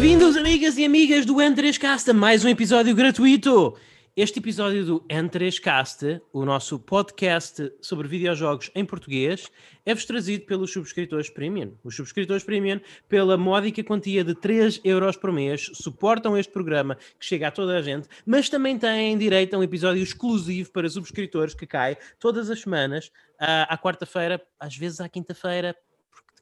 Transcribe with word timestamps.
Bem-vindos, 0.00 0.36
amigas 0.36 0.78
e 0.78 0.84
amigas 0.84 1.26
do 1.26 1.34
N3Cast, 1.34 2.10
a 2.10 2.14
mais 2.14 2.44
um 2.44 2.48
episódio 2.48 2.94
gratuito. 2.94 3.76
Este 4.16 4.38
episódio 4.38 4.84
do 4.84 5.00
N3Cast, 5.08 6.22
o 6.32 6.44
nosso 6.44 6.78
podcast 6.78 7.72
sobre 7.80 8.06
videojogos 8.06 8.70
em 8.76 8.84
português, 8.84 9.50
é-vos 9.84 10.04
trazido 10.04 10.46
pelos 10.46 10.72
subscritores 10.72 11.28
Premium. 11.28 11.72
Os 11.82 11.96
subscritores 11.96 12.44
Premium, 12.44 12.80
pela 13.08 13.36
módica 13.36 13.82
quantia 13.82 14.22
de 14.22 14.36
3 14.36 14.82
euros 14.84 15.16
por 15.16 15.32
mês, 15.32 15.68
suportam 15.74 16.38
este 16.38 16.52
programa 16.52 16.96
que 17.18 17.26
chega 17.26 17.48
a 17.48 17.50
toda 17.50 17.76
a 17.76 17.82
gente, 17.82 18.06
mas 18.24 18.48
também 18.48 18.78
têm 18.78 19.18
direito 19.18 19.54
a 19.54 19.58
um 19.58 19.64
episódio 19.64 20.00
exclusivo 20.00 20.70
para 20.70 20.88
subscritores 20.88 21.54
que 21.54 21.66
cai 21.66 21.98
todas 22.20 22.48
as 22.50 22.60
semanas, 22.60 23.10
à, 23.36 23.74
à 23.74 23.76
quarta-feira, 23.76 24.40
às 24.60 24.76
vezes 24.76 25.00
à 25.00 25.08
quinta-feira, 25.08 25.74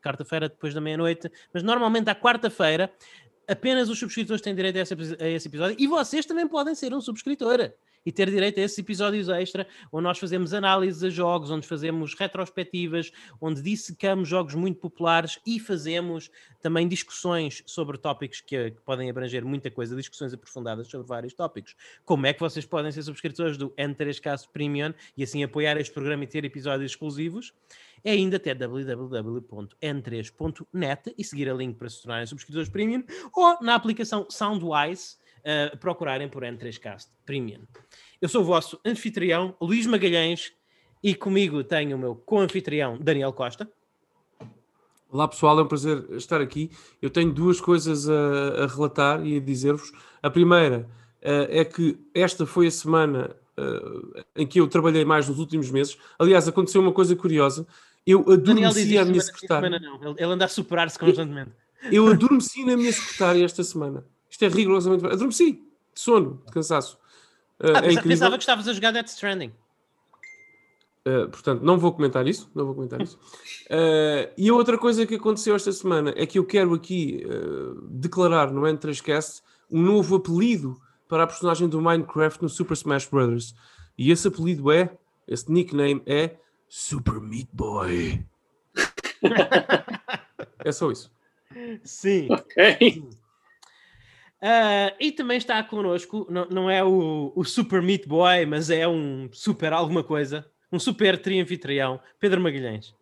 quarta-feira 0.06 0.48
depois 0.48 0.72
da 0.72 0.80
meia-noite, 0.80 1.30
mas 1.52 1.62
normalmente 1.62 2.08
à 2.08 2.14
quarta-feira, 2.14 2.90
apenas 3.46 3.88
os 3.88 3.98
subscritores 3.98 4.42
têm 4.42 4.54
direito 4.54 4.76
a 4.76 4.80
esse, 4.80 4.94
a 5.20 5.28
esse, 5.28 5.48
episódio 5.48 5.76
e 5.78 5.86
vocês 5.86 6.26
também 6.26 6.46
podem 6.46 6.74
ser 6.74 6.92
um 6.94 7.00
subscritor 7.00 7.72
e 8.06 8.12
ter 8.12 8.30
direito 8.30 8.60
a 8.60 8.62
esses 8.62 8.78
episódios 8.78 9.28
extra, 9.28 9.66
onde 9.92 10.04
nós 10.04 10.16
fazemos 10.16 10.54
análises 10.54 11.02
a 11.02 11.10
jogos, 11.10 11.50
onde 11.50 11.66
fazemos 11.66 12.14
retrospectivas, 12.14 13.10
onde 13.40 13.60
dissecamos 13.60 14.28
jogos 14.28 14.54
muito 14.54 14.78
populares 14.78 15.40
e 15.44 15.58
fazemos 15.58 16.30
também 16.62 16.86
discussões 16.86 17.64
sobre 17.66 17.98
tópicos 17.98 18.40
que, 18.40 18.70
que 18.70 18.80
podem 18.82 19.10
abranger 19.10 19.44
muita 19.44 19.72
coisa, 19.72 19.96
discussões 19.96 20.32
aprofundadas 20.32 20.86
sobre 20.86 21.06
vários 21.06 21.34
tópicos. 21.34 21.74
Como 22.04 22.26
é 22.26 22.32
que 22.32 22.38
vocês 22.38 22.64
podem 22.64 22.92
ser 22.92 23.02
subscritores 23.02 23.56
do 23.56 23.70
N3Cast 23.70 24.48
Premium 24.52 24.94
e 25.16 25.24
assim 25.24 25.42
apoiar 25.42 25.76
este 25.76 25.92
programa 25.92 26.22
e 26.22 26.26
ter 26.28 26.44
episódios 26.44 26.92
exclusivos? 26.92 27.52
É 28.06 28.12
ainda 28.12 28.36
até 28.36 28.54
www.n3.net 28.54 31.14
e 31.18 31.24
seguir 31.24 31.50
a 31.50 31.54
link 31.54 31.76
para 31.76 31.90
se 31.90 32.00
tornarem 32.00 32.24
subscritores 32.24 32.68
premium 32.68 33.02
ou 33.34 33.58
na 33.60 33.74
aplicação 33.74 34.24
Soundwise 34.30 35.16
uh, 35.40 35.76
procurarem 35.78 36.28
por 36.28 36.44
N3Cast 36.44 37.08
Premium. 37.24 37.62
Eu 38.22 38.28
sou 38.28 38.42
o 38.42 38.44
vosso 38.44 38.78
anfitrião, 38.86 39.56
Luís 39.60 39.86
Magalhães, 39.86 40.52
e 41.02 41.16
comigo 41.16 41.64
tenho 41.64 41.96
o 41.96 41.98
meu 41.98 42.14
co-anfitrião, 42.14 42.96
Daniel 42.96 43.32
Costa. 43.32 43.68
Olá 45.10 45.26
pessoal, 45.26 45.58
é 45.58 45.64
um 45.64 45.68
prazer 45.68 46.06
estar 46.12 46.40
aqui. 46.40 46.70
Eu 47.02 47.10
tenho 47.10 47.32
duas 47.32 47.60
coisas 47.60 48.08
a, 48.08 48.62
a 48.62 48.68
relatar 48.68 49.26
e 49.26 49.36
a 49.36 49.40
dizer-vos. 49.40 49.90
A 50.22 50.30
primeira 50.30 50.88
uh, 51.22 51.48
é 51.50 51.64
que 51.64 51.98
esta 52.14 52.46
foi 52.46 52.68
a 52.68 52.70
semana 52.70 53.34
uh, 53.58 54.24
em 54.36 54.46
que 54.46 54.60
eu 54.60 54.68
trabalhei 54.68 55.04
mais 55.04 55.28
nos 55.28 55.38
últimos 55.38 55.70
meses. 55.70 55.98
Aliás, 56.18 56.46
aconteceu 56.46 56.80
uma 56.80 56.92
coisa 56.92 57.16
curiosa. 57.16 57.66
Eu 58.06 58.20
adormeci 58.30 58.96
a 58.96 59.04
minha 59.04 59.20
secretária. 59.20 59.68
Semana 59.68 59.98
não. 59.98 60.12
Ele 60.12 60.24
anda 60.24 60.44
a 60.44 60.48
superar-se 60.48 60.98
constantemente. 60.98 61.50
Eu, 61.90 62.06
adormeci 62.12 62.64
na 62.64 62.76
minha 62.76 62.92
secretária 62.92 63.44
esta 63.44 63.64
semana. 63.64 64.04
Isto 64.30 64.44
é 64.44 64.48
rigorosamente. 64.48 65.04
Adormeci, 65.06 65.52
de 65.52 66.00
sono, 66.00 66.40
de 66.46 66.52
cansaço. 66.52 66.98
Uh, 67.58 67.72
ah, 67.74 67.78
é 67.84 68.00
pensava 68.00 68.36
que 68.36 68.42
estavas 68.42 68.68
a 68.68 68.72
jogar 68.72 68.92
Death 68.92 69.08
Stranding. 69.08 69.52
Uh, 71.06 71.28
portanto, 71.30 71.62
não 71.62 71.78
vou 71.78 71.92
comentar 71.92 72.26
isso. 72.28 72.48
Não 72.54 72.64
vou 72.66 72.74
comentar 72.74 73.00
isso. 73.00 73.18
Uh, 73.64 74.30
e 74.36 74.48
a 74.48 74.54
outra 74.54 74.78
coisa 74.78 75.04
que 75.04 75.16
aconteceu 75.16 75.56
esta 75.56 75.72
semana 75.72 76.14
é 76.16 76.26
que 76.26 76.38
eu 76.38 76.44
quero 76.44 76.74
aqui 76.74 77.24
declarar 77.90 78.52
no 78.52 78.62
N3Cast 78.62 79.42
um 79.68 79.82
novo 79.82 80.14
apelido 80.16 80.80
para 81.08 81.24
a 81.24 81.26
personagem 81.26 81.68
do 81.68 81.80
Minecraft 81.80 82.42
no 82.42 82.48
Super 82.48 82.74
Smash 82.74 83.06
Bros. 83.06 83.54
E 83.98 84.10
esse 84.10 84.28
apelido 84.28 84.70
é, 84.70 84.96
esse 85.26 85.50
nickname 85.50 86.02
é 86.06 86.36
Super 86.68 87.20
Meat 87.20 87.48
Boy. 87.52 88.24
é 90.64 90.72
só 90.72 90.90
isso. 90.90 91.10
Sim. 91.84 92.28
Ok. 92.30 93.02
Uh, 94.36 94.92
e 95.00 95.10
também 95.12 95.38
está 95.38 95.62
connosco, 95.62 96.26
não, 96.30 96.46
não 96.46 96.70
é 96.70 96.84
o, 96.84 97.32
o 97.34 97.42
Super 97.42 97.80
Meat 97.80 98.06
Boy, 98.06 98.44
mas 98.44 98.68
é 98.68 98.86
um 98.86 99.28
super 99.32 99.72
alguma 99.72 100.04
coisa, 100.04 100.48
um 100.70 100.78
super 100.78 101.20
trianfitrião, 101.20 101.98
Pedro 102.20 102.40
Magalhães. 102.40 102.94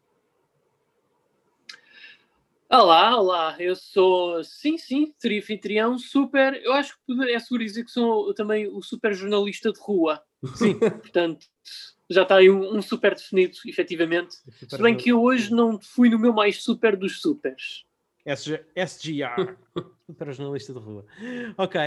Olá, 2.70 3.16
olá, 3.16 3.56
eu 3.58 3.75
sou, 3.76 4.42
sim, 4.42 4.78
sim, 4.78 5.12
trianfitrião, 5.20 5.98
super, 5.98 6.54
eu 6.62 6.72
acho 6.72 6.96
que 7.04 7.31
é 7.31 7.38
seguro 7.38 7.64
dizer 7.64 7.84
que 7.84 7.91
sou 7.91 8.32
também 8.32 8.69
o 8.69 8.81
super 8.81 9.12
jornalista 9.12 9.72
de 9.72 9.81
rua. 9.81 10.22
Sim. 10.56 10.78
Portanto, 10.78 11.47
já 12.10 12.22
está 12.22 12.37
aí 12.37 12.50
um, 12.50 12.77
um 12.77 12.82
super 12.82 13.15
definido, 13.15 13.56
efetivamente. 13.66 14.37
Super 14.59 14.77
Se 14.77 14.82
bem 14.82 14.97
que 14.97 15.10
eu 15.10 15.22
hoje 15.22 15.50
não 15.53 15.81
fui 15.81 16.09
no 16.09 16.19
meu 16.19 16.32
mais 16.32 16.62
super 16.62 16.97
dos 16.97 17.21
supers. 17.21 17.84
SG, 18.27 18.65
SGR, 18.75 19.56
super 20.06 20.32
jornalista 20.32 20.72
de 20.72 20.78
rua. 20.78 21.05
Ok. 21.59 21.81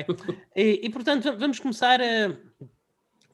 E, 0.55 0.81
e 0.83 0.89
portanto, 0.89 1.35
vamos 1.35 1.59
começar 1.59 1.99
a, 1.99 2.37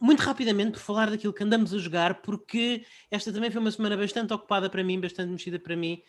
muito 0.03 0.19
rapidamente 0.21 0.71
por 0.71 0.79
falar 0.79 1.09
daquilo 1.09 1.31
que 1.31 1.43
andamos 1.43 1.73
a 1.73 1.77
jogar, 1.77 2.21
porque 2.21 2.85
esta 3.09 3.31
também 3.31 3.49
foi 3.49 3.61
uma 3.61 3.71
semana 3.71 3.95
bastante 3.95 4.33
ocupada 4.33 4.69
para 4.69 4.83
mim, 4.83 4.99
bastante 4.99 5.31
mexida 5.31 5.57
para 5.57 5.77
mim. 5.77 6.01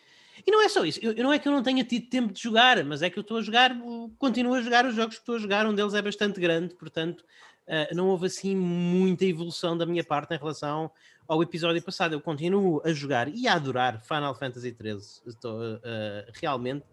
E 0.45 0.51
não 0.51 0.61
é 0.61 0.67
só 0.67 0.83
isso, 0.83 0.99
eu, 1.01 1.15
não 1.23 1.31
é 1.31 1.39
que 1.39 1.47
eu 1.47 1.51
não 1.53 1.63
tenha 1.63 1.81
tido 1.81 2.09
tempo 2.09 2.33
de 2.33 2.43
jogar, 2.43 2.83
mas 2.83 3.01
é 3.01 3.09
que 3.09 3.17
eu 3.17 3.21
estou 3.21 3.37
a 3.37 3.41
jogar, 3.41 3.73
continuo 4.17 4.53
a 4.53 4.61
jogar 4.61 4.85
os 4.85 4.93
jogos 4.93 5.15
que 5.15 5.21
estou 5.21 5.35
a 5.35 5.39
jogar, 5.39 5.65
um 5.65 5.73
deles 5.73 5.93
é 5.93 6.01
bastante 6.01 6.41
grande, 6.41 6.75
portanto, 6.75 7.23
uh, 7.67 7.95
não 7.95 8.07
houve 8.07 8.27
assim 8.27 8.55
muita 8.55 9.25
evolução 9.25 9.77
da 9.77 9.85
minha 9.85 10.03
parte 10.03 10.33
em 10.33 10.37
relação 10.37 10.91
ao 11.27 11.41
episódio 11.41 11.81
passado. 11.81 12.13
Eu 12.13 12.21
continuo 12.21 12.81
a 12.85 12.91
jogar 12.93 13.27
e 13.27 13.47
a 13.47 13.53
adorar 13.53 14.01
Final 14.01 14.35
Fantasy 14.35 14.75
XIII. 14.79 14.97
Estou 15.27 15.59
uh, 15.59 16.31
realmente. 16.33 16.85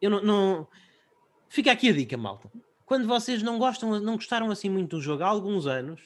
Eu 0.00 0.10
não, 0.10 0.22
não, 0.22 0.68
Fica 1.50 1.72
aqui 1.72 1.88
a 1.88 1.92
dica, 1.92 2.16
malta. 2.16 2.48
Quando 2.86 3.08
vocês 3.08 3.42
não 3.42 3.58
gostam, 3.58 3.98
não 3.98 4.14
gostaram 4.14 4.52
assim 4.52 4.70
muito 4.70 4.96
do 4.96 5.02
jogo 5.02 5.24
há 5.24 5.26
alguns 5.26 5.66
anos, 5.66 6.00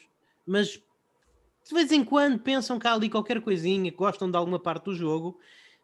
mas 0.45 0.69
de 0.69 1.73
vez 1.73 1.91
em 1.91 2.03
quando 2.03 2.39
pensam 2.39 2.79
que 2.79 2.87
há 2.87 2.93
ali 2.93 3.11
qualquer 3.11 3.39
coisinha, 3.41 3.91
gostam 3.91 4.29
de 4.29 4.35
alguma 4.35 4.59
parte 4.59 4.85
do 4.85 4.95
jogo, 4.95 5.39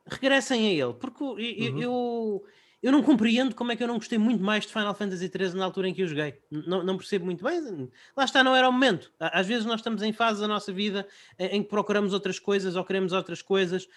regressem 0.08 0.68
a 0.68 0.72
ele. 0.72 0.94
Porque 0.96 1.24
eu, 1.24 1.28
uhum. 1.30 1.82
eu 1.82 2.44
eu 2.82 2.92
não 2.92 3.04
compreendo 3.04 3.54
como 3.54 3.72
é 3.72 3.76
que 3.76 3.84
eu 3.84 3.88
não 3.88 3.96
gostei 3.96 4.18
muito 4.18 4.44
mais 4.44 4.66
de 4.66 4.74
Final 4.74 4.96
Fantasy 4.96 5.28
XIII 5.28 5.54
na 5.54 5.66
altura 5.66 5.88
em 5.88 5.94
que 5.94 6.02
eu 6.02 6.08
joguei. 6.08 6.40
Não, 6.50 6.84
não 6.84 6.98
percebo 6.98 7.26
muito 7.26 7.44
bem. 7.44 7.90
Lá 8.18 8.26
está, 8.26 8.44
não 8.44 8.56
era 8.56 8.68
o 8.68 8.72
momento. 8.72 9.12
Às 9.20 9.46
vezes 9.46 9.66
nós 9.66 9.82
estamos 9.82 10.02
em 10.02 10.12
fases 10.12 10.42
da 10.42 10.48
nossa 10.48 10.74
vida 10.74 11.08
em 11.38 11.62
que 11.62 11.70
procuramos 11.70 12.12
outras 12.14 12.40
coisas 12.40 12.76
ou 12.76 12.84
queremos 12.84 13.14
outras 13.14 13.42
coisas. 13.42 13.88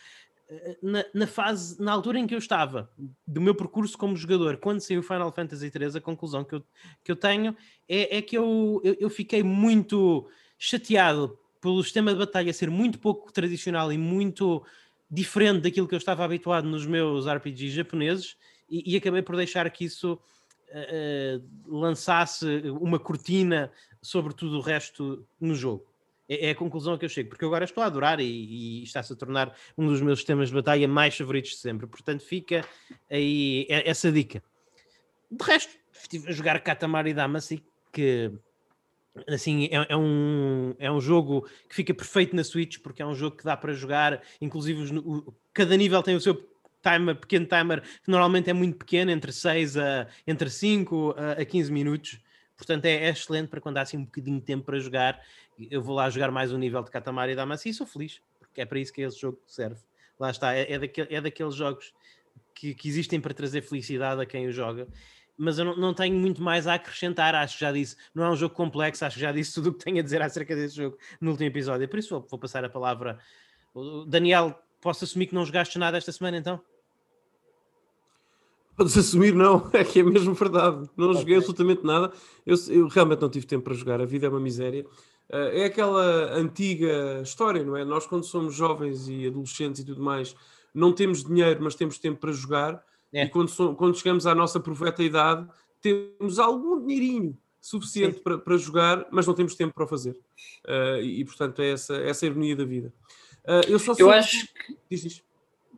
Eh, 0.49 0.77
na, 0.83 1.05
na, 1.15 1.27
fase, 1.27 1.81
na 1.83 1.93
altura 1.93 2.19
em 2.19 2.27
que 2.27 2.35
eu 2.35 2.39
estava, 2.39 2.91
do 3.27 3.41
meu 3.41 3.55
percurso 3.55 3.97
como 3.97 4.17
jogador, 4.17 4.59
quando 4.59 4.81
saiu 4.81 5.03
Final 5.03 5.33
Fantasy 5.33 5.71
XIII, 5.71 5.97
a 5.97 6.01
conclusão 6.01 6.45
que 6.45 6.55
eu, 6.55 6.63
que 7.03 7.11
eu 7.11 7.17
tenho 7.17 7.57
é, 7.89 8.19
é 8.19 8.23
que 8.23 8.37
eu, 8.37 8.81
eu, 8.85 8.97
eu 9.01 9.11
fiquei 9.11 9.43
muito 9.43 10.29
chateado 10.59 11.39
pelo 11.61 11.83
sistema 11.83 12.13
de 12.13 12.19
batalha 12.19 12.53
ser 12.53 12.69
muito 12.69 12.99
pouco 12.99 13.33
tradicional 13.33 13.91
e 13.91 13.97
muito 13.97 14.63
diferente 15.11 15.63
daquilo 15.63 15.89
que 15.89 15.95
eu 15.95 15.99
estava 15.99 16.25
habituado 16.25 16.69
nos 16.69 16.85
meus 16.85 17.27
RPGs 17.27 17.75
japoneses 17.75 18.37
e, 18.69 18.95
e 18.95 18.97
acabei 18.97 19.23
por 19.23 19.37
deixar 19.37 19.69
que 19.71 19.85
isso 19.85 20.15
uh, 20.15 21.45
lançasse 21.67 22.47
uma 22.81 22.99
cortina 22.99 23.71
sobre 24.03 24.35
tudo 24.35 24.59
o 24.59 24.61
resto 24.61 25.27
no 25.41 25.55
jogo. 25.55 25.87
É, 26.29 26.49
é, 26.49 26.51
a 26.51 26.55
conclusão 26.55 26.95
a 26.95 26.99
que 26.99 27.05
eu 27.05 27.09
chego, 27.09 27.29
porque 27.31 27.45
eu 27.45 27.49
agora 27.49 27.65
estou 27.65 27.83
a 27.83 27.87
adorar 27.87 28.19
e, 28.21 28.25
e 28.25 28.83
está-se 28.83 29.13
a 29.13 29.17
tornar 29.17 29.55
um 29.77 29.87
dos 29.87 30.01
meus 30.01 30.21
sistemas 30.21 30.49
de 30.49 30.55
batalha 30.55 30.89
mais 30.89 31.17
favoritos 31.17 31.51
de 31.51 31.57
sempre. 31.59 31.87
Portanto, 31.87 32.25
fica 32.25 32.67
aí 33.11 33.67
essa 33.69 34.11
dica. 34.11 34.43
De 35.31 35.45
resto, 35.45 35.75
estive 35.93 36.29
a 36.29 36.33
jogar 36.33 36.61
Katamari 36.61 37.13
Damacy, 37.13 37.63
que 37.93 38.33
assim 39.29 39.67
é, 39.67 39.87
é, 39.91 39.97
um, 39.97 40.75
é 40.79 40.91
um 40.91 41.01
jogo 41.01 41.49
que 41.69 41.75
fica 41.75 41.95
perfeito 41.95 42.35
na 42.35 42.43
Switch, 42.43 42.79
porque 42.79 43.03
é 43.03 43.07
um 43.07 43.15
jogo 43.15 43.37
que 43.37 43.45
dá 43.45 43.57
para 43.57 43.73
jogar, 43.73 44.23
inclusive 44.41 44.99
o, 44.99 45.33
cada 45.53 45.77
nível 45.77 46.03
tem 46.03 46.17
o 46.17 46.21
seu 46.21 46.35
timer, 46.91 47.17
pequeno 47.17 47.47
timer, 47.47 47.83
que 47.83 48.11
normalmente 48.11 48.51
é 48.51 48.53
muito 48.53 48.77
pequeno, 48.77 49.11
entre 49.11 49.33
6 49.33 49.77
a 49.77 50.07
entre 50.27 50.51
5 50.51 51.15
a, 51.17 51.33
a 51.43 51.45
15 51.45 51.73
minutos. 51.73 52.21
Portanto, 52.57 52.85
é, 52.85 53.07
é, 53.07 53.09
excelente 53.11 53.49
para 53.49 53.61
quando 53.61 53.79
há 53.79 53.83
assim 53.83 53.97
um 53.97 54.05
bocadinho 54.05 54.39
de 54.39 54.45
tempo 54.45 54.65
para 54.65 54.79
jogar. 54.79 55.21
Eu 55.71 55.83
vou 55.83 55.97
lá 55.97 56.09
jogar 56.11 56.31
mais 56.31 56.53
um 56.53 56.59
nível 56.59 56.83
de 56.83 56.91
Katamari 56.91 57.33
e 57.33 57.37
Damacy 57.37 57.71
e 57.71 57.75
sou 57.75 57.87
feliz, 57.87 58.21
porque 58.39 58.61
é 58.61 58.67
para 58.67 58.79
isso 58.79 58.93
que 58.93 59.03
esse 59.03 59.21
jogo 59.21 59.41
serve. 59.47 59.81
Lá 60.19 60.31
está, 60.31 60.55
é, 60.55 60.73
é, 60.73 60.79
daquele, 60.79 61.15
é 61.15 61.21
daqueles 61.21 61.55
jogos 61.55 61.93
que, 62.55 62.75
que, 62.75 62.89
existem 62.89 63.21
para 63.21 63.35
trazer 63.35 63.63
felicidade 63.63 64.21
a 64.21 64.27
quem 64.27 64.47
o 64.47 64.53
joga. 64.53 64.87
Mas 65.37 65.59
eu 65.59 65.65
não, 65.65 65.77
não, 65.77 65.95
tenho 65.95 66.17
muito 66.17 66.41
mais 66.41 66.67
a 66.69 66.75
acrescentar, 66.75 67.35
acho 67.35 67.55
que 67.55 67.61
já 67.61 67.73
disse. 67.73 67.97
Não 68.15 68.25
é 68.25 68.31
um 68.31 68.37
jogo 68.37 68.55
complexo, 68.55 69.05
acho 69.05 69.17
que 69.17 69.21
já 69.21 69.33
disse 69.33 69.55
tudo 69.55 69.71
o 69.71 69.75
que 69.75 69.85
tenho 69.85 69.99
a 69.99 70.03
dizer 70.03 70.23
acerca 70.23 70.55
desse 70.55 70.77
jogo 70.77 70.97
no 71.21 71.33
último 71.33 71.49
episódio. 71.49 71.89
Por 71.89 71.99
isso 71.99 72.11
vou, 72.11 72.29
vou 72.29 72.39
passar 72.39 72.65
a 72.65 72.69
palavra. 72.69 73.19
Daniel, 74.07 74.57
posso 74.81 75.05
assumir 75.05 75.27
que 75.27 75.35
não 75.35 75.45
jogaste 75.45 75.77
nada 75.79 75.99
esta 75.99 76.13
semana 76.13 76.37
então? 76.37 76.63
Podes 78.77 78.97
assumir, 78.99 79.35
não, 79.35 79.71
é 79.73 79.85
que 79.85 80.01
é 80.01 80.03
mesmo 80.03 80.35
verdade. 80.35 80.89
Não 80.97 81.11
okay. 81.11 81.21
joguei 81.21 81.37
absolutamente 81.37 81.85
nada. 81.85 82.13
Eu, 82.45 82.57
eu, 82.69 82.89
realmente 82.89 83.21
não 83.21 83.31
tive 83.31 83.47
tempo 83.47 83.65
para 83.65 83.75
jogar, 83.75 84.01
a 84.01 84.05
vida 84.05 84.27
é 84.27 84.29
uma 84.29 84.41
miséria. 84.41 84.85
Uh, 85.31 85.51
é 85.53 85.65
aquela 85.65 86.35
antiga 86.35 87.21
história, 87.23 87.65
não 87.65 87.77
é? 87.77 87.85
Nós, 87.85 88.07
quando 88.07 88.25
somos 88.25 88.55
jovens 88.55 89.09
e 89.09 89.27
adolescentes 89.27 89.83
e 89.83 89.85
tudo 89.85 90.03
mais, 90.03 90.35
não 90.75 90.93
temos 90.93 91.25
dinheiro, 91.25 91.63
mas 91.63 91.75
temos 91.75 91.99
tempo 91.99 92.21
para 92.21 92.33
jogar. 92.33 92.83
É. 93.13 93.25
E 93.25 93.29
quando, 93.29 93.49
so, 93.49 93.75
quando 93.75 93.97
chegamos 93.97 94.27
à 94.27 94.35
nossa 94.35 94.59
profeta 94.59 95.03
idade, 95.03 95.47
temos 95.81 96.39
algum 96.39 96.81
dinheirinho 96.81 97.39
suficiente 97.61 98.21
para, 98.21 98.37
para 98.37 98.57
jogar, 98.59 99.07
mas 99.11 99.27
não 99.27 99.35
temos 99.35 99.55
tempo 99.55 99.73
para 99.73 99.85
o 99.85 99.89
fazer. 99.89 100.19
Uh, 100.67 101.01
e, 101.01 101.25
portanto, 101.25 101.63
é 101.63 101.71
essa, 101.71 101.97
essa 101.97 102.27
a 102.27 102.29
ironia 102.29 102.57
da 102.57 102.65
vida. 102.65 102.93
Uh, 103.45 103.71
eu 103.71 103.79
só 103.79 103.95
eu 103.99 104.11
acho 104.11 104.47
que. 104.53 104.77
Diz, 104.91 105.03
diz. 105.03 105.23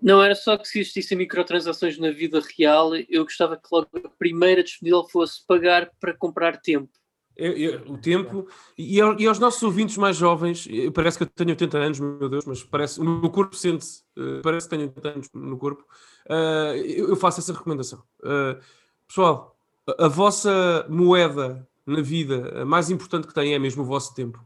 Não 0.02 0.22
era 0.22 0.34
só 0.34 0.56
que 0.56 0.69
se 0.69 0.81
existissem 0.81 1.19
microtransações 1.19 1.98
na 1.98 2.10
vida 2.10 2.40
real, 2.56 2.94
eu 3.08 3.25
gostava 3.25 3.56
que 3.56 3.69
logo 3.70 3.88
a 4.04 4.08
primeira 4.19 4.62
disponível 4.62 5.04
fosse 5.04 5.44
pagar 5.46 5.90
para 6.00 6.12
comprar 6.12 6.60
tempo. 6.60 6.90
Eu, 7.37 7.52
eu, 7.52 7.93
o 7.93 7.98
tempo 7.98 8.48
e, 8.78 8.98
e, 8.98 9.26
aos 9.26 9.38
nossos 9.38 9.62
ouvintes 9.62 9.98
mais 9.98 10.16
jovens, 10.16 10.66
parece 10.94 11.19
que 11.19 11.25
eu 11.25 11.26
tenho 11.26 11.50
80 11.50 11.78
anos, 11.78 12.00
meu 12.00 12.31
Deus, 12.31 12.46
mas 12.46 12.64
parece 12.64 12.98
o 12.98 13.04
meu 13.04 13.28
corpo 13.28 13.54
sente-se, 13.54 14.02
uh, 14.16 14.40
parece 14.43 14.66
que 14.66 14.75
tenho 14.75 14.88
80 14.88 15.08
anos 15.08 15.28
no 15.34 15.58
corpo. 15.58 15.84
Uh, 16.31 16.76
eu, 16.76 17.10
eu, 17.10 17.16
faço 17.16 17.40
essa 17.40 17.52
recomendação. 17.52 18.02
Uh, 18.20 18.58
pessoal, 19.06 19.54
a, 19.87 20.06
a, 20.06 20.08
vossa 20.08 20.87
moeda 20.88 21.69
na 21.84 22.00
vida, 22.00 22.62
a 22.62 22.64
mais 22.64 22.88
importante 22.88 23.26
que 23.26 23.34
tem 23.34 23.52
é 23.52 23.58
mesmo 23.58 23.82
o 23.82 23.87
vosso 23.87 24.14
tempo. 24.14 24.43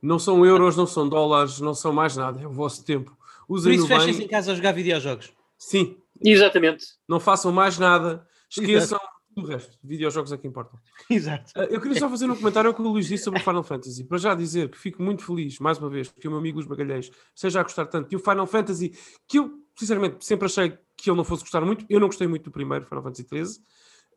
Não 0.00 0.18
são 0.18 0.44
euros, 0.46 0.78
não 0.78 0.86
são 0.86 1.06
dólares, 1.06 1.60
não 1.60 1.74
são 1.74 1.92
mais 1.92 2.16
nada, 2.16 2.40
é 2.40 2.46
o 2.46 2.50
vosso 2.50 2.82
tempo. 2.86 3.14
Usem 3.50 3.72
Por 3.72 3.78
isso 3.78 3.88
fechem-se 3.88 4.22
em 4.22 4.28
casa 4.28 4.52
a 4.52 4.54
jogar 4.54 4.70
videojogos. 4.70 5.32
Sim. 5.58 5.96
Exatamente. 6.24 6.86
Não 7.08 7.18
façam 7.18 7.50
mais 7.50 7.78
nada. 7.78 8.24
Esqueçam 8.48 9.00
o 9.36 9.42
resto. 9.42 9.76
Videojogos 9.82 10.30
é 10.30 10.36
que 10.36 10.46
importam. 10.46 10.78
Exato. 11.10 11.50
Uh, 11.56 11.62
eu 11.64 11.80
queria 11.80 11.98
só 11.98 12.08
fazer 12.08 12.30
um 12.30 12.36
comentário 12.36 12.68
ao 12.68 12.74
que 12.74 12.80
o 12.80 12.88
Luís 12.88 13.08
disse 13.08 13.24
sobre 13.24 13.40
o 13.40 13.42
Final 13.42 13.64
Fantasy. 13.64 14.04
Para 14.04 14.18
já 14.18 14.36
dizer 14.36 14.70
que 14.70 14.78
fico 14.78 15.02
muito 15.02 15.24
feliz, 15.24 15.58
mais 15.58 15.78
uma 15.78 15.90
vez, 15.90 16.08
que 16.12 16.28
o 16.28 16.30
meu 16.30 16.38
amigo 16.38 16.58
Luís 16.58 16.68
Magalhães 16.68 17.10
seja 17.34 17.58
a 17.58 17.64
gostar 17.64 17.86
tanto 17.86 18.08
que 18.08 18.14
o 18.14 18.20
Final 18.20 18.46
Fantasy, 18.46 18.92
que 19.26 19.40
eu, 19.40 19.50
sinceramente, 19.76 20.24
sempre 20.24 20.46
achei 20.46 20.78
que 20.96 21.10
ele 21.10 21.16
não 21.16 21.24
fosse 21.24 21.42
gostar 21.42 21.62
muito. 21.62 21.84
Eu 21.90 21.98
não 21.98 22.06
gostei 22.06 22.28
muito 22.28 22.44
do 22.44 22.52
primeiro, 22.52 22.86
Final 22.86 23.02
Fantasy 23.02 23.26
XIII. 23.28 23.64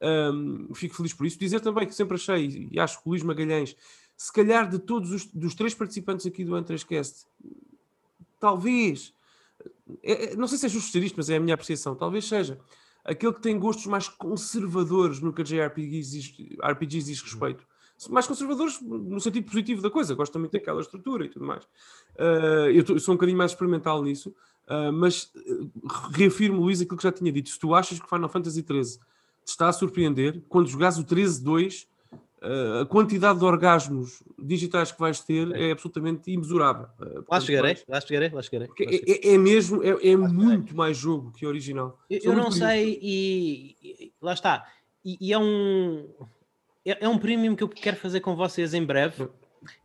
Um, 0.04 0.76
fico 0.76 0.96
feliz 0.96 1.14
por 1.14 1.26
isso. 1.26 1.40
Dizer 1.40 1.60
também 1.60 1.88
que 1.88 1.96
sempre 1.96 2.16
achei, 2.16 2.70
e 2.72 2.80
acho 2.80 3.02
que 3.02 3.08
o 3.08 3.10
Luís 3.10 3.24
Magalhães, 3.24 3.76
se 4.16 4.32
calhar 4.32 4.70
de 4.70 4.78
todos 4.78 5.12
os 5.12 5.26
dos 5.26 5.56
três 5.56 5.74
participantes 5.74 6.28
aqui 6.28 6.46
do 6.46 6.54
Antrescast, 6.54 7.26
talvez, 8.40 9.14
é, 10.02 10.34
é, 10.34 10.36
não 10.36 10.48
sei 10.48 10.58
se 10.58 10.66
é 10.66 10.70
justo 10.70 10.92
ser 10.92 11.04
isto, 11.04 11.16
mas 11.16 11.30
é 11.30 11.38
a 11.38 11.40
minha 11.40 11.54
apreciação, 11.54 11.96
talvez 11.96 12.26
seja 12.26 12.60
aquele 13.04 13.34
que 13.34 13.42
tem 13.42 13.60
gostos 13.60 13.86
mais 13.86 14.08
conservadores 14.08 15.20
no 15.20 15.34
que 15.34 15.42
a 15.42 15.46
JRPGs 15.46 16.58
RPGs 16.64 17.08
diz 17.08 17.22
respeito. 17.22 17.66
Mais 18.10 18.28
conservadores 18.28 18.82
no 18.82 19.20
sentido 19.20 19.46
positivo 19.46 19.82
da 19.82 19.90
coisa, 19.90 20.16
gosto 20.16 20.34
também 20.34 20.50
daquela 20.50 20.82
estrutura 20.82 21.26
e 21.26 21.30
tudo 21.30 21.46
mais. 21.46 21.64
Uh, 22.16 22.70
eu, 22.74 22.84
tô, 22.84 22.94
eu, 22.94 23.00
sou 23.00 23.14
um 23.14 23.18
bocadinho 23.18 23.38
mais 23.38 23.52
experimental 23.52 24.02
nisso, 24.04 24.34
uh, 24.68 24.92
mas 24.92 25.32
uh, 25.36 25.72
reafirmo, 26.12 26.62
Luís, 26.62 26.82
aquilo 26.82 26.98
que 26.98 27.04
já 27.04 27.12
tinha 27.12 27.32
dito. 27.32 27.50
Se 27.50 27.60
tu 27.60 27.74
achas 27.74 28.00
que 28.00 28.10
Final 28.10 28.28
Fantasy 28.28 28.66
XIII 28.68 29.00
te 29.46 29.50
está 29.50 29.70
a 29.70 29.74
surpreender, 29.74 30.44
quando 30.50 30.68
jogares 30.68 30.98
o 30.98 31.04
13-2, 31.04 31.86
Uh, 31.86 31.93
a 32.82 32.86
quantidade 32.86 33.40
de 33.40 33.46
orgasmos 33.46 34.22
digitais 34.38 34.92
que 34.92 35.00
vais 35.00 35.22
ter 35.22 35.50
é, 35.56 35.70
é 35.70 35.72
absolutamente 35.72 36.30
imesurável. 36.30 36.88
Uh, 37.00 37.06
portanto, 37.06 37.26
lá 37.32 37.40
chegarei, 37.40 37.78
lá 37.88 38.02
chegarei, 38.02 38.30
lá 38.30 38.42
chegarei. 38.42 38.70
É, 38.80 39.30
é, 39.30 39.34
é 39.34 39.38
mesmo, 39.38 39.82
é, 39.82 40.12
é 40.12 40.16
muito 40.16 40.76
mais 40.76 40.98
jogo 40.98 41.32
que 41.32 41.46
original. 41.46 41.98
Eu, 42.10 42.20
eu 42.24 42.36
não 42.36 42.52
sei, 42.52 43.00
e, 43.02 43.76
e, 43.82 44.14
lá 44.22 44.34
está. 44.34 44.68
E, 45.06 45.18
e 45.22 45.34
é 45.34 45.40
um 45.40 46.06
é, 46.86 47.06
é, 47.06 47.10
um 47.10 47.18
premium 47.18 47.56
que 47.56 47.64
eu 47.64 47.70
quero 47.70 47.96
fazer 47.96 48.20
com 48.20 48.36
vocês 48.36 48.74
em 48.74 48.84
breve, 48.84 49.28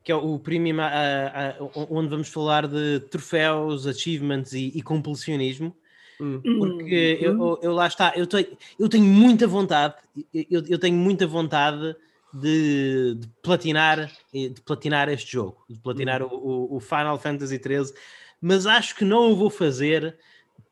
que 0.02 0.10
é 0.10 0.14
o 0.16 0.38
premium 0.38 0.81
a, 0.81 0.87
a, 0.87 1.50
a, 1.50 1.56
onde 1.88 2.08
vamos 2.08 2.28
falar 2.28 2.66
de 2.66 3.00
troféus, 3.08 3.87
achievements 3.87 4.52
e, 4.52 4.72
e 4.75 4.82
completionismo. 4.82 5.75
Hum. 6.20 6.40
Porque 6.43 7.20
hum. 7.22 7.25
eu, 7.25 7.58
eu, 7.62 7.72
lá 7.72 7.87
está, 7.87 8.12
eu 8.16 8.26
tenho, 8.26 8.49
eu 8.76 8.88
tenho 8.88 9.05
muita 9.05 9.46
vontade, 9.46 9.94
eu, 10.34 10.64
eu 10.69 10.78
tenho 10.78 10.96
muita 10.96 11.25
vontade 11.25 11.94
de, 12.32 13.14
de, 13.14 13.28
platinar, 13.42 14.10
de 14.32 14.60
platinar 14.64 15.08
este 15.08 15.32
jogo, 15.32 15.64
de 15.69 15.78
platinar 15.78 16.22
uhum. 16.22 16.28
o, 16.32 16.76
o, 16.76 16.80
Final 16.80 17.19
Fantasy 17.19 17.56
XIII, 17.56 17.94
mas 18.40 18.66
acho 18.66 18.94
que 18.94 19.04
não 19.04 19.32
o 19.32 19.36
vou 19.36 19.50
fazer 19.50 20.16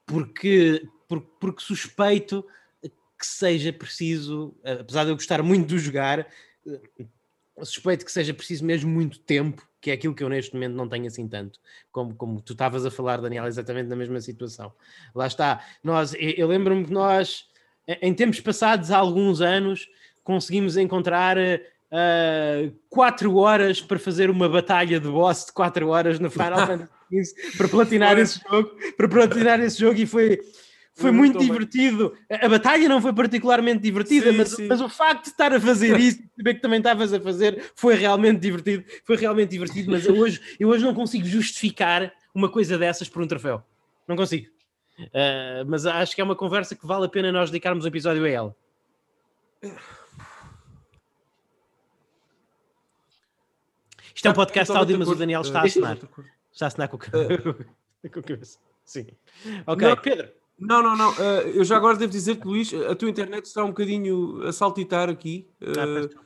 porque, 0.04 0.86
porque, 1.08 1.28
porque 1.40 1.62
suspeito 1.62 2.44
que 3.18 3.26
seja 3.26 3.72
preciso, 3.72 4.54
apesar 4.62 5.04
de 5.04 5.10
eu 5.10 5.16
gostar 5.16 5.42
muito 5.42 5.68
de 5.68 5.78
jogar, 5.78 6.26
suspeito 7.64 8.04
que 8.04 8.12
seja 8.12 8.34
preciso 8.34 8.64
mesmo 8.64 8.90
muito 8.90 9.18
tempo, 9.18 9.66
que 9.80 9.90
é 9.90 9.94
aquilo 9.94 10.14
que 10.14 10.22
eu 10.22 10.28
neste 10.28 10.52
momento 10.52 10.74
não 10.74 10.88
tenho 10.88 11.06
assim 11.06 11.26
tanto, 11.26 11.58
como, 11.90 12.14
como 12.14 12.40
tu 12.40 12.52
estavas 12.52 12.84
a 12.84 12.90
falar, 12.90 13.20
Daniel, 13.20 13.46
exatamente 13.46 13.88
na 13.88 13.96
mesma 13.96 14.20
situação. 14.20 14.72
Lá 15.14 15.26
está, 15.26 15.64
nós, 15.82 16.12
eu, 16.14 16.30
eu 16.30 16.48
lembro-me 16.48 16.84
que 16.84 16.92
nós, 16.92 17.48
em 17.86 18.12
tempos 18.12 18.40
passados, 18.40 18.90
há 18.90 18.98
alguns 18.98 19.40
anos, 19.40 19.88
conseguimos 20.26 20.76
encontrar 20.76 21.38
uh, 21.38 22.74
quatro 22.90 23.36
horas 23.36 23.80
para 23.80 23.96
fazer 23.96 24.28
uma 24.28 24.48
batalha 24.48 24.98
de 24.98 25.08
boss 25.08 25.46
de 25.46 25.52
quatro 25.52 25.88
horas 25.88 26.18
no 26.18 26.28
Final 26.28 26.66
Fantasy 26.66 26.90
XV 27.12 27.56
para 27.56 27.68
platinar 27.68 28.18
esse 28.18 28.40
jogo, 28.40 28.70
para 28.96 29.08
platinar 29.08 29.60
esse 29.60 29.78
jogo 29.78 30.00
e 30.00 30.04
foi 30.04 30.40
foi 30.98 31.12
muito, 31.12 31.36
muito 31.36 31.52
divertido. 31.52 32.16
A 32.30 32.48
batalha 32.48 32.88
não 32.88 33.02
foi 33.02 33.12
particularmente 33.12 33.80
divertida, 33.80 34.30
sim, 34.30 34.36
mas, 34.36 34.48
sim. 34.48 34.66
mas, 34.66 34.80
o 34.80 34.88
facto 34.88 35.24
de 35.24 35.28
estar 35.28 35.52
a 35.52 35.60
fazer 35.60 35.94
isso, 36.00 36.22
saber 36.34 36.54
que 36.54 36.60
também 36.60 36.78
estavas 36.78 37.12
a 37.12 37.20
fazer, 37.20 37.70
foi 37.74 37.96
realmente 37.96 38.40
divertido. 38.40 38.82
Foi 39.04 39.14
realmente 39.14 39.50
divertido, 39.50 39.90
mas 39.90 40.06
eu 40.06 40.16
hoje, 40.16 40.40
eu 40.58 40.70
hoje 40.70 40.82
não 40.82 40.94
consigo 40.94 41.26
justificar 41.26 42.10
uma 42.34 42.48
coisa 42.48 42.78
dessas 42.78 43.10
por 43.10 43.20
um 43.22 43.26
troféu. 43.26 43.62
Não 44.08 44.16
consigo. 44.16 44.46
Uh, 44.98 45.68
mas 45.68 45.84
acho 45.84 46.14
que 46.14 46.20
é 46.22 46.24
uma 46.24 46.34
conversa 46.34 46.74
que 46.74 46.86
vale 46.86 47.04
a 47.04 47.08
pena 47.10 47.30
nós 47.30 47.50
dedicarmos 47.50 47.84
um 47.84 47.88
episódio 47.88 48.24
a 48.24 48.28
ela. 48.30 48.56
Isto 54.16 54.28
é 54.28 54.30
um 54.30 54.34
podcast 54.34 54.72
áudio, 54.72 54.98
mas 54.98 55.08
o 55.08 55.14
Daniel 55.14 55.42
está 55.42 55.60
a 55.60 55.64
assinar. 55.64 55.98
Está 56.50 56.64
a 56.64 56.68
assinar 56.68 56.88
com 56.88 56.96
a 56.96 58.08
cabeça. 58.08 58.58
Sim. 58.82 59.06
Ok, 59.66 59.86
não, 59.86 59.96
Pedro. 59.98 60.28
Não, 60.58 60.82
não, 60.82 60.96
não. 60.96 61.10
Uh, 61.12 61.48
eu 61.54 61.64
já 61.64 61.76
agora 61.76 61.98
devo 61.98 62.10
dizer-te, 62.10 62.46
Luís, 62.46 62.72
a 62.72 62.94
tua 62.94 63.10
internet 63.10 63.44
está 63.44 63.62
um 63.62 63.68
bocadinho 63.68 64.42
a 64.46 64.52
saltitar 64.52 65.10
aqui. 65.10 65.46
Uh, 65.60 66.08
ah, 66.16 66.22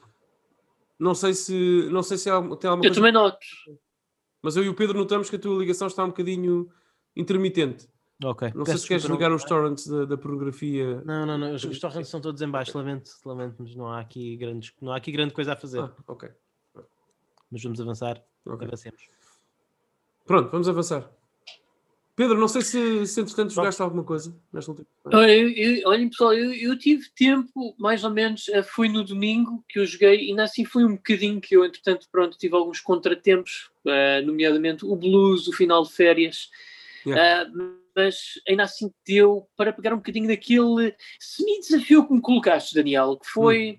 não 1.00 1.16
sei 1.16 1.34
se, 1.34 1.88
não 1.90 2.04
sei 2.04 2.16
se 2.16 2.30
há, 2.30 2.34
tem 2.34 2.46
alguma 2.46 2.68
eu 2.68 2.76
coisa. 2.76 2.86
Eu 2.86 2.94
também 2.94 3.12
noto. 3.12 3.38
Mas 4.40 4.56
eu 4.56 4.62
e 4.62 4.68
o 4.68 4.74
Pedro 4.74 4.96
notamos 4.96 5.28
que 5.28 5.34
a 5.34 5.38
tua 5.38 5.58
ligação 5.58 5.88
está 5.88 6.04
um 6.04 6.08
bocadinho 6.08 6.70
intermitente. 7.16 7.88
Ok. 8.22 8.52
Não 8.54 8.64
sei 8.66 8.78
se 8.78 8.86
queres 8.86 9.04
ligar 9.04 9.32
os 9.32 9.42
torrents 9.42 9.88
da, 9.88 10.04
da, 10.04 10.16
pornografia. 10.16 11.02
Não, 11.04 11.26
não, 11.26 11.36
não. 11.36 11.54
Os, 11.54 11.64
os 11.64 11.80
torrents 11.80 12.08
são 12.08 12.20
todos 12.20 12.40
em 12.40 12.48
baixo. 12.48 12.76
Lamento, 12.78 13.10
lamento, 13.24 13.56
mas 13.58 13.74
não 13.74 13.88
há 13.88 13.98
aqui, 13.98 14.36
grandes, 14.36 14.72
não 14.80 14.92
há 14.92 14.96
aqui 14.96 15.10
grande 15.10 15.34
coisa 15.34 15.54
a 15.54 15.56
fazer. 15.56 15.80
Ah, 15.80 15.92
ok 16.06 16.30
mas 17.50 17.62
vamos 17.62 17.80
avançar. 17.80 18.22
Okay. 18.44 18.66
Avancemos. 18.66 19.08
Pronto, 20.26 20.50
vamos 20.50 20.68
avançar. 20.68 21.10
Pedro, 22.20 22.38
não 22.38 22.48
sei 22.48 22.60
se, 22.60 23.06
se 23.06 23.20
entretanto 23.20 23.54
jogaste 23.54 23.80
alguma 23.80 24.04
coisa 24.04 24.36
nesta 24.52 24.70
última. 24.70 24.86
Olhem, 25.06 26.10
pessoal, 26.10 26.34
eu, 26.34 26.52
eu, 26.52 26.78
tive 26.78 27.08
tempo, 27.16 27.74
mais 27.78 28.04
ou 28.04 28.10
menos, 28.10 28.46
eh, 28.50 28.62
foi 28.62 28.90
no 28.90 29.02
domingo 29.02 29.64
que 29.66 29.78
eu 29.78 29.86
joguei, 29.86 30.26
e 30.26 30.28
ainda 30.28 30.44
assim 30.44 30.66
foi 30.66 30.84
um 30.84 30.96
bocadinho 30.96 31.40
que 31.40 31.56
eu, 31.56 31.64
entretanto, 31.64 32.06
pronto, 32.12 32.36
tive 32.36 32.54
alguns 32.54 32.78
contratempos, 32.78 33.70
uh, 33.86 34.24
nomeadamente 34.26 34.84
o 34.84 34.94
blues, 34.94 35.48
o 35.48 35.52
final 35.52 35.82
de 35.82 35.92
férias, 35.92 36.50
yeah. 37.06 37.48
uh, 37.48 37.80
mas 37.96 38.34
ainda 38.46 38.64
assim 38.64 38.92
deu 39.06 39.48
para 39.56 39.72
pegar 39.72 39.94
um 39.94 39.98
bocadinho 39.98 40.28
daquele 40.28 40.94
semi-desafio 41.18 42.06
que 42.06 42.12
me 42.12 42.20
colocaste, 42.20 42.74
Daniel, 42.74 43.16
que 43.16 43.30
foi 43.30 43.72
hum. 43.72 43.78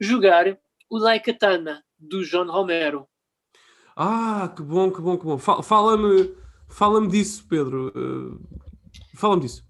jogar 0.00 0.58
o 0.88 0.98
Daikatana 0.98 1.83
do 2.08 2.24
John 2.24 2.50
Romero. 2.50 3.06
Ah, 3.96 4.52
que 4.54 4.62
bom, 4.62 4.90
que 4.90 5.00
bom, 5.00 5.16
que 5.16 5.24
bom. 5.24 5.38
Fala-me 5.38 6.34
fala 6.68 7.06
disso, 7.06 7.46
Pedro. 7.48 7.92
Uh, 7.94 8.40
Fala-me 9.14 9.42
disso. 9.42 9.64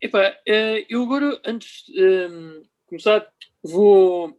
Epá, 0.00 0.30
uh, 0.30 0.86
eu 0.88 1.02
agora, 1.02 1.40
antes 1.44 1.84
de 1.86 2.28
um, 2.28 2.62
começar, 2.86 3.26
vou 3.62 4.36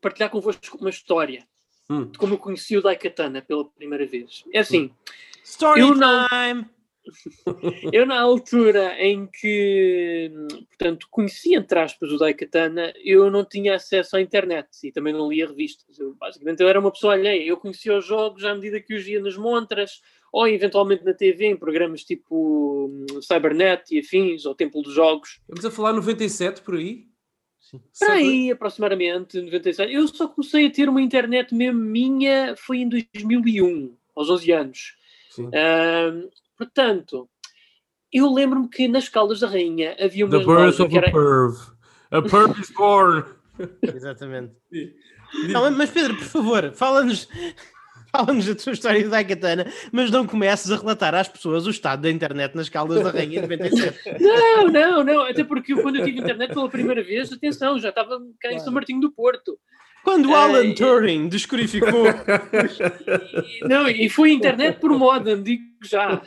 partilhar 0.00 0.30
convosco 0.30 0.78
uma 0.78 0.90
história 0.90 1.46
hum. 1.88 2.06
de 2.06 2.18
como 2.18 2.34
eu 2.34 2.38
conheci 2.38 2.76
o 2.76 2.82
Daikatana 2.82 3.42
pela 3.42 3.64
primeira 3.64 4.06
vez. 4.06 4.44
É 4.52 4.60
assim. 4.60 4.92
Story 5.44 5.80
eu 5.80 5.94
time! 5.94 6.68
eu, 7.92 8.06
na 8.06 8.20
altura 8.20 8.94
em 8.98 9.26
que, 9.26 10.30
portanto, 10.68 11.06
conheci, 11.10 11.54
entre 11.54 11.78
aspas, 11.78 12.10
o 12.10 12.18
Daikatana, 12.18 12.92
eu 13.02 13.30
não 13.30 13.44
tinha 13.44 13.74
acesso 13.74 14.16
à 14.16 14.20
internet 14.20 14.68
e 14.84 14.92
também 14.92 15.12
não 15.12 15.30
lia 15.30 15.46
revistas. 15.46 15.98
Eu, 15.98 16.14
basicamente, 16.14 16.60
eu 16.60 16.68
era 16.68 16.80
uma 16.80 16.90
pessoa 16.90 17.14
alheia. 17.14 17.44
Eu 17.44 17.56
conhecia 17.56 17.96
os 17.96 18.06
jogos 18.06 18.44
à 18.44 18.54
medida 18.54 18.80
que 18.80 18.94
os 18.94 19.04
via 19.04 19.20
nas 19.20 19.36
montras 19.36 20.00
ou 20.32 20.48
eventualmente 20.48 21.04
na 21.04 21.12
TV, 21.12 21.46
em 21.46 21.56
programas 21.56 22.02
tipo 22.04 22.86
hum, 22.90 23.20
Cybernet 23.20 23.94
e 23.94 24.00
afins, 24.00 24.46
ou 24.46 24.54
Templo 24.54 24.80
dos 24.80 24.94
Jogos. 24.94 25.40
Vamos 25.46 25.64
a 25.64 25.70
falar 25.70 25.92
97 25.92 26.62
por 26.62 26.76
aí? 26.76 27.06
Sim. 27.60 27.80
Por 27.98 28.10
aí, 28.10 28.50
aproximadamente, 28.50 29.40
97. 29.40 29.92
Eu 29.92 30.08
só 30.08 30.26
comecei 30.26 30.66
a 30.66 30.70
ter 30.70 30.88
uma 30.88 31.02
internet 31.02 31.54
mesmo 31.54 31.80
minha, 31.80 32.54
foi 32.56 32.78
em 32.78 32.88
2001, 32.88 33.94
aos 34.16 34.30
11 34.30 34.52
anos. 34.52 34.96
Sim. 35.30 35.50
Portanto, 36.64 37.28
eu 38.12 38.32
lembro-me 38.32 38.68
que 38.68 38.86
nas 38.88 39.08
Caldas 39.08 39.40
da 39.40 39.48
Rainha 39.48 39.96
havia 39.98 40.26
uma 40.26 40.38
The 40.38 40.44
birth 40.44 40.80
of 40.80 40.96
era... 40.96 41.08
a 41.08 41.12
perv. 41.12 41.56
A 42.10 42.22
perv 42.22 42.60
is 42.60 42.70
born. 42.70 43.24
Exatamente. 43.82 44.54
Não, 45.48 45.70
mas 45.70 45.90
Pedro, 45.90 46.14
por 46.16 46.26
favor, 46.26 46.72
fala-nos 46.72 47.26
fala-nos 48.14 48.44
da 48.44 48.54
tua 48.54 48.74
história 48.74 49.02
de 49.02 49.08
Daikatana, 49.08 49.66
mas 49.90 50.10
não 50.10 50.26
comeces 50.26 50.70
a 50.70 50.76
relatar 50.76 51.14
às 51.14 51.26
pessoas 51.26 51.66
o 51.66 51.70
estado 51.70 52.02
da 52.02 52.10
internet 52.10 52.54
nas 52.54 52.68
Caldas 52.68 53.02
da 53.02 53.10
Rainha 53.10 53.38
em 53.38 53.42
97. 53.42 53.98
Não, 54.20 54.68
não, 54.68 55.02
não, 55.02 55.22
até 55.22 55.42
porque 55.42 55.74
quando 55.74 55.96
eu 55.96 56.04
tive 56.04 56.20
internet 56.20 56.52
pela 56.52 56.68
primeira 56.68 57.02
vez, 57.02 57.32
atenção, 57.32 57.78
já 57.78 57.88
estava 57.88 58.20
cá 58.38 58.52
em 58.52 58.58
São 58.58 58.72
Martinho 58.72 59.00
do 59.00 59.10
Porto. 59.10 59.58
Quando 60.02 60.34
Alan 60.34 60.70
uh, 60.70 60.74
Turing 60.74 61.28
descodificou. 61.28 62.06
E, 62.08 63.64
não, 63.68 63.88
e 63.88 64.08
foi 64.08 64.32
internet 64.32 64.80
por 64.80 64.90
modem, 64.98 65.42
digo 65.42 65.62
já. 65.82 66.20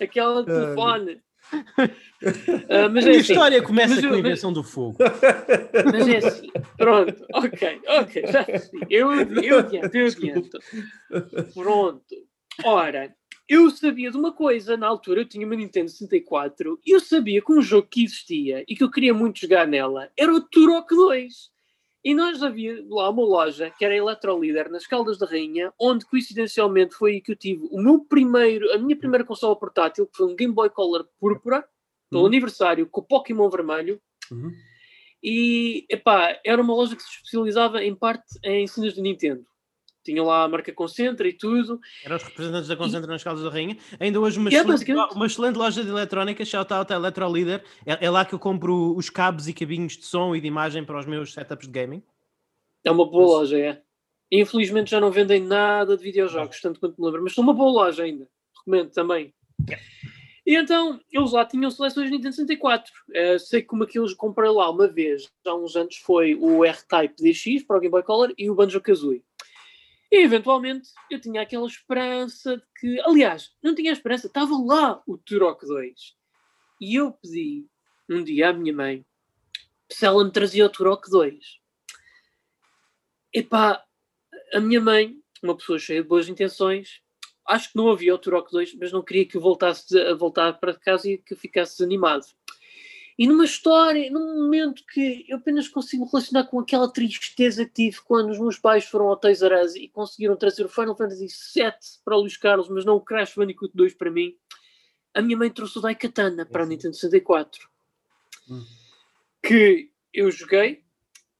Aquela 0.00 0.44
telefone. 0.44 1.22
Uh, 1.52 2.88
mas 2.92 3.06
a 3.06 3.08
é 3.08 3.16
assim, 3.16 3.32
história 3.32 3.62
começa 3.62 4.00
com 4.00 4.14
a 4.14 4.18
invenção 4.18 4.50
mas, 4.50 4.58
do 4.58 4.64
fogo. 4.64 4.96
Mas 5.92 6.08
é 6.08 6.16
assim, 6.16 6.50
pronto, 6.76 7.26
ok, 7.32 7.80
ok, 7.86 8.24
já 8.26 8.46
Eu, 8.88 9.12
eu 9.12 9.58
adianto, 9.58 9.96
eu 9.96 10.06
adianto. 10.06 10.58
Pronto. 11.54 12.14
Ora, 12.64 13.14
eu 13.48 13.70
sabia 13.70 14.10
de 14.10 14.16
uma 14.16 14.32
coisa, 14.32 14.76
na 14.76 14.86
altura 14.86 15.20
eu 15.20 15.28
tinha 15.28 15.46
uma 15.46 15.54
Nintendo 15.54 15.90
64 15.90 16.80
e 16.84 16.94
eu 16.94 17.00
sabia 17.00 17.42
que 17.42 17.52
um 17.52 17.60
jogo 17.60 17.88
que 17.88 18.04
existia 18.04 18.64
e 18.66 18.74
que 18.74 18.82
eu 18.82 18.90
queria 18.90 19.12
muito 19.12 19.40
jogar 19.40 19.66
nela 19.66 20.10
era 20.16 20.32
o 20.32 20.40
Turok 20.40 20.94
2. 20.94 21.53
E 22.04 22.14
nós 22.14 22.42
havia 22.42 22.84
lá 22.88 23.08
uma 23.08 23.24
loja 23.24 23.70
que 23.70 23.84
era 23.84 23.94
a 23.94 23.96
Electrolíder 23.96 24.70
nas 24.70 24.86
Caldas 24.86 25.16
da 25.16 25.26
Rainha, 25.26 25.72
onde 25.80 26.04
coincidencialmente 26.04 26.94
foi 26.94 27.12
aí 27.12 27.20
que 27.22 27.32
eu 27.32 27.36
tive 27.36 27.66
o 27.70 27.80
meu 27.80 28.04
primeiro, 28.04 28.70
a 28.72 28.78
minha 28.78 28.96
primeira 28.96 29.24
consola 29.24 29.56
portátil, 29.56 30.06
que 30.06 30.16
foi 30.18 30.26
um 30.26 30.36
Game 30.36 30.52
Boy 30.52 30.68
Color 30.68 31.08
púrpura, 31.18 31.66
pelo 32.10 32.22
uhum. 32.22 32.28
aniversário, 32.28 32.86
com 32.86 33.00
o 33.00 33.04
Pokémon 33.04 33.48
vermelho. 33.48 33.98
Uhum. 34.30 34.52
E, 35.22 35.86
epá, 35.88 36.38
era 36.44 36.60
uma 36.60 36.74
loja 36.74 36.94
que 36.94 37.02
se 37.02 37.08
especializava 37.08 37.82
em 37.82 37.94
parte 37.94 38.38
em 38.44 38.66
cenas 38.66 38.92
de 38.92 39.00
Nintendo. 39.00 39.46
Tinha 40.04 40.22
lá 40.22 40.44
a 40.44 40.48
marca 40.48 40.72
Concentra 40.72 41.26
e 41.26 41.32
tudo. 41.32 41.80
Eram 42.04 42.16
os 42.16 42.22
representantes 42.22 42.68
da 42.68 42.76
Concentra 42.76 43.10
e... 43.10 43.12
nas 43.12 43.24
Caldas 43.24 43.42
da 43.42 43.50
Rainha. 43.50 43.76
Ainda 43.98 44.20
hoje 44.20 44.38
uma, 44.38 44.50
é, 44.50 44.54
excelente, 44.54 44.92
uma 45.14 45.26
excelente 45.26 45.56
loja 45.56 45.82
de 45.82 45.88
eletrónica, 45.88 46.44
shout 46.44 46.72
out 46.72 46.92
a 46.92 46.96
Electrolíder. 46.96 47.64
É, 47.86 48.06
é 48.06 48.10
lá 48.10 48.24
que 48.24 48.34
eu 48.34 48.38
compro 48.38 48.94
os 48.94 49.08
cabos 49.08 49.48
e 49.48 49.54
cabinhos 49.54 49.96
de 49.96 50.04
som 50.04 50.36
e 50.36 50.40
de 50.40 50.46
imagem 50.46 50.84
para 50.84 50.98
os 50.98 51.06
meus 51.06 51.32
setups 51.32 51.66
de 51.66 51.72
gaming. 51.72 52.02
É 52.84 52.90
uma 52.90 53.06
boa 53.06 53.22
mas... 53.22 53.50
loja, 53.50 53.58
é. 53.58 53.82
Infelizmente 54.30 54.90
já 54.90 55.00
não 55.00 55.10
vendem 55.10 55.40
nada 55.40 55.96
de 55.96 56.02
videojogos, 56.02 56.60
tanto 56.60 56.80
quanto 56.80 57.00
me 57.00 57.06
lembro, 57.06 57.22
mas 57.22 57.34
são 57.34 57.42
uma 57.42 57.54
boa 57.54 57.84
loja 57.84 58.02
ainda. 58.02 58.28
Recomendo 58.58 58.90
também. 58.90 59.32
E 60.46 60.56
então, 60.56 61.00
eles 61.10 61.32
lá 61.32 61.44
tinham 61.46 61.70
seleções 61.70 62.10
Nintendo 62.10 62.34
64. 62.34 62.92
Uh, 62.92 63.12
eh, 63.14 63.38
sei 63.38 63.62
que 63.62 63.72
uma 63.72 63.86
que 63.86 63.98
eles 63.98 64.12
comprei 64.12 64.50
lá 64.50 64.70
uma 64.70 64.86
vez, 64.86 65.30
há 65.46 65.54
uns 65.54 65.74
anos, 65.74 65.96
foi 65.96 66.34
o 66.34 66.62
R-Type 66.64 67.14
DX 67.16 67.64
para 67.64 67.78
o 67.78 67.80
Game 67.80 67.90
Boy 67.90 68.02
Color 68.02 68.34
e 68.36 68.50
o 68.50 68.54
Banjo-Kazooie. 68.54 69.22
E 70.14 70.22
eventualmente 70.22 70.90
eu 71.10 71.20
tinha 71.20 71.42
aquela 71.42 71.66
esperança 71.66 72.56
de 72.56 72.62
que, 72.78 73.00
aliás, 73.00 73.52
não 73.60 73.74
tinha 73.74 73.90
esperança, 73.90 74.28
estava 74.28 74.56
lá 74.56 75.02
o 75.08 75.18
Turok 75.18 75.66
2. 75.66 76.16
E 76.80 76.94
eu 76.94 77.10
pedi 77.10 77.66
um 78.08 78.22
dia 78.22 78.50
à 78.50 78.52
minha 78.52 78.72
mãe 78.72 79.04
se 79.90 80.06
ela 80.06 80.24
me 80.24 80.30
trazia 80.30 80.66
o 80.66 80.70
Turok 80.70 81.10
2. 81.10 81.58
Epá, 83.32 83.84
a 84.52 84.60
minha 84.60 84.80
mãe, 84.80 85.20
uma 85.42 85.56
pessoa 85.56 85.80
cheia 85.80 86.00
de 86.00 86.08
boas 86.08 86.28
intenções, 86.28 87.02
acho 87.44 87.72
que 87.72 87.76
não 87.76 87.90
havia 87.90 88.14
o 88.14 88.18
Turok 88.18 88.52
2, 88.52 88.76
mas 88.76 88.92
não 88.92 89.02
queria 89.02 89.26
que 89.26 89.36
eu 89.36 89.40
voltasse 89.40 89.98
a 89.98 90.14
voltar 90.14 90.52
para 90.60 90.78
casa 90.78 91.10
e 91.10 91.18
que 91.18 91.34
eu 91.34 91.38
ficasse 91.38 91.78
desanimado. 91.78 92.24
E 93.16 93.28
numa 93.28 93.44
história, 93.44 94.10
num 94.10 94.42
momento 94.42 94.82
que 94.92 95.24
eu 95.28 95.36
apenas 95.36 95.68
consigo 95.68 96.04
relacionar 96.04 96.44
com 96.44 96.58
aquela 96.58 96.92
tristeza 96.92 97.64
que 97.64 97.72
tive 97.72 98.00
quando 98.00 98.30
os 98.30 98.38
meus 98.40 98.58
pais 98.58 98.84
foram 98.84 99.06
ao 99.06 99.16
Toys 99.16 99.40
R 99.40 99.62
Us 99.62 99.76
e 99.76 99.88
conseguiram 99.88 100.36
trazer 100.36 100.64
o 100.64 100.68
Final 100.68 100.96
Fantasy 100.96 101.28
VII 101.54 101.72
para 102.04 102.16
o 102.16 102.20
Luís 102.20 102.36
Carlos, 102.36 102.68
mas 102.68 102.84
não 102.84 102.96
o 102.96 103.00
Crash 103.00 103.34
Bandicoot 103.36 103.72
2 103.72 103.94
para 103.94 104.10
mim, 104.10 104.36
a 105.14 105.22
minha 105.22 105.36
mãe 105.36 105.48
trouxe 105.48 105.78
o 105.78 105.80
Daikatana 105.80 106.44
para 106.44 106.64
a 106.64 106.66
Nintendo 106.66 106.94
64. 106.94 107.68
Hum. 108.50 108.64
Que 109.40 109.90
eu 110.12 110.30
joguei 110.30 110.82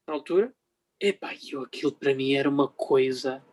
na 0.07 0.15
altura. 0.15 0.55
Epá, 1.01 1.35
eu, 1.51 1.63
aquilo 1.63 1.91
para 1.91 2.15
mim 2.15 2.35
era 2.35 2.49
uma 2.49 2.69
coisa. 2.69 3.45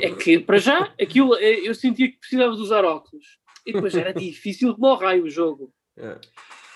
É 0.00 0.10
que, 0.10 0.38
para 0.38 0.56
já, 0.56 0.94
aquilo 0.98 1.36
eh, 1.36 1.60
eu 1.68 1.74
sentia 1.74 2.10
que 2.10 2.16
precisava 2.16 2.56
de 2.56 2.62
usar 2.62 2.82
óculos. 2.82 3.38
E 3.66 3.74
depois 3.74 3.94
era 3.94 4.12
difícil 4.14 4.74
como 4.74 4.86
o 4.86 4.94
raio 4.94 5.24
o 5.24 5.30
jogo. 5.30 5.72
É. 5.98 6.18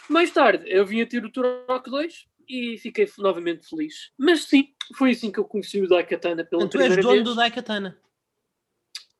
Mais 0.08 0.30
tarde, 0.30 0.64
eu 0.66 0.86
vim 0.86 1.00
a 1.00 1.06
ter 1.06 1.24
o 1.24 1.30
Turok 1.30 1.90
2 1.90 2.26
e 2.48 2.78
fiquei 2.78 3.08
novamente 3.18 3.68
feliz. 3.68 4.12
Mas 4.16 4.44
sim, 4.44 4.74
foi 4.94 5.10
assim 5.10 5.30
que 5.30 5.38
eu 5.38 5.44
conheci 5.44 5.80
o 5.80 5.88
Daikatana 5.88 6.44
pela 6.44 6.62
então, 6.62 6.70
primeira 6.70 6.94
vez. 6.94 7.04
Tu 7.04 7.10
és 7.10 7.18
dono 7.18 7.30
do 7.30 7.34
Daikatana? 7.34 7.98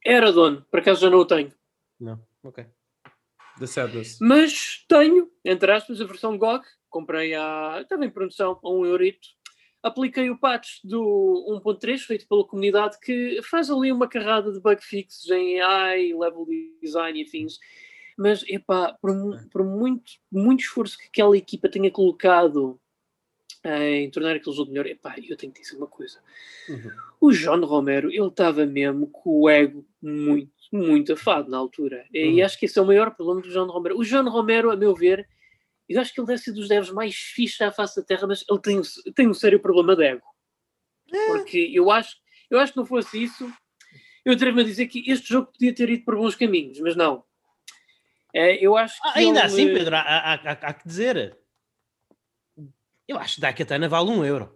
Era 0.05 0.33
dono, 0.33 0.65
por 0.71 0.81
acaso 0.81 1.01
já 1.01 1.11
não 1.11 1.19
o 1.19 1.27
tenho. 1.27 1.53
Não, 1.99 2.21
ok. 2.43 2.65
The 3.59 3.67
Sadness. 3.67 4.19
Mas 4.21 4.85
tenho, 4.89 5.31
entre 5.45 5.73
aspas, 5.73 6.01
a 6.01 6.05
versão 6.05 6.37
GOG. 6.39 6.65
Comprei 6.89 7.35
a. 7.35 7.81
Estava 7.83 8.05
em 8.05 8.11
produção 8.11 8.59
a 8.63 8.71
um 8.71 8.85
eurito. 8.85 9.29
Apliquei 9.83 10.31
o 10.31 10.39
patch 10.39 10.81
do 10.85 11.61
1.3 11.65 11.99
feito 11.99 12.27
pela 12.29 12.47
comunidade 12.47 12.99
que 13.01 13.41
faz 13.43 13.71
ali 13.71 13.93
uma 13.93 14.09
carrada 14.09 14.53
de 14.53 14.61
bug 14.61 14.83
fixes 14.83 15.31
em 15.31 15.61
AI, 15.61 16.13
level 16.13 16.47
design 16.83 17.21
e 17.21 17.25
afins 17.25 17.59
mas, 18.17 18.43
epá, 18.49 18.97
por, 19.01 19.13
por 19.51 19.65
muito, 19.65 20.13
muito 20.31 20.61
esforço 20.61 20.97
que 20.97 21.07
aquela 21.07 21.37
equipa 21.37 21.69
tenha 21.69 21.91
colocado 21.91 22.81
em 23.65 24.09
tornar 24.11 24.37
aquele 24.37 24.55
jogo 24.55 24.71
melhor, 24.71 24.87
epá, 24.87 25.15
eu 25.19 25.37
tenho 25.37 25.53
que 25.53 25.61
dizer 25.61 25.77
uma 25.77 25.87
coisa. 25.87 26.21
Uhum. 26.69 26.91
O 27.21 27.33
John 27.33 27.65
Romero, 27.65 28.11
ele 28.11 28.29
estava 28.29 28.65
mesmo 28.65 29.09
com 29.09 29.41
o 29.41 29.51
ego 29.51 29.85
muito, 30.01 30.53
muito 30.73 31.13
afado 31.13 31.51
na 31.51 31.59
altura. 31.59 32.07
Uhum. 32.15 32.21
E 32.21 32.43
acho 32.43 32.59
que 32.59 32.67
esse 32.67 32.79
é 32.79 32.83
o 32.83 32.87
maior 32.87 33.11
problema 33.15 33.41
do 33.41 33.51
John 33.51 33.67
Romero. 33.67 33.99
O 33.99 34.05
John 34.05 34.29
Romero, 34.29 34.71
a 34.71 34.77
meu 34.77 34.95
ver, 34.95 35.29
eu 35.89 36.01
acho 36.01 36.13
que 36.13 36.21
ele 36.21 36.27
deve 36.27 36.41
ser 36.41 36.53
dos 36.53 36.69
devs 36.69 36.91
mais 36.91 37.15
fixos 37.15 37.61
à 37.61 37.73
face 37.73 37.97
da 37.97 38.07
Terra, 38.07 38.27
mas 38.27 38.45
ele 38.49 38.61
tem, 38.61 38.81
tem 39.15 39.29
um 39.29 39.35
sério 39.35 39.61
problema 39.61 39.97
de 39.97 40.05
ego. 40.05 40.27
É. 41.13 41.27
Porque 41.29 41.71
eu 41.73 41.91
acho, 41.91 42.17
eu 42.51 42.59
acho 42.59 42.73
que 42.73 42.79
não 42.79 42.87
fosse 42.87 43.23
isso, 43.23 43.51
eu 44.25 44.33
atrevo-me 44.33 44.63
a 44.63 44.67
dizer 44.67 44.87
que 44.87 45.09
este 45.11 45.29
jogo 45.29 45.53
podia 45.53 45.75
ter 45.75 45.89
ido 45.89 46.05
por 46.05 46.17
bons 46.17 46.35
caminhos, 46.35 46.81
mas 46.81 46.97
não. 46.97 47.25
É, 48.37 48.63
eu 48.63 48.77
acho 48.77 49.01
que. 49.01 49.19
Ainda 49.19 49.41
ele... 49.41 49.47
assim, 49.47 49.73
Pedro, 49.73 49.97
há, 49.97 50.01
há, 50.01 50.35
há, 50.35 50.53
há, 50.53 50.75
que 50.75 50.87
dizer. 50.87 51.39
Eu 53.09 53.17
acho 53.19 53.37
que 53.37 53.41
Daikatana 53.41 53.89
vale 53.89 54.11
um 54.11 54.23
euro. 54.23 54.55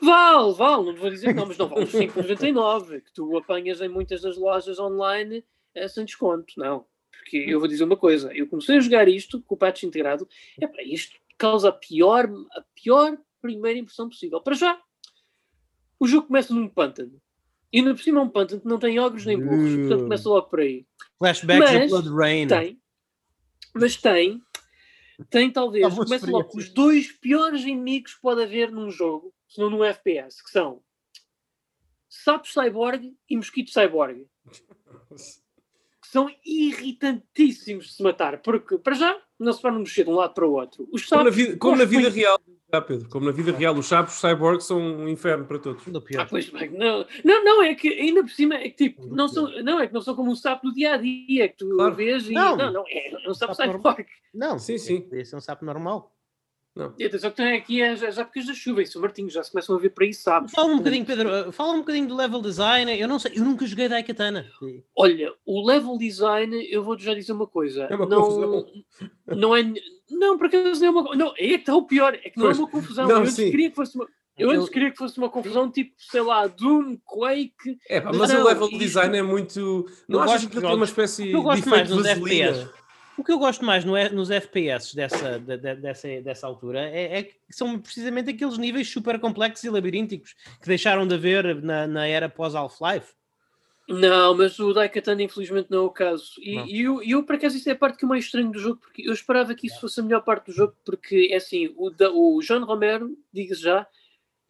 Vale, 0.00 0.52
vale, 0.54 0.86
não 0.86 0.94
vou 0.94 1.10
dizer 1.10 1.34
não, 1.34 1.46
mas 1.46 1.58
não 1.58 1.66
vale 1.66 1.84
os 1.84 1.92
5,99 1.92 3.00
que 3.00 3.12
tu 3.12 3.36
apanhas 3.36 3.80
em 3.80 3.88
muitas 3.88 4.20
das 4.20 4.36
lojas 4.36 4.78
online 4.78 5.44
é, 5.74 5.88
sem 5.88 6.04
desconto, 6.04 6.52
não. 6.56 6.86
Porque 7.10 7.38
eu 7.38 7.58
vou 7.58 7.66
dizer 7.66 7.84
uma 7.84 7.96
coisa, 7.96 8.32
eu 8.32 8.46
comecei 8.46 8.76
a 8.76 8.80
jogar 8.80 9.08
isto 9.08 9.42
com 9.42 9.54
o 9.54 9.58
patch 9.58 9.82
integrado, 9.84 10.28
é 10.60 10.66
para 10.66 10.82
isto 10.84 11.18
causa 11.36 11.70
a 11.70 11.72
pior, 11.72 12.30
a 12.52 12.62
pior 12.74 13.18
primeira 13.40 13.78
impressão 13.78 14.08
possível. 14.08 14.40
Para 14.40 14.54
já, 14.54 14.80
o 15.98 16.06
jogo 16.06 16.28
começa 16.28 16.54
num 16.54 16.68
pântano. 16.68 17.20
E 17.72 17.78
ainda 17.78 17.94
por 17.94 18.02
cima 18.02 18.20
é 18.20 18.22
um 18.22 18.28
pântano 18.28 18.60
que 18.60 18.66
não 18.66 18.78
tem 18.78 18.98
ogros 18.98 19.26
nem 19.26 19.38
burros, 19.38 19.76
portanto 19.76 20.02
começa 20.02 20.28
logo 20.28 20.48
por 20.48 20.60
aí. 20.60 20.86
Flashbacks 21.18 21.70
mas, 21.70 21.90
Blood 21.90 22.08
Rain. 22.08 22.48
Tem, 22.48 22.80
mas 23.74 23.96
tem, 23.96 24.42
tem 25.28 25.50
talvez, 25.50 25.94
começa 25.94 26.30
logo 26.30 26.48
com 26.48 26.58
os 26.58 26.70
dois 26.70 27.12
piores 27.12 27.62
inimigos 27.62 28.14
que 28.14 28.20
pode 28.20 28.42
haver 28.42 28.70
num 28.70 28.90
jogo, 28.90 29.34
se 29.46 29.60
não 29.60 29.68
num 29.68 29.84
FPS, 29.84 30.42
que 30.42 30.50
são 30.50 30.82
Sapo 32.08 32.48
Cyborg 32.48 33.14
e 33.28 33.36
Mosquito 33.36 33.70
Cyborg. 33.70 34.26
que 36.08 36.12
são 36.12 36.34
irritantíssimos 36.42 37.88
de 37.88 37.92
se 37.92 38.02
matar, 38.02 38.40
porque 38.40 38.78
para 38.78 38.94
já 38.94 39.20
não 39.38 39.52
se 39.52 39.60
podem 39.60 39.80
mexer 39.80 40.04
de 40.04 40.10
um 40.10 40.14
lado 40.14 40.32
para 40.32 40.46
o 40.46 40.52
outro. 40.52 40.88
Os 40.90 41.04
como 41.04 41.24
na 41.24 41.30
vida, 41.30 41.56
como 41.58 41.76
na 41.76 41.84
vida 41.84 42.08
real. 42.08 42.40
Ah, 42.70 42.82
Pedro, 42.82 43.08
como 43.08 43.24
na 43.24 43.32
vida 43.32 43.50
real, 43.50 43.74
os 43.74 43.86
sapos 43.86 44.20
cyborgs 44.20 44.66
são 44.66 44.78
um 44.78 45.08
inferno 45.08 45.46
para 45.46 45.58
todos. 45.58 45.82
Ah, 46.18 46.26
pois 46.28 46.52
não, 46.52 47.06
não, 47.24 47.44
não, 47.44 47.62
é 47.62 47.74
que 47.74 47.88
ainda 47.88 48.22
por 48.22 48.30
cima 48.30 48.56
é 48.56 48.68
que 48.68 48.90
tipo, 48.90 49.06
não 49.06 49.26
são, 49.26 49.48
não, 49.62 49.80
é 49.80 49.86
que 49.86 49.94
não 49.94 50.02
são 50.02 50.14
como 50.14 50.30
um 50.30 50.36
sapo 50.36 50.66
do 50.68 50.74
dia 50.74 50.92
a 50.92 50.96
dia 50.98 51.48
que 51.48 51.56
tu 51.56 51.76
claro. 51.76 51.94
vês 51.94 52.28
e 52.28 52.34
não, 52.34 52.56
não, 52.56 52.70
não 52.70 52.84
é, 52.86 53.24
é 53.24 53.30
um 53.30 53.32
sapo, 53.32 53.54
sapo 53.54 53.72
cyborg. 53.72 54.06
Não, 54.34 54.58
sim, 54.58 54.76
sim. 54.76 55.08
Esse 55.12 55.34
é 55.34 55.38
um 55.38 55.40
sapo 55.40 55.64
normal. 55.64 56.14
Não. 56.78 56.94
E 56.96 57.04
atenção 57.04 57.30
que 57.32 57.36
tem 57.38 57.56
aqui 57.56 57.82
as, 57.82 58.00
as 58.04 58.18
épocas 58.18 58.46
da 58.46 58.54
chuva, 58.54 58.86
São 58.86 59.02
Martinho, 59.02 59.28
já 59.28 59.42
se 59.42 59.50
começam 59.50 59.74
a 59.74 59.80
ver 59.80 59.90
para 59.90 60.04
aí, 60.04 60.14
sabes? 60.14 60.52
Fala 60.52 60.72
um 60.72 60.78
bocadinho, 60.78 61.04
Pedro, 61.04 61.50
fala 61.50 61.72
um 61.72 61.78
bocadinho 61.78 62.06
do 62.06 62.14
level 62.14 62.40
design. 62.40 62.96
Eu 62.96 63.08
não 63.08 63.18
sei, 63.18 63.32
eu 63.34 63.44
nunca 63.44 63.66
joguei 63.66 63.88
Daikatana. 63.88 64.46
Olha, 64.94 65.34
o 65.44 65.66
level 65.66 65.98
design, 65.98 66.56
eu 66.70 66.84
vou 66.84 66.96
já 66.96 67.14
dizer 67.14 67.32
uma 67.32 67.48
coisa. 67.48 67.88
É 67.90 67.96
uma 67.96 68.06
não, 68.06 68.64
não 69.26 69.56
é. 69.56 69.72
Não, 70.08 70.38
por 70.38 70.46
acaso 70.46 70.80
não 70.80 70.86
é 70.86 70.90
uma. 70.90 71.16
Não, 71.16 71.34
é 71.36 71.48
que 71.48 71.54
está 71.54 71.74
o 71.74 71.82
pior, 71.82 72.14
é 72.14 72.30
que 72.30 72.38
não 72.38 72.46
pois. 72.46 72.56
é 72.56 72.60
uma 72.60 72.70
confusão. 72.70 73.08
Não, 73.08 73.16
eu 73.16 73.22
antes 73.22 73.34
queria 73.34 73.70
que 73.70 73.76
fosse 73.76 73.96
uma. 73.96 74.06
Eu 74.38 74.50
antes 74.52 74.68
queria 74.68 74.92
que 74.92 74.96
fosse 74.96 75.18
uma 75.18 75.28
confusão 75.28 75.68
tipo, 75.68 75.92
sei 75.98 76.20
lá, 76.20 76.46
Doom, 76.46 76.96
Quake. 77.04 77.76
É, 77.88 78.00
pá, 78.00 78.12
mas 78.14 78.32
não, 78.32 78.42
o 78.42 78.44
level 78.46 78.68
design 78.78 79.18
é 79.18 79.22
muito. 79.22 79.84
Não 80.08 80.20
achas 80.20 80.46
que 80.46 80.64
é 80.64 80.68
uma 80.68 80.84
espécie 80.84 81.24
de 81.24 81.58
efeito 81.58 81.96
vaselina? 81.96 82.70
O 83.18 83.24
que 83.24 83.32
eu 83.32 83.38
gosto 83.38 83.64
mais 83.64 83.84
no, 83.84 83.92
nos 84.10 84.30
FPS 84.30 84.94
dessa, 84.94 85.40
de, 85.40 85.56
de, 85.56 85.74
dessa, 85.74 86.20
dessa 86.22 86.46
altura 86.46 86.88
é, 86.88 87.18
é, 87.18 87.22
que 87.24 87.34
são 87.50 87.76
precisamente 87.78 88.30
aqueles 88.30 88.56
níveis 88.56 88.88
super 88.88 89.18
complexos 89.18 89.64
e 89.64 89.70
labirínticos 89.70 90.34
que 90.62 90.68
deixaram 90.68 91.04
de 91.04 91.16
haver 91.16 91.60
na, 91.60 91.86
na 91.88 92.06
era 92.06 92.28
pós-Half-Life. 92.28 93.12
Não, 93.88 94.36
mas 94.36 94.58
o 94.60 94.72
Daikatana 94.72 95.22
infelizmente 95.22 95.68
não 95.70 95.78
é 95.78 95.82
o 95.82 95.90
caso. 95.90 96.32
E, 96.38 96.76
e 96.76 96.82
eu, 96.82 97.02
eu, 97.02 97.24
por 97.24 97.34
acaso, 97.34 97.56
isso 97.56 97.68
é 97.68 97.72
a 97.72 97.76
parte 97.76 97.98
que 97.98 98.04
eu 98.04 98.08
mais 98.08 98.24
estranho 98.24 98.52
do 98.52 98.58
jogo, 98.58 98.78
porque 98.80 99.02
eu 99.08 99.12
esperava 99.12 99.54
que 99.54 99.66
isso 99.66 99.80
fosse 99.80 99.98
a 99.98 100.02
melhor 100.02 100.20
parte 100.20 100.46
do 100.46 100.52
jogo, 100.52 100.76
porque 100.84 101.30
é 101.32 101.36
assim, 101.36 101.74
o, 101.76 101.90
o 102.36 102.40
John 102.40 102.64
Romero, 102.64 103.16
diga 103.32 103.54
já, 103.54 103.86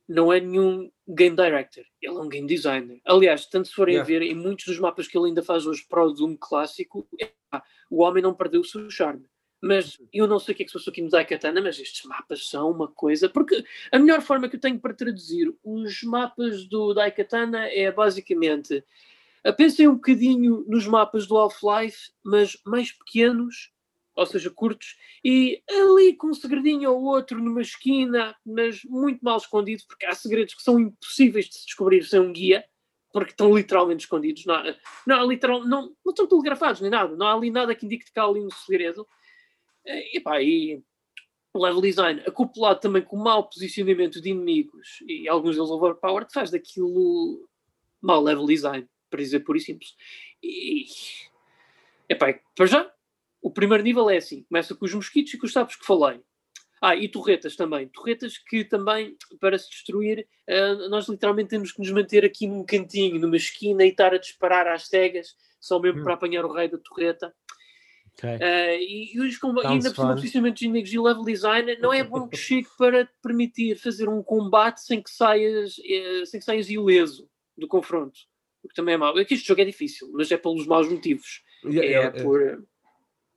não 0.08 0.32
é 0.32 0.40
nenhum 0.40 0.90
game 1.06 1.36
director, 1.36 1.84
ele 2.00 2.16
é 2.16 2.20
um 2.20 2.28
game 2.28 2.46
designer. 2.46 3.00
Aliás, 3.04 3.46
tanto 3.46 3.68
se 3.68 3.74
forem 3.74 3.96
yeah. 3.96 4.08
ver, 4.08 4.22
em 4.22 4.34
muitos 4.34 4.64
dos 4.64 4.78
mapas 4.78 5.06
que 5.06 5.18
ele 5.18 5.28
ainda 5.28 5.42
faz 5.42 5.66
hoje 5.66 5.84
para 5.86 6.02
o 6.02 6.12
Doom 6.12 6.36
clássico, 6.36 7.06
é, 7.20 7.30
o 7.90 8.02
homem 8.02 8.22
não 8.22 8.34
perdeu 8.34 8.62
o 8.62 8.64
seu 8.64 8.88
charme. 8.90 9.26
Mas 9.60 10.00
eu 10.12 10.26
não 10.28 10.38
sei 10.38 10.54
o 10.54 10.56
que 10.56 10.62
é 10.62 10.64
que 10.64 10.70
se 10.70 10.78
passou 10.78 10.92
aqui 10.92 11.02
no 11.02 11.10
Daikatana, 11.10 11.60
mas 11.60 11.78
estes 11.80 12.04
mapas 12.04 12.48
são 12.48 12.70
uma 12.70 12.86
coisa. 12.86 13.28
Porque 13.28 13.64
a 13.90 13.98
melhor 13.98 14.22
forma 14.22 14.48
que 14.48 14.54
eu 14.54 14.60
tenho 14.60 14.78
para 14.78 14.94
traduzir 14.94 15.52
os 15.64 16.02
mapas 16.04 16.64
do 16.64 16.94
Daikatana 16.94 17.66
é 17.66 17.90
basicamente. 17.90 18.84
Pensem 19.56 19.88
um 19.88 19.94
bocadinho 19.94 20.64
nos 20.68 20.86
mapas 20.86 21.26
do 21.26 21.36
Half-Life, 21.36 22.12
mas 22.24 22.56
mais 22.64 22.92
pequenos 22.92 23.72
ou 24.18 24.26
seja, 24.26 24.50
curtos, 24.50 24.96
e 25.24 25.62
ali 25.70 26.12
com 26.16 26.26
um 26.26 26.34
segredinho 26.34 26.90
ou 26.90 27.04
outro 27.04 27.38
numa 27.40 27.60
esquina, 27.60 28.34
mas 28.44 28.82
muito 28.84 29.20
mal 29.22 29.36
escondido, 29.36 29.84
porque 29.86 30.04
há 30.04 30.12
segredos 30.12 30.54
que 30.54 30.62
são 30.62 30.80
impossíveis 30.80 31.46
de 31.46 31.54
se 31.54 31.66
descobrir 31.66 32.02
sem 32.02 32.18
um 32.18 32.32
guia, 32.32 32.64
porque 33.12 33.30
estão 33.30 33.56
literalmente 33.56 34.04
escondidos. 34.04 34.44
Não, 34.44 34.54
há, 34.54 34.76
não, 35.06 35.20
há 35.20 35.24
literal, 35.24 35.60
não, 35.64 35.94
não 36.04 36.10
estão 36.10 36.26
telegrafados 36.26 36.80
nem 36.80 36.90
nada, 36.90 37.14
não 37.14 37.28
há 37.28 37.32
ali 37.32 37.48
nada 37.48 37.76
que 37.76 37.86
indique 37.86 38.12
que 38.12 38.18
há 38.18 38.24
ali 38.24 38.40
um 38.40 38.50
segredo. 38.50 39.06
E, 39.86 40.18
pá, 40.18 40.42
e 40.42 40.82
level 41.54 41.80
design, 41.80 42.20
acoplado 42.26 42.80
também 42.80 43.02
com 43.02 43.16
o 43.16 43.22
mau 43.22 43.48
posicionamento 43.48 44.20
de 44.20 44.30
inimigos 44.30 44.98
e 45.06 45.28
alguns 45.28 45.54
deles 45.54 45.70
overpowered, 45.70 46.32
faz 46.32 46.50
daquilo 46.50 47.48
mau 48.02 48.20
level 48.20 48.46
design, 48.46 48.84
para 49.08 49.20
dizer 49.20 49.40
puro 49.40 49.58
e 49.58 49.60
simples. 49.60 49.94
E, 50.42 50.86
epá, 52.08 52.36
para 52.56 52.66
já, 52.66 52.92
o 53.48 53.50
primeiro 53.50 53.82
nível 53.82 54.10
é 54.10 54.18
assim: 54.18 54.42
começa 54.42 54.74
com 54.74 54.84
os 54.84 54.94
mosquitos 54.94 55.32
e 55.32 55.38
com 55.38 55.46
os 55.46 55.52
sapos 55.52 55.74
que 55.74 55.86
falei. 55.86 56.20
Ah, 56.80 56.94
e 56.94 57.08
torretas 57.08 57.56
também. 57.56 57.88
Torretas 57.88 58.38
que 58.38 58.62
também, 58.62 59.16
para 59.40 59.58
se 59.58 59.68
destruir, 59.68 60.28
uh, 60.48 60.88
nós 60.90 61.08
literalmente 61.08 61.48
temos 61.48 61.72
que 61.72 61.80
nos 61.80 61.90
manter 61.90 62.24
aqui 62.24 62.46
num 62.46 62.64
cantinho, 62.64 63.18
numa 63.18 63.36
esquina 63.36 63.84
e 63.84 63.88
estar 63.88 64.14
a 64.14 64.18
disparar 64.18 64.68
às 64.68 64.86
cegas, 64.86 65.34
só 65.58 65.80
mesmo 65.80 66.00
hum. 66.00 66.04
para 66.04 66.14
apanhar 66.14 66.44
o 66.44 66.52
rei 66.52 66.68
da 66.68 66.78
torreta. 66.78 67.34
Okay. 68.12 68.36
Uh, 68.36 68.78
e, 68.80 69.14
e, 69.14 69.20
os 69.20 69.34
e 69.34 69.66
ainda 69.66 69.90
por 69.90 70.02
cima, 70.02 70.14
posicionamento 70.14 70.58
de 70.58 70.64
inimigos 70.66 70.92
e 70.92 70.98
level 70.98 71.24
design 71.24 71.76
não 71.76 71.92
é 71.92 72.04
bom 72.04 72.28
que 72.28 72.36
chegue 72.36 72.68
para 72.76 73.04
te 73.06 73.12
permitir 73.22 73.76
fazer 73.76 74.08
um 74.08 74.22
combate 74.22 74.80
sem 74.82 75.02
que 75.02 75.10
saias, 75.10 75.78
uh, 75.78 76.26
sem 76.26 76.38
que 76.38 76.46
saias 76.46 76.68
ileso 76.68 77.28
do 77.56 77.66
confronto. 77.66 78.18
O 78.62 78.68
que 78.68 78.74
também 78.74 78.94
é 78.94 78.98
mau. 78.98 79.18
É 79.18 79.24
que 79.24 79.34
este 79.34 79.48
jogo 79.48 79.62
é 79.62 79.64
difícil, 79.64 80.10
mas 80.12 80.30
é 80.30 80.36
pelos 80.36 80.66
maus 80.66 80.88
motivos. 80.88 81.42
Yeah, 81.64 81.84
é 81.84 81.90
yeah, 81.90 82.22
por. 82.22 82.40
Yeah 82.40 82.62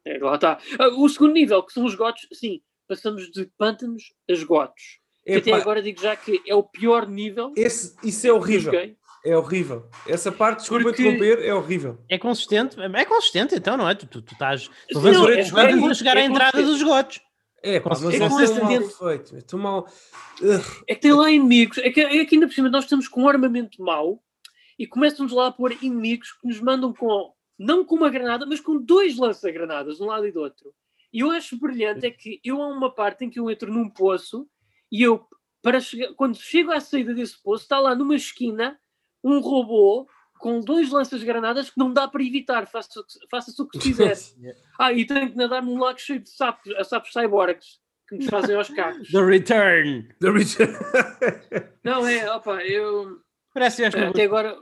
é, 0.05 0.17
lá 0.17 0.36
está. 0.36 0.60
Ah, 0.79 0.88
o 0.89 1.08
segundo 1.10 1.34
nível, 1.34 1.63
que 1.63 1.74
são 1.74 1.86
os 1.86 1.96
gotos, 1.96 2.27
sim, 2.34 2.62
passamos 2.88 3.29
de 3.31 3.46
pântanos 3.58 4.13
a 4.29 4.34
esgotos. 4.34 5.00
Que 5.25 5.34
até 5.34 5.53
agora 5.53 5.81
digo 5.81 6.01
já 6.01 6.15
que 6.15 6.41
é 6.48 6.55
o 6.55 6.63
pior 6.63 7.08
nível. 7.08 7.53
Esse, 7.55 7.96
isso 8.03 8.25
é 8.25 8.33
horrível. 8.33 8.74
É 9.24 9.37
horrível. 9.37 9.87
Essa 10.07 10.31
parte, 10.31 10.61
desculpa 10.61 10.85
Porque... 10.85 11.03
interromper, 11.03 11.46
é 11.46 11.53
horrível. 11.53 12.00
É 12.09 12.18
consistente, 12.18 12.75
é 12.81 13.05
consistente 13.05 13.53
então, 13.53 13.77
não 13.77 13.87
é? 13.87 13.94
Tu, 13.94 14.07
tu, 14.07 14.22
tu 14.22 14.33
estás. 14.33 14.68
Tu 14.90 15.00
vais 15.00 15.16
não, 15.16 15.29
é, 15.29 15.40
é, 15.42 15.94
chegar 15.94 16.18
é 16.18 16.22
à 16.22 16.25
entrada 16.25 16.64
dos 16.64 16.77
esgotos. 16.77 17.22
É, 17.64 17.79
pá, 17.79 17.92
mas 17.92 18.03
é, 18.03 18.18
é 18.18 18.20
mal 18.27 18.90
feito. 18.90 19.37
É 19.37 19.42
tão 19.42 19.59
mal. 19.59 19.87
É 20.87 20.96
que 20.96 21.01
tem 21.01 21.14
lá 21.14 21.29
inimigos. 21.29 21.77
É 21.77 21.92
que, 21.92 22.01
é 22.01 22.25
que 22.25 22.35
ainda 22.35 22.48
por 22.48 22.53
cima 22.53 22.70
nós 22.70 22.85
estamos 22.85 23.07
com 23.07 23.22
um 23.22 23.29
armamento 23.29 23.81
mau 23.83 24.24
e 24.79 24.87
começam-nos 24.87 25.31
lá 25.31 25.48
a 25.48 25.51
pôr 25.51 25.72
inimigos 25.83 26.31
que 26.31 26.48
nos 26.48 26.59
mandam 26.59 26.92
com 26.92 27.31
não 27.61 27.85
com 27.85 27.95
uma 27.95 28.09
granada, 28.09 28.45
mas 28.45 28.59
com 28.59 28.81
dois 28.81 29.17
lança-granadas, 29.17 29.97
de 29.97 30.03
um 30.03 30.07
lado 30.07 30.27
e 30.27 30.31
do 30.31 30.39
outro. 30.39 30.74
E 31.13 31.19
eu 31.19 31.29
acho 31.29 31.59
brilhante 31.59 32.07
é 32.07 32.11
que 32.11 32.41
eu 32.43 32.61
há 32.61 32.67
uma 32.67 32.93
parte 32.93 33.24
em 33.24 33.29
que 33.29 33.39
eu 33.39 33.51
entro 33.51 33.71
num 33.71 33.87
poço 33.87 34.50
e 34.91 35.03
eu, 35.03 35.27
para 35.61 35.79
chegar, 35.79 36.11
quando 36.15 36.37
chego 36.37 36.71
à 36.71 36.79
saída 36.79 37.13
desse 37.13 37.41
poço, 37.41 37.63
está 37.63 37.79
lá 37.79 37.93
numa 37.93 38.15
esquina 38.15 38.79
um 39.24 39.39
robô 39.39 40.07
com 40.39 40.59
dois 40.59 40.89
lanças-granadas 40.89 41.69
que 41.69 41.77
não 41.77 41.93
dá 41.93 42.07
para 42.07 42.24
evitar, 42.24 42.65
faça-se 42.65 43.19
faça 43.29 43.61
o 43.61 43.67
que 43.67 43.77
quiser. 43.77 44.17
ah, 44.79 44.91
e 44.91 45.05
tenho 45.05 45.29
que 45.29 45.37
nadar 45.37 45.61
num 45.61 45.77
lago 45.77 46.00
cheio 46.00 46.19
de 46.19 46.29
sapos, 46.31 46.74
a 46.75 46.83
sapos 46.83 47.11
cyborgs 47.11 47.79
que 48.09 48.15
nos 48.15 48.25
fazem 48.25 48.55
aos 48.55 48.69
cacos. 48.69 49.07
The 49.11 49.24
Return! 49.24 50.09
The 50.19 50.31
Return! 50.31 50.74
não, 51.83 52.07
é, 52.07 52.33
opa, 52.33 52.63
eu 52.65 53.21
Parece 53.53 53.90
que 53.90 53.98
até 53.98 54.24
agora. 54.24 54.57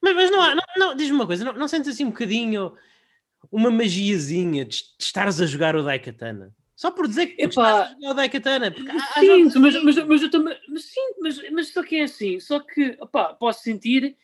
Mas, 0.00 0.14
mas 0.14 0.30
não 0.30 0.40
há, 0.40 0.54
não, 0.54 0.62
não 0.76 0.94
diz-me 0.94 1.16
uma 1.16 1.26
coisa, 1.26 1.44
não, 1.44 1.52
não 1.52 1.68
sentes 1.68 1.92
assim 1.92 2.04
um 2.04 2.10
bocadinho 2.10 2.72
uma 3.50 3.70
magiazinha 3.70 4.64
de, 4.64 4.78
de 4.78 5.04
estares 5.04 5.40
a 5.40 5.46
jogar 5.46 5.74
o 5.74 5.82
Daikatana? 5.82 6.54
Só 6.76 6.90
por 6.90 7.06
dizer 7.06 7.26
que 7.26 7.42
Epá, 7.42 7.48
estás 7.48 7.90
a 7.90 7.94
jogar 7.94 8.10
o 8.10 8.14
Daikatana. 8.14 8.74
Sim, 9.18 9.44
mas, 9.58 9.82
mas, 9.82 9.96
mas, 10.06 10.22
eu 10.22 10.30
também. 10.30 10.58
Mas, 10.68 10.84
sim, 10.84 11.14
mas, 11.20 11.50
mas 11.50 11.72
só 11.72 11.82
que 11.82 11.96
é 11.96 12.04
assim, 12.04 12.40
só 12.40 12.60
que 12.60 12.96
opá, 13.00 13.34
posso 13.34 13.62
sentir, 13.62 14.16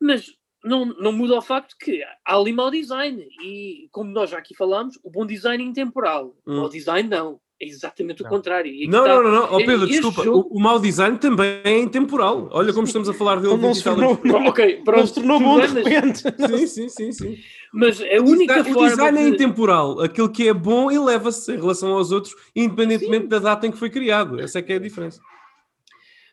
mas 0.00 0.30
não, 0.64 0.84
não 0.84 1.12
muda 1.12 1.38
o 1.38 1.42
facto 1.42 1.76
que 1.78 2.02
há 2.02 2.36
ali 2.36 2.52
mau 2.52 2.70
design. 2.70 3.26
E 3.42 3.88
como 3.92 4.10
nós 4.10 4.30
já 4.30 4.38
aqui 4.38 4.54
falamos, 4.54 4.98
o 5.02 5.10
bom 5.10 5.24
design 5.24 5.62
é 5.62 5.66
intemporal. 5.66 6.36
Hum. 6.46 6.54
O 6.54 6.56
mau 6.56 6.68
design 6.68 7.08
não. 7.08 7.40
É 7.58 7.66
exatamente 7.66 8.22
não. 8.22 8.28
o 8.28 8.32
contrário. 8.32 8.70
Não, 8.88 9.04
tá... 9.04 9.08
não, 9.08 9.22
não, 9.22 9.30
não, 9.30 9.54
oh, 9.54 9.56
Pedro, 9.58 9.86
desculpa. 9.86 10.22
Jogo... 10.22 10.48
O, 10.50 10.58
o 10.58 10.60
mau 10.60 10.78
design 10.78 11.16
também 11.18 11.60
é 11.64 11.78
intemporal. 11.78 12.50
Olha 12.52 12.72
como 12.72 12.86
estamos 12.86 13.08
a 13.08 13.14
falar 13.14 13.40
dele. 13.40 13.56
Não, 13.56 13.72
se 13.72 13.82
tornou, 13.82 14.20
não, 14.22 14.46
okay, 14.46 14.82
não 14.86 15.06
se 15.06 15.14
tornou 15.14 15.40
bom 15.40 15.60
de 15.60 15.66
repente. 15.68 16.22
Sim, 16.46 16.66
sim, 16.66 16.88
sim, 16.88 17.12
sim. 17.12 17.38
Mas 17.72 18.00
a 18.00 18.20
única 18.22 18.60
o 18.60 18.64
forma. 18.64 18.80
O 18.80 18.88
design 18.88 19.18
é 19.18 19.22
de... 19.22 19.28
é 19.28 19.30
intemporal. 19.30 20.00
Aquilo 20.00 20.30
que 20.30 20.48
é 20.48 20.52
bom 20.52 20.90
eleva-se 20.90 21.50
em 21.52 21.56
relação 21.56 21.94
aos 21.94 22.12
outros, 22.12 22.34
independentemente 22.54 23.24
sim. 23.24 23.28
da 23.28 23.38
data 23.38 23.66
em 23.66 23.70
que 23.70 23.78
foi 23.78 23.88
criado. 23.88 24.38
Essa 24.38 24.58
é 24.58 24.62
que 24.62 24.72
é 24.72 24.76
a 24.76 24.80
diferença. 24.80 25.20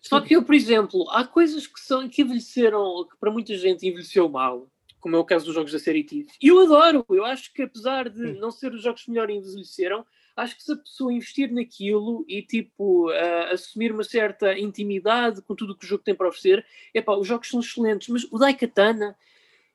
Só 0.01 0.19
que 0.19 0.35
eu, 0.35 0.43
por 0.43 0.53
exemplo, 0.53 1.09
há 1.11 1.25
coisas 1.25 1.65
que, 1.65 1.79
são, 1.79 2.09
que 2.09 2.21
envelheceram, 2.21 3.07
que 3.09 3.17
para 3.17 3.31
muita 3.31 3.55
gente 3.55 3.87
envelheceu 3.87 4.27
mal, 4.27 4.69
como 4.99 5.15
é 5.15 5.19
o 5.19 5.23
caso 5.23 5.45
dos 5.45 5.55
jogos 5.55 5.71
da 5.71 5.79
série 5.79 6.03
TIF. 6.03 6.27
E 6.41 6.49
eu 6.49 6.59
adoro, 6.59 7.05
eu 7.09 7.23
acho 7.23 7.53
que 7.53 7.61
apesar 7.61 8.09
de 8.09 8.33
não 8.33 8.51
ser 8.51 8.73
os 8.73 8.83
jogos 8.83 9.03
que 9.03 9.11
melhor 9.11 9.29
envelheceram, 9.29 10.05
acho 10.35 10.55
que 10.55 10.63
se 10.63 10.71
a 10.71 10.77
pessoa 10.77 11.13
investir 11.13 11.51
naquilo 11.51 12.25
e 12.27 12.41
tipo 12.41 13.09
uh, 13.09 13.53
assumir 13.53 13.91
uma 13.91 14.03
certa 14.03 14.57
intimidade 14.57 15.41
com 15.41 15.55
tudo 15.55 15.73
o 15.73 15.77
que 15.77 15.85
o 15.85 15.87
jogo 15.87 16.03
tem 16.03 16.15
para 16.15 16.27
oferecer, 16.27 16.65
epá, 16.93 17.15
os 17.15 17.27
jogos 17.27 17.47
são 17.47 17.59
excelentes, 17.59 18.07
mas 18.09 18.23
o 18.31 18.37
Daikatana, 18.37 19.15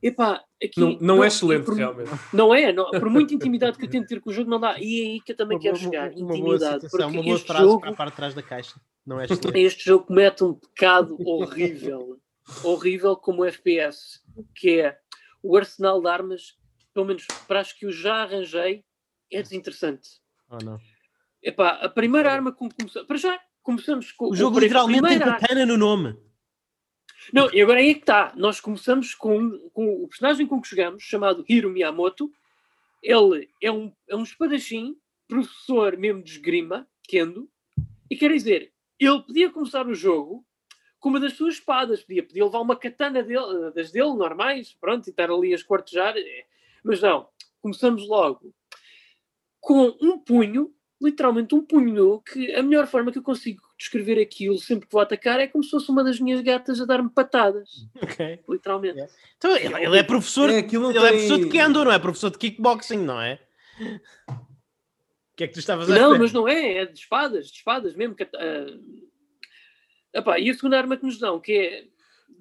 epá, 0.02 0.44
aqui 0.62 0.80
não, 0.80 0.92
não, 0.92 0.98
não 1.00 1.24
é 1.24 1.28
excelente 1.28 1.64
por, 1.64 1.74
realmente. 1.74 2.10
Não 2.32 2.54
é, 2.54 2.72
não, 2.72 2.90
por 2.90 3.08
muita 3.08 3.34
intimidade 3.34 3.78
que 3.78 3.84
eu 3.84 3.90
tento 3.90 4.08
ter 4.08 4.20
com 4.20 4.30
o 4.30 4.32
jogo, 4.32 4.50
não 4.50 4.58
dá. 4.58 4.78
E 4.78 5.00
é 5.00 5.06
aí 5.06 5.20
que 5.20 5.32
eu 5.32 5.36
também 5.36 5.56
uma, 5.56 5.62
quero 5.62 5.76
jogar, 5.76 6.10
uma, 6.12 6.34
intimidade. 6.34 6.86
Uma 6.86 6.90
boa, 6.90 7.06
uma 7.06 7.22
boa 7.22 7.38
frase 7.38 7.64
jogo, 7.64 7.80
para 7.80 7.90
a 7.90 7.94
parte 7.94 8.10
de 8.10 8.16
trás 8.16 8.34
da 8.34 8.42
caixa. 8.42 8.80
Não 9.06 9.20
é 9.20 9.24
excelente. 9.24 9.56
Este 9.58 9.84
jogo 9.84 10.06
comete 10.06 10.42
um 10.44 10.54
pecado 10.54 11.16
horrível, 11.24 12.18
horrível 12.64 13.16
como 13.16 13.42
o 13.42 13.44
FPS, 13.44 14.20
que 14.54 14.80
é 14.80 14.98
o 15.42 15.56
arsenal 15.56 16.00
de 16.00 16.08
armas, 16.08 16.58
pelo 16.92 17.06
menos 17.06 17.26
para 17.46 17.60
as 17.60 17.72
que 17.72 17.86
eu 17.86 17.92
já 17.92 18.22
arranjei, 18.22 18.84
é 19.32 19.40
desinteressante. 19.40 20.20
Oh, 20.50 20.58
não. 20.64 20.80
Epá, 21.42 21.70
a 21.70 21.88
primeira 21.88 22.32
arma 22.32 22.52
como 22.52 22.74
começamos. 22.74 23.06
Para 23.06 23.16
já, 23.16 23.40
começamos 23.62 24.12
com. 24.12 24.30
O 24.30 24.36
jogo 24.36 24.58
literalmente 24.58 25.06
tem 25.06 25.18
katana 25.18 25.66
no 25.66 25.76
nome. 25.76 26.16
Não, 27.32 27.52
e 27.52 27.60
agora 27.60 27.80
aí 27.80 27.90
é 27.90 27.94
que 27.94 28.00
está. 28.00 28.32
Nós 28.36 28.60
começamos 28.60 29.14
com, 29.14 29.58
com 29.72 30.02
o 30.02 30.08
personagem 30.08 30.46
com 30.46 30.60
que 30.60 30.68
jogamos, 30.68 31.02
chamado 31.02 31.44
Hiro 31.48 31.70
Miyamoto. 31.70 32.32
Ele 33.02 33.48
é 33.62 33.70
um, 33.70 33.92
é 34.08 34.16
um 34.16 34.22
espadachim, 34.22 34.96
professor 35.28 35.96
mesmo 35.96 36.22
de 36.22 36.32
esgrima, 36.32 36.88
Kendo. 37.06 37.48
E 38.10 38.16
quer 38.16 38.32
dizer, 38.32 38.72
ele 38.98 39.20
podia 39.20 39.50
começar 39.50 39.86
o 39.86 39.94
jogo 39.94 40.44
com 40.98 41.10
uma 41.10 41.20
das 41.20 41.34
suas 41.34 41.54
espadas. 41.54 42.02
Podia, 42.02 42.22
podia 42.22 42.44
levar 42.44 42.60
uma 42.60 42.74
katana 42.74 43.22
dele, 43.22 43.70
das 43.74 43.92
dele, 43.92 44.14
normais, 44.14 44.74
pronto, 44.80 45.06
e 45.06 45.10
estar 45.10 45.30
ali 45.30 45.52
a 45.52 45.56
esquartejar. 45.56 46.14
Mas 46.82 47.02
não, 47.02 47.28
começamos 47.60 48.08
logo 48.08 48.54
com 49.60 49.96
um 50.00 50.18
punho, 50.18 50.72
literalmente 51.00 51.54
um 51.54 51.64
punho 51.64 52.20
que 52.20 52.54
a 52.54 52.62
melhor 52.62 52.86
forma 52.86 53.12
que 53.12 53.18
eu 53.18 53.22
consigo 53.22 53.62
descrever 53.78 54.20
aquilo 54.20 54.58
sempre 54.58 54.86
que 54.86 54.92
vou 54.92 55.00
atacar 55.00 55.38
é 55.38 55.46
como 55.46 55.62
se 55.62 55.70
fosse 55.70 55.90
uma 55.90 56.02
das 56.02 56.18
minhas 56.18 56.40
gatas 56.40 56.80
a 56.80 56.84
dar-me 56.84 57.10
patadas. 57.10 57.86
Ok. 58.02 58.40
Literalmente. 58.48 58.96
Yeah. 58.96 59.14
Então, 59.36 59.56
ele, 59.56 59.86
ele, 59.86 59.98
é 59.98 60.02
professor, 60.02 60.50
é, 60.50 60.58
ele 60.58 60.68
tem... 60.68 60.78
é 60.78 61.08
professor 61.10 61.38
de 61.38 61.48
kendo, 61.48 61.84
não 61.84 61.92
é 61.92 61.98
professor 61.98 62.30
de 62.30 62.38
kickboxing, 62.38 62.98
não 62.98 63.20
é? 63.20 63.38
O 64.28 65.36
que 65.36 65.44
é 65.44 65.46
que 65.46 65.54
tu 65.54 65.60
estavas 65.60 65.88
a 65.88 65.94
Não, 65.94 66.18
mas 66.18 66.32
não 66.32 66.48
é, 66.48 66.78
é 66.78 66.86
de 66.86 66.98
espadas, 66.98 67.46
de 67.46 67.58
espadas 67.58 67.94
mesmo. 67.94 68.14
Uh... 68.14 69.08
Epá, 70.12 70.38
e 70.38 70.50
a 70.50 70.54
segunda 70.54 70.78
arma 70.78 70.96
que 70.96 71.04
nos 71.04 71.18
dão, 71.18 71.38
que 71.38 71.52
é 71.52 71.84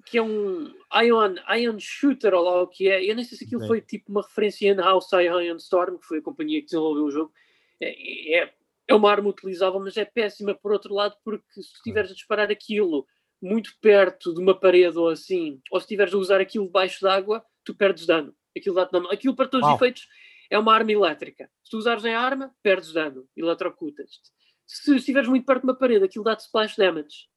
que 0.04 0.18
é 0.18 0.22
um 0.22 0.72
Ion, 1.02 1.34
Ion 1.56 1.78
Shooter, 1.78 2.34
ou 2.34 2.42
lá 2.42 2.62
o 2.62 2.66
que 2.66 2.88
é. 2.88 3.04
Eu 3.04 3.14
nem 3.14 3.24
sei 3.24 3.38
se 3.38 3.44
aquilo 3.44 3.62
Sim. 3.62 3.66
foi 3.66 3.80
tipo 3.80 4.10
uma 4.10 4.22
referência 4.22 4.68
em 4.68 4.76
House 4.76 5.10
Ion 5.12 5.56
Storm, 5.56 5.98
que 5.98 6.06
foi 6.06 6.18
a 6.18 6.22
companhia 6.22 6.60
que 6.60 6.66
desenvolveu 6.66 7.04
o 7.04 7.10
jogo. 7.10 7.32
É, 7.80 8.38
é, 8.38 8.52
é 8.88 8.94
uma 8.94 9.10
arma 9.10 9.28
utilizável, 9.28 9.78
mas 9.80 9.96
é 9.96 10.04
péssima 10.04 10.54
por 10.54 10.72
outro 10.72 10.94
lado, 10.94 11.16
porque 11.24 11.44
se 11.52 11.60
estiveres 11.60 12.10
a 12.10 12.14
disparar 12.14 12.50
aquilo 12.50 13.06
muito 13.40 13.70
perto 13.80 14.34
de 14.34 14.40
uma 14.40 14.58
parede 14.58 14.98
ou 14.98 15.08
assim, 15.08 15.60
ou 15.70 15.78
se 15.78 15.84
estiveres 15.84 16.12
a 16.12 16.18
usar 16.18 16.40
aquilo 16.40 16.66
debaixo 16.66 17.02
d'água, 17.02 17.44
tu 17.64 17.74
perdes 17.74 18.06
dano. 18.06 18.34
Aquilo, 18.56 18.74
dá 18.74 18.84
dano. 18.84 19.10
aquilo 19.10 19.36
para 19.36 19.46
todos 19.46 19.68
os 19.68 19.74
efeitos 19.74 20.08
é 20.50 20.58
uma 20.58 20.74
arma 20.74 20.90
elétrica. 20.90 21.50
Se 21.62 21.70
tu 21.70 21.76
usares 21.76 22.04
em 22.04 22.14
arma, 22.14 22.52
perdes 22.62 22.92
dano, 22.92 23.28
eletrocutas-te. 23.36 24.30
Se 24.66 24.96
estiveres 24.96 25.28
muito 25.28 25.46
perto 25.46 25.60
de 25.60 25.68
uma 25.68 25.78
parede, 25.78 26.04
aquilo 26.04 26.24
dá-te 26.24 26.40
splash 26.40 26.76
damage. 26.76 27.28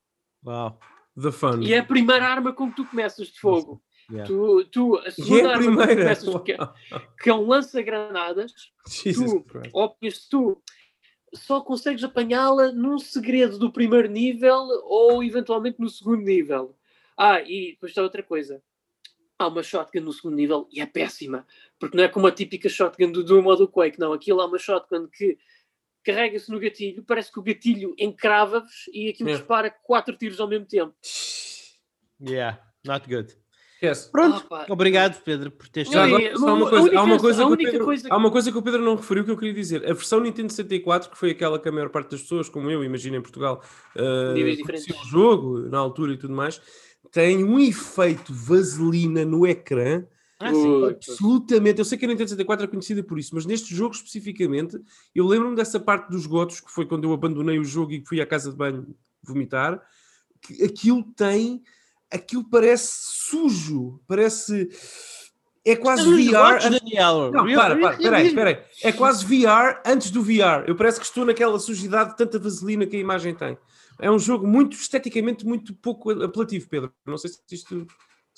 Uau. 0.46 0.80
The 1.20 1.32
fun. 1.32 1.62
E 1.62 1.74
é 1.74 1.80
a 1.80 1.86
primeira 1.86 2.26
arma 2.26 2.54
com 2.54 2.70
que 2.70 2.76
tu 2.78 2.86
começas 2.86 3.28
de 3.28 3.40
fogo. 3.40 3.82
Yeah. 4.10 4.28
Tu, 4.28 4.66
tu, 4.66 4.98
a 4.98 5.12
segunda 5.12 5.42
é 5.42 5.46
a 5.46 5.56
arma 5.58 5.88
que 5.88 5.94
tu 5.94 5.98
começas, 6.00 6.42
que, 6.44 6.52
é- 6.54 6.58
que 7.24 7.30
é 7.30 7.34
um 7.34 7.48
lança-granadas, 7.48 8.52
tu- 9.14 9.44
óbvias 9.74 10.28
tu 10.28 10.62
só 11.34 11.62
consegues 11.62 12.04
apanhá-la 12.04 12.72
num 12.74 13.00
segredo 13.00 13.58
do 13.58 13.72
primeiro 13.72 14.10
nível 14.10 14.68
ou 14.84 15.24
eventualmente 15.24 15.80
no 15.80 15.90
segundo 15.90 16.24
nível. 16.24 16.76
Ah, 17.18 17.42
e 17.42 17.72
depois 17.72 17.92
está 17.92 18.02
outra 18.02 18.22
coisa. 18.24 18.62
Há 19.40 19.48
uma 19.48 19.64
shotgun 19.64 20.02
no 20.02 20.12
segundo 20.14 20.36
nível 20.36 20.68
e 20.72 20.82
é 20.82 20.86
péssima, 20.86 21.46
porque 21.80 21.96
não 21.98 22.04
é 22.04 22.08
como 22.10 22.28
a 22.28 22.32
típica 22.32 22.68
shotgun 22.70 23.12
do 23.12 23.24
Doom 23.24 23.46
ou 23.46 23.56
do 23.58 23.68
Quake, 23.68 24.00
não. 24.00 24.12
Aquilo 24.14 24.42
é 24.42 24.46
uma 24.46 24.60
shotgun 24.60 25.08
que 25.08 25.38
carrega-se 26.04 26.50
no 26.52 26.60
gatilho, 26.60 27.04
parece 27.04 27.32
que 27.32 27.40
o 27.40 27.44
gatilho 27.44 27.94
encrava-vos 27.98 28.90
e 28.94 29.10
aquilo 29.10 29.30
É. 29.30 29.34
dispara 29.34 29.70
quatro 29.70 30.16
tiros 30.18 30.40
ao 30.40 30.48
mesmo 30.48 30.66
tempo. 30.66 30.94
Yeah, 32.22 32.60
not 32.86 33.08
good. 33.08 33.36
Yes. 33.84 34.10
Pronto, 34.12 34.46
pá. 34.48 34.68
obrigado 34.70 35.20
Pedro 35.24 35.50
por 35.50 35.68
Não, 35.76 35.82
estado. 35.82 36.14
uma 36.54 36.70
coisa, 36.70 36.84
única- 36.84 37.00
há 37.00 37.04
uma 37.04 37.20
coisa 37.20 37.44
que 37.44 37.52
o 37.52 37.58
Pedro, 37.58 37.86
coisa 37.86 38.04
que- 38.08 38.14
há 38.14 38.18
uma 38.18 38.32
coisa 38.32 38.52
que 38.52 38.58
o 38.60 38.62
Pedro 38.62 38.82
não 38.84 38.96
referiu 38.96 39.26
que 39.26 39.32
eu 39.32 39.38
queria 39.38 39.54
dizer. 39.56 39.84
A 39.90 39.94
versão 39.94 40.20
Nintendo 40.20 40.52
64, 40.52 41.10
que 41.10 41.18
foi 41.18 41.32
aquela 41.32 41.58
que 41.58 41.68
a 41.68 41.72
maior 41.72 41.90
parte 41.90 42.12
das 42.12 42.22
pessoas, 42.22 42.48
como 42.48 42.70
eu, 42.70 42.84
imagino 42.84 43.16
em 43.16 43.22
Portugal, 43.24 43.64
uh, 43.96 44.36
o 45.02 45.08
jogo 45.10 45.60
na 45.68 45.80
altura 45.80 46.14
e 46.14 46.18
tudo 46.18 46.32
mais, 46.36 46.62
tem 47.12 47.44
um 47.44 47.60
efeito 47.60 48.32
vaselina 48.32 49.26
no 49.26 49.48
ecrã 49.48 50.06
Ah, 50.42 50.54
sim. 50.54 50.86
Absolutamente. 50.86 51.80
Eu 51.80 51.86
sei 51.86 51.98
que 51.98 52.06
a 52.06 52.08
Nintendo 52.08 52.30
64 52.30 52.66
é 52.66 52.68
conhecida 52.68 53.04
por 53.04 53.18
isso, 53.20 53.36
mas 53.36 53.46
neste 53.46 53.74
jogo 53.76 53.94
especificamente, 53.96 54.80
eu 55.14 55.26
lembro-me 55.28 55.56
dessa 55.56 55.80
parte 55.80 56.10
dos 56.10 56.26
gotos, 56.26 56.60
que 56.60 56.72
foi 56.72 56.86
quando 56.86 57.04
eu 57.06 57.14
abandonei 57.14 57.60
o 57.60 57.64
jogo 57.64 57.92
e 57.92 58.04
fui 58.06 58.20
à 58.22 58.26
casa 58.26 58.52
de 58.52 58.58
banho 58.58 58.88
vomitar, 59.24 59.82
que 60.42 60.64
aquilo 60.64 61.04
tem, 61.16 61.62
aquilo 62.12 62.44
parece 62.50 62.92
sujo, 63.30 64.00
parece. 64.08 64.70
É 65.64 65.76
quase 65.76 66.02
Estás 66.02 66.26
VR. 66.26 66.32
votos, 66.50 66.66
antes- 66.66 66.80
Daniel. 66.82 67.32
Não, 67.32 67.46
para, 67.54 67.76
para, 67.76 67.94
espera 67.94 68.18
aí, 68.18 68.28
espera 68.28 68.50
aí. 68.50 68.58
É 68.84 68.92
quase 68.92 69.24
VR 69.24 69.80
antes 69.86 70.10
do 70.10 70.24
VR. 70.24 70.64
Eu 70.66 70.76
parece 70.76 71.00
que 71.00 71.06
estou 71.06 71.24
naquela 71.24 71.60
sujidade 71.60 72.12
de 72.12 72.18
tanta 72.18 72.40
vaselina 72.40 72.88
que 72.88 72.96
a 72.96 73.00
imagem 73.00 73.36
tem. 73.36 73.56
É 74.00 74.10
um 74.10 74.18
jogo 74.18 74.48
muito 74.48 74.76
esteticamente 74.76 75.46
muito 75.46 75.76
pouco 75.76 76.10
apelativo, 76.24 76.68
Pedro. 76.68 76.92
Não 77.06 77.16
sei 77.20 77.30
se 77.30 77.40
isto. 77.52 77.86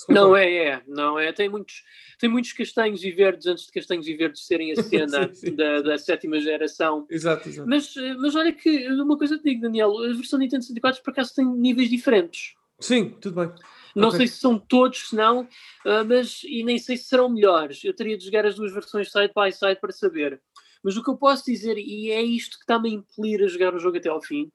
Não 0.09 0.35
é, 0.35 0.53
é, 0.53 0.81
não 0.87 1.17
é. 1.17 1.31
Tem 1.31 1.47
muitos, 1.47 1.83
tem 2.19 2.29
muitos 2.29 2.51
castanhos 2.53 3.03
e 3.03 3.11
verdes 3.11 3.47
antes 3.47 3.65
de 3.65 3.71
castanhos 3.71 4.07
e 4.07 4.15
verdes 4.15 4.45
serem 4.45 4.71
a 4.71 4.75
cena 4.81 5.27
Sim, 5.33 5.49
sim. 5.49 5.55
Da, 5.55 5.81
da 5.81 5.97
sétima 5.97 6.39
geração. 6.39 7.05
Exato, 7.09 7.47
exato. 7.47 7.69
Mas, 7.69 7.93
mas 8.19 8.35
olha 8.35 8.51
que 8.51 8.87
uma 8.91 9.17
coisa 9.17 9.37
te 9.37 9.43
digo, 9.43 9.61
Daniel, 9.61 9.97
a 9.97 10.13
versão 10.13 10.39
Nintendo 10.39 10.63
64 10.63 11.01
por 11.03 11.11
acaso 11.11 11.33
tem 11.35 11.45
níveis 11.45 11.89
diferentes. 11.89 12.53
Sim, 12.79 13.09
tudo 13.21 13.35
bem. 13.45 13.55
Não 13.95 14.07
Ok. 14.07 14.17
sei 14.17 14.27
se 14.27 14.37
são 14.39 14.57
todos, 14.57 15.09
se 15.09 15.15
não, 15.15 15.47
ah, 15.85 16.03
mas 16.03 16.41
e 16.43 16.63
nem 16.63 16.77
sei 16.79 16.97
se 16.97 17.03
serão 17.05 17.29
melhores. 17.29 17.83
Eu 17.83 17.93
teria 17.95 18.17
de 18.17 18.25
jogar 18.25 18.45
as 18.45 18.55
duas 18.55 18.73
versões 18.73 19.11
side 19.11 19.31
by 19.35 19.51
side 19.51 19.79
para 19.79 19.91
saber. 19.91 20.41
Mas 20.83 20.97
o 20.97 21.03
que 21.03 21.09
eu 21.09 21.15
posso 21.15 21.45
dizer, 21.45 21.77
e 21.77 22.11
é 22.11 22.21
isto 22.21 22.57
que 22.57 22.63
está-me 22.63 22.89
a 22.89 22.93
impelir 22.93 23.41
a 23.43 23.47
jogar 23.47 23.73
o 23.73 23.79
jogo 23.79 23.97
até 23.97 24.09
ao 24.09 24.21
fim, 24.21 24.51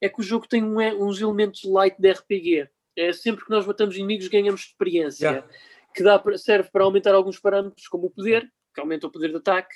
é 0.00 0.08
que 0.08 0.20
o 0.20 0.22
jogo 0.22 0.46
tem 0.48 0.62
um- 0.62 0.78
uns 1.06 1.20
elementos 1.20 1.62
light 1.64 1.96
de 1.98 2.10
RPG. 2.10 2.68
É 2.96 3.12
sempre 3.12 3.44
que 3.44 3.50
nós 3.50 3.66
matamos 3.66 3.96
inimigos 3.96 4.28
ganhamos 4.28 4.62
experiência, 4.62 5.30
Yeah. 5.30 5.48
que 5.94 6.02
dá 6.02 6.22
serve 6.36 6.70
para 6.70 6.84
aumentar 6.84 7.14
alguns 7.14 7.38
parâmetros, 7.38 7.88
como 7.88 8.06
o 8.06 8.10
poder, 8.10 8.50
que 8.74 8.80
aumenta 8.80 9.06
o 9.06 9.10
poder 9.10 9.30
de 9.30 9.36
ataque, 9.36 9.74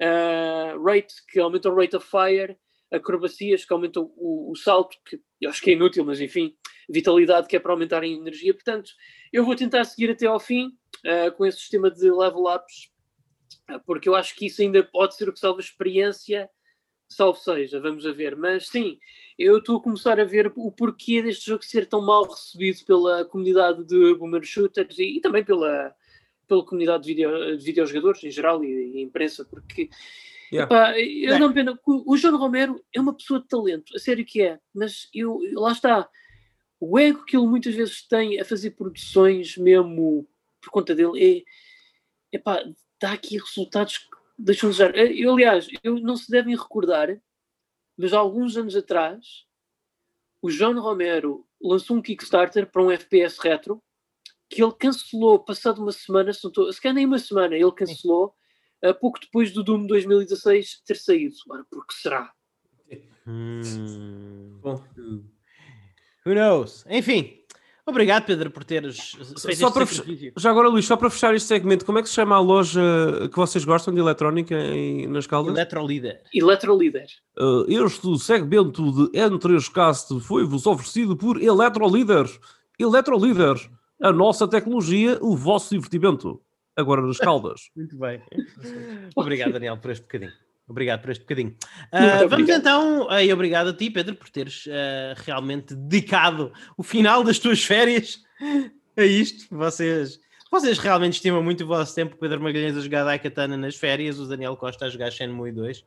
ah, 0.00 0.74
rate, 0.82 1.14
que 1.28 1.38
aumenta 1.38 1.68
o 1.68 1.74
rate 1.74 1.96
of 1.96 2.06
fire, 2.06 2.56
acrobacias, 2.90 3.64
que 3.64 3.72
aumenta 3.72 4.00
o, 4.00 4.50
o 4.50 4.56
salto, 4.56 4.96
que 5.04 5.20
eu 5.40 5.50
acho 5.50 5.62
que 5.62 5.70
é 5.70 5.74
inútil, 5.74 6.04
mas 6.04 6.20
enfim, 6.20 6.56
vitalidade, 6.88 7.46
que 7.46 7.56
é 7.56 7.60
para 7.60 7.72
aumentar 7.72 8.02
a 8.02 8.06
energia. 8.06 8.52
Portanto, 8.52 8.90
eu 9.32 9.44
vou 9.44 9.54
tentar 9.54 9.84
seguir 9.84 10.10
até 10.10 10.26
ao 10.26 10.40
fim 10.40 10.72
ah, 11.06 11.30
com 11.30 11.46
esse 11.46 11.58
sistema 11.58 11.90
de 11.90 12.10
level 12.10 12.44
ups, 12.52 12.90
ah, 13.68 13.78
porque 13.80 14.08
eu 14.08 14.14
acho 14.14 14.34
que 14.34 14.46
isso 14.46 14.62
ainda 14.62 14.82
pode 14.82 15.14
ser 15.16 15.28
o 15.28 15.32
que 15.32 15.38
salva 15.38 15.60
a 15.60 15.64
experiência, 15.64 16.50
salvo 17.08 17.38
seja, 17.38 17.80
vamos 17.80 18.06
a 18.06 18.12
ver. 18.12 18.36
Mas 18.36 18.68
sim, 18.68 18.98
eu 19.40 19.58
estou 19.58 19.78
a 19.78 19.82
começar 19.82 20.20
a 20.20 20.24
ver 20.24 20.52
o 20.54 20.70
porquê 20.70 21.22
deste 21.22 21.46
jogo 21.46 21.64
ser 21.64 21.86
tão 21.86 22.00
mal 22.00 22.24
recebido 22.24 22.84
pela 22.84 23.24
comunidade 23.24 23.84
de 23.84 24.14
boomer 24.14 24.44
shooters 24.44 24.98
e, 24.98 25.16
e 25.16 25.20
também 25.20 25.44
pela, 25.44 25.94
pela 26.46 26.64
comunidade 26.64 27.04
de, 27.04 27.14
video, 27.14 27.56
de 27.56 27.64
videojogadores 27.64 28.22
em 28.22 28.30
geral 28.30 28.62
e, 28.64 28.98
e 28.98 29.02
imprensa, 29.02 29.44
porque 29.44 29.88
Yeah. 30.52 30.64
epá, 30.64 30.98
eu 30.98 31.38
não 31.38 31.52
pena. 31.52 31.78
O, 31.86 32.12
o 32.12 32.16
João 32.16 32.36
Romero 32.36 32.82
é 32.92 33.00
uma 33.00 33.14
pessoa 33.14 33.38
de 33.38 33.46
talento, 33.46 33.94
a 33.94 34.00
sério 34.00 34.24
que 34.24 34.42
é, 34.42 34.58
mas 34.74 35.08
eu, 35.14 35.38
lá 35.52 35.70
está. 35.70 36.08
O 36.80 36.98
ego 36.98 37.24
que 37.24 37.36
ele 37.36 37.46
muitas 37.46 37.72
vezes 37.72 38.02
tem 38.02 38.40
a 38.40 38.44
fazer 38.44 38.70
produções 38.72 39.56
mesmo 39.56 40.28
por 40.60 40.70
conta 40.70 40.92
dele 40.92 41.44
é 42.32 42.36
epá, 42.36 42.62
dá 43.00 43.12
aqui 43.12 43.38
resultados 43.38 43.98
que 43.98 44.08
deixam 44.38 44.70
de 44.70 44.78
desejar. 44.78 44.96
Eu, 44.96 45.32
aliás, 45.32 45.68
eu, 45.82 46.00
não 46.00 46.16
se 46.16 46.30
devem 46.30 46.56
recordar, 46.56 47.16
mas 48.00 48.14
há 48.14 48.18
alguns 48.18 48.56
anos 48.56 48.74
atrás 48.74 49.44
o 50.40 50.50
João 50.50 50.80
Romero 50.80 51.46
lançou 51.62 51.98
um 51.98 52.02
Kickstarter 52.02 52.66
para 52.70 52.82
um 52.82 52.90
FPS 52.90 53.38
retro 53.38 53.82
que 54.48 54.62
ele 54.62 54.72
cancelou 54.72 55.38
passado 55.38 55.82
uma 55.82 55.92
semana, 55.92 56.32
se, 56.32 56.42
não 56.42 56.48
estou, 56.48 56.72
se 56.72 56.80
calhar 56.80 56.94
nem 56.94 57.06
uma 57.06 57.18
semana, 57.18 57.54
ele 57.54 57.70
cancelou 57.72 58.34
uh, 58.84 58.94
pouco 58.94 59.20
depois 59.20 59.52
do 59.52 59.62
Doom 59.62 59.86
2016 59.86 60.82
ter 60.84 60.96
saído. 60.96 61.36
Ora, 61.48 61.64
porque 61.70 61.92
será? 61.92 62.32
Hum. 63.26 64.58
Bom. 64.60 64.82
Who 66.26 66.34
knows? 66.34 66.84
Enfim, 66.88 67.39
obrigado, 67.86 68.24
Pedro, 68.26 68.50
por 68.50 68.64
teres 68.64 69.12
feito 69.40 69.58
Só 69.58 69.68
este 69.68 70.02
para. 70.02 70.40
Já 70.40 70.50
agora, 70.50 70.68
Luís, 70.68 70.86
só 70.86 70.96
para 70.96 71.10
fechar 71.10 71.34
este 71.34 71.48
segmento, 71.48 71.84
como 71.84 71.98
é 71.98 72.02
que 72.02 72.08
se 72.08 72.14
chama 72.14 72.36
a 72.36 72.40
loja 72.40 72.80
que 73.30 73.36
vocês 73.36 73.64
gostam 73.64 73.94
de 73.94 74.00
eletrónica 74.00 74.54
em, 74.54 75.06
nas 75.06 75.26
Caldas? 75.26 75.54
Eletrolíder. 75.54 76.22
Electrolíder. 76.34 77.06
Uh, 77.38 77.64
este 77.68 78.18
segmento 78.18 78.92
de 78.92 79.18
N3Cast 79.18 80.20
foi-vos 80.20 80.66
oferecido 80.66 81.16
por 81.16 81.40
Eletrolíder. 81.42 82.26
Eletrolíder, 82.78 83.56
a 84.00 84.12
nossa 84.12 84.48
tecnologia, 84.48 85.18
o 85.20 85.36
vosso 85.36 85.74
divertimento. 85.74 86.40
Agora 86.76 87.02
nas 87.02 87.18
Caldas. 87.18 87.70
Muito 87.76 87.96
bem. 87.98 88.22
obrigado, 89.14 89.52
Daniel, 89.52 89.76
por 89.76 89.90
este 89.90 90.02
bocadinho. 90.02 90.32
Obrigado 90.70 91.00
por 91.02 91.10
este 91.10 91.22
bocadinho. 91.22 91.54
Muito 91.92 92.28
vamos 92.28 92.48
então, 92.48 93.08
e 93.20 93.32
obrigado 93.32 93.68
a 93.70 93.72
ti, 93.74 93.90
Pedro, 93.90 94.14
por 94.14 94.30
teres 94.30 94.66
ah, 94.70 95.14
realmente 95.26 95.74
dedicado 95.74 96.52
o 96.76 96.82
final 96.82 97.24
das 97.24 97.38
tuas 97.38 97.62
férias 97.64 98.20
a 98.96 99.02
isto. 99.04 99.46
Vocês, 99.50 100.18
vocês 100.50 100.78
realmente 100.78 101.14
estimam 101.14 101.42
muito 101.42 101.64
o 101.64 101.66
vosso 101.66 101.94
tempo. 101.94 102.14
O 102.14 102.18
Pedro 102.18 102.40
Magalhães 102.40 102.76
a 102.76 102.80
jogar 102.80 103.02
Daikatana 103.04 103.56
nas 103.56 103.74
férias, 103.76 104.18
o 104.20 104.26
Daniel 104.26 104.56
Costa 104.56 104.86
a 104.86 104.88
jogar 104.88 105.10
Shenmue 105.10 105.52
2. 105.52 105.84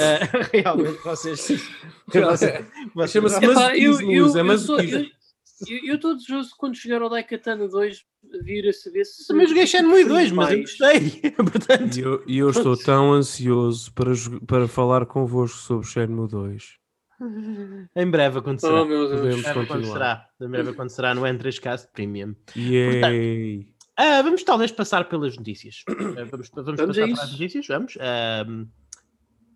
Ah, 0.00 0.48
realmente, 0.52 0.98
vocês. 1.04 1.40
vocês- 2.08 2.64
vocês- 2.94 3.12
Chama-se 3.12 3.44
eu- 3.44 3.52
eu- 3.52 3.92
Luís, 3.92 4.02
é 4.02 4.18
eu 4.18 4.28
sou- 4.30 4.44
masoquismo. 4.44 4.98
eu- 4.98 5.21
Eu 5.68 5.96
estou 5.96 6.14
desejoso 6.14 6.54
quando 6.56 6.76
chegar 6.76 7.02
ao 7.02 7.08
Daikatana 7.08 7.68
2 7.68 8.04
vir 8.42 8.68
a 8.68 8.72
saber 8.72 9.04
se. 9.04 9.26
Também 9.26 9.46
joguei 9.46 9.66
Shenmue 9.66 10.04
2, 10.04 10.32
mas 10.32 10.50
eu 10.52 10.60
gostei. 10.60 11.10
Portanto, 11.36 11.96
E 11.96 12.00
eu, 12.00 12.24
e 12.26 12.38
eu 12.38 12.50
estou 12.50 12.76
tão 12.76 13.12
ansioso 13.12 13.92
para, 13.92 14.12
para 14.46 14.68
falar 14.68 15.06
convosco 15.06 15.58
sobre 15.58 15.86
Shenmue 15.86 16.28
2. 16.28 16.78
em 17.96 18.10
breve 18.10 18.38
acontecerá. 18.38 18.82
Oh 18.82 18.84
meu 18.84 19.08
Deus. 19.08 19.38
Em 19.38 19.42
breve 19.42 19.60
acontecerá. 19.60 20.28
Em 20.40 20.48
breve 20.48 20.70
acontecerá 20.70 21.14
no 21.14 21.22
N3Cast 21.22 21.88
Premium. 21.92 22.34
Yay! 22.56 23.72
Ah, 23.96 24.22
vamos 24.22 24.42
talvez 24.42 24.72
passar 24.72 25.08
pelas 25.08 25.36
notícias. 25.36 25.84
Ah, 25.92 26.24
vamos, 26.30 26.50
vamos, 26.50 26.80
Vamos 26.80 26.96
passar 26.96 27.06
pelas 27.06 27.30
notícias, 27.32 27.66
vamos. 27.66 27.96
Ahm, 28.00 28.66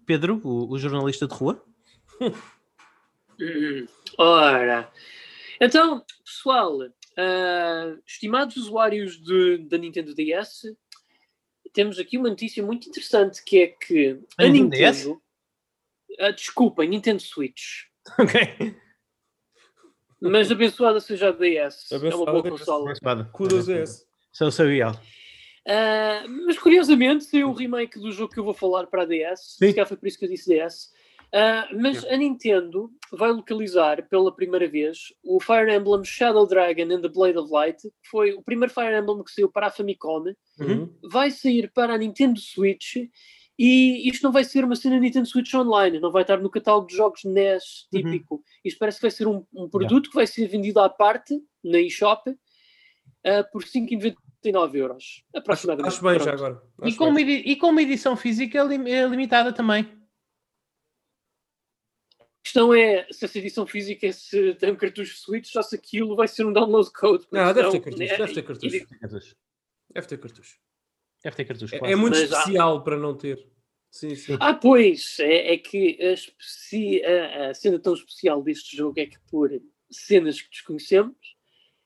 Pedro, 0.04 0.40
o, 0.44 0.72
o 0.72 0.78
jornalista 0.78 1.26
de 1.26 1.34
rua. 1.34 1.62
Ora, 4.18 4.90
então, 5.60 6.04
pessoal, 6.24 6.78
ah, 7.16 7.96
estimados 8.06 8.56
usuários 8.56 9.22
de, 9.22 9.58
da 9.58 9.78
Nintendo 9.78 10.14
DS, 10.14 10.74
temos 11.72 11.98
aqui 11.98 12.16
uma 12.16 12.30
notícia 12.30 12.62
muito 12.62 12.88
interessante 12.88 13.44
que 13.44 13.58
é 13.60 13.66
que 13.66 14.20
a 14.38 14.44
A 14.44 14.48
Nintendo 14.48 15.20
ah, 16.18 16.30
desculpa, 16.30 16.84
Nintendo 16.84 17.20
Switch, 17.20 17.84
Ok. 18.18 18.76
Mas 20.20 20.50
abençoada 20.50 21.00
seja 21.00 21.28
a 21.28 21.32
DS. 21.32 21.92
é 21.92 21.96
uma 21.96 22.06
Abençoada 22.06 22.32
boa 22.32 22.42
seja 22.42 22.54
a 22.54 22.58
consola. 22.58 23.24
Kudos 23.32 23.68
a 23.68 23.78
esse. 23.80 24.06
O 24.40 24.50
seu 24.50 24.74
Ial. 24.74 24.98
Ah, 25.66 26.24
mas 26.46 26.58
curiosamente 26.58 27.24
saiu 27.24 27.48
um 27.48 27.52
remake 27.52 27.98
do 27.98 28.12
jogo 28.12 28.32
que 28.32 28.38
eu 28.38 28.44
vou 28.44 28.54
falar 28.54 28.86
para 28.86 29.02
a 29.02 29.06
DS. 29.06 29.56
Sim. 29.58 29.66
Se 29.66 29.72
calhar 29.74 29.86
foi 29.86 29.96
por 29.96 30.06
isso 30.06 30.18
que 30.18 30.24
eu 30.24 30.28
disse 30.28 30.48
DS. 30.48 30.92
Ah, 31.34 31.68
mas 31.72 32.04
a 32.04 32.16
Nintendo 32.16 32.90
vai 33.12 33.30
localizar 33.32 34.06
pela 34.08 34.34
primeira 34.34 34.68
vez 34.68 34.98
o 35.24 35.40
Fire 35.40 35.70
Emblem 35.74 36.04
Shadow 36.04 36.46
Dragon 36.46 36.84
and 36.94 37.00
the 37.02 37.08
Blade 37.08 37.36
of 37.38 37.52
Light, 37.52 37.82
que 37.82 38.08
foi 38.10 38.32
o 38.32 38.42
primeiro 38.42 38.72
Fire 38.72 38.94
Emblem 38.96 39.22
que 39.24 39.32
saiu 39.32 39.50
para 39.50 39.66
a 39.66 39.70
Famicom, 39.70 40.24
Uhum. 40.58 40.90
vai 41.10 41.30
sair 41.30 41.70
para 41.74 41.94
a 41.94 41.98
Nintendo 41.98 42.40
Switch 42.40 42.96
e 43.58 44.08
isto 44.08 44.22
não 44.22 44.32
vai 44.32 44.44
ser 44.44 44.64
uma 44.64 44.76
cena 44.76 44.98
Nintendo 44.98 45.26
Switch 45.26 45.52
Online, 45.54 45.98
não 46.00 46.10
vai 46.12 46.22
estar 46.22 46.38
no 46.38 46.48
catálogo 46.50 46.86
de 46.86 46.96
jogos 46.96 47.24
NES 47.24 47.86
Uhum. 47.92 48.00
típico. 48.02 48.42
Isto 48.64 48.78
parece 48.78 48.98
que 48.98 49.02
vai 49.02 49.10
ser 49.10 49.26
um, 49.26 49.44
um 49.54 49.68
produto 49.68 50.08
que 50.10 50.16
vai 50.16 50.26
ser 50.26 50.46
vendido 50.46 50.80
à 50.80 50.88
parte 50.88 51.38
na 51.62 51.78
eShop 51.80 52.30
ah, 53.24 53.44
por 53.52 53.62
5,99 53.64 54.74
euros. 54.76 55.24
Aproximadamente. 55.34 55.92
Acho 55.92 56.02
bem 56.02 56.18
já 56.18 56.24
Pronto. 56.24 56.34
agora. 56.44 56.62
E 56.84 56.88
Acho 56.88 56.96
com, 56.96 57.04
uma 57.06 57.14
bem. 57.14 57.24
edi- 57.30 57.50
e 57.50 57.56
com 57.56 57.68
uma 57.70 57.82
edição 57.82 58.16
física 58.16 58.62
lim- 58.62 58.88
eh, 58.88 59.06
limitada 59.08 59.52
também. 59.52 59.86
A 62.46 62.48
questão 62.48 62.72
é 62.72 63.08
se 63.10 63.24
essa 63.24 63.38
edição 63.40 63.66
física 63.66 64.06
é 64.06 64.12
se 64.12 64.54
tem 64.54 64.70
um 64.70 64.76
cartucho 64.76 65.16
Switch 65.18 65.52
ou 65.56 65.62
se 65.64 65.74
aquilo 65.74 66.14
vai 66.14 66.28
ser 66.28 66.46
um 66.46 66.52
download 66.52 66.92
code. 66.92 67.26
Não, 67.32 67.52
deve 67.52 67.70
ter 67.72 67.80
cartucho, 67.80 67.98
né, 67.98 68.16
deve 68.18 68.34
ter 68.34 68.42
cartucho. 68.44 68.70
Deve 69.92 70.06
ter 70.06 70.18
cartucho. 70.20 70.58
Deve 71.24 71.36
ter 71.36 71.44
cartucho, 71.44 71.74
É, 71.74 71.90
é 71.92 71.96
muito 71.96 72.14
Mas 72.14 72.32
há- 72.32 72.38
especial 72.38 72.84
para 72.84 72.96
não 72.96 73.16
ter. 73.16 73.44
Sim, 73.90 74.14
sim. 74.14 74.36
Ah, 74.38 74.54
pois, 74.54 75.16
é, 75.18 75.54
é 75.54 75.58
que 75.58 75.98
a, 76.00 76.12
especi- 76.12 77.02
a- 77.04 77.50
a 77.50 77.54
cena 77.54 77.80
tão 77.80 77.94
especial 77.94 78.40
deste 78.40 78.76
jogo 78.76 79.00
é 79.00 79.06
que 79.06 79.18
por 79.28 79.50
cenas 79.90 80.40
que 80.40 80.48
desconhecemos, 80.48 81.16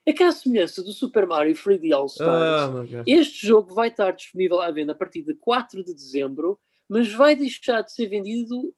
é 0.05 0.13
que 0.13 0.23
à 0.23 0.31
semelhança 0.31 0.83
do 0.83 0.93
Super 0.93 1.27
Mario 1.27 1.55
3D 1.55 1.91
All 1.91 2.05
Ah, 2.05 2.07
Stars, 2.07 2.75
my 2.75 2.97
God. 2.97 3.09
este 3.09 3.47
jogo 3.47 3.73
vai 3.75 3.89
estar 3.89 4.11
disponível 4.11 4.61
à 4.61 4.71
venda 4.71 4.93
a 4.93 4.95
partir 4.95 5.23
de 5.23 5.33
4 5.37 5.83
de 5.83 5.95
dezembro, 5.95 6.61
mas 6.87 7.11
vai 7.11 7.35
deixar 7.35 7.81
de 7.81 7.95
ser 7.95 8.09
vendido 8.09 8.75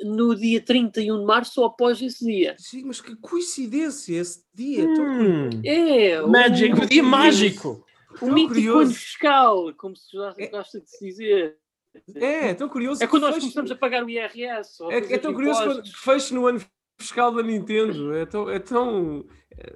no 0.00 0.34
dia 0.34 0.60
31 0.60 1.20
de 1.20 1.24
março 1.24 1.60
ou 1.60 1.66
após 1.66 2.00
esse 2.02 2.24
dia. 2.24 2.54
Sim, 2.58 2.84
mas 2.86 3.00
que 3.00 3.14
coincidência 3.16 4.16
esse 4.18 4.42
dia. 4.54 4.84
Tão 4.94 5.04
Hum, 5.04 5.50
É, 5.64 6.20
o- 6.22 6.28
Magic, 6.28 6.72
o 6.72 6.76
dia 6.76 6.86
curioso. 6.88 7.08
mágico. 7.10 7.84
o 8.14 8.18
tão 8.18 8.32
mítico 8.34 8.78
ano 8.78 8.90
fiscal, 8.92 9.72
como 9.76 9.96
se 9.96 10.16
já 10.16 10.34
É- 10.38 10.46
gosta 10.48 10.80
de 10.80 10.88
se 10.90 11.04
dizer. 11.06 11.56
É, 12.16 12.54
tão 12.54 12.68
curioso. 12.68 13.02
É 13.02 13.06
quando 13.06 13.22
que 13.22 13.26
nós 13.28 13.34
feche- 13.36 13.46
começamos 13.46 13.70
a 13.70 13.76
pagar 13.76 14.04
o 14.04 14.10
IRS. 14.10 14.82
É, 14.90 15.14
é 15.14 15.18
tão 15.18 15.30
os 15.30 15.36
curioso 15.36 15.62
quando 15.64 15.86
feche 15.96 16.34
no 16.34 16.46
ano 16.46 16.60
fiscal 17.00 17.32
da 17.32 17.42
Nintendo. 17.42 18.12
É 18.14 18.26
tão. 18.26 18.50
É, 18.50 18.58
tão, 18.58 19.24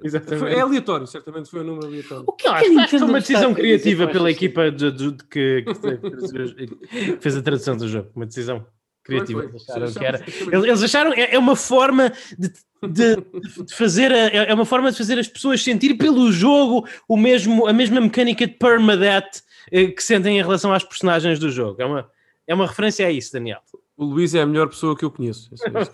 Exatamente. 0.03 0.53
é 0.53 0.59
aleatório, 0.59 1.07
certamente 1.07 1.49
foi 1.49 1.61
um 1.61 1.63
número 1.63 1.87
aleatório. 1.87 2.25
O 2.27 2.33
que 2.33 2.45
é 2.45 2.49
a 2.49 2.53
acho, 2.55 2.65
acho 2.79 2.89
que 2.91 2.99
foi 2.99 3.07
uma 3.07 3.19
decisão 3.21 3.53
criativa 3.53 4.07
pela 4.07 4.29
equipa 4.29 4.69
de, 4.69 4.91
de- 4.91 5.11
de 5.13 5.23
que, 5.25 5.63
que 5.63 5.73
fez 7.21 7.37
a 7.37 7.41
tradução 7.41 7.77
do 7.77 7.87
jogo. 7.87 8.09
Uma 8.15 8.25
decisão 8.25 8.65
criativa. 9.09 9.41
Foi, 9.41 9.59
foi. 9.59 9.59
Eles 9.59 9.69
acharam 9.69 9.93
que 9.93 10.05
era-. 10.05 10.67
Eles 10.67 10.83
acharam 10.83 11.13
é 11.13 11.35
é 11.35 11.39
uma 11.39 11.55
forma 11.55 12.13
de, 12.37 12.49
de- 12.87 13.63
de 13.65 13.75
fazer 13.75 14.11
a, 14.11 14.17
é 14.29 14.53
uma 14.53 14.65
forma 14.65 14.91
de 14.91 14.97
fazer 14.97 15.19
as 15.19 15.27
pessoas 15.27 15.61
sentir 15.63 15.95
pelo 15.95 16.31
jogo 16.31 16.87
o 17.07 17.17
mesmo, 17.17 17.67
a 17.67 17.73
mesma 17.73 17.99
mecânica 17.99 18.47
de 18.47 18.53
permadeath 18.53 19.41
eh, 19.71 19.87
que 19.87 20.01
sentem 20.03 20.37
em 20.39 20.41
relação 20.41 20.71
às 20.73 20.83
personagens 20.83 21.39
do 21.39 21.49
jogo. 21.51 21.81
É 21.81 21.85
uma, 21.85 22.09
é 22.47 22.55
uma 22.55 22.67
referência 22.67 23.05
a 23.05 23.11
isso, 23.11 23.33
Daniel. 23.33 23.59
O 23.97 24.05
Luís 24.05 24.33
é 24.33 24.41
a 24.41 24.45
melhor 24.45 24.69
pessoa 24.69 24.95
que 24.97 25.03
eu 25.03 25.11
conheço. 25.11 25.49
Isso, 25.53 25.65
isso. 25.67 25.91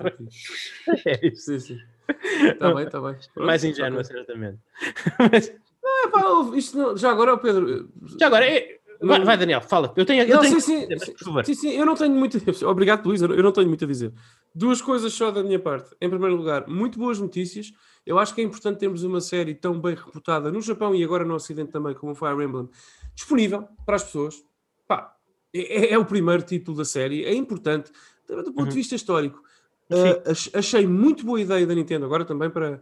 É 1.08 1.28
isso. 1.28 1.42
sim, 1.46 1.60
sim. 1.60 1.80
Está 2.52 2.72
bem, 2.72 2.86
está 2.86 3.02
bem. 3.02 3.16
Pronto, 3.34 3.48
Mais 3.48 3.64
ingênua, 3.64 4.04
certamente. 4.04 4.60
Mas, 5.32 5.50
É, 5.50 6.08
pá, 6.10 6.22
isto 6.56 6.78
não- 6.78 6.96
já 6.98 7.10
agora, 7.12 7.36
Pedro. 7.38 7.90
já 8.20 8.28
agora, 8.28 8.46
é- 8.46 8.78
vai, 9.08 9.24
vai, 9.24 9.38
Daniel, 9.38 9.62
fala. 9.62 9.94
Eu 9.96 10.06
tenho, 10.06 10.24
eu 10.24 10.36
Não, 10.36 10.42
tenho 10.42 10.60
sim, 10.62 10.82
sim, 10.82 10.88
mas, 10.90 11.10
por 11.10 11.20
favor. 11.26 11.46
sim, 11.46 11.54
sim, 11.54 11.70
eu 11.72 11.86
não 11.86 11.96
tenho 11.96 12.14
muito. 12.14 12.38
Obrigado, 12.68 13.06
Luís. 13.06 13.22
Eu 13.22 13.44
não 13.44 13.52
tenho 13.52 13.68
muito 13.68 13.84
a 13.86 13.88
dizer. 13.88 14.14
Duas 14.54 14.82
coisas 14.82 15.14
só 15.14 15.32
da 15.32 15.44
minha 15.44 15.60
parte. 15.60 15.96
Em 16.02 16.10
primeiro 16.10 16.36
lugar, 16.36 16.68
muito 16.68 16.98
boas 17.00 17.20
notícias. 17.20 17.72
Eu 18.06 18.20
acho 18.20 18.36
que 18.36 18.42
é 18.42 18.44
importante 18.44 18.78
termos 18.80 19.04
uma 19.04 19.20
série 19.22 19.56
tão 19.56 19.80
bem 19.80 19.96
reputada 19.96 20.52
no 20.52 20.62
Japão 20.62 20.94
e 20.94 21.04
agora 21.04 21.26
no 21.26 21.34
Ocidente 21.36 21.72
também, 21.72 21.94
como 21.96 22.12
o 22.12 22.16
Fire 22.16 22.44
Emblem, 22.44 22.70
disponível 23.16 23.68
para 23.86 23.96
as 23.96 24.04
pessoas. 24.04 24.44
Pá, 24.88 25.16
é, 25.54 25.94
é 25.94 25.98
o 25.98 26.06
primeiro 26.06 26.44
título 26.44 26.78
da 26.78 26.86
série. 26.86 27.24
É 27.26 27.34
importante, 27.34 27.92
também 28.28 28.44
do 28.44 28.52
ponto 28.54 28.64
Uhum. 28.66 28.70
de 28.70 28.76
vista 28.76 28.96
histórico. 28.96 29.42
Sim. 29.92 29.98
Uh, 30.12 30.32
ach- 30.32 30.50
achei 30.54 30.86
muito 30.88 31.26
boa 31.26 31.40
ideia 31.42 31.66
da 31.66 31.74
Nintendo, 31.76 32.06
agora 32.06 32.26
também 32.26 32.50
para, 32.50 32.82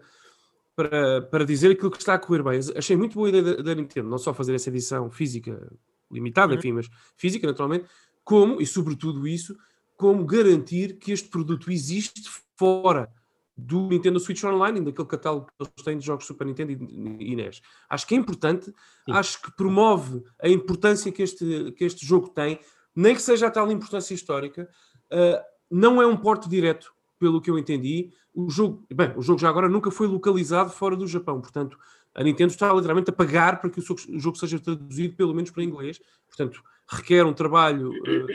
para, 0.75 1.21
para 1.21 1.45
dizer 1.45 1.71
aquilo 1.71 1.91
que 1.91 1.97
está 1.97 2.13
a 2.15 2.19
correr 2.19 2.43
bem. 2.43 2.59
Achei 2.75 2.95
muito 2.95 3.13
boa 3.15 3.29
ideia 3.29 3.43
da, 3.43 3.55
da 3.61 3.75
Nintendo, 3.75 4.09
não 4.09 4.17
só 4.17 4.33
fazer 4.33 4.55
essa 4.55 4.69
edição 4.69 5.09
física 5.09 5.71
limitada, 6.11 6.53
Uhum. 6.53 6.59
enfim, 6.59 6.71
mas 6.73 6.89
física 7.17 7.47
naturalmente, 7.47 7.85
como, 8.23 8.61
e 8.61 8.65
sobretudo 8.65 9.27
isso, 9.27 9.55
como 9.97 10.25
garantir 10.25 10.97
que 10.97 11.11
este 11.11 11.29
produto 11.29 11.71
existe 11.71 12.29
fora 12.57 13.11
do 13.55 13.87
Nintendo 13.87 14.19
Switch 14.19 14.43
Online 14.43 14.79
e 14.79 14.83
daquele 14.83 15.07
catálogo 15.07 15.45
que 15.45 15.53
eles 15.59 15.85
têm 15.85 15.97
de 15.97 16.05
jogos 16.05 16.25
Super 16.25 16.45
Nintendo 16.47 16.71
e, 16.71 17.31
e 17.31 17.35
NES. 17.35 17.61
Acho 17.87 18.07
que 18.07 18.15
é 18.15 18.17
importante, 18.17 18.65
Sim. 18.65 19.11
acho 19.11 19.41
que 19.41 19.55
promove 19.55 20.23
a 20.41 20.49
importância 20.49 21.11
que 21.11 21.21
este, 21.21 21.71
que 21.77 21.83
este 21.83 22.05
jogo 22.05 22.29
tem, 22.29 22.59
nem 22.95 23.13
que 23.13 23.21
seja 23.21 23.47
a 23.47 23.51
tal 23.51 23.71
importância 23.71 24.13
histórica. 24.13 24.67
Uh, 25.11 25.39
não 25.69 26.01
é 26.01 26.07
um 26.07 26.17
porte 26.17 26.49
direto, 26.49 26.93
pelo 27.19 27.41
que 27.41 27.49
eu 27.49 27.57
entendi. 27.57 28.11
O 28.33 28.49
jogo, 28.49 28.85
bem, 28.93 29.13
o 29.15 29.21
jogo 29.21 29.39
já 29.39 29.49
agora 29.49 29.69
nunca 29.69 29.91
foi 29.91 30.07
localizado 30.07 30.71
fora 30.71 30.95
do 30.95 31.07
Japão, 31.07 31.39
portanto, 31.39 31.77
a 32.15 32.23
Nintendo 32.23 32.51
está 32.51 32.71
literalmente 32.73 33.09
a 33.09 33.13
pagar 33.13 33.59
para 33.59 33.69
que 33.69 33.79
o 33.79 34.19
jogo, 34.19 34.37
seja 34.37 34.59
traduzido 34.59 35.15
pelo 35.15 35.33
menos 35.33 35.51
para 35.51 35.63
inglês. 35.63 35.99
Portanto, 36.27 36.63
requer 36.87 37.25
um 37.25 37.33
trabalho, 37.33 37.91
uh, 37.91 38.27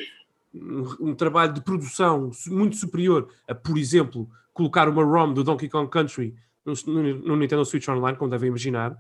um, 0.55 1.11
um 1.11 1.14
trabalho 1.14 1.53
de 1.53 1.61
produção 1.61 2.31
muito 2.47 2.77
superior 2.77 3.29
a, 3.47 3.55
por 3.55 3.79
exemplo, 3.79 4.29
colocar 4.53 4.88
uma 4.88 5.05
ROM 5.05 5.33
do 5.33 5.45
Donkey 5.45 5.69
Kong 5.69 5.88
Country 5.91 6.35
no- 6.64 6.75
no 7.19 7.37
Nintendo 7.37 7.64
Switch 7.64 7.88
Online, 7.88 8.19
como 8.19 8.31
devem 8.31 8.49
imaginar. 8.49 8.97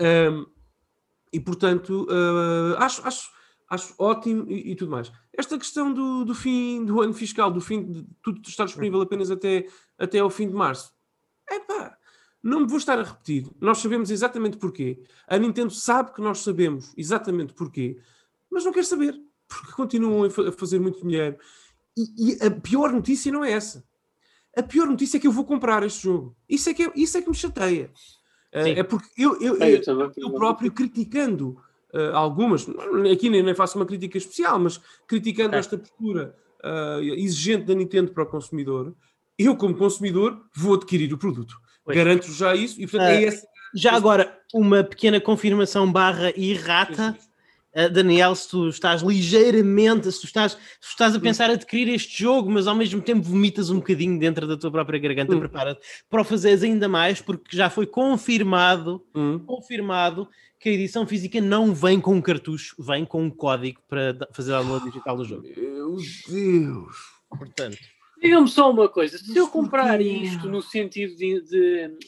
Um, 0.00 0.46
e 1.32 1.38
portanto, 1.38 2.06
uh, 2.10 2.76
acho, 2.78 3.06
acho, 3.06 3.30
acho 3.68 3.94
ótimo 3.98 4.50
e, 4.50 4.72
e 4.72 4.74
tudo 4.74 4.90
mais. 4.90 5.12
Esta 5.32 5.56
questão 5.56 5.92
do, 5.92 6.24
do 6.24 6.34
fim 6.34 6.84
do 6.84 7.00
ano 7.00 7.14
fiscal, 7.14 7.50
do 7.50 7.60
fim 7.60 7.84
de 7.84 8.06
tudo 8.22 8.40
estar 8.48 8.64
disponível 8.64 9.00
apenas 9.00 9.30
até, 9.30 9.66
até 9.96 10.18
ao 10.18 10.28
fim 10.28 10.48
de 10.48 10.54
março, 10.54 10.92
epá, 11.48 11.96
não 12.42 12.60
me 12.60 12.66
vou 12.66 12.78
estar 12.78 12.98
a 12.98 13.02
repetir. 13.02 13.46
Nós 13.60 13.78
sabemos 13.78 14.10
exatamente 14.10 14.56
porquê. 14.56 15.02
A 15.28 15.36
Nintendo 15.38 15.72
sabe 15.72 16.12
que 16.12 16.20
nós 16.20 16.38
sabemos 16.38 16.92
exatamente 16.96 17.52
porquê, 17.52 17.98
mas 18.50 18.64
não 18.64 18.72
quer 18.72 18.84
saber, 18.84 19.14
porque 19.48 19.72
continuam 19.72 20.24
a 20.24 20.30
fa- 20.30 20.48
a 20.48 20.52
fazer 20.52 20.78
muito 20.80 21.00
dinheiro. 21.06 21.36
E, 21.96 22.32
e 22.34 22.46
a 22.46 22.50
pior 22.50 22.92
notícia 22.92 23.30
não 23.32 23.44
é 23.44 23.52
essa. 23.52 23.84
A 24.56 24.62
pior 24.62 24.86
notícia 24.86 25.16
é 25.16 25.20
que 25.20 25.26
eu 25.26 25.32
vou 25.32 25.44
comprar 25.44 25.82
este 25.82 26.04
jogo. 26.04 26.36
Isso 26.48 26.68
é 26.70 26.74
que, 26.74 26.84
é- 26.84 26.92
isso 26.96 27.16
é 27.18 27.22
que 27.22 27.28
me 27.28 27.34
chateia. 27.36 27.90
Uh, 28.54 28.64
Sim. 28.64 28.70
é 28.70 28.82
porque 28.82 29.06
eu, 29.16 29.40
eu, 29.40 29.56
eu- 29.58 29.80
eu 29.86 30.12
eu 30.16 30.30
próprio 30.32 30.72
criticando 30.72 31.50
uh, 31.94 32.14
algumas, 32.16 32.66
aqui 33.12 33.30
nem, 33.30 33.42
nem 33.44 33.54
faço 33.54 33.78
uma 33.78 33.86
crítica 33.86 34.18
especial, 34.18 34.58
mas 34.58 34.80
criticando 35.06 35.54
É. 35.54 35.58
esta 35.58 35.78
postura 35.78 36.34
uh, 36.64 37.00
exigente 37.14 37.66
da 37.66 37.74
Nintendo 37.74 38.10
para 38.12 38.24
o 38.24 38.26
consumidor, 38.26 38.92
eu, 39.38 39.56
como 39.56 39.76
consumidor, 39.76 40.44
vou 40.54 40.74
adquirir 40.74 41.12
o 41.14 41.18
produto. 41.18 41.54
Garanto 41.94 42.32
já 42.32 42.54
isso, 42.54 42.80
e 42.80 42.86
portanto 42.86 43.08
Ah, 43.08 43.12
é 43.14 43.24
essa. 43.24 43.46
Já 43.74 43.92
agora, 43.92 44.36
uma 44.52 44.82
pequena 44.82 45.20
confirmação 45.20 45.90
barra 45.90 46.32
errata. 46.36 47.16
Uh, 47.72 47.88
Daniel, 47.88 48.34
se 48.34 48.48
tu 48.48 48.68
estás 48.68 49.00
ligeiramente, 49.00 50.10
se 50.10 50.20
tu 50.20 50.26
estás, 50.26 50.52
se 50.52 50.58
tu 50.80 50.88
estás 50.90 51.14
a 51.14 51.20
pensar 51.20 51.50
adquirir 51.50 51.88
este 51.94 52.20
jogo, 52.20 52.50
mas 52.50 52.66
ao 52.66 52.74
mesmo 52.74 53.00
tempo 53.00 53.22
vomitas 53.22 53.70
um 53.70 53.76
bocadinho 53.76 54.18
dentro 54.18 54.44
da 54.48 54.56
tua 54.56 54.72
própria 54.72 54.98
garganta, 54.98 55.36
Hum. 55.36 55.38
prepara-te 55.38 55.80
para 56.10 56.20
o 56.20 56.24
fazeres 56.24 56.64
ainda 56.64 56.88
mais, 56.88 57.20
porque 57.20 57.56
já 57.56 57.70
foi 57.70 57.86
confirmado, 57.86 59.00
Hum. 59.14 59.38
confirmado 59.46 60.28
que 60.58 60.68
a 60.68 60.72
edição 60.72 61.06
física 61.06 61.40
não 61.40 61.72
vem 61.72 62.00
com 62.00 62.14
um 62.16 62.20
cartucho, 62.20 62.74
vem 62.82 63.04
com 63.04 63.22
um 63.22 63.30
código 63.30 63.80
para 63.88 64.16
fazer 64.32 64.52
a 64.52 64.58
download 64.60 64.84
digital 64.86 65.16
do 65.16 65.24
jogo. 65.24 65.42
Meu 65.56 65.96
Deus! 66.28 66.96
Portanto, 67.38 67.78
Diga-me 68.20 68.48
só 68.48 68.70
uma 68.70 68.88
coisa: 68.88 69.18
se 69.18 69.36
eu 69.36 69.48
comprar 69.48 70.00
isto 70.00 70.48
no 70.48 70.60
sentido 70.62 71.16
de, 71.16 71.40
de, 71.40 71.98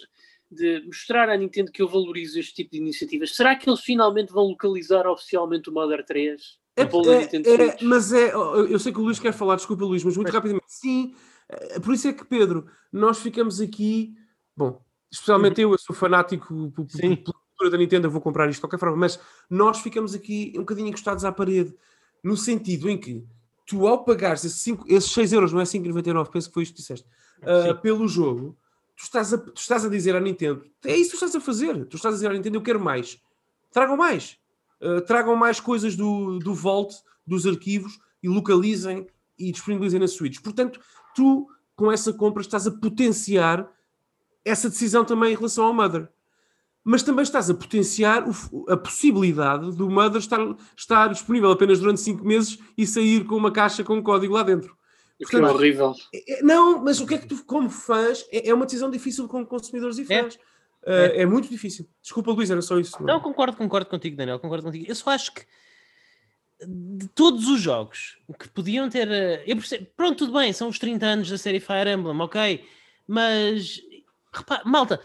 de 0.50 0.86
mostrar 0.86 1.28
à 1.28 1.36
Nintendo 1.36 1.72
que 1.72 1.80
eu 1.82 1.88
valorizo 1.88 2.38
este 2.38 2.54
tipo 2.54 2.72
de 2.72 2.78
iniciativas, 2.78 3.34
será 3.34 3.56
que 3.56 3.68
eles 3.68 3.80
finalmente 3.80 4.32
vão 4.32 4.44
localizar 4.44 5.06
oficialmente 5.06 5.70
o 5.70 5.72
Mother 5.72 6.04
3? 6.04 6.60
É, 6.76 6.82
é- 6.82 7.68
é- 7.68 7.76
mas 7.82 8.12
é, 8.12 8.32
eu 8.34 8.78
sei 8.78 8.92
que 8.92 8.98
o 8.98 9.02
Luís 9.02 9.18
quer 9.18 9.32
falar, 9.32 9.56
desculpa 9.56 9.84
Luís, 9.84 10.02
mas 10.04 10.16
muito 10.16 10.28
Mas- 10.28 10.34
rapidamente. 10.34 10.64
Sim, 10.68 11.14
é, 11.48 11.78
por 11.78 11.92
isso 11.92 12.08
é 12.08 12.12
que 12.12 12.24
Pedro, 12.24 12.66
nós 12.90 13.18
ficamos 13.18 13.60
aqui, 13.60 14.14
bom, 14.56 14.80
especialmente 15.10 15.60
eu, 15.60 15.72
eu 15.72 15.78
sou 15.78 15.94
fanático 15.94 16.72
pela 16.72 17.16
cultura 17.16 17.70
da 17.70 17.76
Nintendo, 17.76 18.06
eu 18.06 18.10
vou 18.10 18.22
comprar 18.22 18.48
isto 18.48 18.56
de 18.58 18.62
qualquer 18.62 18.78
forma, 18.78 18.96
mas 18.96 19.20
nós 19.50 19.80
ficamos 19.80 20.14
aqui 20.14 20.52
um 20.56 20.60
bocadinho 20.60 20.88
encostados 20.88 21.24
à 21.26 21.32
parede, 21.32 21.74
no 22.24 22.36
sentido 22.38 22.88
em 22.88 22.96
que 22.96 23.22
tu 23.66 23.86
ao 23.86 24.04
pagares 24.04 24.44
esses, 24.44 24.60
cinco, 24.60 24.84
esses 24.88 25.10
6 25.12 25.32
euros, 25.32 25.52
não 25.52 25.60
é 25.60 25.64
5,99, 25.64 26.30
penso 26.30 26.48
que 26.48 26.54
foi 26.54 26.62
isto 26.62 26.74
que 26.74 26.80
disseste, 26.80 27.06
Sim. 27.38 27.76
pelo 27.80 28.06
jogo, 28.08 28.56
tu 28.96 29.02
tu 29.02 29.04
estás, 29.04 29.32
a, 29.32 29.38
tu 29.38 29.60
estás 29.60 29.84
a 29.84 29.88
dizer 29.88 30.14
à 30.14 30.20
Nintendo, 30.20 30.64
é 30.84 30.96
isso 30.96 31.10
que 31.10 31.18
tu 31.18 31.24
estás 31.24 31.34
a 31.34 31.40
fazer. 31.40 31.86
Tu 31.86 31.96
estás 31.96 32.14
a 32.14 32.16
dizer 32.16 32.30
à 32.30 32.32
Nintendo, 32.32 32.56
eu 32.56 32.62
quero 32.62 32.80
mais. 32.80 33.20
Tragam 33.72 33.96
mais. 33.96 34.38
Uh, 34.80 35.00
tragam 35.00 35.34
mais 35.34 35.58
coisas 35.58 35.96
do, 35.96 36.38
do 36.38 36.54
Vault, 36.54 36.94
dos 37.26 37.46
arquivos, 37.46 37.98
e 38.22 38.28
localizem 38.28 39.06
e 39.38 39.50
disponibilizem 39.50 39.98
na 39.98 40.06
Switch. 40.06 40.40
Portanto, 40.40 40.80
tu, 41.14 41.48
com 41.74 41.90
essa 41.90 42.12
compra, 42.12 42.42
estás 42.42 42.66
a 42.66 42.70
potenciar 42.70 43.68
essa 44.44 44.68
decisão 44.68 45.04
também 45.04 45.32
em 45.32 45.36
relação 45.36 45.64
ao 45.64 45.74
Mother. 45.74 46.08
Mas 46.84 47.02
também 47.02 47.22
estás 47.22 47.48
a 47.48 47.54
potenciar 47.54 48.28
o, 48.28 48.66
a 48.68 48.76
possibilidade 48.76 49.70
do 49.76 49.88
Mother 49.88 50.20
estar, 50.20 50.40
estar 50.76 51.08
disponível 51.08 51.50
apenas 51.52 51.78
durante 51.78 52.00
5 52.00 52.24
meses 52.24 52.58
e 52.76 52.86
sair 52.86 53.24
com 53.24 53.36
uma 53.36 53.52
caixa 53.52 53.84
com 53.84 53.94
um 53.94 54.02
código 54.02 54.34
lá 54.34 54.42
dentro. 54.42 54.76
Portanto, 55.20 55.46
que 55.46 55.54
horrível. 55.54 55.94
É, 56.12 56.38
é, 56.38 56.42
não, 56.42 56.82
mas 56.82 57.00
o 57.00 57.06
que 57.06 57.14
é 57.14 57.18
que 57.18 57.26
tu, 57.26 57.44
como 57.44 57.70
fãs, 57.70 58.26
é, 58.32 58.48
é 58.48 58.54
uma 58.54 58.64
decisão 58.64 58.90
difícil 58.90 59.28
com 59.28 59.46
consumidores 59.46 59.98
e 59.98 60.04
fãs. 60.04 60.36
É. 60.36 60.52
Uh, 60.84 61.20
é. 61.20 61.26
muito 61.26 61.48
difícil. 61.48 61.88
Desculpa, 62.02 62.32
Luís, 62.32 62.50
era 62.50 62.60
só 62.60 62.76
isso. 62.78 63.00
Não, 63.04 63.20
concordo, 63.20 63.56
concordo 63.56 63.88
contigo, 63.88 64.16
Daniel, 64.16 64.40
concordo 64.40 64.64
contigo. 64.64 64.84
Eu 64.88 64.94
só 64.96 65.10
acho 65.10 65.32
que 65.32 65.42
de 66.66 67.08
todos 67.08 67.48
os 67.48 67.60
jogos 67.60 68.18
que 68.38 68.48
podiam 68.48 68.88
ter. 68.88 69.10
Eh, 69.10 69.44
eu 69.46 69.56
percebo, 69.56 69.86
pronto, 69.96 70.18
tudo 70.18 70.32
bem, 70.38 70.52
são 70.52 70.68
os 70.68 70.78
30 70.78 71.06
anos 71.06 71.30
da 71.30 71.38
série 71.38 71.60
Fire 71.60 71.90
Emblem, 71.90 72.20
ok, 72.20 72.64
mas 73.06 73.80
repara, 74.32 74.62
malta, 74.64 75.00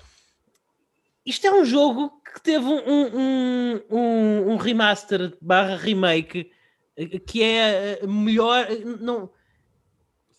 isto 1.27 1.45
é 1.45 1.51
um 1.51 1.65
jogo 1.65 2.09
que 2.33 2.41
teve 2.41 2.65
um, 2.65 2.79
um, 2.87 3.81
um, 3.91 4.51
um 4.51 4.55
remaster 4.55 5.37
barra 5.41 5.75
remake 5.75 6.49
eh, 6.95 7.19
que 7.19 7.43
é 7.43 7.99
eh, 8.01 8.07
melhor. 8.07 8.65
Não, 9.01 9.29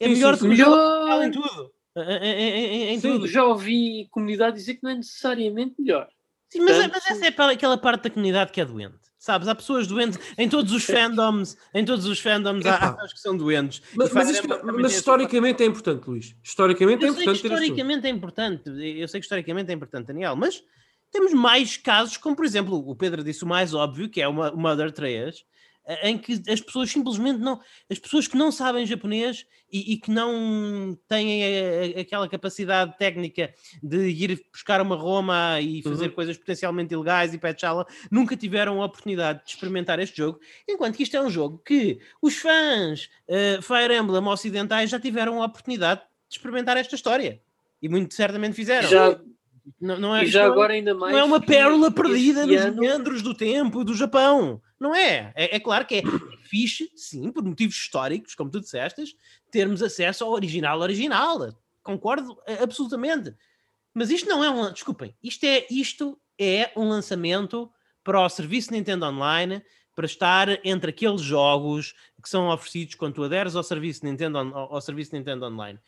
é 0.01 0.07
sim, 0.07 0.15
melhor 0.15 0.35
sim, 0.35 0.41
que 0.41 0.49
melhor 0.49 1.23
em 1.23 1.31
tudo. 1.31 1.73
Em, 1.95 2.33
em, 2.33 2.95
em 2.95 3.01
tudo. 3.01 3.29
Já 3.29 3.45
ouvi 3.45 4.09
comunidade 4.11 4.57
dizer 4.57 4.77
que 4.77 4.83
não 4.83 4.91
é 4.91 4.95
necessariamente 4.95 5.75
melhor. 5.79 6.09
Sim, 6.49 6.61
mas, 6.61 6.77
Tanto... 6.77 6.93
mas 6.93 7.11
essa 7.11 7.27
é 7.27 7.53
aquela 7.53 7.77
parte 7.77 8.05
da 8.05 8.11
comunidade 8.11 8.53
que 8.53 8.61
é 8.61 8.65
doente. 8.65 8.97
Sabes, 9.19 9.49
há 9.49 9.55
pessoas 9.55 9.87
doentes 9.87 10.19
em 10.39 10.49
todos 10.49 10.73
os 10.73 10.85
fandoms, 10.85 11.57
em 11.75 11.85
todos 11.85 12.07
os 12.07 12.21
fandoms 12.21 12.65
há, 12.65 12.77
há 12.77 12.93
pessoas 12.93 13.13
que 13.13 13.21
são 13.21 13.37
doentes. 13.37 13.83
Mas, 13.95 14.13
mas, 14.13 14.31
isto, 14.31 14.49
mas 14.65 14.93
historicamente 14.93 15.63
é 15.63 15.67
importante, 15.67 16.09
Luís. 16.09 16.37
Historicamente 16.43 17.05
é 17.05 17.09
importante. 17.09 17.37
historicamente 17.37 18.07
é 18.07 18.11
importante. 18.11 18.71
Eu 18.99 19.09
sei 19.09 19.21
que 19.21 19.25
historicamente 19.25 19.71
é 19.71 19.75
importante, 19.75 20.07
Daniel, 20.07 20.37
mas 20.37 20.63
temos 21.11 21.33
mais 21.33 21.77
casos, 21.77 22.17
como 22.17 22.37
por 22.37 22.45
exemplo, 22.45 22.77
o 22.89 22.95
Pedro 22.95 23.25
disse 23.25 23.43
o 23.45 23.47
mais 23.47 23.75
óbvio, 23.75 24.09
que 24.09 24.21
é 24.21 24.29
uma 24.29 24.53
Mother 24.53 24.93
3, 24.93 25.45
em 26.03 26.19
que 26.19 26.43
as 26.49 26.61
pessoas 26.61 26.91
simplesmente 26.91 27.39
não, 27.39 27.61
as 27.91 27.99
pessoas 27.99 28.29
que 28.29 28.37
não 28.37 28.53
sabem 28.53 28.85
japonês 28.85 29.47
e, 29.73 29.95
e 29.95 29.97
que 29.97 30.11
não 30.11 30.99
têm 31.09 31.43
a, 31.45 31.99
a, 31.99 32.01
aquela 32.01 32.29
capacidade 32.29 32.97
técnica 32.99 33.53
de 33.83 34.09
ir 34.09 34.41
buscar 34.53 34.81
uma 34.83 34.97
Roma 34.97 35.61
e 35.61 35.83
fazer 35.83 36.09
uhum. 36.09 36.15
coisas 36.15 36.37
potencialmente 36.37 36.93
ilegais 36.93 37.33
e 37.33 37.39
petchala, 37.39 37.87
nunca 38.11 38.37
tiveram 38.37 38.83
a 38.83 38.85
oportunidade 38.85 39.43
de 39.45 39.51
experimentar 39.51 39.99
este 39.99 40.19
jogo, 40.19 40.41
enquanto 40.69 40.97
que 40.97 41.03
isto 41.03 41.17
é 41.17 41.23
um 41.23 41.31
jogo 41.31 41.63
que 41.65 41.99
os 42.21 42.37
fãs 42.37 43.09
uh, 43.29 43.63
Fire 43.63 43.95
Emblem 43.95 44.23
ocidentais 44.27 44.91
já 44.91 45.01
tiveram 45.01 45.43
a 45.43 45.47
oportunidade 45.47 46.03
de 46.29 46.37
experimentar 46.37 46.77
esta 46.77 46.95
história 46.95 47.41
e 47.81 47.89
muito 47.89 48.15
certamente 48.15 48.55
fizeram. 48.55 48.89
Já... 48.89 49.19
Não, 49.81 50.01
não 50.01 50.17
é, 50.17 50.25
e 50.25 50.27
já 50.27 50.45
não, 50.45 50.53
agora 50.53 50.73
ainda 50.73 50.95
mais. 50.95 51.13
Não 51.13 51.21
é 51.21 51.25
uma 51.25 51.41
pérola 51.41 51.91
perdida 51.91 52.47
nos 52.47 52.75
meandros 52.77 53.21
do 53.21 53.35
tempo 53.35 53.85
do 53.85 53.95
Japão. 53.95 54.63
Não 54.79 54.95
é. 54.95 55.33
é. 55.35 55.57
é. 55.57 55.61
claro 55.61 55.87
que 55.87 55.97
é, 55.97 55.99
é 55.99 56.03
fixe, 56.43 56.91
sim, 56.95 57.33
por 57.33 57.43
motivos 57.45 57.75
históricos, 57.77 58.35
como 58.35 58.51
tu 58.51 58.61
disseste, 58.61 59.03
termos 59.51 59.83
acesso 59.83 60.25
ao 60.25 60.31
original 60.31 60.81
original. 60.81 61.53
Concordo 61.83 62.39
eh, 62.47 62.63
absolutamente. 62.63 63.35
Mas 63.93 64.11
isto 64.11 64.29
não 64.29 64.45
é 64.45 64.51
um. 64.51 64.73
Desculpem, 64.73 65.15
isto 65.23 65.45
é, 65.45 65.67
isto 65.71 66.21
é 66.39 66.71
um 66.77 66.89
lançamento 66.89 67.71
para 68.05 68.21
o 68.21 68.29
serviço 68.29 68.73
Nintendo 68.73 69.07
Online 69.07 69.63
para 69.95 70.07
estar 70.07 70.65
entre 70.65 70.91
aqueles 70.91 71.21
jogos 71.21 71.93
que 72.23 72.29
são 72.29 72.49
oferecidos 72.49 72.95
quando 72.95 73.15
tu 73.15 73.25
aderes 73.25 73.57
ao 73.57 73.65
serviço 73.65 74.05
Nintendo, 74.05 74.39
ao, 74.39 74.75
ao 74.75 74.81
serviço 74.81 75.13
Nintendo 75.15 75.47
Online. 75.47 75.79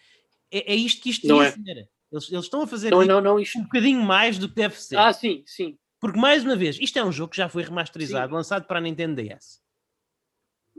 É, 0.50 0.72
é 0.72 0.74
isto 0.74 1.00
que 1.00 1.10
isto 1.10 1.28
não 1.28 1.40
é. 1.40 1.52
ser. 1.52 1.88
Eles, 2.10 2.32
eles, 2.32 2.44
estão 2.44 2.62
a 2.62 2.66
fazer 2.66 2.90
não, 2.90 3.04
não, 3.04 3.20
não, 3.20 3.38
isto... 3.38 3.56
um 3.56 3.62
bocadinho 3.62 4.02
mais 4.02 4.36
do 4.36 4.48
que 4.48 4.56
deve 4.56 4.74
ser. 4.74 4.96
Ah, 4.98 5.12
sim, 5.12 5.44
sim. 5.46 5.78
Porque, 6.00 6.18
mais 6.18 6.42
uma 6.42 6.56
vez, 6.56 6.78
isto 6.80 6.98
é 6.98 7.04
um 7.04 7.12
jogo 7.12 7.30
que 7.30 7.36
já 7.36 7.48
foi 7.48 7.62
remasterizado, 7.62 8.28
Sim. 8.28 8.34
lançado 8.34 8.64
para 8.64 8.78
a 8.78 8.80
Nintendo 8.80 9.22
DS. 9.22 9.60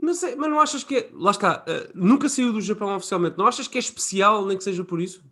Mas, 0.02 0.20
é, 0.24 0.34
mas 0.34 0.50
não 0.50 0.60
achas 0.60 0.82
que 0.82 0.96
é. 0.96 1.10
Lá 1.12 1.30
está, 1.30 1.64
uh, 1.64 1.90
nunca 1.94 2.28
saiu 2.28 2.52
do 2.52 2.60
Japão 2.60 2.94
oficialmente. 2.96 3.38
Não 3.38 3.46
achas 3.46 3.68
que 3.68 3.78
é 3.78 3.80
especial, 3.80 4.44
nem 4.44 4.58
que 4.58 4.64
seja 4.64 4.82
por 4.82 5.00
isso? 5.00 5.22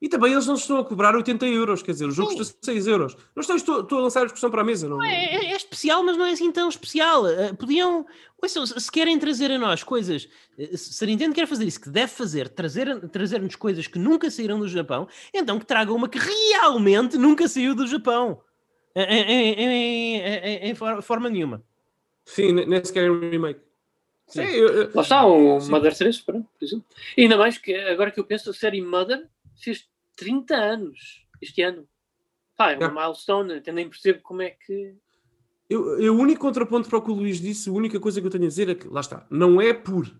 E 0.00 0.08
também 0.08 0.32
eles 0.32 0.46
não 0.46 0.54
estão 0.54 0.78
a 0.78 0.84
cobrar 0.84 1.14
80 1.14 1.46
euros, 1.46 1.82
quer 1.82 1.92
dizer, 1.92 2.06
o 2.06 2.10
jogo 2.10 2.30
Sim. 2.30 2.38
custa 2.38 2.58
6 2.60 2.86
euros. 2.88 3.16
Não 3.36 3.40
estou, 3.40 3.56
estou, 3.56 3.80
estou 3.80 3.98
a 3.98 4.02
lançar 4.02 4.22
a 4.22 4.24
discussão 4.24 4.50
para 4.50 4.60
a 4.60 4.64
mesa, 4.64 4.88
não, 4.88 4.98
não 4.98 5.04
é, 5.04 5.14
é, 5.14 5.52
é, 5.52 5.56
especial, 5.56 6.02
mas 6.04 6.16
não 6.16 6.24
é 6.24 6.32
assim 6.32 6.50
tão 6.50 6.68
especial. 6.68 7.24
Uh, 7.24 7.56
podiam, 7.56 8.04
ouçam, 8.40 8.66
se 8.66 8.90
querem 8.90 9.16
trazer 9.18 9.50
a 9.50 9.58
nós 9.58 9.82
coisas, 9.82 10.28
uh, 10.58 10.76
se 10.76 11.04
a 11.04 11.06
Nintendo 11.06 11.34
quer 11.34 11.46
fazer 11.46 11.64
isso, 11.64 11.80
que 11.80 11.88
deve 11.88 12.12
fazer, 12.12 12.48
trazer-nos 12.48 13.10
trazer 13.10 13.56
coisas 13.56 13.86
que 13.86 13.98
nunca 13.98 14.28
saíram 14.30 14.58
do 14.58 14.68
Japão, 14.68 15.08
então 15.32 15.58
que 15.58 15.66
tragam 15.66 15.94
uma 15.94 16.08
que 16.08 16.18
realmente 16.18 17.16
nunca 17.16 17.48
saiu 17.48 17.74
do 17.74 17.86
Japão 17.86 18.40
em, 18.94 19.52
em, 19.52 20.16
em, 20.16 20.70
em 20.70 20.74
forma 20.74 21.28
nenhuma. 21.28 21.62
Sim, 22.24 22.52
nem 22.52 22.84
sequer 22.84 23.04
em 23.04 23.30
remake. 23.30 23.60
Sim, 24.26 24.42
eu, 24.42 24.90
Lá 24.94 25.02
está, 25.02 25.26
o 25.26 25.60
sim. 25.60 25.70
Mother 25.70 25.96
3, 25.96 26.20
por 26.20 26.46
exemplo. 26.60 26.86
E 27.16 27.22
ainda 27.22 27.36
mais 27.36 27.58
que 27.58 27.74
agora 27.74 28.10
que 28.10 28.18
eu 28.18 28.24
penso, 28.24 28.50
a 28.50 28.54
série 28.54 28.80
Mother 28.80 29.28
fez 29.56 29.86
30 30.16 30.54
anos 30.54 31.26
este 31.40 31.62
ano. 31.62 31.86
Pá, 32.56 32.72
é 32.72 32.76
uma 32.76 32.86
é. 32.86 33.04
milestone, 33.04 33.54
até 33.54 33.72
nem 33.72 33.88
percebo 33.88 34.20
como 34.22 34.42
é 34.42 34.50
que. 34.50 34.94
Eu, 35.68 36.00
eu, 36.00 36.14
o 36.14 36.18
único 36.18 36.40
contraponto 36.40 36.88
para 36.88 36.98
o 36.98 37.02
que 37.02 37.10
o 37.10 37.14
Luís 37.14 37.40
disse, 37.40 37.68
a 37.68 37.72
única 37.72 37.98
coisa 37.98 38.20
que 38.20 38.26
eu 38.26 38.30
tenho 38.30 38.44
a 38.44 38.48
dizer 38.48 38.68
é 38.68 38.74
que, 38.74 38.86
lá 38.88 39.00
está, 39.00 39.26
não 39.30 39.60
é 39.60 39.72
por 39.72 40.10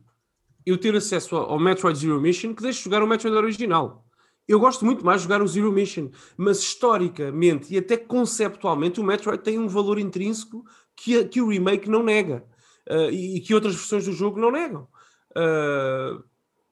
eu 0.65 0.79
ter 0.79 0.95
acesso 0.95 1.37
ao, 1.37 1.59
Metroid 1.59 1.99
Zero 1.99 2.21
Mission 2.21 2.55
que 2.55 2.63
deixo 2.63 2.79
de 2.79 2.85
jogar 2.85 3.03
o 3.03 3.07
Metroid 3.07 3.37
original. 3.37 4.05
Eu 4.47 4.59
gosto 4.59 4.85
muito 4.85 5.05
mais 5.05 5.21
de 5.21 5.25
jogar 5.25 5.43
o 5.43 5.47
Zero 5.47 5.73
Mission, 5.73 6.11
mas 6.37 6.59
historicamente 6.59 7.73
e 7.73 7.79
até 7.79 7.97
conceptualmente 7.97 9.01
o 9.01 9.05
Metroid 9.05 9.43
tem 9.43 9.59
um 9.59 9.69
valor 9.69 9.99
intrínseco 9.99 10.65
que, 10.97 11.25
que 11.27 11.41
o 11.41 11.49
remake 11.49 11.89
não 11.89 12.03
nega 12.03 12.45
uh, 12.91 13.11
e, 13.11 13.37
e, 13.37 13.41
que 13.41 13.55
outras 13.55 13.75
versões 13.75 14.05
do 14.05 14.13
jogo 14.13 14.41
não 14.41 14.51
negam. 14.51 14.89
Uh, 15.31 16.23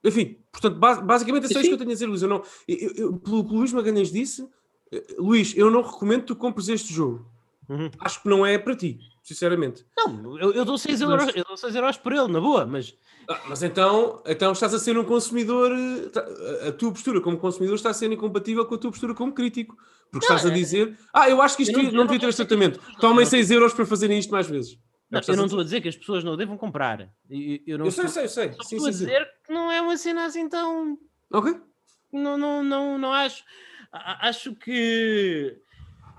enfim, 0.05 0.39
portanto, 0.51 0.79
basicamente 0.79 1.45
é 1.45 1.49
só 1.49 1.61
isso 1.61 1.69
que 1.69 1.75
eu 1.75 1.79
tenho 1.79 1.91
a 1.91 1.95
dizer, 1.95 2.07
Luís. 2.07 2.23
Eu 2.23 2.29
não, 2.29 2.43
eu, 2.67 2.93
eu, 2.97 3.13
pelo 3.19 3.45
que 3.45 3.53
o 3.53 3.57
Luís 3.57 3.73
Magalhães 3.73 4.11
disse, 4.11 4.49
eh, 4.91 5.05
Luís, 5.19 5.55
eu 5.57 5.71
não 5.71 5.83
recomendo 5.83 6.23
que 6.23 6.29
tu 6.29 6.37
compres 6.37 6.69
este 6.69 6.93
jogo. 6.93 7.27
Uhum. 7.69 7.91
Acho 8.01 8.23
que 8.23 8.29
não 8.29 8.45
é 8.45 8.59
para 8.59 8.75
ti, 8.75 8.99
sinceramente. 9.23 9.85
Não, 9.97 10.39
eu, 10.39 10.53
eu 10.53 10.65
dou 10.65 10.79
6 10.79 11.01
euros, 11.01 11.35
eu 11.35 11.45
dou 11.45 11.57
6 11.57 11.75
euros 11.75 11.97
por 11.97 12.13
ele, 12.13 12.29
na 12.29 12.41
boa, 12.41 12.67
mas 12.67 12.95
ah, 13.29 13.41
mas 13.49 13.63
então, 13.63 14.21
então 14.27 14.51
estás 14.51 14.75
a 14.75 14.79
ser 14.79 14.99
um 14.99 15.05
consumidor, 15.05 15.71
tá, 16.13 16.21
a 16.67 16.73
tua 16.73 16.91
postura 16.91 17.21
como 17.21 17.39
consumidor 17.39 17.77
está 17.77 17.91
a 17.91 17.95
ser 17.95 18.11
incompatível 18.11 18.67
com 18.67 18.75
a 18.75 18.79
tua 18.79 18.91
postura 18.91 19.15
como 19.15 19.33
crítico. 19.33 19.77
Porque 20.11 20.27
não, 20.27 20.37
estás 20.37 20.45
a 20.45 20.53
é- 20.53 20.59
dizer, 20.59 20.99
ah, 21.15 21.31
eu 21.31 21.41
acho 21.41 21.57
que 21.57 21.63
isto 21.63 21.81
não, 21.81 21.93
não, 21.93 22.05
devia 22.05 22.19
ter 22.19 22.29
este 22.29 22.45
tratamento. 22.45 22.81
Tomem 22.99 23.25
6 23.25 23.53
euros 23.53 23.73
para 23.73 23.87
fazerem 23.87 24.19
isto 24.19 24.33
mais 24.33 24.49
vezes. 24.49 24.77
Não, 25.09 25.21
eu 25.27 25.37
não 25.37 25.45
estou 25.45 25.61
a 25.61 25.65
dizer 25.65 25.81
que 25.81 25.89
as 25.89 25.97
pessoas 25.97 26.25
não 26.25 26.37
devam 26.37 26.57
comprar. 26.57 27.09
Eu, 27.29 27.59
eu, 27.67 27.79
não 27.79 27.85
eu 27.85 27.93
sei, 27.93 28.09
sei, 28.09 28.29
sei. 28.29 28.53
Só 28.53 28.63
sim, 28.63 28.77
estou 28.77 28.81
sim, 28.81 28.87
a 28.89 28.91
dizer 28.91 29.23
sim. 29.25 29.31
que 29.47 29.53
não 29.53 29.71
é 29.71 29.81
uma 29.81 29.97
cena 29.97 30.25
assim 30.25 30.49
tão. 30.49 30.99
Ok. 31.33 31.57
Não, 32.13 32.37
não, 32.37 32.65
não, 32.65 32.99
não 32.99 33.13
acho. 33.13 33.45
Acho 33.93 34.55
que. 34.57 35.57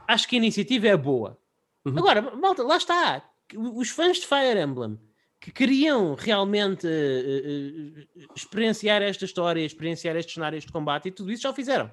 Acho 0.07 0.27
que 0.27 0.35
a 0.35 0.39
iniciativa 0.39 0.87
é 0.87 0.95
boa. 0.95 1.37
Uhum. 1.85 1.97
Agora, 1.97 2.21
malta, 2.35 2.63
lá 2.63 2.77
está. 2.77 3.23
Os 3.55 3.89
fãs 3.89 4.17
de 4.17 4.27
Fire 4.27 4.59
Emblem 4.59 4.99
que 5.41 5.51
queriam 5.51 6.13
realmente 6.13 6.85
uh, 6.85 6.89
uh, 6.89 8.29
experienciar 8.35 9.01
esta 9.01 9.25
história, 9.25 9.65
experienciar 9.65 10.15
estes 10.15 10.35
cenários 10.35 10.63
de 10.63 10.71
combate 10.71 11.07
e 11.07 11.11
tudo 11.11 11.31
isso 11.31 11.41
já 11.41 11.49
o 11.49 11.53
fizeram. 11.53 11.91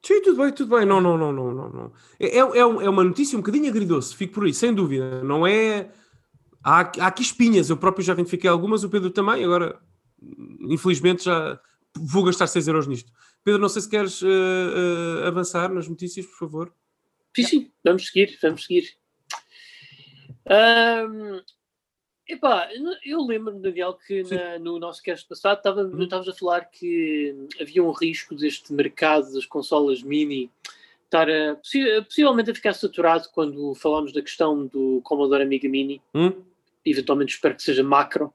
Sim, 0.00 0.22
tudo 0.22 0.42
bem, 0.42 0.52
tudo 0.52 0.76
bem. 0.76 0.86
Não, 0.86 1.00
não, 1.00 1.18
não, 1.18 1.32
não, 1.32 1.52
não. 1.52 1.68
não. 1.70 1.92
É, 2.20 2.38
é, 2.38 2.38
é 2.38 2.64
uma 2.88 3.02
notícia 3.02 3.36
um 3.36 3.40
bocadinho 3.40 3.68
agridoce, 3.68 4.14
fico 4.14 4.34
por 4.34 4.44
aí, 4.44 4.54
sem 4.54 4.72
dúvida. 4.72 5.24
Não 5.24 5.44
é. 5.44 5.90
Há, 6.62 6.80
há 6.80 7.06
aqui 7.08 7.22
espinhas, 7.22 7.68
eu 7.68 7.76
próprio 7.76 8.04
já 8.04 8.12
identifiquei 8.12 8.48
algumas, 8.48 8.84
o 8.84 8.88
Pedro 8.88 9.10
também, 9.10 9.44
agora, 9.44 9.78
infelizmente, 10.60 11.24
já 11.24 11.60
vou 11.96 12.24
gastar 12.24 12.46
6 12.46 12.68
euros 12.68 12.86
nisto. 12.86 13.10
Pedro, 13.42 13.60
não 13.60 13.68
sei 13.68 13.82
se 13.82 13.88
queres 13.88 14.22
uh, 14.22 15.26
avançar 15.26 15.72
nas 15.72 15.88
notícias, 15.88 16.24
por 16.26 16.38
favor. 16.38 16.72
Sim, 17.34 17.42
sim, 17.42 17.72
vamos 17.82 18.06
seguir, 18.06 18.38
vamos 18.40 18.64
seguir. 18.64 18.94
Um, 20.46 21.40
Epá, 22.26 22.70
eu 23.04 23.20
lembro-me, 23.20 23.60
Daniel, 23.60 23.94
que 23.94 24.22
na, 24.22 24.58
no 24.58 24.78
nosso 24.78 25.02
cast 25.02 25.28
passado 25.28 25.66
uhum. 25.66 26.02
estavas 26.02 26.26
a 26.26 26.32
falar 26.32 26.64
que 26.64 27.34
havia 27.60 27.84
um 27.84 27.92
risco 27.92 28.34
deste 28.34 28.72
mercado 28.72 29.30
das 29.34 29.44
consolas 29.44 30.02
mini 30.02 30.50
estar 31.04 31.28
a, 31.28 31.56
possivelmente 32.02 32.50
a 32.50 32.54
ficar 32.54 32.72
saturado 32.72 33.28
quando 33.32 33.74
falámos 33.74 34.12
da 34.12 34.22
questão 34.22 34.66
do 34.66 35.02
Commodore 35.04 35.42
Amiga 35.42 35.68
Mini. 35.68 36.00
Hum? 36.14 36.32
Eventualmente 36.84 37.34
espero 37.34 37.56
que 37.56 37.62
seja 37.62 37.82
macro. 37.82 38.32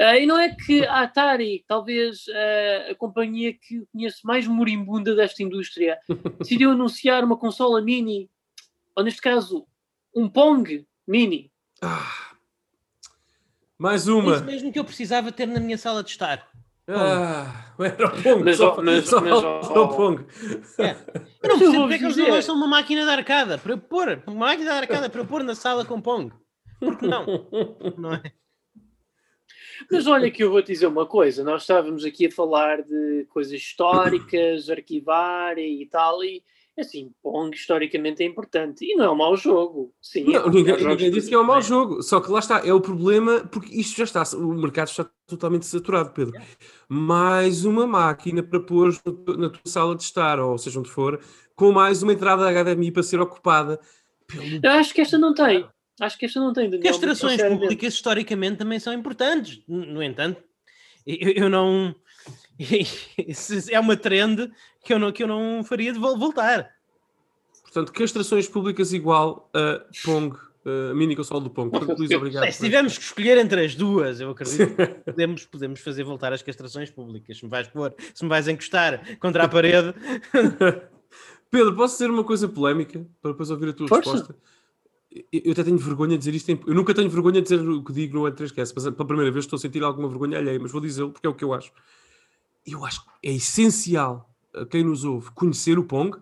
Uh, 0.00 0.16
e 0.20 0.26
não 0.26 0.38
é 0.38 0.54
que 0.54 0.84
a 0.84 1.02
Atari, 1.02 1.64
talvez 1.68 2.26
uh, 2.26 2.90
a 2.90 2.94
companhia 2.96 3.52
que 3.52 3.84
conheço 3.92 4.20
mais 4.24 4.46
moribunda 4.46 5.14
desta 5.14 5.42
indústria, 5.42 5.98
decidiu 6.40 6.72
anunciar 6.72 7.22
uma 7.22 7.36
consola 7.36 7.80
mini, 7.80 8.28
ou 8.96 9.04
neste 9.04 9.20
caso, 9.20 9.66
um 10.14 10.28
Pong 10.28 10.86
mini. 11.06 11.50
Ah, 11.80 12.34
mais 13.78 14.08
uma. 14.08 14.32
É 14.32 14.36
isso 14.36 14.44
mesmo 14.44 14.72
que 14.72 14.78
eu 14.78 14.84
precisava 14.84 15.30
ter 15.30 15.46
na 15.46 15.60
minha 15.60 15.78
sala 15.78 16.02
de 16.02 16.10
estar. 16.10 16.48
Ah, 16.88 17.72
era 17.78 18.06
o 18.06 18.22
Pong. 18.22 18.44
Mas, 18.44 18.56
só, 18.56 18.82
mas- 18.82 19.08
só 19.08 19.20
mas, 19.20 19.30
faltou 19.40 19.76
ó, 19.76 19.84
o 19.84 19.96
Pong. 19.96 20.26
É. 20.78 20.96
Eu 21.42 21.48
não 21.48 21.56
eu 21.56 21.58
percebo 21.58 21.82
porque 21.82 21.94
é 21.94 21.98
que 21.98 22.04
eles 22.04 22.16
não 22.16 22.30
lançam 22.30 22.56
uma 22.56 22.66
máquina 22.66 23.04
de 23.04 23.10
arcada 23.10 23.58
para 23.58 23.72
eu 23.72 23.78
pôr, 23.78 24.22
uma 24.26 24.46
máquina 24.46 24.70
de 24.70 24.76
arcada 24.76 25.08
para 25.08 25.20
eu 25.20 25.26
pôr 25.26 25.42
na 25.42 25.54
sala 25.54 25.84
com 25.84 26.00
Pong. 26.00 26.32
Porque 26.80 27.06
não? 27.06 27.24
Não 27.96 28.14
é? 28.14 28.22
Mas 29.90 30.06
olha 30.06 30.30
que 30.30 30.42
eu 30.44 30.50
vou 30.50 30.62
te 30.62 30.72
dizer 30.72 30.86
uma 30.86 31.06
coisa, 31.06 31.42
nós 31.44 31.62
estávamos 31.62 32.04
aqui 32.04 32.26
a 32.26 32.30
falar 32.30 32.82
de 32.82 33.26
coisas 33.28 33.52
históricas, 33.52 34.68
arquivar 34.70 35.58
e 35.58 35.86
tal, 35.86 36.22
e 36.24 36.42
assim, 36.78 37.12
Pong 37.22 37.54
historicamente 37.54 38.22
é 38.22 38.26
importante. 38.26 38.84
E 38.84 38.96
não 38.96 39.04
é 39.04 39.10
um 39.10 39.14
mau 39.14 39.36
jogo. 39.36 39.92
Sim, 40.02 40.34
é 40.34 40.38
Não, 40.38 40.44
dos 40.50 40.54
ninguém, 40.54 40.84
ninguém 40.84 41.10
disse 41.10 41.28
que 41.28 41.34
é 41.34 41.38
um 41.38 41.44
mau 41.44 41.62
jogo. 41.62 42.02
Só 42.02 42.20
que 42.20 42.30
lá 42.30 42.40
está, 42.40 42.66
é 42.66 42.72
o 42.72 42.80
problema, 42.80 43.44
porque 43.50 43.72
isto 43.78 43.96
já 43.96 44.04
está, 44.04 44.22
o 44.36 44.52
mercado 44.54 44.88
está 44.88 45.08
totalmente 45.26 45.66
saturado, 45.66 46.10
Pedro. 46.10 46.34
Mais 46.88 47.64
uma 47.64 47.86
máquina 47.86 48.42
para 48.42 48.58
pôr 48.60 48.92
na 49.38 49.48
tua 49.48 49.60
sala 49.64 49.94
de 49.94 50.02
estar, 50.02 50.38
ou 50.40 50.58
seja 50.58 50.80
onde 50.80 50.90
for, 50.90 51.20
com 51.54 51.70
mais 51.72 52.02
uma 52.02 52.12
entrada 52.12 52.48
HDMI 52.50 52.90
para 52.90 53.02
ser 53.02 53.20
ocupada. 53.20 53.78
pelo- 54.26 54.60
Eu 54.62 54.70
acho 54.72 54.92
que 54.92 55.00
esta 55.00 55.16
não 55.18 55.32
tem. 55.32 55.64
Acho 56.00 56.18
que 56.18 56.26
esta 56.26 56.40
não 56.40 56.52
tem, 56.52 56.64
Porque 56.64 56.78
Daniel. 56.78 56.94
as 56.94 57.00
trações 57.00 57.42
públicas 57.42 57.94
historicamente 57.94 58.56
também 58.58 58.78
são 58.80 58.92
importantes. 58.92 59.62
No 59.68 60.02
entanto, 60.02 60.42
eu, 61.06 61.30
eu 61.44 61.48
não. 61.50 61.94
É 63.70 63.80
uma 63.80 63.96
trend 63.96 64.50
que 64.84 64.92
eu 64.92 64.98
não, 64.98 65.12
que 65.12 65.22
eu 65.22 65.26
não 65.26 65.62
faria 65.64 65.92
de 65.92 65.98
vol- 65.98 66.16
voltar. 66.18 66.70
Portanto, 67.62 67.92
castrações 67.92 68.46
públicas 68.48 68.92
igual 68.92 69.50
a 69.52 69.84
Pong, 70.04 70.36
a 70.90 70.94
mini 70.94 71.16
console 71.16 71.42
do 71.44 71.50
Pong. 71.50 71.70
Portanto, 71.70 71.98
Luís, 71.98 72.10
obrigado. 72.12 72.50
Se 72.52 72.60
tivermos 72.64 72.96
que 72.96 73.04
escolher 73.04 73.36
entre 73.38 73.64
as 73.64 73.74
duas, 73.74 74.20
eu 74.20 74.30
acredito 74.30 74.76
que 74.76 74.86
podemos, 75.10 75.44
podemos 75.46 75.80
fazer 75.80 76.04
voltar 76.04 76.32
as 76.32 76.42
castrações 76.42 76.90
públicas. 76.90 77.36
Se 77.38 77.44
me 77.44 77.50
vais 77.50 77.66
pôr, 77.66 77.92
se 78.14 78.22
me 78.22 78.28
vais 78.30 78.46
encostar 78.46 79.18
contra 79.18 79.44
a 79.44 79.48
parede, 79.48 79.92
Pedro, 81.50 81.74
posso 81.76 81.94
dizer 81.94 82.10
uma 82.10 82.24
coisa 82.24 82.48
polémica 82.48 83.04
para 83.20 83.32
depois 83.32 83.50
ouvir 83.50 83.68
a 83.70 83.72
tua 83.72 83.88
Força. 83.88 84.10
resposta? 84.12 84.36
Eu 85.32 85.52
até 85.52 85.62
tenho 85.62 85.78
vergonha 85.78 86.12
de 86.12 86.18
dizer 86.18 86.34
isto. 86.34 86.48
em- 86.50 86.60
Eu 86.66 86.74
nunca 86.74 86.92
tenho 86.94 87.08
vergonha 87.08 87.40
de 87.40 87.48
dizer 87.48 87.60
o 87.68 87.84
que 87.84 87.92
digo 87.92 88.18
no 88.18 88.24
E3Cast, 88.24 88.72
mas 88.74 88.84
pela 88.90 89.06
primeira 89.06 89.30
vez 89.30 89.44
estou 89.44 89.56
a 89.56 89.60
sentir 89.60 89.82
alguma 89.84 90.08
vergonha 90.08 90.38
alheia, 90.38 90.58
mas 90.58 90.72
vou 90.72 90.80
dizê-lo 90.80 91.10
porque 91.12 91.26
é 91.26 91.30
o 91.30 91.34
que 91.34 91.44
eu 91.44 91.52
acho. 91.54 91.72
Eu 92.66 92.84
acho 92.84 93.04
que 93.04 93.10
é 93.22 93.32
essencial 93.32 94.28
a 94.54 94.64
quem 94.66 94.82
nos 94.82 95.04
ouve 95.04 95.30
conhecer 95.32 95.78
o 95.78 95.84
Pong, 95.84 96.18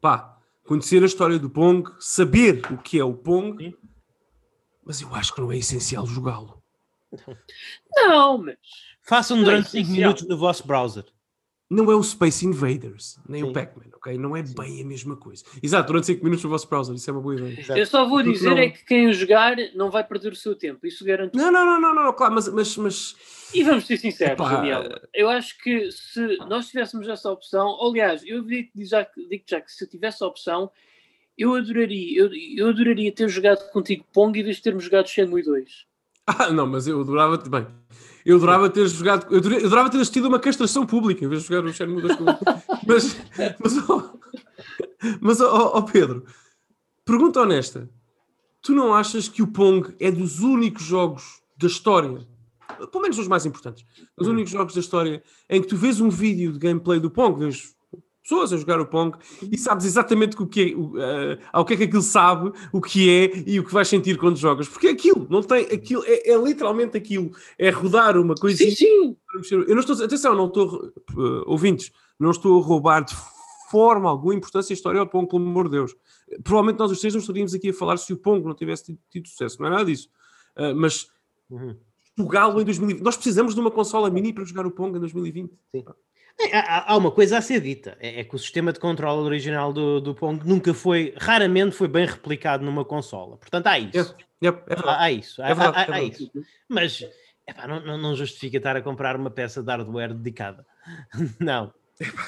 pá, 0.00 0.38
conhecer 0.64 1.02
a 1.02 1.06
história 1.06 1.38
do 1.38 1.50
Pong, 1.50 1.90
saber 1.98 2.62
o 2.72 2.78
que 2.78 2.98
é 2.98 3.04
o 3.04 3.12
Pong, 3.14 3.62
Sim. 3.62 3.74
mas 4.84 5.00
eu 5.02 5.14
acho 5.14 5.34
que 5.34 5.40
não 5.40 5.52
é 5.52 5.58
essencial 5.58 6.06
jogá-lo. 6.06 6.62
Não, 7.94 8.38
mas. 8.38 8.56
façam 9.02 9.38
é 9.38 9.44
durante 9.44 9.68
5 9.70 9.82
essencial. 9.82 10.08
minutos 10.10 10.28
no 10.28 10.36
vosso 10.38 10.66
browser. 10.66 11.04
Não 11.68 11.90
é 11.90 11.96
o 11.96 12.02
Space 12.02 12.46
Invaders, 12.46 13.18
nem 13.28 13.42
o 13.42 13.48
Sim. 13.48 13.52
Pac-Man, 13.52 13.86
ok? 13.96 14.16
Não 14.16 14.36
é 14.36 14.42
bem 14.42 14.82
a 14.82 14.84
mesma 14.86 15.16
coisa. 15.16 15.42
Exato, 15.60 15.88
durante 15.88 16.06
5 16.06 16.22
minutos 16.22 16.44
no 16.44 16.50
vosso 16.50 16.68
browser, 16.68 16.94
isso 16.94 17.10
é 17.10 17.12
uma 17.12 17.20
boa 17.20 17.34
ideia. 17.34 17.58
Exato. 17.58 17.80
Eu 17.80 17.86
só 17.86 18.04
vou 18.08 18.18
Porque 18.18 18.32
dizer 18.34 18.50
não- 18.50 18.58
é 18.58 18.68
que 18.70 18.84
quem 18.84 19.08
o 19.08 19.12
jogar 19.12 19.56
não 19.74 19.90
vai 19.90 20.04
perder 20.04 20.32
o 20.32 20.36
seu 20.36 20.54
tempo. 20.54 20.86
Isso 20.86 21.04
garanto. 21.04 21.34
Não, 21.36 21.50
não, 21.50 21.66
não, 21.66 21.80
não, 21.80 21.92
não, 22.04 22.12
claro, 22.12 22.34
mas, 22.34 22.46
mas, 22.48 22.76
mas 22.76 23.16
E 23.52 23.64
vamos 23.64 23.84
ser 23.84 23.96
sinceros, 23.96 24.34
Epá, 24.34 24.54
Daniel. 24.54 24.84
Eu 25.12 25.28
acho 25.28 25.58
que 25.60 25.90
se 25.90 26.36
nós 26.48 26.68
tivéssemos 26.68 27.08
essa 27.08 27.28
opção, 27.32 27.76
aliás, 27.84 28.22
eu 28.24 28.42
digo 28.42 28.70
já, 28.84 29.04
digo 29.28 29.42
já 29.48 29.60
que 29.60 29.72
se 29.72 29.84
eu 29.84 29.88
tivesse 29.88 30.22
a 30.22 30.26
opção, 30.28 30.70
eu 31.36 31.52
adoraria, 31.56 32.16
eu, 32.20 32.30
eu 32.32 32.68
adoraria 32.68 33.10
ter 33.10 33.28
jogado 33.28 33.68
contigo 33.72 34.04
Pong 34.12 34.38
em 34.38 34.44
vez 34.44 34.56
de 34.56 34.62
termos 34.62 34.84
jogado 34.84 35.08
Shenmue 35.08 35.42
2. 35.42 35.84
Ah, 36.28 36.50
não, 36.50 36.66
mas 36.66 36.86
eu 36.86 37.00
adorava 37.00 37.36
bem. 37.38 37.66
Eu 38.26 38.38
adorava 38.38 38.68
ter 38.68 38.88
jogado, 38.88 39.32
eu 39.32 39.38
adorava, 39.38 39.88
ter 39.88 39.98
assistido 39.98 40.26
uma 40.26 40.40
castração 40.40 40.84
pública 40.84 41.24
em 41.24 41.28
vez 41.28 41.42
de 41.42 41.48
jogar 41.48 41.64
o 41.64 41.72
Shenmue 41.72 42.02
2 42.02 42.16
com 42.16 42.24
Mas, 42.84 43.16
mas, 43.60 43.88
ó, 43.88 44.12
mas 45.20 45.40
ó, 45.40 45.76
ó, 45.78 45.82
Pedro, 45.82 46.26
pergunta 47.04 47.40
honesta: 47.40 47.88
tu 48.60 48.72
não 48.72 48.92
achas 48.92 49.28
que 49.28 49.44
o 49.44 49.46
Pong 49.46 49.94
é 50.00 50.10
dos 50.10 50.40
únicos 50.40 50.82
jogos 50.82 51.40
da 51.56 51.68
história, 51.68 52.26
pelo 52.90 53.02
menos 53.02 53.16
os 53.16 53.28
mais 53.28 53.46
importantes, 53.46 53.86
os 54.16 54.26
únicos 54.26 54.50
jogos 54.50 54.74
da 54.74 54.80
história 54.80 55.22
em 55.48 55.62
que 55.62 55.68
tu 55.68 55.76
vês 55.76 56.00
um 56.00 56.08
vídeo 56.10 56.52
de 56.52 56.58
gameplay 56.58 56.98
do 56.98 57.12
Pong, 57.12 57.38
vês 57.38 57.75
pessoas 58.26 58.52
a 58.52 58.56
jogar 58.56 58.80
o 58.80 58.86
Pong 58.86 59.16
e 59.52 59.56
sabes 59.56 59.84
exatamente 59.84 60.36
o 60.42 60.46
que 60.48 60.72
é, 60.72 60.76
o, 60.76 60.98
eh, 60.98 61.38
ao 61.52 61.64
que 61.64 61.74
é 61.74 61.76
que 61.76 61.84
aquilo 61.84 62.02
sabe, 62.02 62.52
o 62.72 62.80
que 62.80 63.08
é 63.08 63.44
e 63.46 63.60
o 63.60 63.64
que 63.64 63.72
vais 63.72 63.86
sentir 63.86 64.18
quando 64.18 64.36
jogas. 64.36 64.68
Porque 64.68 64.88
é 64.88 64.90
aquilo, 64.90 65.28
não 65.30 65.42
tem 65.42 65.64
aquilo, 65.66 66.02
é, 66.04 66.32
é 66.32 66.36
literalmente 66.36 66.96
aquilo. 66.96 67.30
É 67.56 67.70
rodar 67.70 68.18
uma 68.18 68.34
coisinha. 68.34 68.72
Sim, 68.72 69.16
sim. 69.44 69.54
Eu 69.68 69.74
não 69.74 69.80
estou, 69.80 70.04
atenção, 70.04 70.34
não 70.34 70.46
estou, 70.48 70.86
eh, 70.86 71.42
ouvintes, 71.46 71.92
não 72.18 72.32
estou 72.32 72.60
a 72.60 72.64
roubar 72.64 73.04
de 73.04 73.14
forma 73.70 74.10
alguma 74.10 74.34
importância 74.34 74.72
à 74.72 74.74
história 74.74 75.00
ao 75.00 75.06
Pong, 75.06 75.28
pelo 75.28 75.42
amor 75.42 75.66
de 75.66 75.72
Deus. 75.72 75.94
Provavelmente 76.42 76.80
nós 76.80 76.90
os 76.90 76.98
três 76.98 77.14
não 77.14 77.20
estaríamos 77.20 77.54
aqui 77.54 77.70
a 77.70 77.74
falar 77.74 77.96
se 77.96 78.12
o 78.12 78.16
Pong 78.16 78.44
não 78.44 78.54
tivesse 78.54 78.86
tido, 78.86 78.98
tido 79.08 79.28
sucesso, 79.28 79.60
não 79.60 79.68
é 79.68 79.70
nada 79.70 79.84
disso. 79.84 80.08
Eh, 80.56 80.74
mas 80.74 81.08
Uhum. 81.48 81.76
jogá-lo 82.18 82.60
em 82.60 82.64
2020. 82.64 83.02
Nós 83.02 83.14
precisamos 83.14 83.54
de 83.54 83.60
uma 83.60 83.70
consola 83.70 84.10
mini 84.10 84.32
para 84.32 84.44
jogar 84.44 84.66
o 84.66 84.70
Pong 84.72 84.96
em 84.96 85.00
2020. 85.00 85.52
É, 85.74 85.84
Há, 86.52 86.92
há 86.92 86.96
uma 86.96 87.10
coisa 87.10 87.38
a 87.38 87.40
ser 87.40 87.60
dita: 87.60 87.96
é, 88.00 88.20
é 88.20 88.24
que 88.24 88.34
o 88.34 88.38
sistema 88.38 88.72
de 88.72 88.78
controle 88.78 89.22
original 89.22 89.72
do, 89.72 90.00
do 90.00 90.14
Pong 90.14 90.46
nunca 90.46 90.74
foi, 90.74 91.14
raramente 91.16 91.74
foi 91.74 91.88
bem 91.88 92.04
replicado 92.06 92.64
numa 92.64 92.84
consola. 92.84 93.36
Portanto, 93.38 93.66
há 93.68 93.78
isso. 93.78 94.14
É, 94.42 94.46
é, 94.46 94.48
é 94.48 94.52
verdade. 94.52 94.88
Há, 94.88 95.00
há 95.02 95.12
isso. 95.12 95.42
Há, 95.42 95.48
É 95.48 95.54
verdade, 95.54 95.76
há- 95.76 95.80
é 95.80 95.82
há 95.82 95.86
verdade. 96.00 96.22
isso. 96.24 96.30
Mas 96.68 97.08
epá, 97.48 97.66
não, 97.66 97.80
não- 97.80 97.98
não 97.98 98.14
justifica 98.14 98.58
estar 98.58 98.76
a 98.76 98.82
comprar 98.82 99.16
uma 99.16 99.30
peça 99.30 99.62
de 99.62 99.70
hardware 99.70 100.12
dedicada. 100.14 100.64
não. 101.40 101.72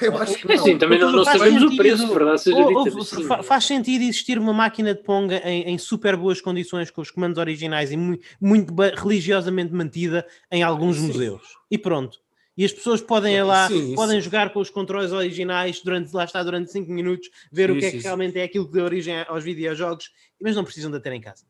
Eu 0.01 0.17
acho 0.17 0.35
que 0.39 0.51
É 0.51 0.55
assim, 0.55 0.79
também 0.79 0.97
não, 0.97 1.11
não 1.11 1.23
Faz 1.23 1.37
sabemos 1.37 1.61
o 1.61 1.65
sentido. 1.69 1.77
preço, 1.77 2.07
verdade 2.11 2.41
seja 2.41 2.57
Ou- 2.57 2.67
dita. 2.69 2.79
ou 2.79 2.97
mas 2.97 3.07
sim. 3.09 3.23
fa- 3.25 3.43
faz 3.43 3.65
sentido 3.65 4.01
existir 4.01 4.39
uma 4.39 4.51
máquina 4.51 4.95
de 4.95 5.03
Pong 5.03 5.31
em, 5.45 5.69
em 5.69 5.77
super 5.77 6.17
boas 6.17 6.41
condições 6.41 6.89
com 6.89 7.01
os 7.01 7.11
comandos 7.11 7.37
originais 7.37 7.91
e 7.91 7.95
mu- 7.97 8.17
muito 8.41 8.73
ba- 8.73 8.91
religiosamente 8.95 9.71
mantida 9.71 10.25
em 10.51 10.63
alguns 10.63 10.97
Sim. 10.97 11.05
museus. 11.07 11.43
E 11.69 11.77
pronto. 11.77 12.17
E 12.59 12.65
as 12.65 12.73
pessoas 12.73 12.99
podem 12.99 13.37
ir 13.37 13.43
lá, 13.43 13.69
Sim, 13.69 13.85
isso. 13.85 13.95
podem 13.95 14.19
jogar 14.19 14.51
com 14.51 14.59
os 14.59 14.69
controles 14.69 15.13
originais 15.13 15.79
durante, 15.79 16.13
lá 16.13 16.25
está, 16.25 16.43
durante 16.43 16.69
5 16.69 16.91
minutos, 16.91 17.29
ver 17.49 17.71
o 17.71 17.75
Sim, 17.75 17.79
que 17.79 17.85
é 17.85 17.91
que 17.91 17.97
sim. 17.99 18.03
realmente 18.03 18.37
é 18.37 18.43
aquilo 18.43 18.65
que 18.67 18.73
deu 18.73 18.83
origem 18.83 19.15
aos 19.29 19.45
videojogos, 19.45 20.11
mas 20.41 20.57
não 20.57 20.65
precisam 20.65 20.91
de 20.91 20.99
ter 20.99 21.13
em 21.13 21.21
casa. 21.21 21.45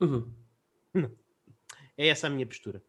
Uhum. 0.00 0.32
É 1.98 2.08
essa 2.08 2.26
a 2.26 2.30
minha 2.30 2.46
postura. 2.46 2.82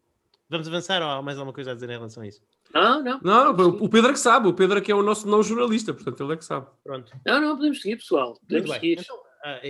Vamos 0.48 0.66
avançar 0.66 1.02
ou 1.02 1.08
há 1.10 1.20
mais 1.20 1.36
alguma 1.36 1.52
coisa 1.52 1.72
a 1.72 1.74
dizer 1.74 1.90
em 1.90 1.92
relação 1.92 2.22
a 2.22 2.26
isso? 2.26 2.40
Não, 2.72 3.02
não. 3.02 3.20
Não, 3.22 3.50
o 3.50 3.88
Pedro 3.90 4.08
é 4.08 4.12
que 4.14 4.18
sabe, 4.18 4.48
o 4.48 4.54
Pedro 4.54 4.78
é 4.78 4.80
que 4.80 4.90
é 4.90 4.94
o 4.94 5.02
nosso 5.02 5.28
não 5.28 5.42
jornalista, 5.42 5.92
portanto 5.92 6.24
ele 6.24 6.32
é 6.32 6.36
que 6.38 6.44
sabe. 6.46 6.68
Pronto. 6.82 7.12
Não, 7.26 7.38
não, 7.38 7.56
podemos 7.56 7.82
seguir, 7.82 7.96
pessoal. 7.96 8.40
Podemos 8.48 8.70
Muito 8.70 8.80
bem. 8.80 8.96
seguir. 8.96 9.02
Então, 9.02 9.22
ah, 9.44 9.60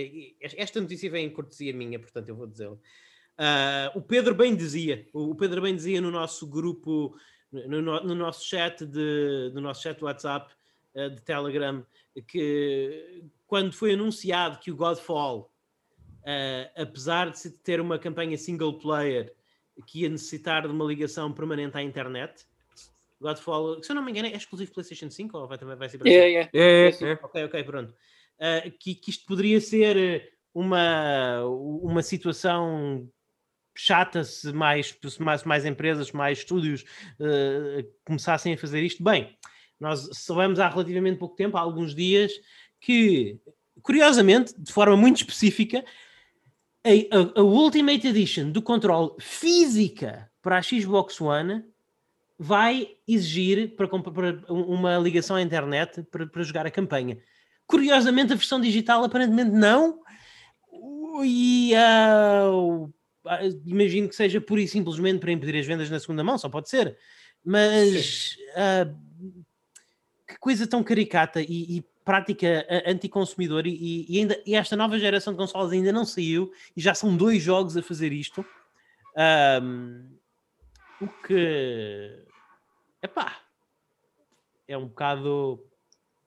esta 0.57 0.79
notícia 0.79 1.11
vem 1.11 1.25
em 1.25 1.29
cortesia 1.29 1.73
minha, 1.73 1.99
portanto 1.99 2.29
eu 2.29 2.35
vou 2.37 2.47
dizê-lo. 2.47 2.79
Ah, 3.37 3.91
o 3.95 4.01
Pedro 4.01 4.33
bem 4.33 4.55
dizia, 4.55 5.07
o 5.13 5.35
Pedro 5.35 5.61
bem 5.61 5.75
dizia 5.75 5.99
no 5.99 6.09
nosso 6.11 6.47
grupo, 6.47 7.17
no, 7.51 7.81
no- 7.81 7.99
no 8.03 8.15
nosso 8.15 8.45
chat 8.45 8.85
de, 8.85 9.51
no 9.53 9.61
nosso 9.61 9.81
chat 9.83 10.01
WhatsApp 10.03 10.53
ah, 10.95 11.09
de 11.09 11.21
Telegram, 11.21 11.85
que 12.27 13.23
quando 13.45 13.73
foi 13.73 13.93
anunciado 13.93 14.59
que 14.59 14.71
o 14.71 14.75
Godfall, 14.75 15.51
ah, 16.25 16.71
apesar 16.81 17.29
de 17.31 17.39
se 17.39 17.51
ter 17.61 17.81
uma 17.81 17.99
campanha 17.99 18.37
single 18.37 18.77
player 18.79 19.33
que 19.85 20.01
ia 20.03 20.09
necessitar 20.09 20.61
de 20.61 20.69
uma 20.73 20.85
ligação 20.85 21.33
permanente 21.33 21.77
à 21.77 21.83
internet, 21.83 22.45
Godfall, 23.19 23.81
se 23.83 23.91
eu 23.91 23.95
não 23.95 24.03
me 24.03 24.11
engano, 24.11 24.27
é 24.27 24.31
exclusivo 24.35 24.71
PlayStation 24.73 25.09
5 25.09 25.37
ou 25.37 25.47
vai, 25.47 25.57
também 25.57 25.75
vai 25.75 25.89
ser 25.89 25.97
para 25.97 26.09
É, 26.09 26.33
é. 26.33 26.49
É, 26.53 26.87
É. 27.01 27.13
Ok, 27.21 27.43
ok, 27.45 27.63
pronto. 27.63 27.93
Que, 28.79 28.95
que 28.95 29.09
isto 29.09 29.25
poderia 29.25 29.59
ser 29.61 30.33
uma, 30.53 31.43
uma 31.45 32.01
situação 32.03 33.09
chata 33.75 34.23
se 34.23 34.51
mais, 34.53 34.97
mais, 35.19 35.43
mais 35.43 35.65
empresas, 35.65 36.11
mais 36.11 36.39
estúdios 36.39 36.83
eh, 37.19 37.85
começassem 38.05 38.53
a 38.53 38.57
fazer 38.57 38.81
isto. 38.83 39.03
Bem, 39.03 39.37
nós 39.79 40.09
soubemos 40.13 40.59
há 40.59 40.69
relativamente 40.69 41.19
pouco 41.19 41.35
tempo, 41.35 41.57
há 41.57 41.61
alguns 41.61 41.93
dias, 41.93 42.31
que, 42.79 43.37
curiosamente, 43.81 44.53
de 44.57 44.71
forma 44.71 44.95
muito 44.95 45.17
específica, 45.17 45.83
a, 46.83 46.89
a- 46.89 47.39
a 47.39 47.43
Ultimate 47.43 48.07
Edition 48.07 48.51
do 48.51 48.61
controle 48.61 49.11
física 49.19 50.31
para 50.41 50.57
a 50.57 50.61
Xbox 50.61 51.19
One 51.19 51.63
vai 52.37 52.89
exigir 53.07 53.75
para, 53.75 53.87
para 53.87 54.43
um- 54.53 54.63
uma 54.75 54.97
ligação 54.97 55.35
à 55.35 55.41
internet 55.41 56.03
para, 56.03 56.27
para 56.27 56.43
jogar 56.43 56.65
a 56.65 56.71
campanha. 56.71 57.17
Curiosamente, 57.67 58.31
a 58.33 58.35
versão 58.35 58.61
digital 58.61 59.03
aparentemente 59.03 59.51
não. 59.51 59.99
E 61.23 61.71
o- 62.51 62.89
imagino 63.65 64.07
que 64.09 64.15
seja 64.15 64.39
pura 64.39 64.61
e 64.61 64.67
simplesmente 64.67 65.19
para 65.19 65.31
impedir 65.31 65.59
as 65.59 65.65
vendas 65.65 65.89
na 65.89 65.99
segunda 65.99 66.23
mão, 66.23 66.37
só 66.37 66.49
pode 66.49 66.69
ser. 66.69 66.97
Mas 67.43 68.37
uh, 68.51 68.95
que 70.27 70.37
coisa 70.39 70.67
tão 70.67 70.83
caricata 70.83 71.41
e, 71.41 71.77
e 71.77 71.85
prática 72.03 72.67
anticonsumidor 72.85 73.65
e, 73.65 74.05
e, 74.07 74.19
ainda, 74.19 74.41
e 74.45 74.55
esta 74.55 74.75
nova 74.75 74.97
geração 74.99 75.33
de 75.33 75.37
consoles 75.37 75.71
ainda 75.71 75.91
não 75.91 76.05
saiu 76.05 76.51
e 76.77 76.81
já 76.81 76.93
são 76.93 77.15
dois 77.17 77.41
jogos 77.41 77.75
a 77.75 77.81
fazer 77.81 78.13
isto. 78.13 78.45
Um, 79.61 80.15
o 81.01 81.07
que 81.07 82.25
epá, 83.01 83.41
é 84.67 84.77
um 84.77 84.87
bocado 84.87 85.63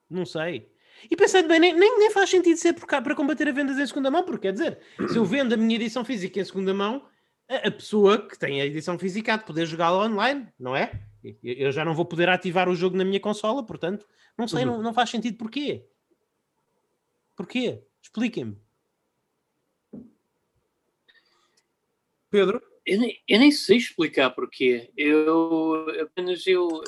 não 0.09 0.25
sei. 0.25 0.71
E 1.09 1.15
pensando 1.15 1.47
bem, 1.47 1.59
nem, 1.59 1.73
nem, 1.73 1.99
nem 1.99 2.11
faz 2.11 2.29
sentido 2.29 2.57
ser 2.57 2.73
cá 2.73 3.01
para 3.01 3.15
combater 3.15 3.47
a 3.47 3.51
vendas 3.51 3.77
em 3.77 3.85
segunda 3.85 4.09
mão, 4.09 4.23
porque 4.23 4.47
quer 4.47 4.53
dizer, 4.53 4.79
se 5.07 5.17
eu 5.17 5.25
vendo 5.25 5.53
a 5.53 5.57
minha 5.57 5.75
edição 5.75 6.03
física 6.03 6.39
em 6.39 6.45
segunda 6.45 6.73
mão, 6.73 7.05
a, 7.47 7.67
a 7.67 7.71
pessoa 7.71 8.27
que 8.27 8.37
tem 8.37 8.61
a 8.61 8.65
edição 8.65 8.97
física 8.97 9.33
há 9.33 9.37
de 9.37 9.45
poder 9.45 9.65
jogá-la 9.65 10.05
online, 10.05 10.47
não 10.59 10.75
é? 10.75 10.91
Eu 11.43 11.71
já 11.71 11.83
não 11.83 11.93
vou 11.93 12.05
poder 12.05 12.29
ativar 12.29 12.69
o 12.69 12.75
jogo 12.75 12.95
na 12.95 13.03
minha 13.03 13.19
consola, 13.19 13.65
portanto, 13.65 14.05
não 14.37 14.47
sei, 14.47 14.63
uhum. 14.63 14.77
não, 14.77 14.83
não 14.83 14.93
faz 14.93 15.09
sentido 15.09 15.37
porquê. 15.37 15.85
Porquê? 17.35 17.83
Expliquem-me. 18.01 18.57
Pedro? 22.29 22.61
Eu 22.85 22.99
nem, 22.99 23.21
eu 23.27 23.39
nem 23.39 23.51
sei 23.51 23.77
explicar 23.77 24.29
porquê. 24.31 24.91
Eu 24.95 25.85
apenas 26.01 26.45
eu 26.47 26.81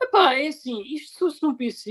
Epá, 0.00 0.34
é 0.34 0.46
assim, 0.46 0.80
isto 0.82 1.12
se 1.12 1.18
fosse 1.18 1.42
num 1.42 1.56
PC, 1.56 1.90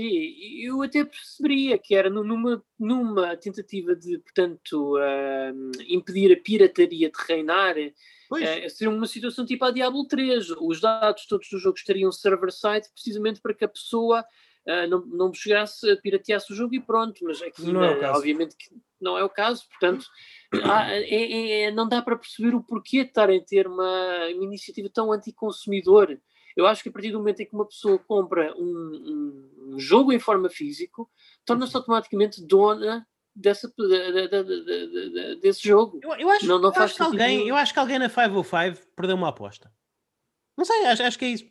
eu 0.62 0.82
até 0.82 1.04
perceberia 1.04 1.76
que 1.76 1.94
era 1.94 2.08
numa, 2.08 2.64
numa 2.78 3.36
tentativa 3.36 3.94
de, 3.94 4.18
portanto, 4.18 4.96
uh, 4.96 5.82
impedir 5.86 6.32
a 6.32 6.40
pirataria 6.40 7.10
de 7.10 7.18
reinar, 7.28 7.76
uh, 7.76 8.70
seria 8.70 8.90
uma 8.90 9.06
situação 9.06 9.44
tipo 9.44 9.62
a 9.66 9.70
Diablo 9.70 10.06
3. 10.06 10.52
Os 10.58 10.80
dados 10.80 11.26
todos 11.26 11.48
do 11.50 11.58
jogo 11.58 11.76
estariam 11.76 12.10
server-side 12.10 12.88
precisamente 12.94 13.42
para 13.42 13.52
que 13.52 13.66
a 13.66 13.68
pessoa 13.68 14.22
uh, 14.22 14.88
não, 14.88 15.04
não 15.04 15.34
chegasse, 15.34 15.94
pirateasse 16.00 16.50
o 16.50 16.56
jogo 16.56 16.74
e 16.74 16.80
pronto, 16.80 17.22
mas 17.24 17.42
aqui, 17.42 17.70
não 17.70 17.84
é 17.84 18.00
caso. 18.00 18.18
obviamente, 18.18 18.56
que 18.56 18.74
não 18.98 19.18
é 19.18 19.24
o 19.24 19.28
caso, 19.28 19.66
portanto, 19.68 20.06
há, 20.64 20.90
é, 20.92 21.02
é, 21.02 21.60
é, 21.62 21.70
não 21.70 21.86
dá 21.86 22.00
para 22.00 22.16
perceber 22.16 22.54
o 22.54 22.62
porquê 22.62 23.02
de 23.02 23.10
estarem 23.10 23.38
a 23.38 23.44
ter 23.44 23.66
uma, 23.66 24.26
uma 24.34 24.44
iniciativa 24.44 24.88
tão 24.88 25.12
anticonsumidor. 25.12 26.18
Eu 26.58 26.66
acho 26.66 26.82
que 26.82 26.88
a 26.88 26.92
partir 26.92 27.12
do 27.12 27.18
momento 27.18 27.38
em 27.38 27.46
que 27.46 27.54
uma 27.54 27.64
pessoa 27.64 28.00
compra 28.00 28.52
um, 28.56 29.48
um 29.74 29.78
jogo 29.78 30.12
em 30.12 30.18
forma 30.18 30.50
físico, 30.50 31.08
torna-se 31.44 31.72
uhum. 31.72 31.78
automaticamente 31.78 32.44
dona 32.44 33.06
dessa, 33.32 33.68
de, 33.68 34.28
de, 34.28 34.44
de, 34.44 35.36
desse 35.36 35.68
jogo. 35.68 36.00
Eu, 36.02 36.14
eu 36.14 36.28
acho, 36.30 36.46
não, 36.46 36.58
não 36.58 36.72
eu 36.72 36.82
acho 36.82 36.96
que 36.96 37.02
alguém, 37.02 37.46
eu 37.46 37.54
acho 37.54 37.72
que 37.72 37.78
alguém 37.78 38.00
na 38.00 38.08
505 38.08 38.88
perdeu 38.96 39.14
uma 39.14 39.28
aposta. 39.28 39.72
Não 40.56 40.64
sei, 40.64 40.84
acho, 40.86 41.04
acho 41.04 41.16
que 41.16 41.24
é 41.26 41.28
isso. 41.28 41.46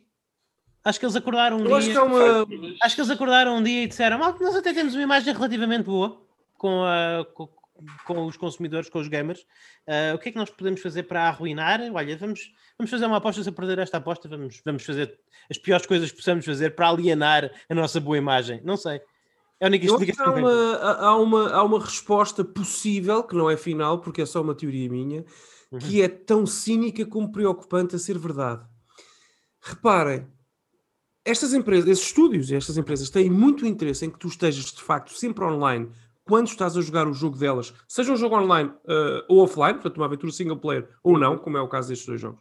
Acho 0.84 1.00
que 1.00 1.06
eles 1.06 1.16
acordaram 1.16 1.56
um 1.56 1.60
eu 1.60 1.66
dia. 1.66 1.76
Acho 1.76 1.90
que, 1.90 1.96
é 1.96 2.02
uma... 2.02 2.76
acho 2.82 2.94
que 2.94 3.00
eles 3.00 3.10
acordaram 3.10 3.56
um 3.56 3.62
dia 3.62 3.84
e 3.84 3.86
disseram: 3.86 4.18
Mal, 4.18 4.36
nós 4.38 4.56
até 4.56 4.74
temos 4.74 4.92
uma 4.92 5.02
imagem 5.02 5.32
relativamente 5.32 5.84
boa 5.84 6.22
com, 6.52 6.84
a, 6.84 7.24
com, 7.32 7.48
com 8.06 8.26
os 8.26 8.36
consumidores, 8.36 8.88
com 8.88 8.98
os 8.98 9.08
gamers. 9.08 9.40
Uh, 9.86 10.14
o 10.14 10.18
que 10.18 10.28
é 10.28 10.32
que 10.32 10.38
nós 10.38 10.50
podemos 10.50 10.80
fazer 10.80 11.04
para 11.04 11.28
arruinar? 11.28 11.80
Olha, 11.92 12.16
vamos, 12.16 12.52
vamos 12.76 12.90
fazer 12.90 13.06
uma 13.06 13.16
aposta. 13.16 13.42
Se 13.42 13.48
eu 13.48 13.52
perder 13.52 13.78
esta 13.78 13.98
aposta, 13.98 14.28
vamos, 14.28 14.60
vamos 14.64 14.84
fazer 14.84 15.18
as 15.50 15.58
piores 15.58 15.86
coisas 15.86 16.10
que 16.10 16.16
possamos 16.16 16.44
fazer 16.44 16.74
para 16.74 16.88
alienar 16.88 17.50
a 17.68 17.74
nossa 17.74 18.00
boa 18.00 18.18
imagem. 18.18 18.60
Não 18.64 18.76
sei. 18.76 19.00
É 19.60 19.64
a 19.64 19.68
única 19.68 19.86
explicação. 19.86 20.26
Há 20.26 20.36
uma, 20.36 20.76
há, 20.76 21.16
uma, 21.16 21.50
há 21.50 21.62
uma 21.62 21.80
resposta 21.80 22.44
possível, 22.44 23.22
que 23.22 23.34
não 23.34 23.50
é 23.50 23.56
final, 23.56 24.00
porque 24.00 24.22
é 24.22 24.26
só 24.26 24.40
uma 24.40 24.54
teoria 24.54 24.88
minha, 24.88 25.24
uhum. 25.72 25.78
que 25.78 26.00
é 26.02 26.08
tão 26.08 26.46
cínica 26.46 27.04
como 27.04 27.32
preocupante 27.32 27.96
a 27.96 27.98
ser 27.98 28.18
verdade. 28.18 28.64
Reparem, 29.60 30.26
estas 31.24 31.52
empresas, 31.52 31.88
esses 31.90 32.06
estúdios 32.06 32.50
e 32.50 32.54
estas 32.54 32.78
empresas 32.78 33.10
têm 33.10 33.28
muito 33.28 33.66
interesse 33.66 34.06
em 34.06 34.10
que 34.10 34.18
tu 34.18 34.28
estejas 34.28 34.72
de 34.72 34.80
facto 34.80 35.12
sempre 35.12 35.44
online 35.44 35.90
quando 36.28 36.46
estás 36.46 36.76
a 36.76 36.82
jogar 36.82 37.08
o 37.08 37.14
jogo 37.14 37.38
delas, 37.38 37.72
seja 37.88 38.12
um 38.12 38.16
jogo 38.16 38.36
online 38.36 38.68
uh, 38.68 39.24
ou 39.28 39.42
offline, 39.42 39.72
portanto 39.72 39.96
uma 39.96 40.04
aventura 40.04 40.30
single 40.30 40.58
player 40.58 40.86
ou 41.02 41.18
não, 41.18 41.38
como 41.38 41.56
é 41.56 41.60
o 41.60 41.66
caso 41.66 41.88
destes 41.88 42.06
dois 42.06 42.20
jogos, 42.20 42.40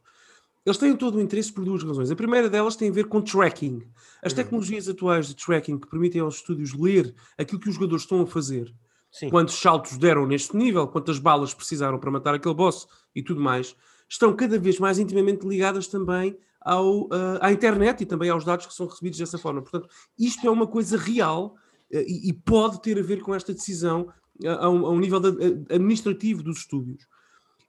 eles 0.65 0.77
têm 0.77 0.93
todo 0.93 1.15
o 1.15 1.21
interesse 1.21 1.53
por 1.53 1.63
duas 1.63 1.81
razões. 1.81 2.11
A 2.11 2.15
primeira 2.15 2.49
delas 2.49 2.75
tem 2.75 2.89
a 2.89 2.91
ver 2.91 3.05
com 3.05 3.21
tracking. 3.21 3.81
As 4.21 4.33
uhum. 4.33 4.35
tecnologias 4.35 4.89
atuais 4.89 5.27
de 5.27 5.35
tracking 5.37 5.79
que 5.79 5.87
permitem 5.87 6.19
aos 6.19 6.35
estúdios 6.35 6.73
ler 6.73 7.15
aquilo 7.37 7.61
que 7.61 7.69
os 7.69 7.75
jogadores 7.75 8.03
estão 8.03 8.21
a 8.21 8.27
fazer, 8.27 8.75
Sim. 9.09 9.29
quantos 9.29 9.55
saltos 9.55 9.97
deram 9.97 10.27
neste 10.27 10.57
nível, 10.57 10.85
quantas 10.89 11.17
balas 11.17 11.53
precisaram 11.53 11.97
para 11.97 12.11
matar 12.11 12.35
aquele 12.35 12.53
boss 12.53 12.85
e 13.15 13.23
tudo 13.23 13.39
mais, 13.39 13.73
estão 14.09 14.35
cada 14.35 14.59
vez 14.59 14.77
mais 14.77 14.99
intimamente 14.99 15.47
ligadas 15.47 15.87
também 15.87 16.37
ao, 16.59 17.03
uh, 17.03 17.39
à 17.39 17.53
internet 17.53 18.01
e 18.01 18.05
também 18.05 18.29
aos 18.29 18.43
dados 18.43 18.65
que 18.65 18.73
são 18.73 18.85
recebidos 18.85 19.19
dessa 19.19 19.37
forma. 19.37 19.61
Portanto, 19.61 19.87
isto 20.19 20.45
é 20.45 20.51
uma 20.51 20.67
coisa 20.67 20.97
real 20.97 21.55
e, 21.91 22.29
e, 22.29 22.33
pode 22.33 22.81
ter 22.81 22.99
a 22.99 23.03
ver 23.03 23.21
com 23.21 23.33
esta 23.33 23.53
decisão 23.53 24.13
uh, 24.43 24.49
a, 24.49 24.69
um, 24.69 24.85
a 24.85 24.89
um 24.89 24.99
nível 24.99 25.19
de, 25.19 25.73
administrativo 25.73 26.43
dos 26.43 26.59
estúdios. 26.59 27.07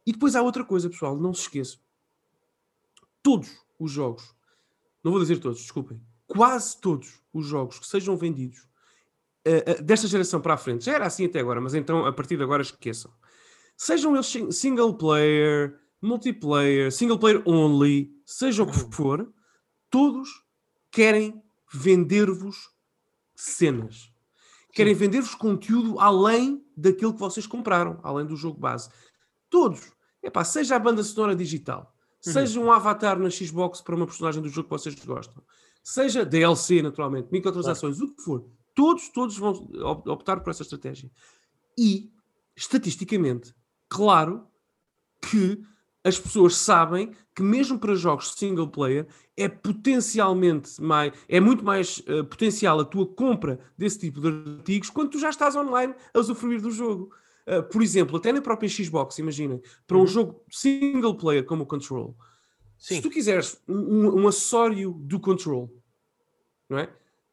E 0.06 0.12
depois 0.12 0.34
há 0.34 0.42
outra 0.42 0.64
coisa, 0.64 0.88
pessoal, 0.88 1.16
não 1.16 1.32
se 1.32 1.42
esqueçam 1.42 1.80
todos 3.22 3.50
os 3.78 3.90
jogos, 3.90 4.34
não 5.04 5.12
vou 5.12 5.20
dizer 5.20 5.38
todos, 5.38 5.60
desculpem, 5.60 6.00
quase 6.26 6.80
todos 6.80 7.20
os 7.32 7.46
jogos 7.46 7.78
que 7.78 7.86
sejam 7.86 8.16
vendidos 8.16 8.60
uh, 9.46 9.80
uh, 9.80 9.82
desta 9.82 10.06
geração 10.06 10.40
para 10.40 10.54
a 10.54 10.56
frente, 10.56 10.86
já 10.86 10.94
era 10.94 11.06
assim 11.06 11.26
até 11.26 11.38
agora, 11.38 11.60
mas 11.60 11.74
então 11.74 12.06
a 12.06 12.12
partir 12.12 12.36
de 12.36 12.42
agora 12.42 12.62
esqueçam. 12.62 13.12
Sejam 13.76 14.14
eles 14.14 14.34
single 14.56 14.94
player, 14.94 15.78
multiplayer, 16.00 16.90
single 16.90 17.18
player 17.18 17.42
only, 17.46 18.12
seja 18.24 18.62
o 18.62 18.66
que 18.66 18.82
uhum. 18.82 18.92
for, 18.92 19.32
todos 19.90 20.28
querem 20.90 21.42
vender-vos 21.72 22.70
cenas. 23.38 24.12
Querem 24.72 24.94
vender-vos 24.94 25.34
conteúdo 25.34 25.98
além 25.98 26.64
daquilo 26.76 27.14
que 27.14 27.20
vocês 27.20 27.46
compraram, 27.46 27.98
além 28.02 28.26
do 28.26 28.36
jogo 28.36 28.58
base. 28.58 28.90
Todos. 29.48 29.92
Epá, 30.22 30.44
seja 30.44 30.76
a 30.76 30.78
banda 30.78 31.02
sonora 31.02 31.34
digital, 31.34 31.94
Uhum. 32.26 32.32
Seja 32.32 32.60
um 32.60 32.72
avatar 32.72 33.18
na 33.18 33.30
Xbox 33.30 33.80
para 33.80 33.94
uma 33.94 34.06
personagem 34.06 34.42
do 34.42 34.48
jogo 34.48 34.68
que 34.68 34.74
vocês 34.74 34.94
gostam. 35.04 35.42
Seja 35.82 36.24
DLC, 36.24 36.82
naturalmente, 36.82 37.28
microtransações, 37.30 37.96
claro. 37.96 38.12
o 38.12 38.16
que 38.16 38.22
for. 38.22 38.50
Todos, 38.74 39.08
todos 39.08 39.38
vão 39.38 39.52
optar 40.06 40.40
por 40.40 40.50
essa 40.50 40.62
estratégia. 40.62 41.10
E, 41.76 42.10
estatisticamente, 42.56 43.54
claro 43.88 44.46
que 45.22 45.62
as 46.08 46.18
pessoas 46.18 46.56
sabem 46.56 47.12
que 47.34 47.42
mesmo 47.42 47.78
para 47.78 47.94
jogos 47.94 48.32
single 48.32 48.68
player 48.68 49.06
é 49.36 49.48
potencialmente 49.48 50.82
mais, 50.82 51.12
é 51.28 51.38
muito 51.38 51.64
mais 51.64 51.98
uh, 51.98 52.24
potencial 52.24 52.80
a 52.80 52.84
tua 52.84 53.06
compra 53.06 53.60
desse 53.76 54.00
tipo 54.00 54.20
de 54.20 54.28
artigos 54.58 54.90
quando 54.90 55.10
tu 55.10 55.20
já 55.20 55.30
estás 55.30 55.54
online 55.54 55.94
a 56.12 56.18
usufruir 56.18 56.60
do 56.60 56.70
jogo. 56.70 57.12
Uh, 57.46 57.62
por 57.62 57.82
exemplo, 57.82 58.16
até 58.16 58.32
na 58.32 58.42
própria 58.42 58.68
Xbox, 58.68 59.18
imaginem, 59.18 59.62
para 59.86 59.96
um 59.96 60.00
uhum. 60.00 60.06
jogo 60.06 60.42
single 60.50 61.14
player 61.14 61.44
como 61.44 61.62
o 61.62 61.66
Control, 61.66 62.16
Sim. 62.76 62.96
se 62.96 63.02
tu 63.02 63.10
quiseres 63.10 63.60
um, 63.68 64.22
um, 64.22 64.28
acessório 64.28 64.92
do 64.92 65.20
Control, 65.20 65.70
não 66.68 66.78
é? 66.78 66.90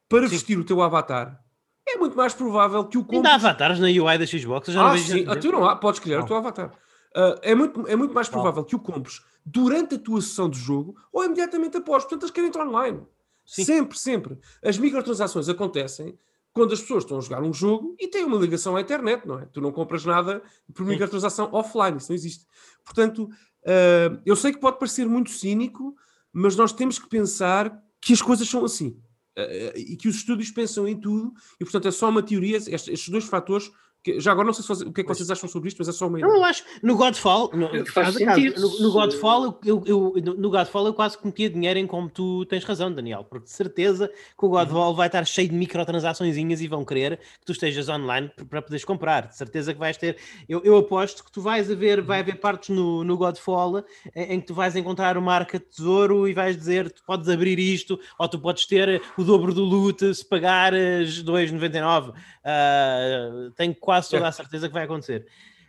Para 0.08 0.22
Sim. 0.22 0.28
vestir 0.28 0.58
o 0.58 0.64
teu 0.64 0.80
avatar, 0.80 1.42
é 1.86 1.96
muito 1.96 2.16
mais 2.16 2.32
provável 2.32 2.84
que 2.84 2.96
o 2.96 3.02
compres... 3.02 3.18
Ainda 3.18 3.30
há 3.30 3.34
avatares 3.34 3.78
na 3.78 3.86
UI 3.86 4.18
da 4.18 4.26
Xbox? 4.26 4.68
Eu 4.68 4.74
já 4.74 4.80
ah, 4.80 4.84
não 4.84 4.92
vejo 4.92 5.12
sim. 5.12 5.24
Ah, 5.28 5.36
tu 5.36 5.52
não 5.52 5.64
há, 5.64 5.76
podes 5.76 5.98
escolher 5.98 6.18
não. 6.18 6.24
o 6.24 6.26
teu 6.26 6.36
avatar. 6.36 6.72
Uh, 7.16 7.40
é, 7.40 7.54
muito, 7.54 7.86
é 7.88 7.96
muito 7.96 8.12
mais 8.12 8.28
provável 8.28 8.62
que 8.62 8.76
o 8.76 8.78
compres 8.78 9.22
durante 9.44 9.94
a 9.94 9.98
tua 9.98 10.20
sessão 10.20 10.50
de 10.50 10.58
jogo 10.58 10.96
ou 11.10 11.24
imediatamente 11.24 11.78
após. 11.78 12.04
Portanto, 12.04 12.24
eles 12.24 12.30
querem 12.30 12.48
entrar 12.48 12.68
online. 12.68 13.00
Sim. 13.46 13.64
Sempre, 13.64 13.98
sempre. 13.98 14.38
As 14.62 14.76
microtransações 14.76 15.48
acontecem 15.48 16.18
quando 16.52 16.72
as 16.72 16.80
pessoas 16.80 17.04
estão 17.04 17.18
a 17.18 17.20
jogar 17.20 17.42
um 17.42 17.52
jogo 17.52 17.94
e 17.98 18.08
têm 18.08 18.24
uma 18.24 18.36
ligação 18.36 18.76
à 18.76 18.80
internet, 18.80 19.26
não 19.26 19.38
é? 19.38 19.46
Tu 19.46 19.60
não 19.60 19.70
compras 19.70 20.04
nada 20.04 20.42
por 20.74 20.84
microtransação 20.84 21.48
offline, 21.52 21.98
isso 21.98 22.10
não 22.10 22.16
existe. 22.16 22.46
Portanto, 22.84 23.24
uh, 23.24 24.20
eu 24.24 24.34
sei 24.34 24.52
que 24.52 24.58
pode 24.58 24.78
parecer 24.78 25.06
muito 25.06 25.30
cínico, 25.30 25.94
mas 26.32 26.56
nós 26.56 26.72
temos 26.72 26.98
que 26.98 27.08
pensar 27.08 27.78
que 28.00 28.12
as 28.12 28.20
coisas 28.20 28.48
são 28.48 28.64
assim. 28.64 28.98
Uh, 29.38 29.76
e 29.76 29.96
que 29.96 30.08
os 30.08 30.16
estúdios 30.16 30.50
pensam 30.50 30.88
em 30.88 30.98
tudo, 30.98 31.32
e 31.60 31.64
portanto 31.64 31.88
é 31.88 31.90
só 31.90 32.08
uma 32.08 32.22
teoria, 32.22 32.56
estes, 32.56 32.88
estes 32.88 33.08
dois 33.10 33.24
fatores 33.24 33.70
já 34.18 34.32
agora 34.32 34.46
não 34.46 34.54
sei 34.54 34.76
se, 34.76 34.84
o 34.84 34.92
que 34.92 35.00
é 35.00 35.04
que 35.04 35.08
vocês 35.08 35.30
acham 35.30 35.48
sobre 35.48 35.68
isto, 35.68 35.78
mas 35.78 35.88
é 35.88 35.92
só 35.92 36.06
uma 36.06 36.18
ideia. 36.18 36.32
Não, 36.32 36.38
eu 36.38 36.44
acho. 36.44 36.64
No 36.82 36.96
Godfall, 36.96 37.50
no, 37.52 37.86
Faz 37.86 38.16
caso, 38.16 38.40
no, 38.56 38.80
no, 38.80 38.92
Godfall, 38.92 39.58
eu, 39.64 39.82
eu, 39.86 40.14
no 40.36 40.50
Godfall 40.50 40.86
eu 40.86 40.94
quase 40.94 41.18
cometia 41.18 41.50
dinheiro 41.50 41.78
em 41.78 41.86
como 41.86 42.08
tu 42.08 42.44
tens 42.46 42.64
razão, 42.64 42.92
Daniel, 42.92 43.24
porque 43.24 43.44
de 43.44 43.50
certeza 43.50 44.08
que 44.08 44.44
o 44.44 44.48
Godfall 44.48 44.94
vai 44.94 45.08
estar 45.08 45.24
cheio 45.24 45.48
de 45.48 45.54
microtransações 45.54 46.36
e 46.36 46.68
vão 46.68 46.84
querer 46.84 47.18
que 47.38 47.46
tu 47.46 47.52
estejas 47.52 47.88
online 47.88 48.30
para 48.48 48.62
poderes 48.62 48.84
comprar. 48.84 49.28
De 49.28 49.36
certeza 49.36 49.72
que 49.72 49.78
vais 49.78 49.96
ter. 49.96 50.16
Eu, 50.48 50.62
eu 50.64 50.76
aposto 50.76 51.24
que 51.24 51.32
tu 51.32 51.40
vais 51.40 51.70
haver, 51.70 52.00
vai 52.02 52.20
haver 52.20 52.38
partes 52.40 52.70
no, 52.70 53.02
no 53.04 53.16
Godfall 53.16 53.84
em, 54.14 54.34
em 54.34 54.40
que 54.40 54.46
tu 54.46 54.54
vais 54.54 54.76
encontrar 54.76 55.16
uma 55.16 55.34
arca 55.34 55.58
de 55.58 55.64
tesouro 55.64 56.28
e 56.28 56.34
vais 56.34 56.56
dizer 56.56 56.90
tu 56.90 57.02
podes 57.04 57.28
abrir 57.28 57.58
isto, 57.58 57.98
ou 58.18 58.28
tu 58.28 58.38
podes 58.38 58.66
ter 58.66 59.02
o 59.16 59.24
dobro 59.24 59.52
do 59.52 59.64
loot 59.64 60.14
se 60.14 60.24
pagares 60.24 61.22
2,99. 61.22 62.10
Uh, 62.10 63.50
tenho 63.56 63.74
quase 63.74 63.95
quase 63.96 64.10
toda 64.10 64.28
a 64.28 64.32
certeza 64.32 64.68
que 64.68 64.74
vai 64.74 64.84
acontecer. 64.84 65.26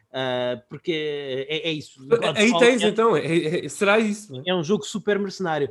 Uh, 0.09 0.61
porque 0.69 1.45
é, 1.49 1.69
é 1.69 1.71
isso. 1.71 1.99
Aí 2.35 2.57
tens 2.59 2.81
é, 2.81 2.87
então, 2.87 3.15
é, 3.15 3.65
é, 3.65 3.69
será 3.69 3.99
isso? 3.99 4.35
É? 4.45 4.51
é 4.51 4.55
um 4.55 4.63
jogo 4.63 4.83
super 4.83 5.19
mercenário. 5.19 5.69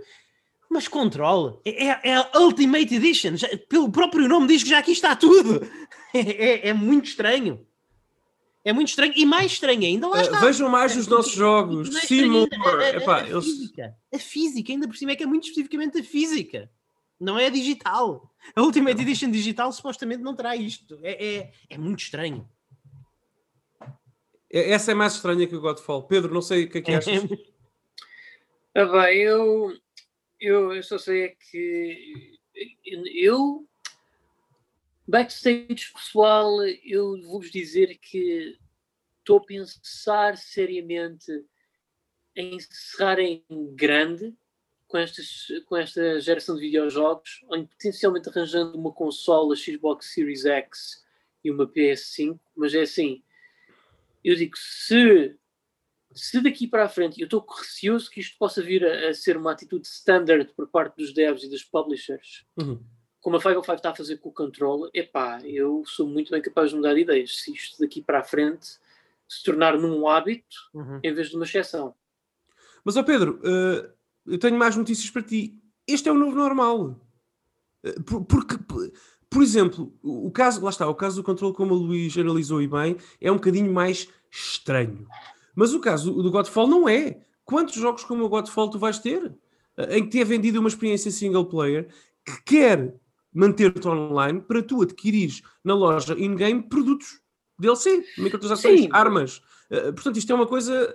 Mas 0.68 0.88
Control 0.88 1.60
é, 1.64 2.10
é, 2.10 2.16
a 2.16 2.40
Ultimate 2.40 2.94
Edition, 2.94 3.36
já, 3.36 3.48
pelo 3.68 3.90
próprio 3.90 4.28
nome 4.28 4.48
diz 4.48 4.62
que 4.62 4.70
já 4.70 4.78
aqui 4.78 4.92
está 4.92 5.14
tudo. 5.14 5.60
É, 6.14 6.70
é, 6.70 6.72
muito 6.72 7.10
estranho. 7.10 7.66
É 8.64 8.72
muito 8.72 8.88
estranho 8.88 9.12
e 9.14 9.26
mais 9.26 9.52
estranho 9.52 9.82
ainda. 9.82 10.08
Lá 10.08 10.22
está. 10.22 10.38
Uh, 10.38 10.46
vejam 10.46 10.66
mais 10.70 10.96
os 10.96 11.06
nossos 11.06 11.34
jogos. 11.34 11.94
Sim, 12.06 12.46
a, 12.64 13.10
a, 13.10 13.16
a, 13.16 13.28
eles... 13.28 13.44
física. 13.44 13.94
a 14.14 14.18
física, 14.18 14.72
ainda 14.72 14.88
por 14.88 14.96
cima, 14.96 15.12
é 15.12 15.16
que 15.16 15.24
é 15.24 15.26
muito 15.26 15.46
especificamente 15.46 15.98
a 15.98 16.02
física. 16.02 16.70
Não 17.18 17.38
é 17.38 17.50
digital. 17.50 18.30
A 18.54 18.62
Ultimate 18.62 19.00
Edition 19.00 19.30
digital 19.30 19.72
supostamente 19.72 20.22
não 20.22 20.36
terá 20.36 20.54
isto. 20.54 20.98
É, 21.02 21.36
é, 21.36 21.52
é 21.70 21.78
muito 21.78 22.00
estranho. 22.00 22.48
Essa 24.50 24.92
é 24.92 24.94
mais 24.94 25.14
estranha 25.14 25.46
que 25.46 25.56
o 25.56 25.60
Godfall. 25.60 26.06
Pedro, 26.06 26.32
não 26.32 26.42
sei 26.42 26.64
o 26.64 26.70
que 26.70 26.78
é 26.78 26.82
que 26.82 26.92
achas. 26.92 27.24
ah, 28.74 28.84
bem, 28.84 29.22
eu, 29.22 29.76
eu, 30.40 30.72
eu 30.74 30.82
só 30.82 30.98
sei 30.98 31.24
é 31.24 31.28
que 31.28 32.38
eu 33.14 33.66
backstage 35.06 35.92
pessoal, 35.92 36.62
eu 36.84 37.20
vou-vos 37.22 37.50
dizer 37.50 37.98
que 37.98 38.58
estou 39.18 39.38
a 39.38 39.44
pensar 39.44 40.36
seriamente 40.36 41.30
em 42.34 42.56
encerrar 42.56 43.18
em 43.18 43.44
grande 43.74 44.34
com, 44.96 45.00
estas, 45.00 45.46
com 45.66 45.76
esta 45.76 46.20
geração 46.20 46.54
de 46.54 46.62
videojogos, 46.62 47.44
onde 47.50 47.66
potencialmente 47.66 48.30
arranjando 48.30 48.78
uma 48.78 48.90
consola 48.90 49.54
Xbox 49.54 50.14
Series 50.14 50.46
X 50.46 51.04
e 51.44 51.50
uma 51.50 51.66
PS5, 51.66 52.40
mas 52.56 52.74
é 52.74 52.80
assim, 52.80 53.22
eu 54.24 54.34
digo, 54.34 54.56
se, 54.56 55.36
se 56.14 56.40
daqui 56.40 56.66
para 56.66 56.84
a 56.84 56.88
frente, 56.88 57.20
eu 57.20 57.26
estou 57.26 57.44
receoso 57.46 58.10
que 58.10 58.20
isto 58.20 58.38
possa 58.38 58.62
vir 58.62 58.84
a, 58.86 59.10
a, 59.10 59.14
ser 59.14 59.36
uma 59.36 59.52
atitude 59.52 59.86
standard 59.86 60.50
por 60.56 60.66
parte 60.68 60.96
dos 60.96 61.12
devs 61.12 61.44
e 61.44 61.50
dos 61.50 61.62
publishers, 61.62 62.46
uhum. 62.58 62.82
como 63.20 63.36
a 63.36 63.40
505 63.40 63.74
está 63.74 63.90
a 63.90 63.94
fazer 63.94 64.16
com 64.16 64.30
o 64.30 64.32
Control, 64.32 64.88
epá, 64.94 65.40
eu 65.44 65.84
sou 65.84 66.08
muito 66.08 66.30
bem 66.30 66.40
capaz 66.40 66.70
de 66.70 66.76
mudar 66.76 66.94
de 66.94 67.00
ideias. 67.00 67.36
Se 67.36 67.52
isto 67.52 67.78
daqui 67.78 68.00
para 68.00 68.20
a 68.20 68.24
frente 68.24 68.78
se 69.28 69.44
tornar 69.44 69.76
num 69.76 70.08
hábito 70.08 70.56
uhum. 70.72 71.00
em 71.02 71.12
vez 71.12 71.28
de 71.28 71.36
uma 71.36 71.44
exceção. 71.44 71.94
Mas, 72.82 72.96
ó 72.96 73.02
Pedro, 73.02 73.40
uh, 73.40 73.95
eu 74.26 74.38
tenho 74.38 74.58
mais 74.58 74.76
notícias 74.76 75.10
para 75.10 75.22
ti. 75.22 75.60
Este 75.86 76.08
é 76.08 76.12
o 76.12 76.18
novo 76.18 76.36
normal. 76.36 77.00
Por, 78.04 78.24
porque 78.24 78.56
por 79.28 79.42
exemplo, 79.42 79.92
o 80.02 80.30
caso, 80.30 80.62
lá 80.62 80.70
está, 80.70 80.88
o 80.88 80.94
caso 80.94 81.16
do 81.16 81.24
controle, 81.24 81.54
como 81.54 81.74
o 81.74 81.78
Luís 81.78 82.16
analisou 82.16 82.62
e 82.62 82.68
bem, 82.68 82.96
é 83.20 83.30
um 83.30 83.36
bocadinho 83.36 83.72
mais 83.72 84.08
estranho. 84.30 85.06
Mas 85.54 85.74
o 85.74 85.80
caso 85.80 86.12
do 86.12 86.30
Godfall 86.30 86.66
não 86.66 86.88
é. 86.88 87.20
Quantos 87.44 87.74
jogos 87.74 88.04
como 88.04 88.24
o 88.24 88.28
Godfall 88.28 88.70
tu 88.70 88.78
vais 88.78 88.98
ter? 88.98 89.34
Em 89.90 90.04
que 90.04 90.10
te 90.10 90.20
é 90.20 90.24
vendida 90.24 90.58
uma 90.58 90.68
experiência 90.68 91.10
single 91.10 91.46
player 91.46 91.88
que 92.24 92.42
quer 92.44 92.94
manter-te 93.32 93.86
online 93.86 94.40
para 94.40 94.62
tu 94.62 94.82
adquirires 94.82 95.42
na 95.62 95.74
loja 95.74 96.14
in-game 96.18 96.62
produtos 96.62 97.20
DLC, 97.58 98.04
microtransações, 98.18 98.88
armas. 98.92 99.42
Uh, 99.70 99.92
portanto, 99.92 100.18
isto 100.18 100.32
é 100.32 100.34
uma 100.34 100.46
coisa 100.46 100.94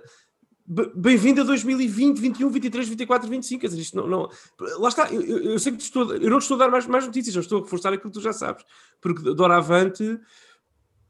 bem-vindo 0.66 1.40
a 1.40 1.44
2020, 1.44 2.18
21, 2.18 2.48
23, 2.48 2.88
24, 2.88 3.28
25. 3.28 3.60
Quer 3.60 3.66
dizer, 3.68 3.80
isto 3.80 3.96
não, 3.96 4.06
não... 4.06 4.30
Lá 4.78 4.88
está, 4.88 5.12
eu, 5.12 5.22
eu, 5.22 5.58
sei 5.58 5.72
que 5.72 5.82
estou, 5.82 6.14
eu 6.14 6.30
não 6.30 6.38
estou 6.38 6.54
a 6.56 6.58
dar 6.58 6.70
mais, 6.70 6.86
mais 6.86 7.06
notícias, 7.06 7.34
eu 7.34 7.40
estou 7.40 7.60
a 7.60 7.62
reforçar 7.62 7.92
aquilo 7.92 8.10
que 8.10 8.18
tu 8.18 8.22
já 8.22 8.32
sabes, 8.32 8.64
porque 9.00 9.34
de 9.34 9.44
avante 9.44 10.18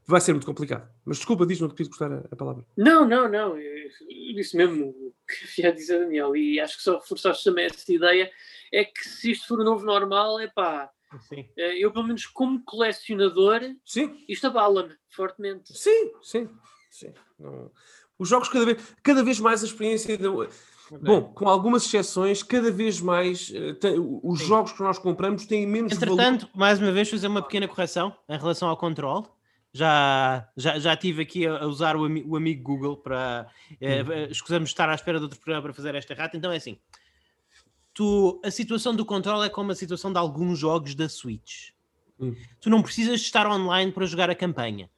vai 0.05 0.19
ser 0.19 0.33
muito 0.33 0.45
complicado. 0.45 0.89
Mas 1.05 1.17
desculpa, 1.17 1.45
diz, 1.45 1.59
não 1.59 1.69
te 1.69 1.75
quis 1.75 1.87
gostar 1.87 2.11
a, 2.11 2.23
a, 2.31 2.35
palavra. 2.35 2.65
Não, 2.77 3.07
não, 3.07 3.29
não. 3.29 3.57
Eu, 3.57 3.77
eu 3.77 4.35
disse 4.35 4.55
mesmo 4.57 4.89
o 4.89 5.13
que 5.27 5.61
ia 5.61 5.71
dizer 5.71 5.99
Daniel, 5.99 6.35
e 6.35 6.59
acho 6.59 6.77
que 6.77 6.83
só 6.83 6.99
reforçaste 6.99 7.43
também 7.43 7.65
essa 7.65 7.91
ideia. 7.91 8.31
É 8.71 8.83
que 8.83 9.07
se 9.07 9.31
isto 9.31 9.47
for 9.47 9.59
o 9.59 9.63
novo 9.63 9.85
normal, 9.85 10.39
é 10.39 10.47
pá. 10.47 10.89
Sim. 11.29 11.47
Eh, 11.55 11.77
eu, 11.77 11.91
pelo 11.91 12.07
menos, 12.07 12.25
como 12.25 12.63
colecionador, 12.63 13.61
sim. 13.85 14.23
isto 14.27 14.47
abala-me 14.47 14.95
fortemente. 15.09 15.77
Sim, 15.77 16.11
sim, 16.21 16.49
sim. 16.89 17.13
Não... 17.37 17.71
Os 18.17 18.29
jogos 18.29 18.49
cada 18.49 18.65
vez, 18.65 18.77
cada 19.01 19.23
vez 19.23 19.39
mais 19.39 19.63
a 19.63 19.65
experiência. 19.65 20.17
De... 20.17 20.27
Bom, 21.01 21.21
com 21.33 21.47
algumas 21.47 21.85
exceções, 21.85 22.43
cada 22.43 22.71
vez 22.71 22.99
mais 22.99 23.49
uh, 23.49 23.73
tem, 23.75 23.95
os 23.97 24.39
Sim. 24.39 24.47
jogos 24.47 24.71
que 24.73 24.81
nós 24.81 24.99
compramos 24.99 25.45
têm 25.45 25.65
menos 25.65 25.93
Entretanto, 25.93 26.41
valor. 26.41 26.57
mais 26.57 26.79
uma 26.79 26.91
vez, 26.91 27.09
fazer 27.09 27.27
uma 27.27 27.41
pequena 27.41 27.67
correção 27.67 28.15
em 28.29 28.37
relação 28.37 28.69
ao 28.69 28.77
controle. 28.77 29.25
Já, 29.75 30.47
já, 30.55 30.77
já 30.77 30.95
tive 30.95 31.23
aqui 31.23 31.47
a, 31.47 31.65
usar 31.65 31.95
o, 31.95 32.01
o, 32.01 32.35
amigo 32.35 32.61
Google 32.61 32.97
para. 32.97 33.47
Uh, 33.71 34.31
escusamos 34.31 34.69
estar 34.69 34.87
à 34.87 34.93
espera 34.93 35.17
de 35.17 35.23
outro 35.23 35.39
programa 35.39 35.63
para 35.63 35.73
fazer 35.73 35.95
esta 35.95 36.13
rata. 36.13 36.37
Então 36.37 36.51
é 36.51 36.57
assim: 36.57 36.77
tu, 37.93 38.39
a 38.43 38.51
situação 38.51 38.95
do 38.95 39.03
controle 39.03 39.47
é 39.47 39.49
como 39.49 39.71
a 39.71 39.75
situação 39.75 40.11
de 40.11 40.19
alguns 40.19 40.59
jogos 40.59 40.93
da 40.93 41.09
Switch. 41.09 41.69
Hum. 42.19 42.35
Tu 42.61 42.69
não 42.69 42.83
precisas 42.83 43.19
estar 43.21 43.47
online 43.47 43.91
para 43.91 44.05
jogar 44.05 44.29
a 44.29 44.35
campanha. 44.35 44.89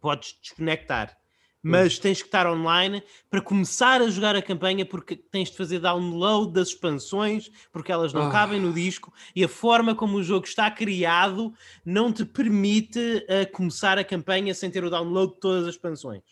Podes 0.00 0.36
desconectar 0.42 1.19
mas 1.62 1.98
tens 1.98 2.22
que 2.22 2.28
estar 2.28 2.46
online 2.46 3.02
para 3.28 3.40
começar 3.40 4.00
a 4.00 4.08
jogar 4.08 4.34
a 4.34 4.42
campanha 4.42 4.86
porque 4.86 5.14
tens 5.14 5.50
de 5.50 5.56
fazer 5.56 5.78
download 5.78 6.52
das 6.52 6.68
expansões 6.68 7.50
porque 7.72 7.92
elas 7.92 8.12
não 8.12 8.28
ah. 8.28 8.30
cabem 8.30 8.60
no 8.60 8.72
disco 8.72 9.12
e 9.34 9.44
a 9.44 9.48
forma 9.48 9.94
como 9.94 10.16
o 10.16 10.22
jogo 10.22 10.46
está 10.46 10.70
criado 10.70 11.52
não 11.84 12.12
te 12.12 12.24
permite 12.24 12.98
uh, 12.98 13.50
começar 13.52 13.98
a 13.98 14.04
campanha 14.04 14.54
sem 14.54 14.70
ter 14.70 14.84
o 14.84 14.90
download 14.90 15.34
de 15.34 15.40
todas 15.40 15.66
as 15.66 15.74
expansões. 15.74 16.22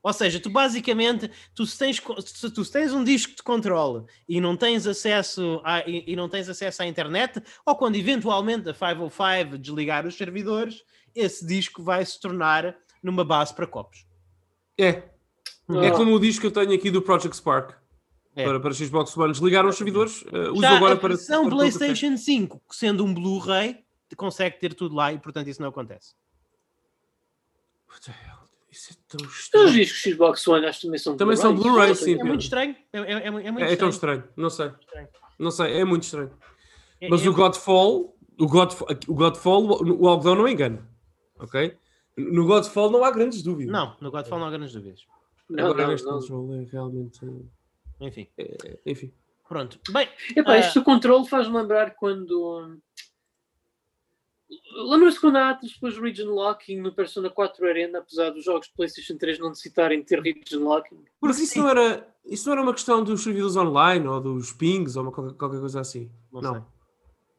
Ou 0.00 0.12
seja, 0.12 0.38
tu 0.38 0.48
basicamente, 0.48 1.30
tu 1.54 1.66
se 1.66 1.76
tens, 1.76 2.00
se 2.24 2.50
tu 2.50 2.64
tens 2.64 2.92
um 2.92 3.02
disco 3.02 3.34
de 3.34 3.42
controle 3.42 4.06
e 4.28 4.40
não 4.40 4.56
tens 4.56 4.86
acesso 4.86 5.60
a, 5.64 5.80
e, 5.80 6.04
e 6.06 6.16
não 6.16 6.28
tens 6.28 6.48
acesso 6.48 6.82
à 6.82 6.86
internet, 6.86 7.42
ou 7.66 7.74
quando 7.74 7.96
eventualmente 7.96 8.68
a 8.68 8.72
505 8.72 9.58
desligar 9.58 10.06
os 10.06 10.16
servidores, 10.16 10.82
esse 11.14 11.44
disco 11.44 11.82
vai 11.82 12.06
se 12.06 12.18
tornar 12.20 12.76
numa 13.02 13.24
base 13.24 13.52
para 13.52 13.66
copos. 13.66 14.07
É. 14.78 15.02
Oh. 15.68 15.82
É 15.82 15.90
como 15.90 16.14
o 16.14 16.20
disco 16.20 16.40
que 16.40 16.46
eu 16.46 16.50
tenho 16.50 16.72
aqui 16.72 16.90
do 16.90 17.02
Project 17.02 17.36
Spark. 17.36 17.74
É. 18.34 18.44
Para, 18.44 18.60
para 18.60 18.72
Xbox 18.72 19.16
One. 19.16 19.32
Desligaram 19.32 19.68
os 19.68 19.76
servidores. 19.76 20.22
Uh, 20.22 20.52
uso 20.52 20.66
agora 20.66 20.96
para. 20.96 21.14
A 21.14 21.16
versão 21.16 21.48
PlayStation 21.50 22.16
5, 22.16 22.62
sendo 22.70 23.04
um 23.04 23.12
Blu-ray, 23.12 23.84
consegue 24.16 24.58
ter 24.58 24.74
tudo 24.74 24.94
lá 24.94 25.12
e, 25.12 25.18
portanto, 25.18 25.48
isso 25.48 25.60
não 25.60 25.68
acontece. 25.68 26.14
Isso 28.70 28.92
é 28.92 28.96
tão 29.08 29.26
estranho. 29.26 29.66
Os 29.66 29.72
discos 29.72 30.00
Xbox 30.00 30.46
One 30.46 30.66
acho 30.66 30.80
que 30.80 30.86
também 30.86 30.98
são 30.98 31.16
Também 31.16 31.36
são 31.36 31.54
Blu-ray, 31.54 31.94
sim. 31.96 32.20
É 32.20 32.22
muito 32.22 32.42
estranho. 32.42 32.76
É, 32.92 32.98
é, 32.98 33.26
é, 33.26 33.30
muito 33.30 33.64
é, 33.64 33.72
é 33.72 33.76
tão 33.76 33.88
estranho. 33.88 34.22
Não 34.36 34.50
sei. 34.50 34.68
Estranho. 34.68 35.08
Não 35.38 35.50
sei, 35.50 35.72
é 35.72 35.84
muito 35.84 36.04
estranho. 36.04 36.30
É, 37.00 37.08
Mas 37.08 37.24
é 37.24 37.28
o 37.28 37.32
Godfall, 37.32 38.16
o 38.38 38.46
Godfall, 38.46 38.88
o 39.08 39.14
Godfall, 39.14 39.82
o 39.82 40.08
algodão 40.08 40.36
não 40.36 40.48
engana. 40.48 40.88
Ok? 41.38 41.76
No 42.18 42.46
Godfall 42.46 42.90
não 42.90 43.04
há 43.04 43.10
grandes 43.10 43.42
dúvidas. 43.42 43.72
Não, 43.72 43.96
no 44.00 44.10
Godfall 44.10 44.38
não 44.38 44.46
há 44.46 44.50
grandes 44.50 44.72
dúvidas. 44.72 45.06
Não, 45.48 45.64
Agora 45.64 45.84
não, 45.84 45.90
neste 45.92 46.06
controle 46.06 46.62
é 46.62 46.68
realmente. 46.70 47.20
Enfim. 48.00 48.28
É, 48.36 48.78
enfim. 48.84 49.12
Pronto. 49.48 49.80
Bem, 49.90 50.08
Epá, 50.36 50.52
uh... 50.52 50.56
este 50.56 50.80
controle 50.82 51.26
faz-me 51.26 51.56
lembrar 51.56 51.94
quando. 51.94 52.78
Lembra-se 54.90 55.20
quando 55.20 55.36
há 55.36 55.52
depois 55.54 55.98
region 55.98 56.30
locking 56.30 56.80
no 56.80 56.92
Persona 56.92 57.28
4 57.30 57.66
Arena, 57.66 57.98
apesar 57.98 58.30
dos 58.30 58.44
jogos 58.44 58.68
de 58.68 58.74
PlayStation 58.74 59.16
3 59.16 59.38
não 59.38 59.48
necessitarem 59.50 60.02
ter 60.02 60.20
region 60.20 60.64
locking? 60.64 61.04
Porque 61.20 61.42
isso 61.42 61.58
não, 61.58 61.68
era, 61.68 62.08
isso 62.24 62.46
não 62.46 62.52
era 62.54 62.62
uma 62.62 62.72
questão 62.72 63.02
dos 63.02 63.22
servidores 63.22 63.56
online 63.56 64.06
ou 64.06 64.20
dos 64.20 64.52
pings 64.52 64.96
ou 64.96 65.02
uma, 65.02 65.12
qualquer, 65.12 65.34
qualquer 65.34 65.60
coisa 65.60 65.80
assim. 65.80 66.10
Não. 66.32 66.40
não. 66.40 66.77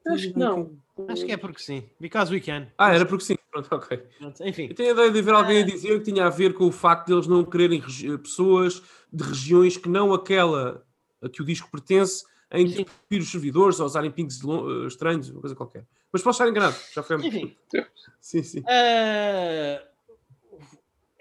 Acho 0.09 0.33
que 0.33 0.39
não. 0.39 0.77
Acho 1.07 1.25
que 1.25 1.31
é 1.31 1.37
porque 1.37 1.61
sim. 1.61 1.83
Because 1.99 2.31
we 2.33 2.39
can. 2.39 2.67
Ah, 2.77 2.93
era 2.93 3.05
porque 3.05 3.23
sim. 3.23 3.35
Pronto, 3.51 3.73
ok. 3.73 4.03
Enfim. 4.41 4.67
Eu 4.67 4.75
tenho 4.75 4.89
a 4.89 4.93
ideia 4.93 5.11
de 5.11 5.21
ver 5.21 5.33
alguém 5.33 5.63
a 5.63 5.65
dizer 5.65 5.97
que 5.99 6.11
tinha 6.11 6.25
a 6.25 6.29
ver 6.29 6.53
com 6.53 6.65
o 6.65 6.71
facto 6.71 7.07
de 7.07 7.13
eles 7.13 7.27
não 7.27 7.43
quererem 7.43 7.81
pessoas 8.21 8.81
de 9.11 9.23
regiões 9.23 9.77
que 9.77 9.89
não 9.89 10.13
aquela 10.13 10.83
a 11.21 11.29
que 11.29 11.41
o 11.41 11.45
disco 11.45 11.69
pertence 11.71 12.25
em 12.51 12.65
interromper 12.65 13.19
os 13.19 13.31
servidores 13.31 13.79
ou 13.79 13.85
usarem 13.85 14.11
pings 14.11 14.41
uh, 14.43 14.87
estranhos, 14.87 15.29
uma 15.29 15.41
coisa 15.41 15.55
qualquer. 15.55 15.85
Mas 16.11 16.23
posso 16.23 16.41
estar 16.41 16.49
enganado, 16.49 16.75
já 16.93 17.03
foi 17.03 17.17
Enfim. 17.17 17.55
sim, 18.19 18.43
sim. 18.43 18.59
Uh... 18.59 19.89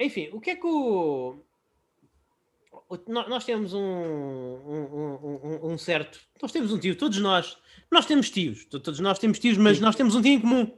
Enfim, 0.00 0.30
o 0.32 0.40
que 0.40 0.50
é 0.50 0.56
que 0.56 0.66
o. 0.66 1.38
Nós 3.06 3.44
temos 3.44 3.74
um, 3.74 3.80
um, 3.80 5.60
um, 5.62 5.72
um 5.72 5.78
certo. 5.78 6.20
Nós 6.40 6.52
temos 6.52 6.72
um 6.72 6.78
tio, 6.78 6.96
todos 6.96 7.18
nós 7.18 7.58
nós 7.90 8.06
temos 8.06 8.30
tios, 8.30 8.64
todos 8.66 9.00
nós 9.00 9.18
temos 9.18 9.38
tios, 9.38 9.56
mas 9.56 9.80
nós 9.80 9.96
temos 9.96 10.14
um 10.14 10.22
tio 10.22 10.32
em 10.32 10.40
comum. 10.40 10.70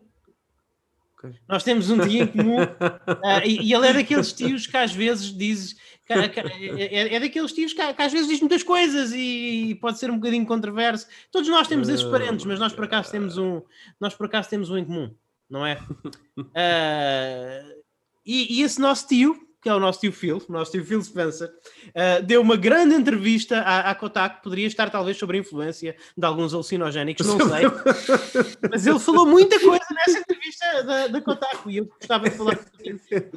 Okay. 1.18 1.34
Nós 1.48 1.62
temos 1.62 1.90
um 1.90 1.98
tio 1.98 2.22
em 2.22 2.26
comum 2.26 2.62
uh, 2.62 3.42
e, 3.44 3.62
e, 3.62 3.74
ele 3.74 3.86
é 3.88 3.92
daqueles 3.92 4.32
tios 4.32 4.66
que 4.66 4.76
às 4.76 4.92
vezes 4.92 5.36
diz. 5.36 5.74
Que, 6.06 6.28
que, 6.28 6.40
é, 6.40 7.14
é, 7.14 7.20
daqueles 7.20 7.52
tios 7.52 7.72
que, 7.72 7.94
que, 7.94 8.02
às 8.02 8.12
vezes 8.12 8.28
diz 8.28 8.40
muitas 8.40 8.62
coisas 8.62 9.12
e 9.14 9.78
pode 9.80 9.98
ser 9.98 10.10
um 10.10 10.16
bocadinho 10.16 10.46
controverso. 10.46 11.06
Todos 11.30 11.48
nós 11.48 11.68
temos 11.68 11.88
esses 11.88 12.04
parentes, 12.04 12.44
mas 12.46 12.58
nós 12.58 12.72
por 12.72 12.84
acaso 12.84 13.10
temos 13.10 13.38
um, 13.38 13.62
nós 14.00 14.14
por 14.14 14.26
acaso 14.26 14.48
temos 14.48 14.70
um 14.70 14.78
em 14.78 14.84
comum, 14.84 15.14
não 15.48 15.64
é? 15.64 15.78
Uh, 16.36 17.80
e, 18.26 18.58
e, 18.58 18.62
esse 18.62 18.80
nosso 18.80 19.06
tio 19.06 19.49
que 19.60 19.68
é 19.68 19.74
o 19.74 19.80
nosso 19.80 20.00
tio 20.00 20.12
Phil, 20.12 20.42
o 20.48 20.52
nosso 20.52 20.72
tio 20.72 20.84
Phil 20.84 21.02
Spencer, 21.02 21.48
uh, 21.48 22.22
deu 22.24 22.40
uma 22.40 22.56
grande 22.56 22.94
entrevista 22.94 23.60
à, 23.60 23.90
à 23.90 23.94
Kotaku, 23.94 24.42
poderia 24.42 24.66
estar 24.66 24.88
talvez 24.90 25.18
sobre 25.18 25.36
a 25.36 25.40
influência 25.40 25.94
de 26.16 26.24
alguns 26.24 26.54
alucinogénicos, 26.54 27.26
não 27.26 27.38
sei, 27.38 27.66
mas 28.70 28.86
ele 28.86 28.98
falou 28.98 29.26
muita 29.26 29.60
coisa 29.60 29.84
nessa 29.92 30.18
entrevista 30.18 30.82
da, 30.82 31.06
da 31.08 31.20
Kotaku 31.20 31.70
e 31.70 31.76
eu 31.78 31.86
gostava 31.86 32.30
de 32.30 32.36
falar, 32.36 32.58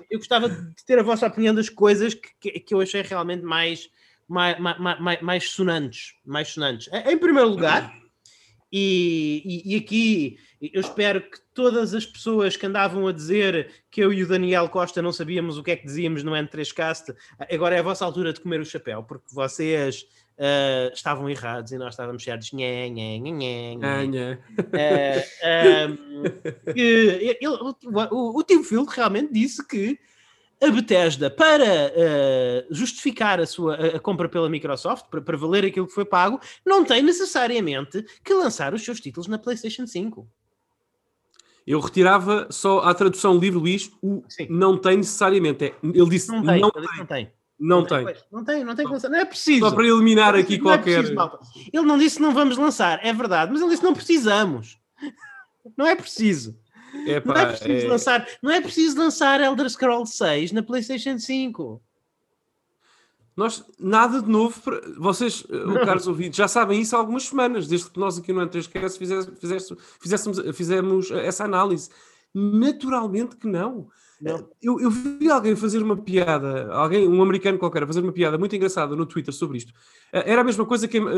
eu 0.10 0.18
gostava 0.18 0.50
de 0.50 0.86
ter 0.86 0.98
a 0.98 1.04
vossa 1.04 1.28
opinião 1.28 1.54
das 1.54 1.70
coisas 1.70 2.14
que, 2.14 2.60
que 2.60 2.74
eu 2.74 2.80
achei 2.80 3.02
realmente 3.02 3.44
mais, 3.44 3.90
mais, 4.28 4.58
mais, 4.60 5.22
mais 5.22 5.50
sonantes, 5.50 6.14
mais 6.26 6.48
sonantes. 6.48 6.90
Em 7.06 7.18
primeiro 7.18 7.50
lugar, 7.50 7.94
e, 8.76 9.44
e, 9.46 9.74
e, 9.74 9.78
aqui 9.78 10.38
eu 10.60 10.82
espero 10.82 11.22
que 11.22 11.43
todas 11.54 11.94
as 11.94 12.06
pessoas 12.06 12.58
que 12.58 12.66
andavam 12.66 13.08
a 13.08 13.12
dizer 13.12 13.72
que 13.90 14.02
eu 14.02 14.12
e 14.12 14.24
o 14.24 14.28
Daniel 14.28 14.68
Costa 14.70 15.02
não 15.02 15.12
sabíamos 15.12 15.58
o 15.58 15.64
que 15.64 15.72
é 15.72 15.76
que 15.76 15.86
dizíamos 15.86 16.24
no 16.24 16.32
N3Cast, 16.32 17.16
agora 17.52 17.76
é 17.76 17.80
a 17.80 17.84
vossa 17.84 18.04
altura 18.06 18.34
de 18.34 18.42
comer 18.42 18.60
o 18.60 18.66
chapéu, 18.66 19.04
porque 19.04 19.28
vocês 19.32 20.06
uh, 20.38 20.94
estavam 20.94 21.30
errados 21.30 21.72
e 21.72 21.78
nós 21.78 21.94
estávamos 21.94 22.24
certos. 22.24 22.52
Nhé, 22.52 22.90
nhé, 22.90 23.18
nhé, 23.20 23.76
nhé. 23.76 24.40
Uh, 24.58 25.94
ele, 26.76 27.38
o, 28.12 28.44
Tim 28.44 28.64
Field 28.64 28.90
realmente 28.96 29.32
disse 29.34 29.66
que 29.68 30.00
a 30.62 30.72
Bethesda, 30.72 31.30
para 31.30 31.92
uh, 31.92 32.74
justificar 32.74 33.40
a 33.40 33.46
sua 33.46 33.76
a 33.76 34.00
compra 34.00 34.30
pela 34.30 34.50
Microsoft, 34.50 35.08
para, 35.10 35.22
para, 35.22 35.38
valer 35.38 35.66
aquilo 35.66 35.88
que 35.88 35.94
foi 35.94 36.06
pago, 36.06 36.40
não 36.66 36.86
tem 36.86 37.02
necessariamente 37.02 38.04
que 38.24 38.34
lançar 38.34 38.74
os 38.74 38.84
seus 38.84 39.00
títulos 39.00 39.28
na 39.28 39.38
PlayStation 39.38 39.86
5. 39.86 40.28
Eu 41.66 41.80
retirava 41.80 42.48
só 42.50 42.80
a 42.80 42.94
tradução 42.94 43.38
livre, 43.38 43.60
Luís, 43.60 43.92
o 44.02 44.24
Sim. 44.28 44.48
não 44.50 44.78
tem 44.78 44.98
necessariamente. 44.98 45.66
É, 45.66 45.74
ele 45.84 46.10
disse 46.10 46.30
não 46.30 46.44
tem. 46.44 46.62
Não 46.62 46.72
tem. 46.72 46.84
Não 46.84 47.06
tem. 47.06 47.32
Não, 47.60 47.78
não 47.78 47.86
tem. 47.86 48.06
tem. 48.06 48.16
Não 48.32 48.44
tem, 48.44 48.64
não 48.64 48.76
tem 48.76 48.86
que 48.86 48.92
lançar. 48.92 49.10
Não 49.10 49.20
é 49.20 49.26
preciso. 49.26 49.62
Só 49.62 49.72
para 49.72 49.88
eliminar 49.88 50.36
aqui 50.36 50.58
não 50.58 50.64
qualquer. 50.64 51.00
É 51.00 51.14
preciso, 51.14 51.70
ele 51.72 51.86
não 51.86 51.98
disse 51.98 52.22
não 52.22 52.34
vamos 52.34 52.58
lançar, 52.58 53.00
é 53.04 53.14
verdade, 53.14 53.52
mas 53.52 53.62
ele 53.62 53.70
disse 53.70 53.84
não 53.84 53.94
precisamos. 53.94 54.78
Não 55.78 55.88
é 55.88 55.96
preciso. 55.96 56.58
Epá, 57.08 57.34
não, 57.34 57.42
é 57.42 57.46
preciso 57.48 57.86
é... 57.86 57.90
Lançar, 57.90 58.28
não 58.42 58.52
é 58.52 58.62
preciso 58.62 59.00
lançar 59.00 59.42
Elder 59.42 59.70
Scrolls 59.70 60.16
6 60.16 60.52
na 60.52 60.62
PlayStation 60.62 61.18
5. 61.18 61.82
Nós, 63.36 63.66
nada 63.80 64.22
de 64.22 64.30
novo, 64.30 64.60
para... 64.62 64.82
vocês, 64.98 65.46
eh, 65.50 65.86
caros 65.86 66.08
ouvintes, 66.08 66.38
já 66.38 66.48
sabem 66.48 66.80
isso 66.80 66.96
há 66.96 67.00
algumas 67.00 67.24
semanas, 67.24 67.68
desde 67.68 67.90
que 67.90 68.00
nós 68.00 68.18
aqui 68.18 68.32
no 68.32 68.42
N3Cast 68.42 68.98
fizéssemos, 68.98 69.84
fizéssemos, 70.00 70.56
fizemos 70.56 71.12
essa 71.12 71.44
análise. 71.44 71.90
Naturalmente 72.34 73.36
que 73.36 73.48
não. 73.48 73.88
não. 74.22 74.50
Eu, 74.62 74.80
eu, 74.80 74.90
vi 74.90 75.30
alguém 75.30 75.56
fazer 75.56 75.82
uma 75.82 75.98
piada, 75.98 76.72
alguém, 76.74 77.08
um 77.08 77.22
americano 77.22 77.58
qualquer, 77.58 77.86
fazer 77.88 78.02
uma 78.02 78.12
piada 78.12 78.38
muito 78.38 78.56
engraçada 78.56 78.96
no 78.96 79.06
Twitter 79.06 79.34
sobre 79.34 79.58
isto. 79.58 79.74
Eh, 80.12 80.32
era 80.32 80.42
a 80.42 80.44
mesma 80.44 80.66
coisa 80.66 80.88
que, 80.88 81.00
uh, 81.00 81.04
uh, 81.06 81.10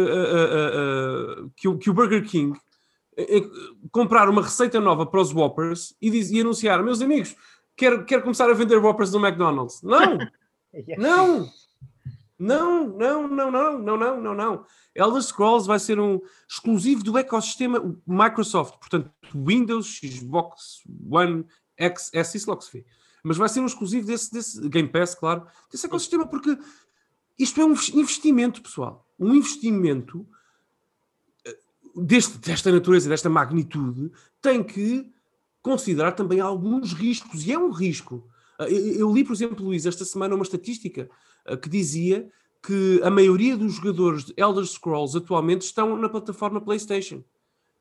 uh, 1.46 1.52
que, 1.56 1.68
o, 1.68 1.78
que 1.78 1.90
o 1.90 1.94
Burger 1.94 2.24
King 2.26 2.58
comprar 3.92 4.28
uma 4.30 4.42
receita 4.42 4.80
nova 4.80 5.06
para 5.06 5.22
os 5.22 5.34
Whoppers 5.34 5.96
e, 6.02 6.10
diz, 6.10 6.32
e 6.32 6.42
anunciar, 6.42 6.84
meus 6.84 7.02
amigos, 7.02 7.34
quero, 7.76 8.04
quero 8.06 8.24
começar 8.24 8.50
a 8.50 8.54
vender 8.54 8.78
Whoppers 8.78 9.12
no 9.14 9.26
McDonald's. 9.26 9.82
Não! 9.82 10.18
não! 10.98 11.50
Não, 12.38 12.88
não, 12.88 13.28
não, 13.28 13.52
não, 13.52 13.80
não, 13.80 13.98
não, 13.98 14.22
não, 14.22 14.36
não. 14.36 14.66
Elder 14.94 15.22
Scrolls 15.22 15.68
vai 15.68 15.80
ser 15.80 16.00
um 16.00 16.20
exclusivo 16.50 17.04
do 17.04 17.18
ecossistema 17.18 17.80
Microsoft, 18.06 18.78
portanto, 18.78 19.10
Windows, 19.34 20.00
Xbox 20.04 20.82
One, 21.10 21.46
X, 21.78 22.10
S, 22.14 22.38
isso 22.38 22.50
logo 22.50 22.62
se 22.62 22.72
vê. 22.78 22.86
Mas 23.24 23.38
vai 23.38 23.48
ser 23.48 23.62
um 23.62 23.66
exclusivo 23.66 24.06
desse, 24.06 24.32
desse 24.32 24.68
Game 24.70 24.90
Pass, 24.90 25.16
claro, 25.16 25.48
desse 25.72 25.86
ecossistema, 25.86 26.28
porque 26.28 26.58
isto 27.40 27.60
é 27.60 27.66
um 27.66 27.72
investimento, 27.72 28.62
pessoal. 28.62 29.08
Um 29.18 29.34
investimento 29.34 30.28
deste, 31.96 32.38
desta 32.38 32.72
natureza, 32.72 33.10
desta 33.10 33.30
magnitude, 33.30 34.12
tem 34.42 34.64
que 34.64 35.10
considerar 35.62 36.12
também 36.12 36.40
alguns 36.40 36.94
riscos, 36.94 37.46
e 37.46 37.52
é 37.52 37.58
um 37.58 37.72
risco. 37.72 38.28
Ah, 38.60 38.70
eu 38.70 39.12
li, 39.12 39.24
por 39.24 39.34
exemplo, 39.34 39.66
Luís, 39.66 39.86
esta 39.86 40.06
semana 40.06 40.36
uma 40.36 40.44
estatística 40.44 41.10
que 41.62 41.70
dizia 41.70 42.28
que 42.66 43.00
a 43.04 43.10
maioria 43.10 43.56
dos 43.56 43.76
jogadores 43.76 44.26
de 44.26 44.34
Elder 44.38 44.66
Scrolls 44.66 45.18
atualmente 45.18 45.62
estão 45.62 45.96
na 45.96 46.10
plataforma 46.10 46.60
PlayStation. 46.60 47.24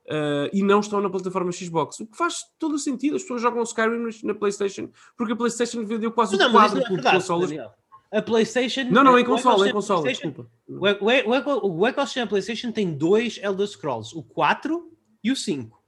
Uh, 0.06 0.52
e 0.52 0.62
não 0.62 0.80
estão 0.80 1.00
na 1.00 1.08
plataforma 1.08 1.50
Xbox. 1.50 2.00
O 2.00 2.06
que 2.06 2.16
faz 2.16 2.44
todo 2.58 2.74
o 2.74 2.78
sentido. 2.78 3.16
As 3.16 3.22
pessoas 3.22 3.40
jogam 3.40 3.62
Skyrim 3.62 4.06
na 4.22 4.34
PlayStation 4.34 4.90
porque 5.16 5.32
a 5.32 5.36
PlayStation 5.36 5.82
vendeu 5.86 6.12
quase 6.12 6.36
não, 6.36 6.50
o 6.50 6.52
quádruplo 6.52 6.98
é 6.98 7.12
consolas. 7.12 7.48
Daniel 7.48 7.72
a 8.14 8.22
PlayStation. 8.22 8.84
Não, 8.90 9.02
não, 9.02 9.18
em 9.18 9.24
console, 9.24 9.68
em 9.68 9.72
console, 9.72 10.08
desculpa. 10.08 10.46
O, 10.68 10.86
o, 10.86 11.80
o 11.80 11.86
ecossistema 11.86 12.28
PlayStation 12.28 12.70
tem 12.70 12.94
dois 12.94 13.40
Elder 13.42 13.66
Scrolls, 13.66 14.16
o 14.16 14.22
4 14.22 14.88
e 15.22 15.32
o 15.32 15.36
5. 15.36 15.76
Uh, 15.76 15.80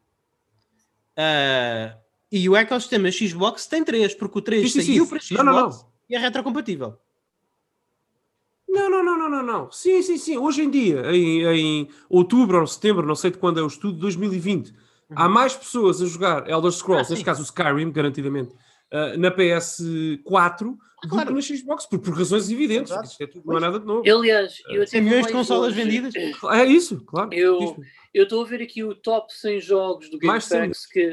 ah, 1.16 1.96
e 2.30 2.48
o 2.48 2.56
ecossistema 2.56 3.10
Xbox 3.12 3.66
tem 3.66 3.84
três, 3.84 4.12
porque 4.12 4.38
o 4.38 4.42
3 4.42 4.72
sim, 4.72 4.82
saiu 4.82 5.06
para 5.06 5.20
Xbox 5.20 5.44
não, 5.44 5.52
não, 5.52 5.68
não. 5.68 5.88
e 6.10 6.16
é 6.16 6.18
retrocompatível. 6.18 6.98
Não, 8.76 8.90
não, 8.90 9.02
não, 9.02 9.18
não, 9.18 9.30
não, 9.30 9.42
não. 9.42 9.72
Sim, 9.72 10.02
sim, 10.02 10.18
sim. 10.18 10.36
Hoje 10.36 10.62
em 10.62 10.70
dia, 10.70 11.02
em, 11.10 11.44
em 11.44 11.88
outubro 12.10 12.60
ou 12.60 12.66
setembro, 12.66 13.06
não 13.06 13.14
sei 13.14 13.30
de 13.30 13.38
quando 13.38 13.58
é 13.58 13.62
o 13.62 13.66
estudo, 13.66 13.98
2020, 13.98 14.68
uhum. 14.68 14.74
há 15.16 15.28
mais 15.28 15.56
pessoas 15.56 16.02
a 16.02 16.06
jogar 16.06 16.48
Elder 16.48 16.70
Scrolls, 16.70 17.06
ah, 17.08 17.10
neste 17.10 17.24
caso 17.24 17.40
o 17.40 17.44
Skyrim, 17.44 17.90
garantidamente, 17.90 18.52
uh, 18.52 19.18
na 19.18 19.30
PS4 19.30 20.22
ah, 20.26 21.08
claro. 21.08 21.34
do 21.34 21.40
que 21.40 21.52
na 21.52 21.58
Xbox, 21.58 21.86
por, 21.86 21.98
por 21.98 22.14
razões 22.14 22.50
evidentes. 22.50 22.92
Isto 22.92 23.22
é 23.22 23.26
tudo, 23.26 23.46
não 23.46 23.56
é 23.56 23.60
nada 23.60 23.80
de 23.80 23.86
novo. 23.86 24.02
Aliás, 24.06 24.62
eu 24.68 24.82
até 24.82 25.00
milhões 25.00 25.26
de 25.26 25.32
consolas 25.32 25.68
hoje. 25.72 25.82
vendidas. 25.82 26.14
É 26.50 26.64
isso, 26.64 27.02
claro. 27.04 27.30
Eu 27.32 28.22
estou 28.22 28.42
a 28.42 28.46
ver 28.46 28.62
aqui 28.62 28.82
o 28.82 28.94
top 28.94 29.32
100 29.32 29.60
jogos 29.60 30.10
do 30.10 30.18
GameFAQs, 30.18 30.86
que, 30.86 31.10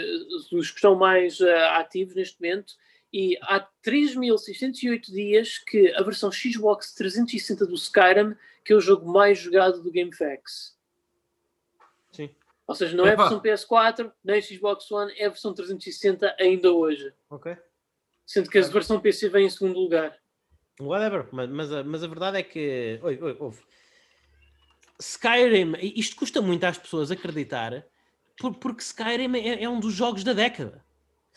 os 0.54 0.70
que 0.70 0.76
estão 0.78 0.96
mais 0.96 1.40
uh, 1.40 1.48
ativos 1.78 2.16
neste 2.16 2.42
momento, 2.42 2.74
e 3.14 3.38
há 3.44 3.60
3.608 3.86 5.12
dias 5.12 5.60
que 5.60 5.94
a 5.94 6.02
versão 6.02 6.32
Xbox 6.32 6.96
360 6.96 7.68
do 7.68 7.76
Skyrim, 7.76 8.36
que 8.66 8.74
é 8.74 8.76
o 8.76 8.82
jogo 8.82 9.10
mais 9.12 9.38
jogado 9.38 9.84
do 9.84 9.92
GameFAQs. 9.92 10.76
Sim. 12.12 12.30
Ou 12.66 12.74
seja, 12.74 12.98
não 12.98 13.06
é 13.06 13.14
a 13.14 13.16
versão 13.16 13.40
PS4, 13.40 14.12
nem 14.24 14.42
Xbox 14.42 14.90
One, 14.90 15.14
é 15.18 15.28
a 15.28 15.30
versão 15.30 15.54
360 15.54 16.36
ainda 16.40 16.72
hoje. 16.72 17.14
Ok. 17.30 17.56
Sendo 18.26 18.50
que 18.50 18.58
a 18.58 18.62
versão 18.64 19.00
PC 19.00 19.30
vem 19.30 19.46
em 19.46 19.50
segundo 19.50 19.78
lugar. 19.78 20.18
Whatever, 20.80 21.28
mas, 21.32 21.50
mas, 21.50 21.72
a, 21.72 21.84
mas 21.84 22.04
a 22.04 22.08
verdade 22.08 22.38
é 22.40 22.44
que. 22.44 23.00
Oi, 23.04 23.20
oi, 23.22 23.38
ouve. 23.40 23.62
Skyrim, 25.00 25.74
isto 25.82 26.16
custa 26.16 26.42
muito 26.42 26.64
às 26.64 26.78
pessoas 26.78 27.12
acreditar, 27.12 27.86
porque 28.60 28.82
Skyrim 28.82 29.38
é, 29.38 29.64
é 29.64 29.70
um 29.70 29.80
dos 29.80 29.94
jogos 29.94 30.24
da 30.24 30.34
década. 30.34 30.83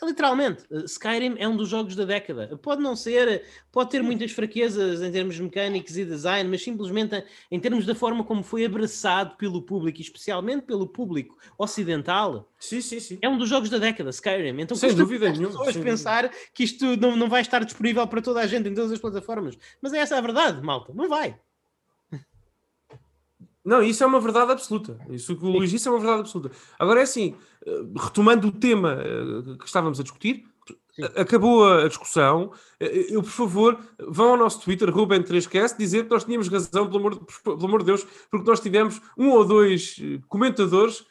Literalmente, 0.03 0.63
eh, 0.71 0.83
Skyrim 0.85 1.35
é 1.37 1.47
um 1.47 1.57
dos 1.57 1.69
jogos 1.69 1.95
da 1.95 2.05
década. 2.05 2.57
Pode 2.61 2.81
não 2.81 2.95
ser, 2.95 3.43
pode 3.71 3.89
ter 3.89 4.03
muitas 4.03 4.31
fraquezas 4.31 5.01
em 5.01 5.11
termos 5.11 5.39
mecânicos 5.39 5.97
e 5.97 6.05
design, 6.05 6.49
mas 6.49 6.63
simplesmente 6.63 7.23
em 7.49 7.59
termos 7.59 7.85
da 7.85 7.95
forma 7.95 8.23
como 8.23 8.43
foi 8.43 8.65
abraçado 8.65 9.35
pelo 9.37 9.61
público, 9.61 9.99
especialmente 9.99 10.63
pelo 10.63 10.87
público 10.87 11.37
ocidental, 11.57 12.51
sim, 12.59 12.79
sim, 12.79 12.99
sim. 12.99 13.17
é 13.21 13.27
um 13.27 13.37
dos 13.37 13.49
jogos 13.49 13.69
da 13.69 13.79
década, 13.79 14.11
Skyrim. 14.11 14.61
Então, 14.61 14.77
sem 14.77 14.93
dúvida 14.93 15.29
nenhuma. 15.29 15.49
pessoas 15.49 15.77
pensar 15.77 16.31
que 16.53 16.63
isto 16.63 16.95
não, 16.97 17.15
não 17.15 17.27
vai 17.27 17.41
estar 17.41 17.63
disponível 17.63 18.05
para 18.07 18.21
toda 18.21 18.41
a 18.41 18.47
gente 18.47 18.69
em 18.69 18.73
todas 18.73 18.91
as 18.91 18.99
plataformas. 18.99 19.57
Mas 19.81 19.93
é 19.93 19.97
essa 19.97 20.17
a 20.17 20.21
verdade, 20.21 20.61
malta. 20.61 20.93
Não 20.93 21.09
vai. 21.09 21.39
Não, 23.67 23.83
isso 23.83 24.01
é 24.01 24.07
uma 24.07 24.21
verdade 24.21 24.53
absoluta. 24.53 24.97
Isso 25.09 25.35
que 25.35 25.43
o 25.43 25.49
Luís 25.49 25.69
disse 25.69 25.89
é 25.89 25.91
uma 25.91 25.99
verdade 25.99 26.21
absoluta. 26.21 26.51
Agora 26.79 27.01
é 27.01 27.03
assim, 27.03 27.35
eh, 27.65 27.83
retomando 27.97 28.47
o 28.47 28.51
tema 28.53 28.93
eh, 28.93 29.57
que 29.59 29.65
estávamos 29.65 29.99
a 29.99 30.03
discutir, 30.03 30.45
Sim. 30.95 31.03
acabou 31.17 31.67
a 31.67 31.85
discussão. 31.85 32.53
Eh, 32.79 33.07
eu, 33.09 33.21
por 33.21 33.29
favor, 33.29 33.77
vão 33.99 34.29
ao 34.29 34.37
nosso 34.37 34.61
Twitter, 34.61 34.89
Ruben3Cast, 34.89 35.77
dizer 35.77 36.05
que 36.05 36.11
nós 36.11 36.23
tínhamos 36.23 36.47
razão, 36.47 36.87
pelo 36.87 36.99
amor, 36.99 37.25
pelo 37.43 37.65
amor 37.65 37.79
de 37.81 37.87
Deus, 37.87 38.07
porque 38.31 38.49
nós 38.49 38.61
tivemos 38.61 39.01
um 39.17 39.31
ou 39.31 39.43
dois 39.43 39.97
comentadores 40.29 41.05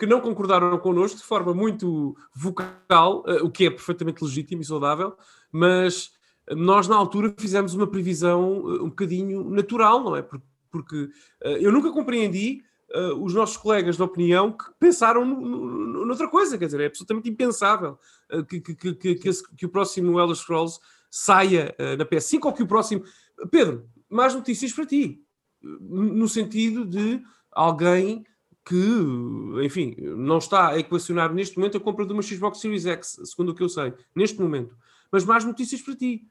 que 0.00 0.04
não 0.04 0.20
concordaram 0.20 0.76
connosco 0.78 1.16
de 1.16 1.24
forma 1.24 1.54
muito 1.54 2.16
vocal, 2.34 3.24
o 3.40 3.48
que 3.48 3.66
é 3.66 3.70
perfeitamente 3.70 4.22
legítimo 4.22 4.60
e 4.60 4.64
saudável, 4.64 5.16
mas 5.50 6.10
nós 6.50 6.88
na 6.88 6.96
altura 6.96 7.32
fizemos 7.38 7.72
uma 7.72 7.86
previsão 7.86 8.64
um 8.66 8.88
bocadinho 8.88 9.48
natural, 9.48 10.02
não 10.02 10.16
é? 10.16 10.22
Porque 10.22 10.44
porque 10.70 10.96
uh, 11.44 11.48
eu 11.60 11.72
nunca 11.72 11.90
compreendi 11.90 12.62
uh, 12.94 13.22
os 13.22 13.34
nossos 13.34 13.56
colegas 13.56 13.96
de 13.96 14.02
opinião 14.02 14.52
que 14.52 14.64
pensaram 14.78 15.24
noutra 15.24 16.28
coisa, 16.28 16.56
quer 16.56 16.66
dizer, 16.66 16.80
é 16.80 16.86
absolutamente 16.86 17.28
impensável 17.28 17.98
uh, 18.32 18.44
que, 18.44 18.60
que, 18.60 18.74
que, 18.74 19.14
que, 19.14 19.28
esse, 19.28 19.42
que, 19.56 19.66
o 19.66 19.68
próximo 19.68 20.18
Elder 20.18 20.36
Scrolls 20.36 20.78
saia 21.10 21.74
na 21.98 22.04
PS5 22.04 22.44
ou 22.44 22.52
que 22.52 22.62
o 22.62 22.68
próximo. 22.68 23.02
Pedro, 23.50 23.84
mais 24.08 24.32
notícias 24.32 24.72
para 24.72 24.86
ti, 24.86 25.20
no 25.60 26.28
sentido 26.28 26.84
de 26.84 27.20
alguém 27.50 28.24
que, 28.64 29.64
enfim, 29.64 29.96
não 29.98 30.38
está 30.38 30.68
a 30.68 30.78
equacionar 30.78 31.32
neste 31.32 31.58
momento 31.58 31.76
a 31.76 31.80
compra 31.80 32.06
de 32.06 32.12
uma 32.12 32.22
Xbox 32.22 32.60
Series 32.60 32.86
X, 32.86 33.20
segundo 33.24 33.50
o 33.50 33.54
que 33.54 33.62
eu 33.62 33.68
sei, 33.68 33.92
neste 34.14 34.40
momento. 34.40 34.76
Mas 35.10 35.24
mais 35.24 35.44
notícias 35.44 35.82
para 35.82 35.96
ti. 35.96 36.26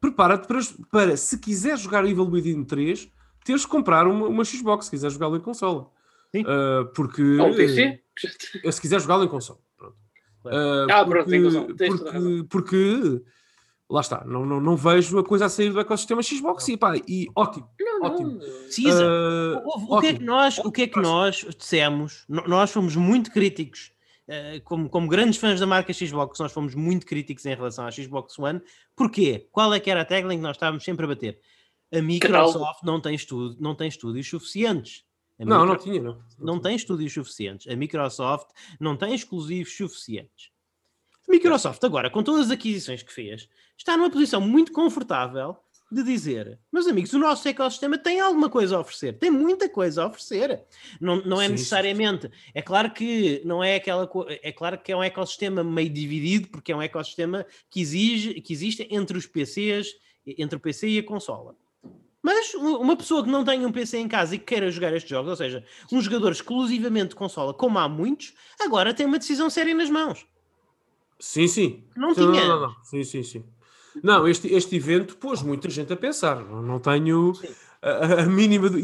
prepara-te 0.00 0.46
para, 0.46 0.60
para, 0.90 1.16
se 1.16 1.38
quiser 1.38 1.76
jogar 1.76 2.04
Evil 2.04 2.30
Within 2.30 2.64
3, 2.64 3.10
teres 3.44 3.62
de 3.62 3.68
comprar 3.68 4.06
uma, 4.06 4.26
uma 4.26 4.44
Xbox, 4.44 4.86
se 4.86 4.90
quiser 4.90 5.10
jogá-lo 5.10 5.36
em 5.36 5.40
consola. 5.40 5.90
Sim. 6.34 6.42
Uh, 6.42 6.86
porque. 6.94 7.22
Ou 7.38 7.54
PC? 7.54 8.00
eh, 8.64 8.72
Se 8.72 8.80
quiser 8.80 9.00
jogá-lo 9.00 9.24
em 9.24 9.28
console. 9.28 9.58
Pronto. 9.76 9.96
Claro. 10.42 10.56
Uh, 10.56 10.86
Ah, 10.92 11.04
porque, 11.04 11.10
pronto, 11.10 11.28
tem 11.30 11.44
razão, 11.44 11.66
porque, 11.66 12.46
porque 12.48 13.22
lá 13.90 14.00
está, 14.00 14.24
não, 14.24 14.46
não, 14.46 14.60
não 14.60 14.76
vejo 14.76 15.18
a 15.18 15.24
coisa 15.24 15.46
a 15.46 15.48
sair 15.48 15.72
do 15.72 15.80
ecossistema 15.80 16.22
Xbox 16.22 16.68
e, 16.68 16.76
pá, 16.76 16.96
e 16.96 17.26
ótimo. 17.34 17.68
Não, 17.80 18.02
Ótimo. 18.02 18.30
não. 18.30 18.38
Precisa. 18.38 19.04
Uh, 19.04 19.62
O, 19.64 19.96
o 19.96 20.00
que 20.00 20.06
é 20.06 20.14
que 20.14 20.22
nós, 20.24 20.58
o 20.58 20.70
que 20.72 20.82
é 20.82 20.86
que 20.86 21.00
nós 21.00 21.44
dissemos? 21.58 22.24
Nós 22.28 22.70
fomos 22.70 22.94
muito 22.96 23.30
críticos, 23.32 23.92
eh, 24.28 24.60
como, 24.64 24.88
como 24.88 25.08
grandes 25.08 25.38
fãs 25.38 25.58
da 25.60 25.66
marca 25.66 25.92
Xbox, 25.92 26.38
nós 26.38 26.52
fomos 26.52 26.74
muito 26.74 27.04
críticos 27.04 27.44
em 27.44 27.54
relação 27.54 27.84
à 27.86 27.90
Xbox 27.90 28.38
One. 28.38 28.62
Porquê? 28.96 29.48
Qual 29.50 29.74
é 29.74 29.80
que 29.80 29.90
era 29.90 30.00
a 30.02 30.04
tagline 30.04 30.36
que 30.36 30.42
nós 30.42 30.56
estávamos 30.56 30.84
sempre 30.84 31.04
a 31.04 31.08
bater? 31.08 31.40
A 31.92 32.00
Microsoft 32.00 32.82
não 32.84 33.00
tem, 33.00 33.14
estudo, 33.14 33.56
não 33.60 33.74
tem 33.74 33.88
estúdios 33.88 34.28
suficientes. 34.28 35.04
A 35.38 35.44
Não, 35.44 35.64
não 35.64 35.76
tinha, 35.76 36.00
não. 36.00 36.22
não 36.38 36.60
tem 36.60 36.76
estúdios 36.76 37.12
suficientes. 37.12 37.66
A 37.72 37.74
Microsoft 37.74 38.50
não 38.78 38.96
tem 38.96 39.14
exclusivos 39.14 39.74
suficientes. 39.76 40.50
A 41.26 41.30
Microsoft, 41.30 41.82
agora, 41.82 42.10
com 42.10 42.22
todas 42.22 42.46
as 42.46 42.50
aquisições 42.50 43.02
que 43.02 43.12
fez, 43.12 43.48
está 43.76 43.96
numa 43.96 44.10
posição 44.10 44.40
muito 44.40 44.70
confortável 44.72 45.56
de 45.90 46.02
dizer: 46.04 46.58
meus 46.72 46.86
amigos, 46.86 47.12
o 47.12 47.18
nosso 47.18 47.48
ecossistema 47.48 47.98
tem 47.98 48.20
alguma 48.20 48.48
coisa 48.48 48.76
a 48.76 48.80
oferecer, 48.80 49.18
tem 49.18 49.30
muita 49.30 49.68
coisa 49.68 50.02
a 50.02 50.06
oferecer. 50.06 50.62
Não, 51.00 51.16
não 51.22 51.40
é 51.40 51.44
Sim, 51.44 51.48
sim, 51.48 51.52
necessariamente. 51.52 52.30
É 52.54 52.62
claro 52.62 52.92
que 52.92 53.42
não 53.44 53.64
é 53.64 53.76
aquela. 53.76 54.08
É 54.42 54.52
claro 54.52 54.78
que 54.78 54.92
é 54.92 54.96
um 54.96 55.02
ecossistema 55.02 55.64
meio 55.64 55.90
dividido, 55.90 56.48
porque 56.48 56.70
é 56.70 56.76
um 56.76 56.82
ecossistema 56.82 57.44
que, 57.68 57.80
exige, 57.80 58.40
que 58.40 58.52
existe 58.52 58.86
entre 58.90 59.18
os 59.18 59.26
PCs, 59.26 59.88
entre 60.26 60.56
o 60.56 60.60
PC 60.60 60.88
e 60.88 60.98
a 60.98 61.02
consola. 61.02 61.56
Mas 62.22 62.52
uma 62.54 62.96
pessoa 62.96 63.24
que 63.24 63.30
não 63.30 63.44
tem 63.44 63.64
um 63.64 63.72
PC 63.72 63.98
em 63.98 64.06
casa 64.08 64.34
e 64.34 64.38
que 64.38 64.44
queira 64.44 64.70
jogar 64.70 64.92
estes 64.92 65.08
jogos, 65.08 65.30
ou 65.30 65.36
seja, 65.36 65.64
um 65.90 66.00
jogador 66.00 66.32
exclusivamente 66.32 67.10
de 67.10 67.14
consola, 67.14 67.54
como 67.54 67.78
há 67.78 67.88
muitos, 67.88 68.34
agora 68.60 68.92
tem 68.92 69.06
uma 69.06 69.18
decisão 69.18 69.48
séria 69.48 69.74
nas 69.74 69.88
mãos. 69.88 70.26
Sim, 71.18 71.46
sim. 71.48 71.84
Não 71.96 72.14
Sim, 72.14 72.30
tinha. 72.32 72.46
Não, 72.46 72.60
não, 72.60 72.68
não. 72.68 72.84
Sim, 72.84 73.04
sim, 73.04 73.22
sim. 73.22 73.44
Não, 74.02 74.26
este, 74.28 74.48
este 74.54 74.76
evento 74.76 75.16
pôs 75.16 75.42
muita 75.42 75.68
gente 75.68 75.92
a 75.92 75.96
pensar. 75.96 76.36
Não, 76.44 76.62
não 76.62 76.78
tenho 76.78 77.32
a, 77.82 78.22
a 78.22 78.26
mínima. 78.26 78.68
do- 78.68 78.78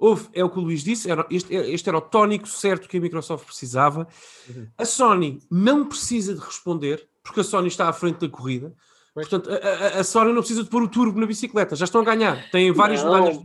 Houve, 0.00 0.28
é 0.32 0.44
o 0.44 0.48
que 0.50 0.58
o 0.58 0.62
Luís 0.62 0.84
disse, 0.84 1.10
era, 1.10 1.26
este, 1.28 1.52
este 1.52 1.88
era 1.88 1.98
o 1.98 2.00
tónico 2.00 2.46
certo 2.46 2.88
que 2.88 2.96
a 2.96 3.00
Microsoft 3.00 3.44
precisava. 3.46 4.06
Uhum. 4.48 4.68
A 4.78 4.84
Sony 4.84 5.40
não 5.50 5.84
precisa 5.84 6.34
de 6.34 6.40
responder, 6.40 7.08
porque 7.22 7.40
a 7.40 7.44
Sony 7.44 7.66
está 7.66 7.88
à 7.88 7.92
frente 7.92 8.18
da 8.20 8.28
corrida. 8.28 8.72
Pois. 9.14 9.28
Portanto, 9.28 9.50
a, 9.52 9.68
a- 9.68 10.00
a 10.00 10.04
Sony 10.04 10.32
não 10.32 10.40
precisa 10.42 10.62
de 10.64 10.70
pôr 10.70 10.82
o 10.82 10.88
turbo 10.88 11.18
na 11.20 11.26
bicicleta, 11.26 11.74
já 11.76 11.84
estão 11.84 12.00
a 12.00 12.04
ganhar. 12.04 12.50
Têm 12.50 12.70
várias 12.72 13.02
Não. 13.02 13.12
medalhas. 13.12 13.42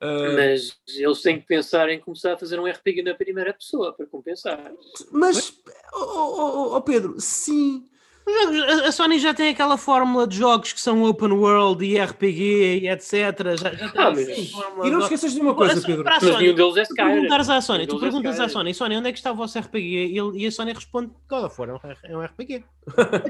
Ah, 0.00 0.32
Mas 0.34 0.76
eles 0.96 1.22
têm 1.22 1.40
que 1.40 1.46
pensar 1.46 1.88
em 1.88 1.98
começar 2.00 2.34
a 2.34 2.38
fazer 2.38 2.58
um 2.60 2.66
RPG 2.66 3.02
na 3.02 3.14
primeira 3.14 3.54
pessoa 3.54 3.92
para 3.94 4.04
compensar. 4.06 4.70
mas, 5.10 5.54
oh, 5.94 5.98
oh, 5.98 6.36
oh, 6.72 6.76
oh, 6.76 6.82
Pedro, 6.82 7.14
sim, 7.18 7.88
A 8.26 8.88
a 8.88 8.92
Sony 8.92 9.18
já 9.18 9.34
tem 9.34 9.50
aquela 9.50 9.76
fórmula 9.76 10.26
de 10.26 10.38
jogos 10.38 10.72
que 10.72 10.80
são 10.80 11.02
open 11.04 11.32
world 11.32 11.84
e 11.84 11.98
RPG 11.98 12.80
e 12.82 12.88
etc. 12.88 13.12
Já, 13.60 13.72
já 13.74 13.92
Ah, 13.94 14.10
mas- 14.10 14.50
fórmula 14.50 14.86
E 14.86 14.90
não 14.90 15.00
esqueças 15.00 15.34
de 15.34 15.40
uma 15.40 15.54
coisa, 15.54 15.80
Pedro. 15.84 16.02
para 16.04 16.16
a 16.16 16.20
Mas 16.20 16.30
Sony, 16.30 16.42
nenhum 16.42 16.54
deles 16.54 16.76
é 16.76 16.82
Tu 16.84 16.88
Skyrim. 16.92 17.12
perguntares 17.12 17.50
à 17.50 17.60
Sony, 17.60 17.86
tu 17.86 17.96
é 17.96 18.00
perguntas 18.00 18.30
à 18.40 18.46
Skyrim. 18.46 18.52
Sony, 18.52 18.74
Sony, 18.74 18.96
onde 18.96 19.08
é 19.08 19.12
que 19.12 19.18
está 19.18 19.30
o 19.32 19.34
vosso 19.34 19.58
RPG? 19.58 20.06
E, 20.06 20.42
e 20.42 20.46
a 20.46 20.50
Sony 20.50 20.72
responde: 20.72 21.10
God 21.28 21.44
of 21.44 21.60
War 21.60 21.68
é 21.70 21.74
um- 21.74 22.12
é 22.12 22.16
um 22.16 22.22
RPG. 22.22 22.64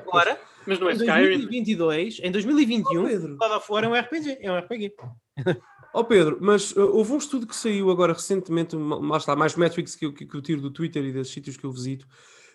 Agora, 0.06 0.38
Mas 0.66 0.78
não 0.78 0.88
é 0.88 0.92
em 0.92 0.96
Skyrim. 0.96 1.22
2022, 1.38 2.20
em 2.22 2.30
2021, 2.30 3.02
Oh, 3.04 3.08
Pedro. 3.08 3.36
God 3.36 3.50
of 3.52 3.72
War 3.72 3.84
é 3.84 3.88
um 3.88 3.94
RPG. 3.94 4.38
É 4.40 4.52
um 4.52 4.56
RPG. 4.58 4.94
Ó 5.92 6.02
Pedro, 6.02 6.38
mas 6.40 6.72
uh, 6.72 6.80
houve 6.92 7.12
um 7.12 7.18
estudo 7.18 7.46
que 7.46 7.54
saiu 7.54 7.88
agora 7.90 8.12
recentemente, 8.12 8.74
lá 8.76 9.16
está, 9.16 9.36
mais 9.36 9.54
metrics 9.56 9.94
que 9.94 10.06
eu, 10.06 10.12
que, 10.12 10.26
que 10.26 10.36
eu 10.36 10.42
tiro 10.42 10.60
do 10.60 10.70
Twitter 10.70 11.04
e 11.04 11.12
desses 11.12 11.32
sítios 11.32 11.56
que 11.56 11.64
eu 11.64 11.70
visito, 11.70 12.04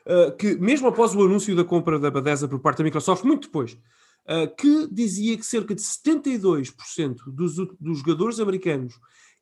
uh, 0.09 0.35
que 0.35 0.55
mesmo 0.55 0.87
após 0.87 1.13
o 1.15 1.23
anúncio 1.23 1.55
da 1.55 1.63
compra 1.63 1.99
da 1.99 2.09
Bethesda 2.09 2.47
por 2.47 2.59
parte 2.59 2.79
da 2.79 2.83
Microsoft, 2.83 3.23
muito 3.23 3.47
depois, 3.47 3.73
uh, 3.73 4.53
que 4.57 4.87
dizia 4.91 5.37
que 5.37 5.45
cerca 5.45 5.75
de 5.75 5.81
72% 5.81 7.17
dos, 7.27 7.55
dos 7.79 7.99
jogadores 7.99 8.39
americanos 8.39 8.99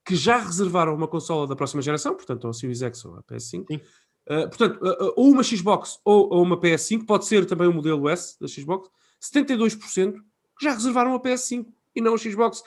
que 0.07 0.15
já 0.15 0.37
reservaram 0.37 0.95
uma 0.95 1.07
consola 1.07 1.45
da 1.45 1.55
próxima 1.55 1.81
geração, 1.81 2.15
portanto, 2.15 2.47
a 2.47 2.53
Series 2.53 2.81
X 2.81 3.03
ou 3.03 3.15
a 3.15 3.23
PS5, 3.23 3.65
Sim. 3.67 3.75
uh, 3.75 4.47
portanto, 4.47 4.79
uh, 4.81 5.07
uh, 5.07 5.13
ou 5.17 5.31
uma 5.31 5.43
Xbox 5.43 5.99
ou, 6.05 6.33
ou 6.33 6.43
uma 6.43 6.57
PS5, 6.57 7.05
pode 7.05 7.25
ser 7.25 7.45
também 7.45 7.67
o 7.67 7.73
modelo 7.73 8.07
S 8.07 8.39
da 8.39 8.47
Xbox, 8.47 8.89
72% 9.21 10.13
que 10.57 10.63
já 10.63 10.71
reservaram 10.71 11.13
a 11.13 11.19
PS5 11.19 11.67
e 11.93 12.01
não 12.01 12.13
a 12.13 12.17
Xbox. 12.17 12.63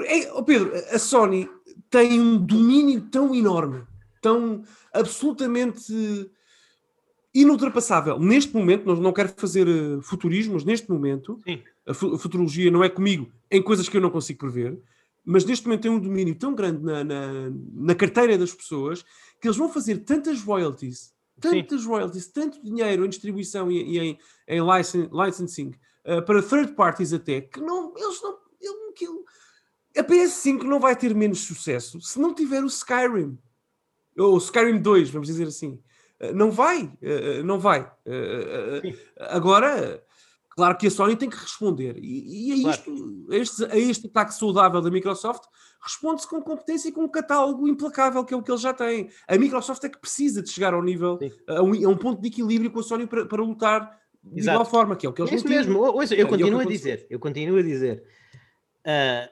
É, 0.00 0.30
oh 0.32 0.44
Pedro, 0.44 0.72
a 0.92 0.98
Sony 0.98 1.48
tem 1.88 2.20
um 2.20 2.36
domínio 2.36 3.00
tão 3.10 3.34
enorme, 3.34 3.84
tão 4.20 4.62
absolutamente 4.92 6.30
inultrapassável. 7.34 8.18
Neste 8.18 8.54
momento, 8.54 8.86
não, 8.86 8.96
não 8.96 9.12
quero 9.12 9.28
fazer 9.36 9.66
eh, 9.68 10.00
futurismos, 10.02 10.64
neste 10.64 10.90
momento, 10.90 11.38
Sim. 11.44 11.62
a, 11.86 11.94
fu- 11.94 12.14
a 12.14 12.18
futurologia 12.18 12.70
não 12.70 12.82
é 12.82 12.88
comigo 12.88 13.30
em 13.50 13.62
coisas 13.62 13.88
que 13.88 13.96
eu 13.96 14.00
não 14.00 14.10
consigo 14.10 14.38
prever, 14.38 14.78
mas 15.24 15.44
neste 15.44 15.66
momento 15.66 15.82
tem 15.82 15.90
um 15.90 15.98
domínio 16.00 16.34
tão 16.34 16.54
grande 16.54 16.82
na, 16.82 17.04
na, 17.04 17.26
na 17.74 17.94
carteira 17.94 18.38
das 18.38 18.52
pessoas 18.54 19.04
que 19.40 19.46
eles 19.46 19.56
vão 19.56 19.68
fazer 19.68 19.98
tantas 19.98 20.40
royalties, 20.42 21.12
tantas 21.40 21.84
royalties, 21.84 22.26
tanto 22.28 22.62
dinheiro 22.64 23.04
em 23.04 23.08
distribuição 23.08 23.70
e, 23.70 23.82
e 23.96 23.98
em, 23.98 24.18
em 24.48 24.60
licen- 24.60 25.08
licensing 25.12 25.72
eh, 26.04 26.20
para 26.22 26.42
third 26.42 26.72
parties 26.72 27.12
até, 27.12 27.42
que 27.42 27.60
não, 27.60 27.92
eles 27.96 28.20
não. 28.22 28.38
ele- 28.60 28.90
aquilo- 28.90 29.24
a 29.96 30.02
PS5 30.02 30.62
não 30.64 30.80
vai 30.80 30.96
ter 30.96 31.14
menos 31.14 31.40
sucesso 31.40 32.00
se 32.00 32.18
não 32.20 32.32
tiver 32.34 32.62
o 32.62 32.66
Skyrim. 32.68 33.36
Ou 34.16 34.34
o 34.34 34.38
Skyrim 34.38 34.80
2, 34.80 35.10
vamos 35.10 35.28
dizer 35.28 35.46
assim. 35.46 35.78
Eh, 36.20 36.32
Não 36.32 36.50
vai, 36.50 36.92
eh, 37.02 37.42
não 37.42 37.58
vai. 37.60 37.90
Eh, 38.06 38.80
eh, 38.84 38.92
Agora, 39.30 40.02
claro 40.50 40.76
que 40.76 40.86
a 40.86 40.90
Sony 40.90 41.16
tem 41.16 41.30
que 41.30 41.36
responder. 41.36 41.96
E, 41.98 42.62
e 42.62 42.66
a, 42.68 42.74
Claro. 42.74 42.78
isto, 42.78 43.26
a, 43.30 43.36
este, 43.36 43.64
a 43.64 43.76
este 43.78 44.06
ataque 44.08 44.34
saudável 44.34 44.80
da 44.80 44.90
Microsoft 44.90 45.44
responde-se 45.80 46.28
com 46.28 46.42
competência 46.42 46.88
e 46.88 46.92
com 46.92 47.02
um 47.04 47.08
catálogo 47.08 47.68
implacável, 47.68 48.24
que 48.24 48.34
é 48.34 48.36
o 48.36 48.42
que 48.42 48.50
eles 48.50 48.60
já 48.60 48.74
têm. 48.74 49.08
A 49.28 49.38
Microsoft 49.38 49.82
é 49.84 49.88
que 49.88 49.98
precisa 49.98 50.42
de 50.42 50.50
chegar 50.50 50.74
ao 50.74 50.82
nível, 50.82 51.18
a 51.48 51.62
um, 51.62 51.72
a 51.86 51.88
um 51.88 51.96
ponto 51.96 52.20
de 52.20 52.28
equilíbrio 52.28 52.70
com 52.70 52.80
a 52.80 52.82
Sony 52.82 53.06
para, 53.06 53.24
para 53.26 53.42
lutar 53.42 53.96
de 54.22 54.40
Exato. 54.40 54.56
igual 54.56 54.68
forma, 54.68 54.96
que 54.96 55.06
é 55.06 55.08
o 55.08 55.12
que 55.12 55.22
eles 55.22 55.32
É 55.32 55.36
isso 55.36 55.48
mesmo. 55.48 55.78
Ouça, 55.80 56.14
É, 56.14 56.18
é 56.18 56.22
eu 56.22 56.26
continuo 56.28 56.58
a 56.58 56.62
aconteceu. 56.62 56.96
dizer, 56.96 57.06
eu 57.08 57.18
continuo 57.20 57.58
a 57.58 57.62
dizer. 57.62 58.02
ah, 58.84 59.28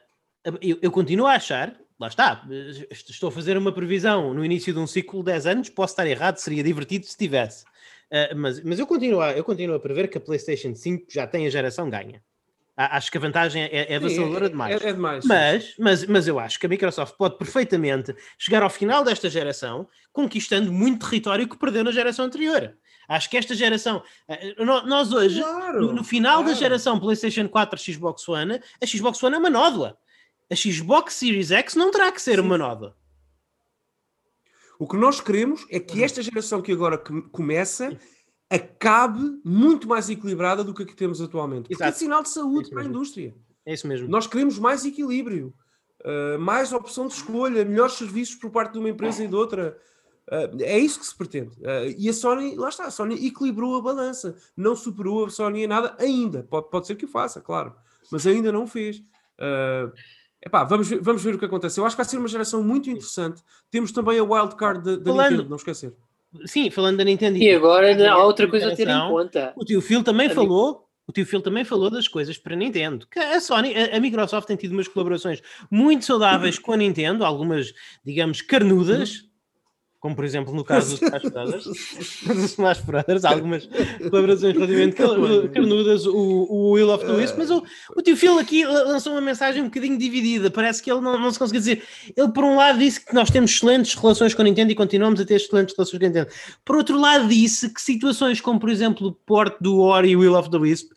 eu, 0.63 0.79
eu 0.81 0.91
continuo 0.93 1.27
a 1.27 1.33
achar, 1.33 1.77
lá 1.99 2.09
está, 2.09 2.47
estou 2.91 3.29
a 3.29 3.33
fazer 3.33 3.57
uma 3.57 3.73
previsão 3.73 4.35
no 4.35 4.45
início 4.45 4.73
de 4.73 4.79
um 4.79 4.87
ciclo 4.87 5.21
de 5.21 5.27
10 5.33 5.47
anos, 5.47 5.69
posso 5.71 5.93
estar 5.93 6.07
errado, 6.07 6.37
seria 6.37 6.63
divertido 6.63 7.07
se 7.07 7.17
tivesse. 7.17 7.65
Ah, 8.11 8.35
mas 8.35 8.63
mas 8.63 8.79
eu, 8.79 8.87
continuo 8.87 9.21
a, 9.21 9.33
eu 9.33 9.43
continuo 9.45 9.77
a 9.77 9.81
prever 9.81 10.09
que 10.09 10.19
a 10.19 10.21
PlayStation 10.21 10.75
5 10.75 11.07
já 11.09 11.27
tem 11.27 11.47
a 11.47 11.51
geração 11.51 11.89
ganha. 11.91 12.23
Acho 12.77 13.11
que 13.11 13.17
a 13.17 13.21
vantagem 13.21 13.63
é, 13.63 13.95
é 13.95 13.97
avassaladora 13.97 14.51
demais. 14.51 14.83
É, 14.83 14.89
é 14.91 14.93
demais. 14.93 15.25
Mas, 15.25 15.75
mas, 15.79 16.07
mas 16.07 16.29
eu 16.29 16.39
acho 16.39 16.61
que 16.61 16.67
a 16.67 16.69
Microsoft 16.69 17.15
pode 17.17 17.39
perfeitamente 17.39 18.15
chegar 18.39 18.63
ao 18.63 18.69
final 18.69 19.03
desta 19.03 19.31
geração 19.31 19.89
conquistando 20.13 20.71
muito 20.71 21.09
território 21.09 21.49
que 21.49 21.57
perdeu 21.57 21.83
na 21.83 21.91
geração 21.91 22.27
anterior. 22.27 22.77
Acho 23.09 23.31
que 23.31 23.37
esta 23.39 23.55
geração, 23.55 24.03
eh, 24.29 24.55
nós 24.63 25.11
hoje, 25.11 25.41
Claro, 25.41 25.81
no, 25.81 25.93
no 25.95 26.05
final 26.05 26.39
da 26.39 26.51
claro. 26.51 26.59
geração 26.59 27.01
PlayStation 27.01 27.49
4 27.49 27.79
Xbox 27.81 28.29
One, 28.29 28.61
a 28.83 28.87
Xbox 28.87 29.23
One 29.23 29.37
é 29.37 29.39
uma 29.39 29.51
nódoa. 29.51 29.97
A 30.51 30.55
Xbox 30.55 31.15
Series 31.15 31.51
X 31.51 31.75
não 31.75 31.91
terá 31.91 32.11
que 32.13 32.23
ser 32.23 32.37
Sim. 32.37 32.43
uma 32.43 32.57
nódoa. 32.59 32.97
O 34.79 34.87
que 34.87 34.97
nós 34.97 35.21
queremos 35.21 35.67
é 35.71 35.81
que 35.81 36.05
esta 36.05 36.23
geração 36.23 36.61
que 36.61 36.71
agora 36.71 36.99
com- 36.99 37.23
começa 37.23 37.99
acabe 38.49 39.41
muito 39.45 39.89
mais 39.89 40.09
equilibrada 40.09 40.63
do 40.63 40.73
que 40.75 40.83
a 40.83 40.87
que 40.87 40.95
temos 40.95 41.21
atualmente. 41.21 41.69
Porque 41.69 41.83
é 41.83 41.87
Exato. 41.87 41.99
sinal 41.99 42.23
de 42.23 42.29
saúde 42.29 42.63
Isso 42.63 42.71
para 42.71 42.83
a 42.83 42.87
indústria. 42.87 43.35
É 43.65 43.73
isso 43.73 43.89
mesmo. 43.89 44.09
Nós 44.09 44.27
queremos 44.27 44.59
mais 44.59 44.85
equilíbrio, 44.85 45.53
uh, 46.05 46.39
mais 46.39 46.73
opção 46.73 47.09
de 47.09 47.15
escolha, 47.15 47.65
melhores 47.65 47.95
serviços 47.95 48.37
por 48.37 48.51
parte 48.51 48.75
de 48.75 48.79
uma 48.79 48.89
empresa 48.89 49.25
e 49.25 49.27
de 49.27 49.35
outra. 49.35 49.77
Uh, 50.29 50.63
é 50.63 50.79
isso 50.79 51.01
que 51.01 51.07
se 51.07 51.17
pretende. 51.17 51.57
Uh, 51.59 51.93
e 51.99 52.09
a 52.09 52.13
Sony, 52.13 52.55
lá 52.55 52.69
está, 52.69 52.85
a 52.85 52.91
Sony 52.91 53.27
equilibrou 53.27 53.77
a 53.77 53.83
balança. 53.83 54.37
Não 54.57 54.77
superou 54.77 55.25
a 55.25 55.31
Sony 55.31 55.65
em 55.65 55.67
nada 55.67 55.97
ainda. 55.99 56.45
Pode, 56.45 56.71
pode 56.71 56.87
ser 56.87 56.95
que 56.95 57.07
o 57.07 57.09
faça, 57.09 57.41
claro. 57.41 57.75
Mas 58.13 58.27
ainda 58.27 58.53
não 58.53 58.65
o 58.65 58.67
fez. 58.69 59.03
Epá, 60.47 60.63
vamos, 60.63 60.89
ver, 60.89 61.01
vamos 61.01 61.25
ver 61.25 61.35
o 61.35 61.39
que 61.41 61.45
acontece. 61.45 61.81
Eu 61.81 61.85
acho 61.85 61.97
que 61.97 62.03
vai 62.03 62.09
ser 62.09 62.19
uma 62.19 62.29
geração 62.29 62.63
muito 62.63 62.89
interessante. 62.89 63.43
Temos 63.69 63.91
também 63.91 64.17
a 64.17 64.23
wildcard 64.23 64.81
da, 64.85 64.95
da 64.97 65.05
Falando- 65.11 65.31
Nintendo, 65.33 65.49
não 65.51 65.57
esquecer. 65.57 65.93
Sim, 66.45 66.71
falando 66.71 66.99
da 66.99 67.05
Nintendo. 67.05 67.37
E 67.37 67.51
agora 67.53 68.11
há 68.13 68.19
outra 68.25 68.47
coisa 68.49 68.73
a 68.73 68.77
ter 68.77 68.89
em 68.89 69.09
conta. 69.09 69.53
O 69.57 69.65
tio 69.65 69.81
Phil 69.83 70.05
também 70.05 70.29
A 70.29 70.35
falou. 70.35 70.87
O 71.09 71.13
tio 71.13 71.27
Phil 71.27 71.41
também 71.41 71.65
falou 71.65 71.91
das 71.91 72.07
coisas 72.07 72.39
para 72.39 72.55
a 72.55 72.57
Nintendo. 72.57 73.07
Que 73.11 73.19
a 73.19 73.41
Sony, 73.41 73.75
a, 73.75 73.97
a 73.97 74.01
Microsoft 74.01 74.47
tem 74.47 74.57
tido 74.57 74.73
umas 74.73 74.87
colaborações 74.87 75.43
muito 75.71 76.05
saudáveis 76.05 76.59
com 76.61 76.73
a 76.73 76.77
Nintendo, 76.77 77.25
algumas, 77.25 77.73
digamos, 78.05 78.41
carnudas. 78.41 79.25
Como 80.01 80.15
por 80.15 80.25
exemplo 80.25 80.55
no 80.55 80.65
caso 80.65 80.99
dos 80.99 81.03
Smash 81.03 81.31
Brothers, 81.31 81.65
dos 82.27 82.45
Smash 82.53 82.81
Brothers, 82.81 83.25
algumas 83.25 83.69
colaborações 84.09 84.55
relativamente 84.55 84.97
carnudas, 85.53 86.07
o, 86.07 86.15
o 86.15 86.71
Will 86.73 86.91
of 86.91 87.05
the 87.05 87.13
Wisp, 87.13 87.37
mas 87.39 87.51
o, 87.51 87.65
o 87.97 88.03
tio 88.03 88.17
Phil 88.17 88.39
aqui 88.39 88.65
lançou 88.65 89.13
uma 89.13 89.21
mensagem 89.21 89.63
um 89.63 89.67
bocadinho 89.67 89.99
dividida, 89.99 90.51
parece 90.51 90.83
que 90.83 90.91
ele 90.91 91.01
não, 91.01 91.19
não 91.19 91.31
se 91.31 91.39
conseguiu 91.39 91.61
dizer, 91.61 91.83
ele 92.17 92.29
por 92.29 92.45
um 92.45 92.57
lado 92.57 92.79
disse 92.79 93.05
que 93.05 93.15
nós 93.15 93.31
temos 93.31 93.51
excelentes 93.51 93.95
relações 93.95 94.35
com 94.35 94.43
a 94.43 94.45
Nintendo 94.45 94.73
e 94.73 94.75
continuamos 94.75 95.21
a 95.21 95.25
ter 95.25 95.35
excelentes 95.35 95.75
relações 95.77 95.99
com 95.99 96.05
a 96.05 96.09
Nintendo, 96.09 96.31
por 96.65 96.77
outro 96.77 96.99
lado 96.99 97.29
disse 97.29 97.73
que 97.73 97.81
situações 97.81 98.41
como 98.41 98.61
por 98.61 98.69
exemplo 98.69 99.09
o 99.09 99.13
porte 99.13 99.57
do 99.61 99.81
Ori 99.81 100.11
e 100.11 100.17
Will 100.17 100.35
of 100.35 100.51
the 100.51 100.59
Wisp 100.59 100.91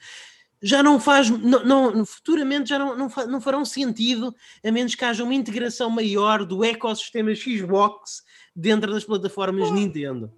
já 0.62 0.84
não 0.84 1.00
faz, 1.00 1.30
não, 1.30 1.64
não, 1.64 2.06
futuramente 2.06 2.70
já 2.70 2.80
não, 2.80 2.96
não, 2.96 3.10
não 3.28 3.42
farão 3.42 3.64
sentido 3.64 4.36
a 4.64 4.72
menos 4.72 4.94
que 4.94 5.06
haja 5.06 5.24
uma 5.24 5.34
integração 5.34 5.90
maior 5.90 6.44
do 6.44 6.64
ecossistema 6.64 7.34
Xbox 7.34 8.24
dentro 8.56 8.92
das 8.92 9.04
plataformas 9.04 9.70
oh. 9.70 9.74
Nintendo. 9.74 10.32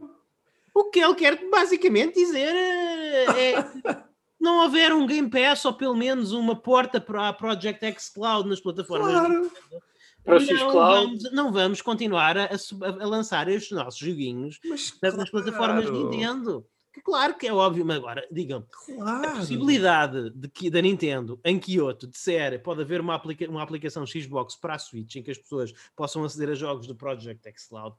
O 0.73 0.85
que 0.85 0.99
ele 0.99 1.15
quer 1.15 1.49
basicamente 1.49 2.15
dizer 2.15 2.55
é, 2.55 3.53
é 3.53 3.55
não 4.39 4.61
haver 4.61 4.93
um 4.93 5.05
Game 5.05 5.29
Pass 5.29 5.65
ou 5.65 5.73
pelo 5.73 5.95
menos 5.95 6.31
uma 6.31 6.55
porta 6.55 6.99
para 6.99 7.29
a 7.29 7.33
Project 7.33 7.85
X 7.85 8.09
Cloud 8.09 8.47
nas 8.47 8.59
plataformas 8.59 9.11
claro. 9.11 9.41
Nintendo. 9.41 9.81
Para 10.23 10.39
não, 10.39 10.71
vamos, 10.71 11.31
não 11.31 11.51
vamos 11.51 11.81
continuar 11.81 12.37
a, 12.37 12.45
a, 12.45 13.05
lançar 13.05 13.47
estes 13.47 13.71
nossos 13.71 13.99
joguinhos 13.99 14.59
nas, 14.63 14.91
claro. 14.91 15.17
nas 15.17 15.29
plataformas 15.29 15.89
Nintendo. 15.89 16.65
Que 16.93 17.01
claro 17.01 17.37
que 17.37 17.47
é 17.47 17.53
óbvio, 17.53 17.85
mas 17.85 17.97
agora, 17.97 18.27
digam, 18.29 18.67
claro. 18.85 19.29
a 19.29 19.35
possibilidade 19.35 20.29
de 20.31 20.49
que, 20.49 20.69
da 20.69 20.81
Nintendo 20.81 21.39
em 21.45 21.57
Kyoto 21.57 22.05
disser 22.05 22.61
pode 22.61 22.81
haver 22.81 22.99
uma, 22.99 23.15
aplica 23.15 23.49
uma 23.49 23.63
aplicação 23.63 24.05
Xbox 24.05 24.57
para 24.57 24.75
a 24.75 24.79
Switch 24.79 25.15
em 25.15 25.23
que 25.23 25.31
as 25.31 25.37
pessoas 25.37 25.73
possam 25.95 26.23
aceder 26.25 26.49
a 26.49 26.53
jogos 26.53 26.87
do 26.87 26.95
Project 26.95 27.47
X 27.47 27.67
Cloud, 27.67 27.95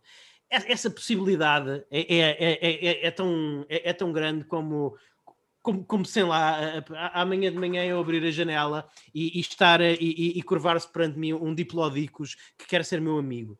essa 0.53 0.91
possibilidade 0.91 1.85
é, 1.91 2.01
é, 2.01 2.59
é, 2.61 3.07
é, 3.07 3.11
tão, 3.11 3.65
é, 3.69 3.93
tão 3.95 4.13
grande 4.13 4.45
como, 4.45 4.95
como, 5.63 5.83
como 5.85 6.05
sei 6.05 6.25
lá, 6.25 6.85
amanhã 7.15 7.51
de 7.51 7.59
manhã 7.59 7.83
eu 7.85 7.99
abrir 7.99 8.23
a 8.25 8.31
janela 8.31 8.87
e, 9.15 9.39
e 9.39 9.41
estar 9.41 9.81
e, 9.81 9.97
e, 9.99 10.39
e 10.39 10.43
curvar-se 10.43 10.87
perante 10.93 11.19
mim 11.19 11.33
um 11.33 11.55
diplodicus 11.55 12.37
que 12.59 12.67
quer 12.67 12.85
ser 12.85 13.01
meu 13.01 13.17
amigo. 13.17 13.59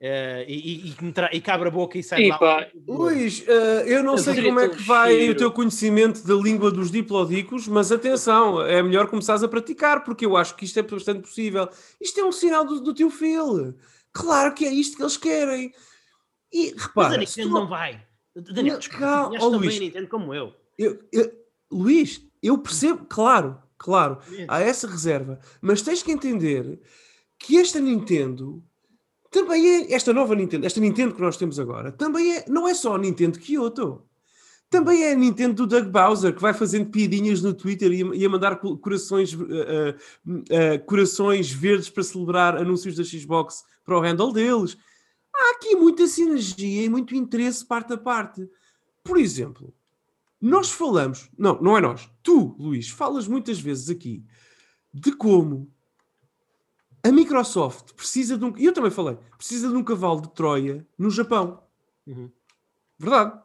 Uh, 0.00 0.48
e, 0.48 0.88
e, 0.88 0.96
e, 1.32 1.40
cabra 1.42 1.68
a 1.68 1.70
boca 1.70 1.98
e 1.98 2.02
sai 2.02 2.28
lá. 2.28 2.66
Luís, 2.88 3.40
uh, 3.40 3.84
eu 3.84 4.02
não 4.02 4.16
sei 4.16 4.42
como 4.42 4.58
é 4.58 4.70
que 4.70 4.82
vai 4.82 5.12
cheiro. 5.12 5.32
o 5.34 5.36
teu 5.36 5.52
conhecimento 5.52 6.26
da 6.26 6.34
língua 6.34 6.70
dos 6.70 6.90
diplodicos, 6.90 7.68
mas 7.68 7.92
atenção, 7.92 8.62
é 8.62 8.82
melhor 8.82 9.08
começares 9.08 9.42
a 9.42 9.48
praticar, 9.48 10.02
porque 10.02 10.24
eu 10.24 10.38
acho 10.38 10.56
que 10.56 10.64
isto 10.64 10.78
é 10.78 10.82
bastante 10.82 11.20
possível. 11.20 11.68
Isto 12.00 12.18
é 12.18 12.24
um 12.24 12.32
sinal 12.32 12.64
do, 12.64 12.80
do 12.80 12.94
teu 12.94 13.10
Phil. 13.10 13.74
Claro 14.10 14.54
que 14.54 14.64
é 14.64 14.72
isto 14.72 14.96
que 14.96 15.02
eles 15.02 15.18
querem. 15.18 15.70
E 16.50 16.70
repara, 16.70 17.08
mas 17.08 17.14
a 17.14 17.18
Nintendo 17.18 17.48
não... 17.50 17.60
não 17.60 17.68
vai. 17.68 18.02
Daniel, 18.34 18.78
desculpa, 18.78 19.30
oh, 19.38 19.48
Luís, 19.48 19.76
a 19.76 19.80
Nintendo 19.80 20.08
como 20.08 20.32
eu. 20.32 20.54
Eu, 20.78 20.98
eu. 21.12 21.30
Luís, 21.70 22.26
eu 22.42 22.56
percebo, 22.56 23.04
claro, 23.04 23.60
claro, 23.76 24.18
há 24.48 24.60
essa 24.60 24.88
reserva, 24.88 25.38
mas 25.60 25.82
tens 25.82 26.02
que 26.02 26.10
entender 26.10 26.80
que 27.38 27.58
esta 27.58 27.78
Nintendo 27.78 28.64
também 29.30 29.66
é 29.68 29.92
esta 29.92 30.12
nova 30.12 30.34
Nintendo, 30.34 30.66
esta 30.66 30.80
Nintendo 30.80 31.14
que 31.14 31.20
nós 31.20 31.36
temos 31.36 31.58
agora, 31.60 31.92
também 31.92 32.36
é, 32.36 32.44
não 32.48 32.66
é 32.66 32.74
só 32.74 32.96
a 32.96 32.98
Nintendo 32.98 33.38
Kyoto. 33.38 34.02
Também 34.68 35.02
é 35.02 35.12
a 35.12 35.16
Nintendo 35.16 35.54
do 35.54 35.66
Doug 35.66 35.88
Bowser, 35.88 36.32
que 36.32 36.40
vai 36.40 36.54
fazendo 36.54 36.90
piadinhas 36.90 37.42
no 37.42 37.52
Twitter 37.52 37.90
e, 37.90 38.24
a 38.24 38.28
mandar 38.28 38.54
corações, 38.56 39.32
uh, 39.34 39.42
uh, 39.42 40.30
uh, 40.30 40.84
corações 40.86 41.50
verdes 41.50 41.90
para 41.90 42.04
celebrar 42.04 42.56
anúncios 42.56 42.94
da 42.94 43.02
Xbox 43.02 43.64
para 43.84 43.98
o 43.98 44.00
handle 44.00 44.32
deles. 44.32 44.78
Há 45.34 45.56
aqui 45.56 45.74
muita 45.74 46.06
sinergia 46.06 46.84
e 46.84 46.88
muito 46.88 47.16
interesse 47.16 47.66
parte 47.66 47.92
a 47.92 47.96
parte. 47.96 48.48
Por 49.02 49.18
exemplo, 49.18 49.74
nós 50.40 50.70
falamos, 50.70 51.28
não, 51.36 51.60
não 51.60 51.76
é 51.76 51.80
nós, 51.80 52.08
tu, 52.22 52.54
Luís, 52.56 52.88
falas 52.88 53.26
muitas 53.26 53.58
vezes 53.58 53.90
aqui 53.90 54.24
de 54.94 55.10
como 55.12 55.68
a 57.02 57.12
Microsoft 57.12 57.92
precisa 57.94 58.36
de 58.36 58.44
um. 58.44 58.56
E 58.56 58.66
eu 58.66 58.72
também 58.72 58.90
falei, 58.90 59.18
precisa 59.36 59.68
de 59.68 59.74
um 59.74 59.82
cavalo 59.82 60.20
de 60.20 60.30
Troia 60.32 60.86
no 60.98 61.10
Japão. 61.10 61.62
Uhum. 62.06 62.30
Verdade. 62.98 63.40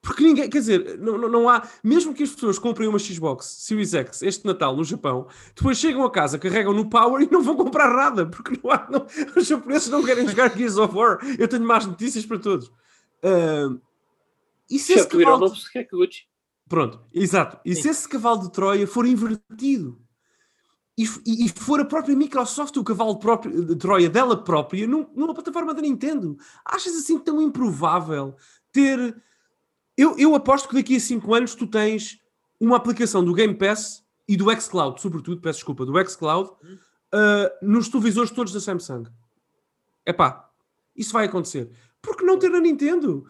Porque 0.00 0.22
ninguém, 0.22 0.48
quer 0.48 0.60
dizer, 0.60 0.98
não, 0.98 1.18
não, 1.18 1.28
não, 1.28 1.48
há, 1.48 1.68
mesmo 1.82 2.14
que 2.14 2.22
as 2.22 2.30
pessoas 2.30 2.60
comprem 2.60 2.88
uma 2.88 2.98
Xbox 2.98 3.44
Series 3.46 3.92
X 3.92 4.22
este 4.22 4.46
Natal 4.46 4.76
no 4.76 4.84
Japão, 4.84 5.26
depois 5.54 5.78
chegam 5.78 6.04
a 6.04 6.10
casa, 6.10 6.38
carregam 6.38 6.72
no 6.72 6.88
Power 6.88 7.20
e 7.20 7.28
não 7.28 7.42
vão 7.42 7.56
comprar 7.56 7.92
nada, 7.92 8.24
porque 8.24 8.56
não 8.62 8.70
há, 8.70 8.86
não, 8.88 9.04
os 9.36 9.48
japoneses 9.48 9.88
não 9.88 10.04
querem 10.04 10.28
jogar 10.28 10.56
Gears 10.56 10.76
of 10.76 10.94
War. 10.94 11.18
Eu 11.36 11.48
tenho 11.48 11.66
más 11.66 11.86
notícias 11.86 12.24
para 12.24 12.38
todos. 12.38 12.68
Uh, 12.68 13.80
e 14.70 14.78
se 14.78 14.92
esse 14.92 15.08
cavalo 15.08 15.50
de... 15.50 15.60
Pronto, 16.68 17.00
exato. 17.12 17.58
E 17.64 17.74
se 17.74 17.88
esse 17.88 18.08
cavalo 18.08 18.42
de 18.42 18.52
Troia 18.52 18.86
for 18.86 19.06
invertido? 19.06 20.00
E, 20.96 21.44
e, 21.44 21.48
for 21.50 21.78
a 21.78 21.84
própria 21.84 22.16
Microsoft 22.16 22.76
o 22.78 22.84
cavalo 22.84 23.18
próprio, 23.18 23.64
de 23.64 23.76
Troia 23.76 24.08
dela 24.08 24.42
própria 24.42 24.86
num, 24.86 25.06
numa 25.14 25.34
plataforma 25.34 25.74
da 25.74 25.82
Nintendo. 25.82 26.38
Achas 26.64 26.94
assim 26.94 27.18
tão 27.18 27.42
improvável 27.42 28.34
ter. 28.72 29.14
Eu, 29.94 30.16
eu 30.18 30.34
aposto 30.34 30.68
que 30.68 30.74
daqui 30.74 30.96
a 30.96 31.00
5 31.00 31.34
anos 31.34 31.54
tu 31.54 31.66
tens 31.66 32.18
uma 32.58 32.76
aplicação 32.76 33.22
do 33.22 33.34
Game 33.34 33.54
Pass 33.54 34.04
e 34.26 34.36
do 34.36 34.50
xCloud, 34.58 35.00
sobretudo, 35.00 35.40
peço 35.40 35.58
desculpa, 35.58 35.84
do 35.84 36.08
xCloud, 36.08 36.50
uh, 36.50 37.50
nos 37.66 37.88
televisores 37.88 38.30
todos 38.30 38.52
da 38.52 38.60
Samsung. 38.60 39.04
É 40.04 40.12
pá, 40.12 40.50
isso 40.96 41.12
vai 41.12 41.26
acontecer. 41.26 41.70
Por 42.00 42.16
que 42.16 42.24
não 42.24 42.38
ter 42.38 42.50
na 42.50 42.60
Nintendo? 42.60 43.26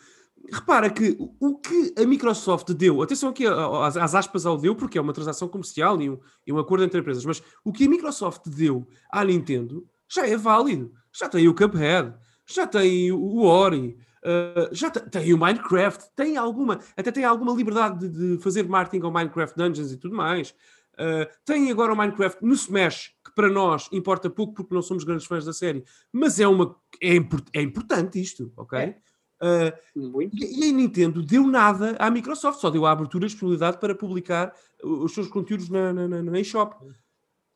Repara 0.51 0.91
que 0.91 1.17
o 1.41 1.59
que 1.59 1.95
a 1.99 2.07
Microsoft 2.07 2.73
deu, 2.73 3.03
atenção 3.03 3.31
aqui 3.31 3.45
às, 3.47 4.15
aspas 4.15 4.47
ao 4.47 4.57
deu, 4.57 4.75
porque 4.75 4.99
é 4.99 5.01
uma 5.01 5.13
transação 5.13 5.49
comercial 5.49 6.01
e 6.01 6.11
um, 6.11 6.19
e 6.47 6.53
um 6.53 6.59
acordo 6.59 6.85
entre 6.85 7.01
empresas, 7.01 7.25
mas 7.25 7.43
o 7.65 7.73
que 7.73 7.87
a 7.87 7.89
Microsoft 7.89 8.49
deu 8.49 8.87
à 9.11 9.25
Nintendo 9.25 9.87
já 10.09 10.27
é 10.27 10.37
válido. 10.37 10.93
Já 11.13 11.29
tem 11.29 11.49
o 11.49 11.55
Cuphead, 11.55 12.15
já 12.47 12.67
tem 12.67 13.11
o 13.11 13.43
Ori, 13.43 13.97
uh, 14.23 14.75
já 14.75 14.91
tem 14.91 15.33
o 15.33 15.39
Minecraft, 15.39 16.05
tem 16.15 16.37
alguma, 16.37 16.81
até 16.97 17.11
tem 17.11 17.25
alguma 17.25 17.53
liberdade 17.53 18.09
de, 18.09 18.37
de 18.37 18.43
fazer 18.43 18.69
marketing 18.69 19.05
ao 19.05 19.13
Minecraft 19.13 19.57
Dungeons 19.57 19.93
e 19.93 19.97
tudo 19.97 20.15
mais. 20.15 20.55
Uh, 20.95 21.27
tem 21.45 21.71
agora 21.71 21.93
o 21.93 21.97
Minecraft 21.97 22.45
no 22.45 22.55
Smash, 22.55 23.15
que 23.25 23.35
para 23.35 23.51
nós 23.51 23.89
importa 23.93 24.31
pouco 24.31 24.55
porque 24.55 24.75
não 24.75 24.83
somos 24.83 25.05
grandes 25.05 25.27
fãs 25.27 25.45
da 25.45 25.53
série, 25.53 25.85
mas 26.13 26.41
é, 26.41 26.49
uma, 26.49 26.77
é, 27.03 27.15
import, 27.17 27.47
é 27.53 27.61
importante 27.61 28.21
isto, 28.21 28.53
ok? 28.57 28.79
É. 28.79 28.97
Uh, 29.43 30.23
e 30.33 30.71
a 30.71 30.73
Nintendo 30.73 31.23
deu 31.23 31.47
nada 31.47 31.95
à 31.99 32.11
Microsoft, 32.11 32.61
só 32.61 32.71
deu 32.71 32.87
a 32.87 32.93
abertura 32.93 33.27
e 33.27 33.29
disponibilidade 33.29 33.79
para 33.79 33.95
publicar 33.95 34.55
os 34.83 35.13
seus 35.13 35.29
conteúdos 35.29 35.69
na, 35.69 35.93
na, 35.93 36.09
na, 36.09 36.23
na 36.23 36.41
eShop. 36.41 36.75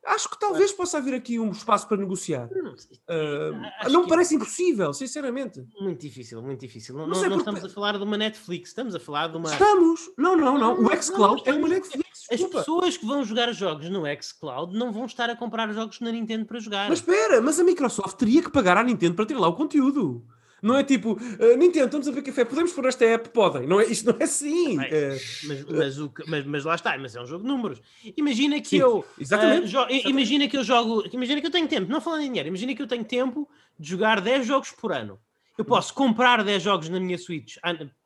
Acho 0.05 0.31
que 0.31 0.39
talvez 0.41 0.72
possa 0.72 0.97
haver 0.97 1.14
aqui 1.14 1.39
um 1.39 1.51
espaço 1.51 1.87
para 1.87 1.99
negociar. 1.99 2.49
Uh, 2.49 3.91
não 3.91 4.03
me 4.03 4.09
parece 4.09 4.35
impossível, 4.35 4.95
sinceramente. 4.95 5.62
Muito 5.78 6.01
difícil, 6.01 6.43
muito 6.43 6.61
difícil. 6.61 6.95
Não, 6.95 7.07
não, 7.07 7.20
não, 7.20 7.28
não 7.28 7.39
estamos 7.39 7.64
a 7.64 7.68
falar 7.68 7.99
de 7.99 8.03
uma 8.03 8.16
Netflix, 8.16 8.70
estamos 8.70 8.95
a 8.95 9.01
falar 9.01 9.28
de 9.28 9.37
uma. 9.37 9.51
Estamos! 9.51 10.11
Não, 10.16 10.37
não, 10.37 10.59
não. 10.59 10.83
O 10.83 11.03
xCloud 11.03 11.43
é 11.45 11.53
uma 11.53 11.68
Netflix. 11.68 12.26
As 12.31 12.43
pessoas 12.43 12.97
que 12.97 13.05
vão 13.05 13.24
jogar 13.24 13.53
jogos 13.53 13.91
no 13.91 14.03
xCloud 14.22 14.76
não 14.76 14.91
vão 14.91 15.05
estar 15.05 15.28
a 15.28 15.37
comprar 15.37 15.70
jogos 15.72 16.01
na 16.01 16.11
Nintendo 16.11 16.47
para 16.47 16.59
jogar. 16.61 16.89
Mas 16.89 17.01
espera, 17.01 17.41
mas 17.43 17.61
a 17.61 17.64
Microsoft 17.64 18.16
teria 18.16 18.43
que 18.43 18.51
pagar 18.51 18.78
à 18.78 18.83
Nintendo 18.83 19.14
para 19.14 19.26
ter 19.26 19.37
lá 19.37 19.49
o 19.49 19.55
conteúdo. 19.55 20.24
Não 20.63 20.77
é 20.77 20.85
tipo, 20.85 21.13
uh, 21.13 21.57
Nintendo, 21.57 21.87
estamos 21.87 22.09
a 22.09 22.13
ver 22.13 22.23
café, 22.23 22.45
podemos 22.45 22.73
pôr 22.73 22.87
esta 22.87 23.05
app? 23.05 23.29
Podem. 23.31 23.67
Não 23.67 23.81
é, 23.81 23.87
isto 23.87 24.11
não 24.11 24.19
é 24.19 24.25
assim. 24.25 24.77
Bem, 24.77 24.89
uh, 24.89 25.21
mas, 25.47 25.65
mas, 25.65 25.99
o, 25.99 26.13
mas, 26.27 26.47
mas, 26.47 26.65
lá 26.65 26.75
está, 26.75 26.99
mas 26.99 27.17
é 27.17 27.21
um 27.21 27.27
jogo 27.27 27.43
de 27.43 27.49
números. 27.49 27.81
Imagina 28.17 28.61
que 28.61 28.69
sim, 28.69 28.79
eu. 28.79 29.05
Exatamente, 29.19 29.63
uh, 29.63 29.67
exatamente. 29.67 30.09
Imagina 30.09 30.49
que 30.49 30.57
eu 30.57 30.65
jogo. 30.65 31.05
Imagina 31.13 31.41
que 31.41 31.47
eu 31.47 31.51
tenho 31.51 31.69
tempo, 31.69 31.91
não 31.91 32.01
falando 32.01 32.23
em 32.23 32.29
dinheiro, 32.29 32.49
imagina 32.49 32.75
que 32.75 32.83
eu 32.83 32.87
tenho 32.87 33.05
tempo 33.05 33.49
de 33.79 33.89
jogar 33.89 34.21
10 34.21 34.47
jogos 34.47 34.71
por 34.71 34.93
ano. 34.93 35.19
Eu 35.57 35.65
posso 35.65 35.93
comprar 35.93 36.43
10 36.43 36.63
jogos 36.63 36.89
na 36.89 36.99
minha 36.99 37.19
Switch 37.19 37.57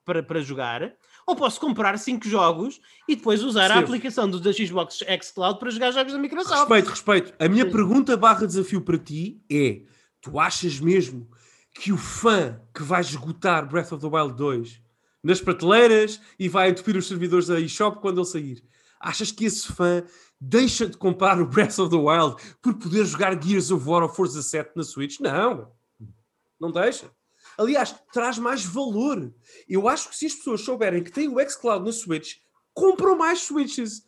para, 0.05 0.23
para 0.23 0.41
jogar, 0.41 0.93
ou 1.27 1.37
posso 1.37 1.61
comprar 1.61 1.97
5 1.99 2.29
jogos 2.29 2.81
e 3.09 3.17
depois 3.17 3.43
usar 3.43 3.71
a 3.71 3.79
aplicação 3.79 4.29
do 4.29 4.41
da 4.41 4.53
Xbox 4.53 5.03
X 5.03 5.31
Cloud 5.31 5.59
para 5.59 5.71
jogar 5.71 5.93
jogos 5.93 6.13
da 6.13 6.19
Microsoft. 6.19 6.59
Respeito, 6.59 6.91
respeito. 6.91 7.35
A 7.39 7.49
minha 7.49 7.69
pergunta 7.69 8.17
barra 8.17 8.47
desafio 8.47 8.81
para 8.81 8.99
ti 8.99 9.41
é: 9.51 9.83
tu 10.21 10.39
achas 10.39 10.81
mesmo 10.81 11.29
que 11.75 11.93
o 11.93 11.99
fã 11.99 12.61
que 12.73 12.83
vai 12.83 13.01
esgotar 13.01 13.69
Breath 13.69 13.93
of 13.93 14.01
the 14.01 14.17
Wild 14.17 14.37
2 14.37 14.81
nas 15.23 15.41
prateleiras 15.41 16.21
e 16.39 16.49
vai 16.49 16.71
entupir 16.71 16.97
os 16.97 17.09
servidores 17.09 17.49
da 17.49 17.59
eShop 17.59 18.01
quando 18.01 18.21
ele 18.21 18.27
sair, 18.27 18.65
achas 19.01 19.33
que 19.33 19.45
esse 19.45 19.73
fã 19.73 20.05
deixa 20.41 20.87
de 20.87 20.97
comprar 20.97 21.41
o 21.41 21.47
Breath 21.47 21.79
of 21.79 21.91
the 21.91 21.97
Wild 21.97 22.37
por 22.63 22.75
poder 22.75 23.05
jogar 23.05 23.43
Gears 23.43 23.71
of 23.71 23.87
War 23.89 24.03
ou 24.03 24.09
Forza 24.09 24.43
7 24.43 24.73
na 24.77 24.85
Switch? 24.85 25.19
Não, 25.21 25.73
não 26.61 26.71
deixa. 26.71 27.11
Aliás, 27.57 27.95
traz 28.13 28.39
mais 28.39 28.65
valor. 28.65 29.33
Eu 29.69 29.89
acho 29.89 30.09
que 30.09 30.17
se 30.17 30.27
as 30.27 30.35
pessoas 30.35 30.61
souberem 30.61 31.03
que 31.03 31.13
tem 31.13 31.29
o 31.29 31.41
xCloud 31.49 31.85
na 31.85 31.93
Switch, 31.93 32.37
compram 32.73 33.17
mais 33.17 33.41
Switches 33.41 34.05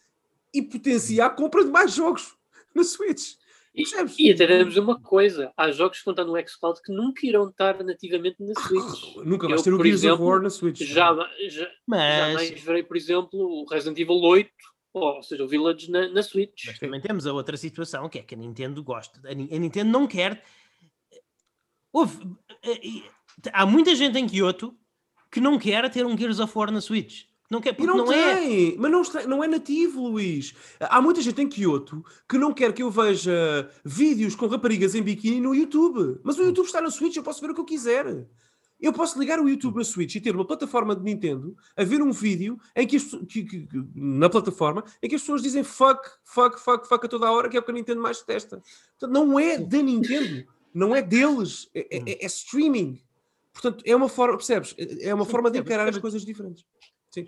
e 0.53 0.63
potencia 0.63 1.27
a 1.27 1.31
compra 1.31 1.65
de 1.65 1.71
mais 1.71 1.95
jogos 1.95 2.35
na 2.75 2.85
Switch. 2.85 3.35
E, 3.77 3.85
e 4.19 4.33
até 4.33 4.47
damos 4.47 4.77
uma 4.79 4.99
coisa: 4.99 5.53
há 5.55 5.71
jogos 5.71 5.99
que 5.99 6.05
vão 6.07 6.13
estar 6.13 6.25
no 6.25 6.49
xCloud 6.49 6.81
que 6.83 6.93
nunca 6.93 7.27
irão 7.27 7.51
estar 7.51 7.85
nativamente 7.85 8.37
na 8.41 8.55
Switch. 8.59 9.17
nunca 9.25 9.47
vais 9.47 9.63
ter 9.63 9.75
o 9.75 9.83
Gears 9.83 10.05
of 10.05 10.23
War 10.23 10.41
na 10.41 10.49
Switch. 10.49 10.81
Já, 10.81 11.15
já, 11.49 11.71
Mas... 11.87 12.39
Jamais 12.39 12.63
verei, 12.63 12.83
por 12.83 12.97
exemplo, 12.97 13.39
o 13.39 13.67
Resident 13.71 13.99
Evil 13.99 14.17
8 14.17 14.51
ou 14.99 15.23
seja, 15.23 15.45
o 15.45 15.49
Village 15.49 15.91
na, 15.91 16.09
na 16.09 16.23
Switch. 16.23 16.65
Mas 16.67 16.79
também 16.79 17.01
temos 17.01 17.27
a 17.27 17.33
outra 17.33 17.57
situação 17.57 18.09
que 18.09 18.19
é 18.19 18.23
que 18.23 18.35
a 18.35 18.39
Nintendo 18.39 18.83
gosta. 18.83 19.21
A, 19.29 19.35
Nintendo 19.35 19.91
não 19.91 20.07
quer. 20.07 20.43
Houve, 21.93 22.35
eh, 22.63 23.03
há 23.53 23.67
muita 23.67 23.95
gente 23.95 24.19
em 24.19 24.27
Kyoto 24.27 24.75
que 25.31 25.39
não 25.39 25.59
quer 25.59 25.91
ter 25.91 26.07
um 26.07 26.17
Gears 26.17 26.41
of 26.41 26.57
War 26.57 26.71
na 26.71 26.81
Switch. 26.81 27.25
Não 27.51 27.61
quer, 27.61 27.73
porque 27.73 27.87
não, 27.87 27.99
não 27.99 28.13
é. 28.13 28.35
tem, 28.35 28.69
é. 28.71 28.75
mas 28.77 28.91
não, 28.91 29.03
está, 29.03 29.27
não 29.27 29.45
é 29.45 29.47
nativo, 29.47 30.09
Luís. 30.09 30.55
Há 30.81 31.01
muita 31.01 31.23
gente 31.23 31.41
em 31.41 31.49
Kyoto 31.49 32.05
que 32.29 32.37
não 32.37 32.53
quer 32.53 32.73
que 32.73 32.83
eu 32.83 32.91
veja 32.91 33.71
vídeos 33.85 34.35
com 34.35 34.47
raparigas 34.47 34.95
em 34.95 35.03
biquíni 35.03 35.41
no 35.41 35.55
YouTube. 35.55 36.21
Mas 36.25 36.39
o 36.39 36.43
hum. 36.43 36.47
YouTube 36.47 36.67
está 36.67 36.81
na 36.81 36.91
Switch, 36.91 37.17
eu 37.17 37.23
posso 37.23 37.41
ver 37.41 37.51
o 37.51 37.55
que 37.55 37.61
eu 37.61 37.65
quiser. 37.65 38.27
Eu 38.81 38.93
posso 38.93 39.19
ligar 39.19 39.41
o 39.41 39.49
YouTube 39.49 39.77
na 39.77 39.85
Switch 39.85 40.17
e 40.17 40.21
ter 40.21 40.35
uma 40.35 40.45
plataforma 40.45 40.95
de 40.95 41.03
Nintendo 41.03 41.57
a 41.77 41.83
ver 41.83 42.03
um 42.03 42.13
vídeo 42.13 42.59
em 42.75 42.87
que, 42.87 42.97
as, 42.97 43.05
que, 43.05 43.45
que, 43.45 43.69
na 43.95 44.29
plataforma 44.29 44.85
em 45.03 45.09
que 45.09 45.15
as 45.15 45.23
pessoas 45.23 45.43
dizem 45.43 45.65
fuck, 45.65 46.01
fuck, 46.25 46.61
fuck, 46.61 46.87
fuck 46.87 47.07
a 47.07 47.09
toda 47.09 47.27
a 47.27 47.33
hora, 47.33 47.49
que 47.49 47.57
é 47.57 47.61
o 47.61 47.63
que 47.63 47.71
a 47.71 47.75
Nintendo 47.75 48.03
mais 48.03 48.19
detesta. 48.19 48.61
Portanto, 48.99 49.13
não 49.13 49.41
é 49.41 49.57
da 49.57 49.81
Nintendo, 49.81 50.47
não 50.75 50.95
é 50.95 51.01
deles, 51.01 51.71
é, 51.75 51.87
é, 51.91 52.03
é, 52.11 52.25
é 52.25 52.27
streaming. 52.27 53.01
Portanto, 53.53 53.83
é 53.87 53.97
uma 53.97 54.11
forma, 54.11 54.37
percebes? 54.37 54.75
É 55.01 55.15
uma 55.15 55.25
forma 55.25 55.51
de 55.51 55.59
encarar 55.59 55.89
as 55.89 55.97
coisas 55.97 56.23
diferentes. 56.23 56.63
Sim. 57.17 57.27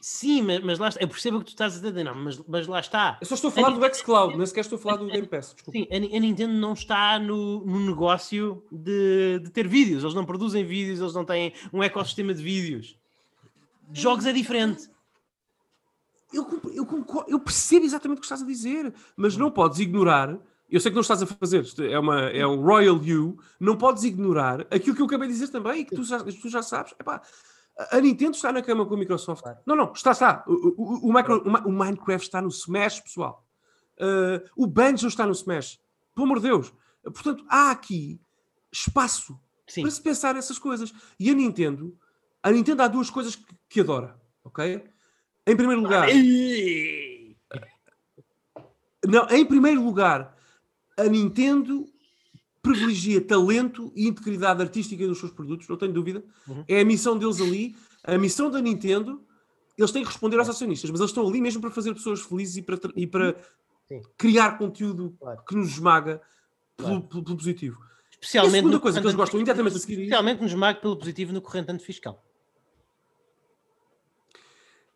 Sim, 0.00 0.42
mas, 0.42 0.60
mas 0.64 0.78
lá 0.80 0.88
está. 0.88 1.00
Eu 1.00 1.08
percebo 1.08 1.36
o 1.36 1.40
que 1.40 1.46
tu 1.46 1.50
estás 1.50 1.76
a 1.76 1.80
dizer, 1.80 2.04
não, 2.04 2.14
mas, 2.14 2.36
mas 2.48 2.66
lá 2.66 2.80
está. 2.80 3.18
Eu 3.20 3.26
só 3.26 3.36
estou 3.36 3.48
a 3.48 3.52
falar 3.52 3.68
a 3.68 3.70
do 3.70 3.94
xCloud, 3.94 4.36
nem 4.36 4.46
sequer 4.46 4.62
estou 4.62 4.76
a 4.76 4.82
falar 4.82 4.96
do 4.96 5.06
Game 5.06 5.28
Pass. 5.28 5.54
Desculpa. 5.54 5.78
Sim, 5.78 5.86
a, 5.92 5.96
a, 6.16 6.20
Nintendo 6.20 6.54
não 6.54 6.72
está 6.72 7.20
no, 7.20 7.64
no 7.64 7.86
negócio 7.86 8.64
de, 8.70 9.38
de, 9.40 9.50
ter 9.50 9.68
vídeos. 9.68 10.02
Eles 10.02 10.14
não 10.14 10.24
produzem 10.24 10.64
vídeos, 10.64 11.00
eles 11.00 11.14
não 11.14 11.24
têm 11.24 11.52
um 11.72 11.82
ecossistema 11.82 12.34
de 12.34 12.42
vídeos. 12.42 12.98
De 13.88 14.00
jogos 14.00 14.26
é 14.26 14.32
diferente. 14.32 14.90
Eu, 16.32 16.48
eu, 16.74 17.04
eu 17.28 17.38
percebo 17.38 17.84
exatamente 17.84 18.18
o 18.18 18.20
que 18.20 18.26
estás 18.26 18.42
a 18.42 18.46
dizer, 18.46 18.92
mas 19.16 19.36
não 19.36 19.52
podes 19.52 19.78
ignorar. 19.78 20.36
Eu 20.68 20.80
sei 20.80 20.90
que 20.90 20.96
não 20.96 21.02
estás 21.02 21.22
a 21.22 21.26
fazer, 21.26 21.64
é, 21.78 21.98
uma, 21.98 22.22
é 22.22 22.44
um 22.44 22.60
Royal 22.60 23.00
You, 23.04 23.38
não 23.60 23.76
podes 23.76 24.02
ignorar 24.02 24.62
aquilo 24.62 24.96
que 24.96 25.02
eu 25.02 25.06
acabei 25.06 25.28
de 25.28 25.34
dizer 25.34 25.48
também 25.48 25.82
e 25.82 25.84
que 25.84 25.94
tu 25.94 26.02
já, 26.02 26.18
tu 26.18 26.48
já 26.48 26.62
sabes. 26.62 26.92
Epá, 26.98 27.22
a 27.78 28.00
Nintendo 28.00 28.36
está 28.36 28.52
na 28.52 28.62
cama 28.62 28.86
com 28.86 28.94
a 28.94 28.98
Microsoft. 28.98 29.42
Claro. 29.42 29.58
Não, 29.66 29.74
não, 29.74 29.92
está, 29.92 30.12
está. 30.12 30.44
O, 30.46 30.52
o, 30.52 31.08
o, 31.08 31.12
micro, 31.12 31.42
o, 31.66 31.72
Minecraft 31.72 32.26
está 32.26 32.40
no 32.40 32.48
Smash, 32.48 33.00
pessoal. 33.00 33.46
Uh, 33.98 34.46
o 34.56 34.66
Banjo 34.66 35.08
está 35.08 35.26
no 35.26 35.32
Smash. 35.32 35.80
Pelo 36.14 36.26
amor 36.26 36.40
de 36.40 36.48
Deus. 36.48 36.72
Portanto, 37.02 37.44
há 37.48 37.70
aqui 37.70 38.20
espaço 38.70 39.38
Sim. 39.66 39.82
para 39.82 39.90
se 39.90 40.02
pensar 40.02 40.36
essas 40.36 40.58
coisas. 40.58 40.92
E 41.18 41.30
a 41.30 41.34
Nintendo, 41.34 41.96
a 42.42 42.50
Nintendo 42.50 42.82
há 42.82 42.88
duas 42.88 43.10
coisas 43.10 43.36
que, 43.36 43.44
que 43.68 43.80
adora, 43.80 44.20
ok? 44.44 44.84
Em 45.46 45.56
primeiro 45.56 45.82
lugar. 45.82 46.08
Não, 49.04 49.28
em 49.30 49.44
primeiro 49.44 49.82
lugar, 49.82 50.36
a 50.96 51.04
Nintendo 51.04 51.91
privilegia 52.62 53.20
talento 53.20 53.92
e 53.94 54.06
integridade 54.06 54.62
artística 54.62 55.06
dos 55.06 55.18
seus 55.18 55.32
produtos, 55.32 55.68
não 55.68 55.76
tenho 55.76 55.92
dúvida. 55.92 56.24
Uhum. 56.46 56.64
É 56.68 56.80
a 56.80 56.84
missão 56.84 57.18
deles 57.18 57.40
ali. 57.40 57.76
A 58.04 58.16
missão 58.16 58.50
da 58.50 58.60
Nintendo, 58.60 59.22
eles 59.76 59.90
têm 59.90 60.02
que 60.02 60.08
responder 60.08 60.38
aos 60.38 60.48
acionistas, 60.48 60.90
mas 60.90 61.00
eles 61.00 61.10
estão 61.10 61.26
ali 61.28 61.40
mesmo 61.40 61.60
para 61.60 61.70
fazer 61.70 61.92
pessoas 61.92 62.20
felizes 62.20 62.56
e 62.56 62.62
para, 62.62 62.78
e 62.96 63.06
para 63.06 63.36
criar 64.16 64.58
conteúdo 64.58 65.14
claro. 65.18 65.42
que 65.46 65.56
nos 65.56 65.70
esmaga 65.70 66.20
pelo, 66.76 66.88
claro. 66.88 67.08
pelo, 67.08 67.24
pelo 67.24 67.36
positivo. 67.36 67.80
Especialmente 68.10 68.54
e 68.54 68.58
a 68.58 68.60
segunda 68.60 68.80
coisa 68.80 69.00
que 69.00 69.06
eles 69.06 69.16
gostam 69.16 69.40
imediatamente 69.40 69.76
a 69.76 69.80
seguir. 69.80 69.94
Especialmente 69.94 70.40
nos 70.40 70.52
esmaga 70.52 70.80
pelo 70.80 70.96
positivo 70.96 71.32
no 71.32 71.40
corrente 71.40 71.78
fiscal. 71.78 72.24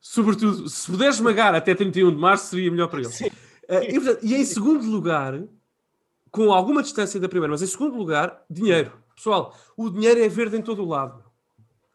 Sobretudo, 0.01 0.69
se 0.69 0.89
puder 0.89 1.09
esmagar 1.09 1.53
até 1.53 1.75
31 1.75 2.13
de 2.13 2.17
março, 2.17 2.51
seria 2.51 2.71
melhor 2.71 2.89
para 2.89 3.01
eles. 3.01 3.21
Uh, 3.21 3.27
e, 3.89 3.95
portanto, 3.95 4.25
e 4.25 4.35
em 4.37 4.45
segundo 4.45 4.89
lugar, 4.89 5.43
com 6.37 6.53
alguma 6.53 6.83
distância 6.83 7.19
da 7.19 7.31
primeira, 7.31 7.51
mas 7.51 7.63
em 7.63 7.67
segundo 7.67 7.97
lugar, 7.97 8.45
dinheiro. 8.51 8.93
Pessoal, 9.15 9.57
o 9.75 9.89
dinheiro 9.89 10.21
é 10.21 10.29
verde 10.29 10.59
em 10.59 10.61
todo 10.61 10.83
o 10.83 10.87
lado. 10.87 11.25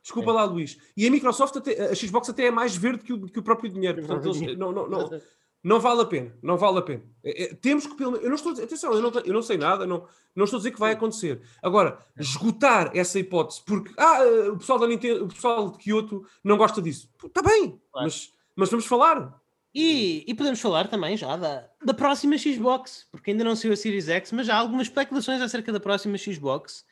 Desculpa 0.01 0.31
é. 0.31 0.33
lá, 0.33 0.43
Luís. 0.45 0.79
E 0.97 1.05
a 1.05 1.11
Microsoft, 1.11 1.57
até, 1.57 1.91
a 1.91 1.93
Xbox 1.93 2.27
até 2.27 2.47
é 2.47 2.51
mais 2.51 2.75
verde 2.75 3.03
que 3.03 3.13
o, 3.13 3.27
que 3.27 3.37
o 3.37 3.43
próprio 3.43 3.71
dinheiro. 3.71 4.03
Portanto, 4.03 4.35
eles, 4.35 4.57
não, 4.57 4.71
não, 4.71 4.89
não, 4.89 5.21
não 5.63 5.79
vale 5.79 6.01
a 6.01 6.05
pena. 6.05 6.35
Não 6.41 6.57
vale 6.57 6.79
a 6.79 6.81
pena. 6.81 7.03
É, 7.23 7.43
é, 7.43 7.53
temos 7.53 7.85
que, 7.85 7.93
pelo 7.93 8.15
Eu 8.15 8.29
não 8.29 8.35
estou 8.35 8.51
atenção, 8.51 8.91
eu 8.93 9.01
não, 9.03 9.11
eu 9.23 9.33
não 9.33 9.43
sei 9.43 9.57
nada, 9.57 9.85
não, 9.85 10.07
não 10.35 10.45
estou 10.45 10.57
a 10.57 10.61
dizer 10.61 10.71
que 10.71 10.79
vai 10.79 10.93
acontecer. 10.93 11.39
Agora, 11.61 11.99
esgotar 12.17 12.89
essa 12.95 13.19
hipótese, 13.19 13.61
porque 13.63 13.93
ah, 13.95 14.23
o 14.51 14.57
pessoal 14.57 14.79
da 14.79 14.87
Nintendo, 14.87 15.25
o 15.25 15.27
pessoal 15.27 15.69
de 15.69 15.77
Kyoto 15.77 16.25
não 16.43 16.57
gosta 16.57 16.81
disso. 16.81 17.07
Está 17.23 17.43
bem, 17.43 17.79
claro. 17.91 18.07
mas, 18.07 18.33
mas 18.55 18.71
vamos 18.71 18.87
falar. 18.87 19.39
E, 19.73 20.25
e, 20.27 20.33
podemos 20.33 20.59
falar 20.59 20.89
também 20.89 21.15
já 21.15 21.37
da, 21.37 21.65
da 21.83 21.93
próxima 21.93 22.37
Xbox, 22.37 23.07
porque 23.09 23.31
ainda 23.31 23.43
não 23.43 23.55
saiu 23.55 23.71
a 23.71 23.77
Series 23.77 24.09
X, 24.09 24.31
mas 24.33 24.47
já 24.47 24.55
há 24.55 24.59
algumas 24.59 24.87
especulações 24.87 25.41
acerca 25.41 25.71
da 25.71 25.79
próxima 25.79 26.17
Xbox. 26.17 26.85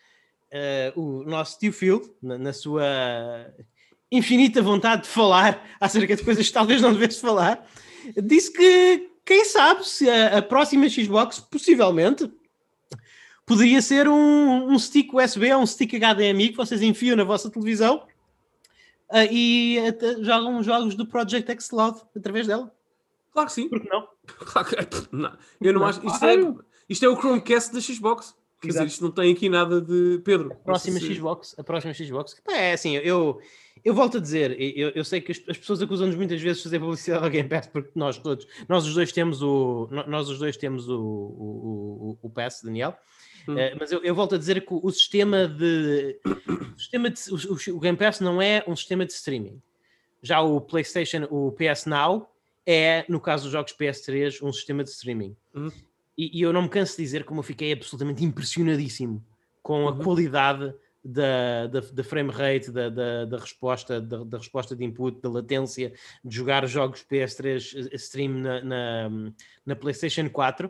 Uh, 0.95 0.99
o 0.99 1.23
nosso 1.25 1.59
tio 1.59 1.73
Phil, 1.73 2.15
na, 2.23 2.37
na, 2.37 2.53
sua 2.53 2.83
infinita 4.11 4.61
vontade 4.61 5.03
de 5.03 5.09
falar 5.09 5.63
acerca 5.79 6.15
de 6.15 6.23
coisas 6.23 6.47
que 6.47 6.53
talvez 6.53 6.81
não 6.81 6.93
devesse 6.93 7.19
falar, 7.19 7.67
disse 8.23 8.51
que 8.51 9.09
quem 9.25 9.45
sabe 9.45 9.87
se 9.87 10.09
a, 10.09 10.37
a 10.37 10.41
próxima 10.41 10.89
Xbox 10.89 11.39
possivelmente 11.39 12.31
poderia 13.45 13.81
ser 13.81 14.07
um, 14.07 14.71
um 14.71 14.79
stick 14.79 15.13
USB 15.13 15.51
ou 15.53 15.61
um 15.61 15.67
stick 15.67 15.93
HDMI 15.93 16.49
que 16.49 16.57
vocês 16.57 16.81
enfiam 16.81 17.17
na 17.17 17.23
vossa 17.23 17.49
televisão 17.49 18.03
Uh, 19.11 19.31
e 19.31 19.79
até 19.87 20.23
jogam 20.23 20.61
jogos 20.61 20.95
do 20.95 21.05
Project 21.05 21.51
X 21.51 21.69
Cloud 21.69 21.99
através 22.15 22.45
dela. 22.45 22.71
Claro 23.31 23.47
que 23.47 23.53
sim. 23.53 23.69
Por 23.69 23.79
que 23.79 23.89
não? 23.89 24.07
Claro 24.39 24.67
que, 24.67 24.75
não. 25.11 25.37
Eu 25.59 25.73
não, 25.73 25.81
não 25.81 25.87
acho. 25.87 26.05
Isto, 26.05 26.25
é, 26.25 26.35
isto 26.87 27.05
é 27.05 27.09
o 27.09 27.15
Chromecast 27.15 27.73
da 27.73 27.81
Xbox. 27.81 28.35
Quer 28.61 28.69
Exato. 28.69 28.85
dizer, 28.85 28.93
isto 28.93 29.03
não 29.03 29.11
tem 29.11 29.31
aqui 29.31 29.49
nada 29.49 29.81
de 29.81 30.21
Pedro. 30.23 30.51
A 30.51 30.55
próxima 30.55 30.99
se... 30.99 31.15
Xbox, 31.15 31.55
a 31.57 31.63
próxima 31.63 31.93
Xbox. 31.93 32.35
É 32.47 32.73
assim, 32.73 32.97
eu, 32.97 33.39
eu 33.83 33.93
volto 33.93 34.17
a 34.17 34.19
dizer, 34.19 34.59
eu, 34.59 34.89
eu 34.89 35.03
sei 35.05 35.21
que 35.21 35.31
as, 35.31 35.41
as 35.47 35.57
pessoas 35.57 35.81
acusam-nos 35.81 36.15
muitas 36.15 36.41
vezes 36.41 36.57
de 36.57 36.63
fazer 36.63 36.79
publicidade 36.79 37.23
ao 37.23 37.29
Game 37.29 37.47
Pass 37.47 37.67
porque 37.67 37.91
nós 37.95 38.17
todos, 38.17 38.45
nós 38.67 38.85
os 38.85 38.93
dois 38.93 39.13
temos 39.13 39.41
o, 39.41 39.87
nós 40.07 40.29
os 40.29 40.39
dois 40.39 40.57
temos 40.57 40.89
o, 40.89 40.99
o, 40.99 42.17
o, 42.21 42.27
o 42.27 42.29
Pass, 42.29 42.61
Daniel. 42.61 42.97
Hum. 43.49 43.55
Uh, 43.55 43.77
mas 43.79 43.91
eu, 43.91 44.03
eu, 44.03 44.13
volto 44.13 44.35
a 44.35 44.37
dizer 44.37 44.61
que 44.61 44.67
o, 44.71 44.91
sistema 44.91 45.47
de. 45.47 46.19
O, 46.75 46.79
sistema 46.79 47.09
de 47.09 47.19
o, 47.31 47.75
o, 47.75 47.79
Game 47.79 47.97
Pass 47.97 48.19
não 48.19 48.39
é 48.39 48.63
um 48.67 48.75
sistema 48.75 49.05
de 49.05 49.11
streaming. 49.11 49.59
Já 50.21 50.41
o 50.41 50.61
PlayStation, 50.61 51.27
o 51.31 51.51
PS 51.53 51.85
Now, 51.85 52.29
é, 52.65 53.05
no 53.09 53.19
caso 53.19 53.43
dos 53.43 53.51
jogos 53.51 53.73
PS3, 53.73 54.43
um 54.43 54.53
sistema 54.53 54.83
de 54.83 54.91
streaming. 54.91 55.35
Hum. 55.55 55.71
E, 56.15 56.37
e, 56.37 56.41
eu 56.41 56.53
não 56.53 56.63
me 56.63 56.69
canso 56.69 56.97
de 56.97 57.03
dizer 57.03 57.23
como 57.23 57.39
eu 57.39 57.43
fiquei 57.43 57.71
absolutamente 57.71 58.23
impressionadíssimo 58.23 59.25
com 59.63 59.87
a 59.87 59.91
uhum. 59.91 60.03
qualidade 60.03 60.73
da, 61.03 61.67
da, 61.67 61.79
da, 61.79 62.03
frame 62.03 62.29
rate, 62.29 62.71
da, 62.71 62.89
da, 62.89 63.25
da 63.25 63.37
resposta, 63.37 64.01
da, 64.01 64.23
da, 64.23 64.37
resposta 64.37 64.75
de 64.75 64.83
input, 64.83 65.19
da 65.21 65.29
latência 65.29 65.93
de 66.23 66.35
jogar 66.35 66.67
jogos 66.67 67.05
PS3 67.09 67.89
stream 67.93 68.33
na, 68.41 68.61
na, 68.61 69.09
na 69.65 69.75
PlayStation 69.75 70.29
4 70.29 70.69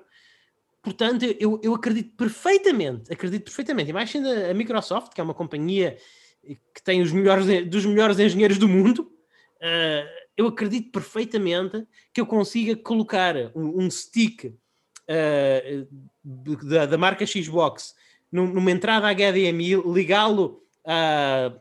Portanto, 0.81 1.25
eu, 1.39 1.59
eu 1.61 1.73
acredito 1.73 2.15
perfeitamente, 2.15 3.11
acredito 3.11 3.43
perfeitamente, 3.43 3.91
sendo 4.09 4.29
a, 4.29 4.53
Microsoft, 4.53 5.13
que 5.13 5.19
é 5.19 5.23
uma 5.23 5.33
companhia 5.33 5.97
que 6.41 6.81
tem 6.83 7.01
os 7.01 7.11
melhores, 7.11 7.67
dos 7.67 7.85
melhores 7.85 8.17
engenheiros 8.17 8.57
do 8.57 8.67
mundo, 8.67 9.11
uh, 9.61 10.19
eu 10.37 10.47
acredito 10.47 10.89
perfeitamente 10.91 11.85
que 12.13 12.21
eu 12.21 12.25
consiga 12.25 12.75
colocar 12.77 13.35
um, 13.53 13.83
um 13.83 13.91
stick 13.91 14.45
uh, 14.45 15.87
da, 16.63 16.85
da, 16.85 16.97
marca 16.97 17.25
Xbox 17.25 17.93
numa 18.31 18.71
entrada 18.71 19.11
HDMI, 19.13 19.75
ligá-lo 19.91 20.63
a 20.85 21.51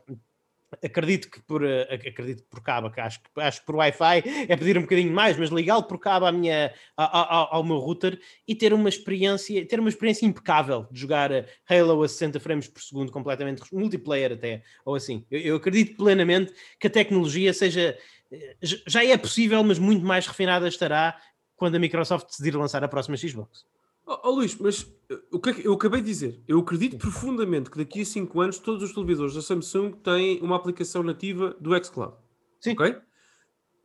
acredito 0.83 1.29
que 1.29 1.41
por 1.41 1.65
eh, 1.65 1.87
acredito 1.91 2.43
por 2.43 2.61
cabo, 2.61 2.91
acho, 2.95 3.19
acho 3.35 3.59
que 3.59 3.65
por 3.65 3.75
Wi-Fi 3.75 4.23
é 4.47 4.55
pedir 4.55 4.77
um 4.77 4.81
bocadinho 4.81 5.11
mais, 5.11 5.37
mas 5.37 5.49
ligá-lo 5.49 5.83
por 5.83 5.99
cabo 5.99 6.25
à 6.25 6.31
minha, 6.31 6.73
ao, 6.95 7.55
ao, 7.55 7.63
meu 7.63 7.77
router 7.77 8.19
e 8.47 8.55
ter 8.55 8.73
uma 8.73 8.89
experiência, 8.89 9.65
ter 9.65 9.79
uma 9.79 9.89
experiência 9.89 10.25
impecável 10.25 10.87
de 10.91 10.99
jogar 10.99 11.31
eh, 11.31 11.45
Halo 11.67 12.03
a 12.03 12.07
60 12.07 12.39
frames 12.39 12.67
por 12.67 12.81
segundo, 12.81 13.11
completamente 13.11 13.63
multiplayer 13.73 14.33
até, 14.33 14.63
ou 14.85 14.95
assim. 14.95 15.25
Eu, 15.29 15.39
eu 15.39 15.55
acredito 15.55 15.97
plenamente 15.97 16.53
que 16.79 16.87
a 16.87 16.89
tecnologia 16.89 17.53
seja 17.53 17.97
eh, 18.31 18.55
já 18.61 19.03
é 19.03 19.17
possível, 19.17 19.63
mas 19.63 19.79
muito 19.79 20.05
mais 20.05 20.27
refinada 20.27 20.67
estará 20.67 21.19
quando 21.55 21.75
a 21.75 21.79
Microsoft 21.79 22.27
decidir 22.27 22.55
lançar 22.55 22.83
a 22.83 22.87
próxima 22.87 23.17
Xbox. 23.17 23.65
Oh, 24.11 24.17
oh, 24.23 24.31
Luís, 24.31 24.57
mas 24.59 24.91
eh, 25.07 25.19
o 25.31 25.39
que, 25.39 25.51
é 25.51 25.53
que 25.53 25.67
eu 25.67 25.73
acabei 25.73 26.01
de 26.01 26.07
dizer? 26.07 26.43
Eu 26.47 26.57
acredito 26.57 26.97
profundamente 26.97 27.69
que 27.69 27.77
daqui 27.77 28.01
a 28.01 28.05
5 28.05 28.41
anos 28.41 28.57
todos 28.57 28.81
os 28.81 28.91
televisores 28.91 29.35
da 29.35 29.41
Samsung 29.43 29.91
têm 29.91 30.39
uma 30.41 30.55
aplicação 30.55 31.03
nativa 31.03 31.55
do 31.59 31.77
xCloud. 31.85 32.15
Sim. 32.59 32.71
Ok? 32.71 32.95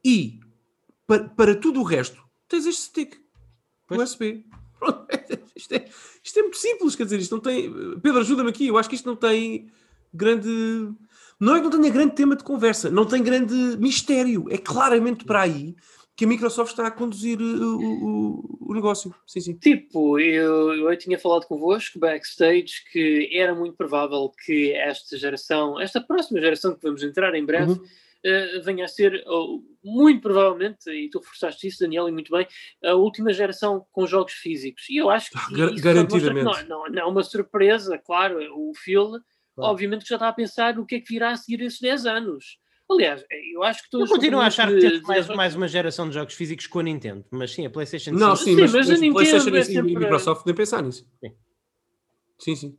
E 0.02 0.40
para, 1.06 1.28
para 1.28 1.54
tudo 1.54 1.80
o 1.80 1.82
resto, 1.82 2.22
tens 2.48 2.64
este 2.64 2.84
stick 2.84 3.20
pois. 3.86 4.00
USB. 4.00 4.46
isto, 5.54 5.74
é, 5.74 5.90
isto 6.22 6.38
é 6.38 6.42
muito 6.42 6.56
simples, 6.56 6.96
quer 6.96 7.04
dizer, 7.04 7.18
isto 7.18 7.34
não 7.34 7.42
tem. 7.42 7.70
Pedro, 8.00 8.20
ajuda-me 8.20 8.48
aqui, 8.48 8.68
eu 8.68 8.78
acho 8.78 8.88
que 8.88 8.94
isto 8.94 9.06
não 9.06 9.16
tem 9.16 9.70
grande. 10.10 10.48
Não 11.38 11.54
é 11.54 11.58
que 11.58 11.64
não 11.64 11.70
tenha 11.70 11.92
grande 11.92 12.14
tema 12.14 12.34
de 12.34 12.44
conversa, 12.44 12.88
não 12.88 13.04
tem 13.04 13.22
grande 13.22 13.76
mistério. 13.76 14.46
É 14.48 14.56
claramente 14.56 15.26
para 15.26 15.42
aí 15.42 15.76
que 16.16 16.24
a 16.24 16.28
Microsoft 16.28 16.70
está 16.70 16.86
a 16.86 16.90
conduzir 16.90 17.40
uh, 17.40 17.42
o, 17.42 18.04
o, 18.04 18.70
o 18.70 18.74
negócio. 18.74 19.14
Sim, 19.26 19.40
sim. 19.40 19.54
Tipo, 19.54 20.18
eu, 20.18 20.90
eu 20.90 20.96
tinha 20.96 21.18
falado 21.18 21.46
convosco 21.46 21.98
backstage 21.98 22.84
que 22.92 23.30
era 23.32 23.54
muito 23.54 23.76
provável 23.76 24.30
que 24.44 24.72
esta 24.72 25.16
geração, 25.16 25.80
esta 25.80 26.00
próxima 26.00 26.40
geração 26.40 26.74
que 26.74 26.82
vamos 26.82 27.02
entrar 27.02 27.34
em 27.34 27.44
breve, 27.44 27.72
uhum. 27.72 27.78
uh, 27.78 28.62
venha 28.62 28.84
a 28.84 28.88
ser, 28.88 29.24
uh, 29.26 29.64
muito 29.82 30.22
provavelmente, 30.22 30.88
e 30.88 31.10
tu 31.10 31.18
reforçaste 31.18 31.66
isso, 31.66 31.80
Daniel, 31.80 32.08
e 32.08 32.12
muito 32.12 32.30
bem, 32.30 32.46
a 32.84 32.94
última 32.94 33.32
geração 33.32 33.84
com 33.90 34.06
jogos 34.06 34.34
físicos. 34.34 34.88
E 34.88 34.98
eu 34.98 35.10
acho 35.10 35.30
que. 35.30 35.36
Gar 35.54 35.74
garantidamente. 35.74 36.58
Que 36.58 36.68
não, 36.68 36.84
não, 36.84 36.92
não 36.92 37.02
é 37.02 37.04
uma 37.04 37.24
surpresa, 37.24 37.98
claro, 37.98 38.38
o 38.56 38.72
Phil. 38.74 39.20
Claro. 39.56 39.72
Obviamente 39.72 40.08
já 40.08 40.16
está 40.16 40.28
a 40.28 40.32
pensar 40.32 40.78
o 40.78 40.86
que 40.86 40.96
é 40.96 41.00
que 41.00 41.12
virá 41.12 41.30
a 41.30 41.36
seguir 41.36 41.60
esses 41.62 41.80
10 41.80 42.06
anos. 42.06 42.58
Aliás, 42.90 43.24
eu 43.52 43.62
acho 43.62 43.82
que 43.82 43.90
todos. 43.90 44.10
Eu 44.10 44.16
continuo 44.16 44.40
a 44.40 44.46
achar 44.46 44.68
que 44.68 44.78
temos 44.78 45.02
mais, 45.02 45.28
mais 45.28 45.54
uma 45.54 45.66
geração 45.66 46.08
de 46.08 46.14
jogos 46.14 46.34
físicos 46.34 46.66
com 46.66 46.80
a 46.80 46.82
Nintendo, 46.82 47.24
mas 47.30 47.52
sim, 47.52 47.64
a 47.64 47.70
PlayStation 47.70 48.12
Não, 48.12 48.36
sim, 48.36 48.54
sim 48.54 48.60
mas, 48.60 48.72
mas, 48.72 48.90
a 48.90 48.92
Nintendo 48.94 49.14
PlayStation 49.14 49.56
é 49.56 49.62
sempre... 49.62 49.92
e 49.92 49.96
a 49.96 50.00
Microsoft 50.00 50.44
nem 50.44 50.54
pensar 50.54 50.82
nisso. 50.82 51.06
Sim. 51.20 51.34
sim, 52.38 52.56
sim. 52.56 52.78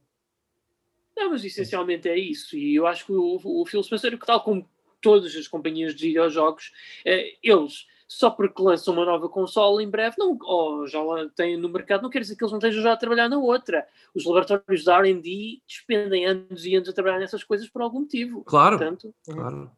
Não, 1.18 1.32
mas 1.32 1.44
essencialmente 1.44 2.08
é 2.08 2.18
isso. 2.18 2.56
E 2.56 2.76
eu 2.76 2.86
acho 2.86 3.06
que 3.06 3.14
o, 3.14 3.40
o 3.44 3.66
Phil 3.66 3.82
Spencer, 3.82 4.18
tal 4.20 4.42
como 4.42 4.70
todas 5.02 5.36
as 5.36 5.48
companhias 5.48 5.96
de 5.96 6.08
videojogos, 6.08 6.72
eh, 7.06 7.36
eles 7.42 7.86
só 8.08 8.30
porque 8.30 8.62
lançam 8.62 8.94
uma 8.94 9.06
nova 9.06 9.28
console 9.28 9.84
em 9.84 9.90
breve, 9.90 10.16
não, 10.20 10.38
ou 10.42 10.88
já 10.88 11.00
têm 11.36 11.58
no 11.58 11.70
mercado, 11.70 12.04
não 12.04 12.10
quer 12.10 12.20
dizer 12.20 12.36
que 12.36 12.44
eles 12.44 12.52
não 12.52 12.60
estejam 12.60 12.84
já 12.84 12.94
a 12.94 12.98
trabalhar 12.98 13.30
na 13.30 13.38
outra. 13.38 13.88
Os 14.14 14.26
laboratórios 14.26 14.84
da 14.84 14.98
R&D 15.00 15.62
despendem 15.68 16.26
anos 16.26 16.66
e 16.66 16.76
anos 16.76 16.90
a 16.90 16.94
trabalhar 16.94 17.20
nessas 17.20 17.44
coisas 17.44 17.68
por 17.70 17.82
algum 17.82 18.02
motivo. 18.02 18.44
Claro, 18.44 18.78
Portanto, 18.78 19.14
claro. 19.26 19.72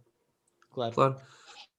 Claro. 0.78 0.94
claro. 0.94 1.16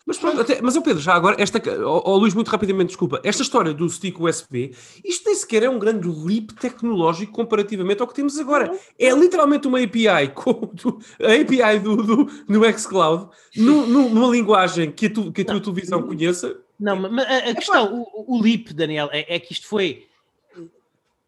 Mas 0.05 0.17
pronto, 0.17 0.41
até, 0.41 0.61
mas 0.63 0.75
o 0.75 0.81
Pedro, 0.81 1.03
já 1.03 1.13
agora, 1.13 1.37
esta, 1.39 1.63
oh, 1.85 2.17
Luís, 2.17 2.33
muito 2.33 2.49
rapidamente, 2.49 2.89
desculpa, 2.89 3.21
esta 3.23 3.43
história 3.43 3.75
do 3.75 3.87
stick 3.91 4.19
USB, 4.19 4.75
isto 5.05 5.27
nem 5.27 5.35
sequer 5.35 5.65
é 5.65 5.69
um 5.69 5.79
grande 5.79 6.09
leap 6.09 6.53
tecnológico 6.53 7.31
comparativamente 7.31 8.01
ao 8.01 8.09
que 8.09 8.15
temos 8.15 8.39
agora. 8.39 8.75
É 8.99 9.11
literalmente 9.11 9.69
uma 9.69 9.79
API, 9.79 10.33
como 10.35 10.69
do, 10.69 10.99
a 11.23 11.35
API 11.35 11.79
do, 11.85 11.97
do, 11.97 12.25
do 12.25 12.79
xCloud, 12.79 13.29
no, 13.55 13.87
no, 13.87 14.09
numa 14.09 14.29
linguagem 14.29 14.91
que 14.91 15.07
a, 15.07 15.13
tu, 15.13 15.31
que 15.31 15.43
a 15.43 15.45
tua 15.45 15.61
televisão 15.61 16.03
conheça. 16.03 16.59
Não, 16.81 16.97
mas 16.97 17.27
a, 17.27 17.51
a 17.51 17.55
questão, 17.55 18.03
o, 18.15 18.35
o, 18.35 18.41
leap, 18.41 18.73
Daniel, 18.73 19.11
é, 19.13 19.37
é, 19.37 19.39
que 19.39 19.53
isto 19.53 19.69
foi. 19.69 20.07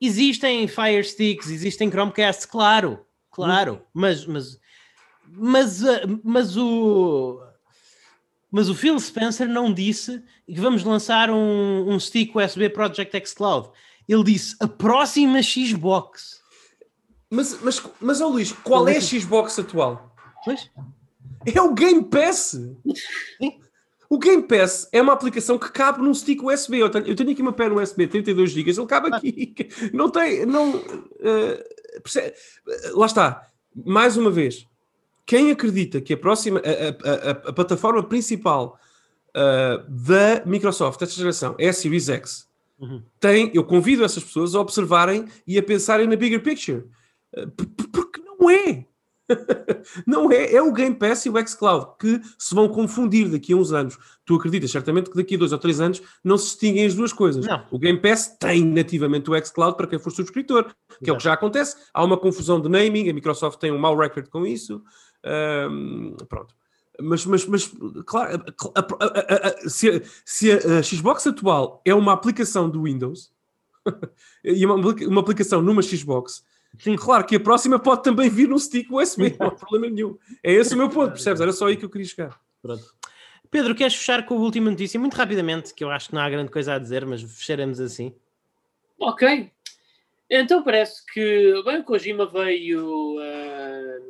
Existem 0.01 0.67
Fire 0.67 1.05
Sticks, 1.05 1.51
existem 1.51 1.91
Chromecast, 1.91 2.49
claro, 2.49 3.01
claro, 3.31 3.75
hum. 3.75 3.87
mas, 3.93 4.25
mas, 4.25 4.59
mas, 5.29 5.83
mas 6.25 6.57
o 6.57 7.43
mas 8.51 8.69
o 8.69 8.75
Phil 8.75 8.99
Spencer 8.99 9.49
não 9.49 9.73
disse 9.73 10.23
que 10.47 10.61
vamos 10.61 10.83
lançar 10.85 11.31
um, 11.31 11.89
um 11.89 11.99
stick 11.99 12.35
USB 12.35 12.69
Project 12.69 13.17
X 13.17 13.33
Cloud. 13.33 13.71
Ele 14.09 14.25
disse 14.25 14.57
a 14.61 14.67
próxima 14.67 15.41
Xbox. 15.43 16.41
Mas, 17.31 17.61
mas, 17.63 17.83
mas 18.01 18.21
oh 18.21 18.29
Luís, 18.29 18.51
qual 18.51 18.89
é 18.89 18.97
a 18.97 19.01
Xbox 19.01 19.59
atual? 19.59 20.15
Pois? 20.45 20.69
É 21.47 21.61
o 21.61 21.73
Game 21.73 22.05
Pass. 22.05 22.59
Sim. 23.39 23.61
O 24.09 24.19
Game 24.19 24.43
Pass 24.43 24.89
é 24.91 25.01
uma 25.01 25.13
aplicação 25.13 25.57
que 25.57 25.71
cabe 25.71 26.03
num 26.03 26.13
stick 26.13 26.43
USB. 26.43 26.79
Eu 26.79 26.91
tenho, 26.91 27.07
eu 27.07 27.15
tenho 27.15 27.31
aqui 27.31 27.41
uma 27.41 27.53
pena 27.53 27.77
USB 27.77 28.09
32 28.09 28.51
GB, 28.51 28.71
ele 28.73 28.87
cabe 28.87 29.15
aqui. 29.15 29.55
Não 29.95 30.11
tem. 30.11 30.45
Não, 30.45 30.75
uh, 30.75 32.01
percebe, 32.03 32.35
lá 32.93 33.07
está. 33.07 33.47
Mais 33.73 34.17
uma 34.17 34.33
vez, 34.33 34.67
quem 35.31 35.53
acredita 35.53 36.01
que 36.01 36.13
a 36.13 36.17
próxima, 36.17 36.61
a, 36.61 37.09
a, 37.09 37.13
a, 37.13 37.31
a 37.31 37.53
plataforma 37.53 38.03
principal 38.03 38.77
uh, 39.29 39.89
da 39.89 40.45
Microsoft 40.45 40.99
desta 40.99 41.15
geração 41.15 41.55
é 41.57 41.69
a 41.69 41.73
Series 41.73 42.09
X, 42.09 42.49
uhum. 42.81 43.01
tem, 43.21 43.49
eu 43.55 43.63
convido 43.63 44.03
essas 44.03 44.25
pessoas 44.25 44.57
a 44.57 44.61
observarem 44.61 45.29
e 45.47 45.57
a 45.57 45.63
pensarem 45.63 46.09
na 46.09 46.17
bigger 46.17 46.43
picture. 46.43 46.85
Uh, 47.33 47.49
porque 47.93 48.21
não 48.21 48.51
é. 48.51 48.85
não 50.05 50.33
é, 50.33 50.53
é 50.53 50.61
o 50.61 50.73
Game 50.73 50.97
Pass 50.97 51.25
e 51.27 51.31
o 51.31 51.47
xCloud 51.47 51.93
que 51.97 52.21
se 52.37 52.53
vão 52.53 52.69
confundir 52.69 53.29
daqui 53.29 53.53
a 53.53 53.57
uns 53.57 53.73
anos. 53.73 53.97
Tu 54.25 54.35
acreditas 54.35 54.73
certamente 54.73 55.11
que 55.11 55.17
daqui 55.17 55.37
a 55.37 55.39
dois 55.39 55.53
ou 55.53 55.59
três 55.59 55.81
anos 55.81 56.03
não 56.25 56.37
se 56.39 56.47
distinguem 56.47 56.87
as 56.87 56.95
duas 56.97 57.13
coisas. 57.13 57.47
Não. 57.47 57.65
O 57.71 57.79
Game 57.79 58.01
Pass 58.01 58.37
tem 58.37 58.65
nativamente 58.65 59.31
o 59.31 59.47
xCloud 59.47 59.77
para 59.77 59.87
quem 59.87 60.01
for 60.01 60.11
subscritor, 60.11 60.65
que 60.65 60.71
Exato. 60.73 61.11
é 61.11 61.13
o 61.13 61.17
que 61.17 61.23
já 61.23 61.33
acontece. 61.35 61.77
Há 61.95 62.03
uma 62.03 62.17
confusão 62.17 62.61
de 62.61 62.69
naming, 62.69 63.09
a 63.09 63.15
Microsoft 63.15 63.61
tem 63.61 63.71
um 63.71 63.79
mau 63.79 63.97
record 63.97 64.29
com 64.29 64.45
isso. 64.45 64.83
Um, 65.25 66.17
pronto. 66.29 66.55
Mas, 67.01 67.25
mas, 67.25 67.47
mas 67.47 67.73
claro, 68.05 68.45
a, 68.75 68.81
a, 68.81 69.49
a, 69.49 69.69
se, 69.69 69.89
a, 69.89 70.03
se 70.25 70.53
a, 70.53 70.83
Xbox 70.83 71.27
atual 71.27 71.81
é 71.85 71.95
uma 71.95 72.13
aplicação 72.13 72.69
do 72.69 72.83
Windows 72.83 73.33
e 74.45 74.67
uma, 74.67 74.75
uma 74.75 75.21
aplicação 75.21 75.63
numa 75.63 75.83
Xbox, 75.83 76.45
Sim. 76.79 76.97
claro 76.97 77.25
que 77.25 77.37
a 77.37 77.41
próxima 77.41 77.79
pode 77.79 78.03
também 78.03 78.29
vir 78.29 78.49
num 78.49 78.59
stick 78.59 78.91
USB, 78.91 79.35
não 79.39 79.49
há 79.49 79.51
problema 79.51 79.89
nenhum. 79.89 80.19
É 80.43 80.53
esse 80.53 80.75
o 80.75 80.77
meu 80.77 80.91
ponto, 80.91 81.13
percebes? 81.13 81.41
Era 81.41 81.53
só 81.53 81.69
aí 81.69 81.77
que 81.77 81.85
eu 81.85 81.91
queria 81.91 82.07
chegar. 82.07 82.39
Pronto. 82.61 82.85
Pedro, 83.51 83.75
queres 83.75 83.95
fechar 83.95 84.27
com 84.27 84.35
a 84.35 84.41
última 84.41 84.71
notícia? 84.71 85.01
Muito 85.01 85.15
rapidamente, 85.15 85.73
que 85.73 85.83
eu 85.83 85.91
acho 85.91 86.11
que 86.11 86.15
não 86.15 86.21
há 86.21 86.29
grande 86.29 86.51
coisa 86.51 86.75
a 86.75 86.79
dizer, 86.79 87.07
mas 87.07 87.23
fecharemos 87.23 87.81
assim. 87.81 88.15
Ok. 88.99 89.51
Então 90.29 90.63
parece 90.63 91.05
que 91.07 91.63
bem, 91.65 91.81
o 91.81 91.85
Kojima 91.85 92.27
veio. 92.27 93.17
Uh 93.17 94.10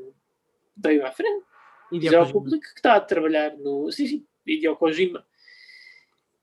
veio 0.83 1.07
à 1.07 1.13
frente. 1.13 1.45
Dizer 1.93 2.15
ao 2.15 2.31
público 2.31 2.61
que 2.61 2.79
está 2.79 2.97
a 2.97 3.01
trabalhar 3.01 3.57
no. 3.57 3.91
Sim, 3.91 4.07
sim, 4.07 4.27
Hideo 4.47 4.77
Kojima. 4.77 5.25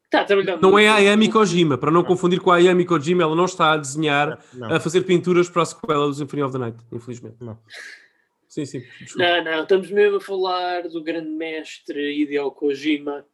Está 0.05 0.21
a 0.21 0.25
trabalhar 0.25 0.61
Não 0.61 0.71
no... 0.71 0.79
é 0.79 0.87
a 0.87 0.95
Ayami 0.95 1.29
Kojima, 1.29 1.77
para 1.77 1.91
não, 1.91 2.01
não, 2.01 2.07
confundir 2.07 2.39
com 2.39 2.49
a 2.49 2.55
Ayami 2.55 2.85
Kojima, 2.85 3.23
ela 3.23 3.35
não 3.35 3.43
está 3.43 3.73
a 3.73 3.77
desenhar, 3.77 4.41
não. 4.53 4.73
a 4.73 4.79
fazer 4.79 5.01
pinturas 5.01 5.49
para 5.49 5.63
a 5.63 5.65
sequela 5.65 6.07
do 6.07 6.13
Symphony 6.13 6.43
of 6.43 6.53
the 6.53 6.59
Night, 6.59 6.77
infelizmente. 6.93 7.35
Não. 7.41 7.59
Sim, 8.47 8.65
sim. 8.65 8.83
Não, 9.17 9.43
não, 9.43 9.63
estamos 9.63 9.91
mesmo 9.91 10.17
a 10.17 10.21
falar 10.21 10.87
do 10.87 11.03
grande 11.03 11.29
mestre 11.29 12.21
Hideo 12.21 12.49
Kojima, 12.51 13.25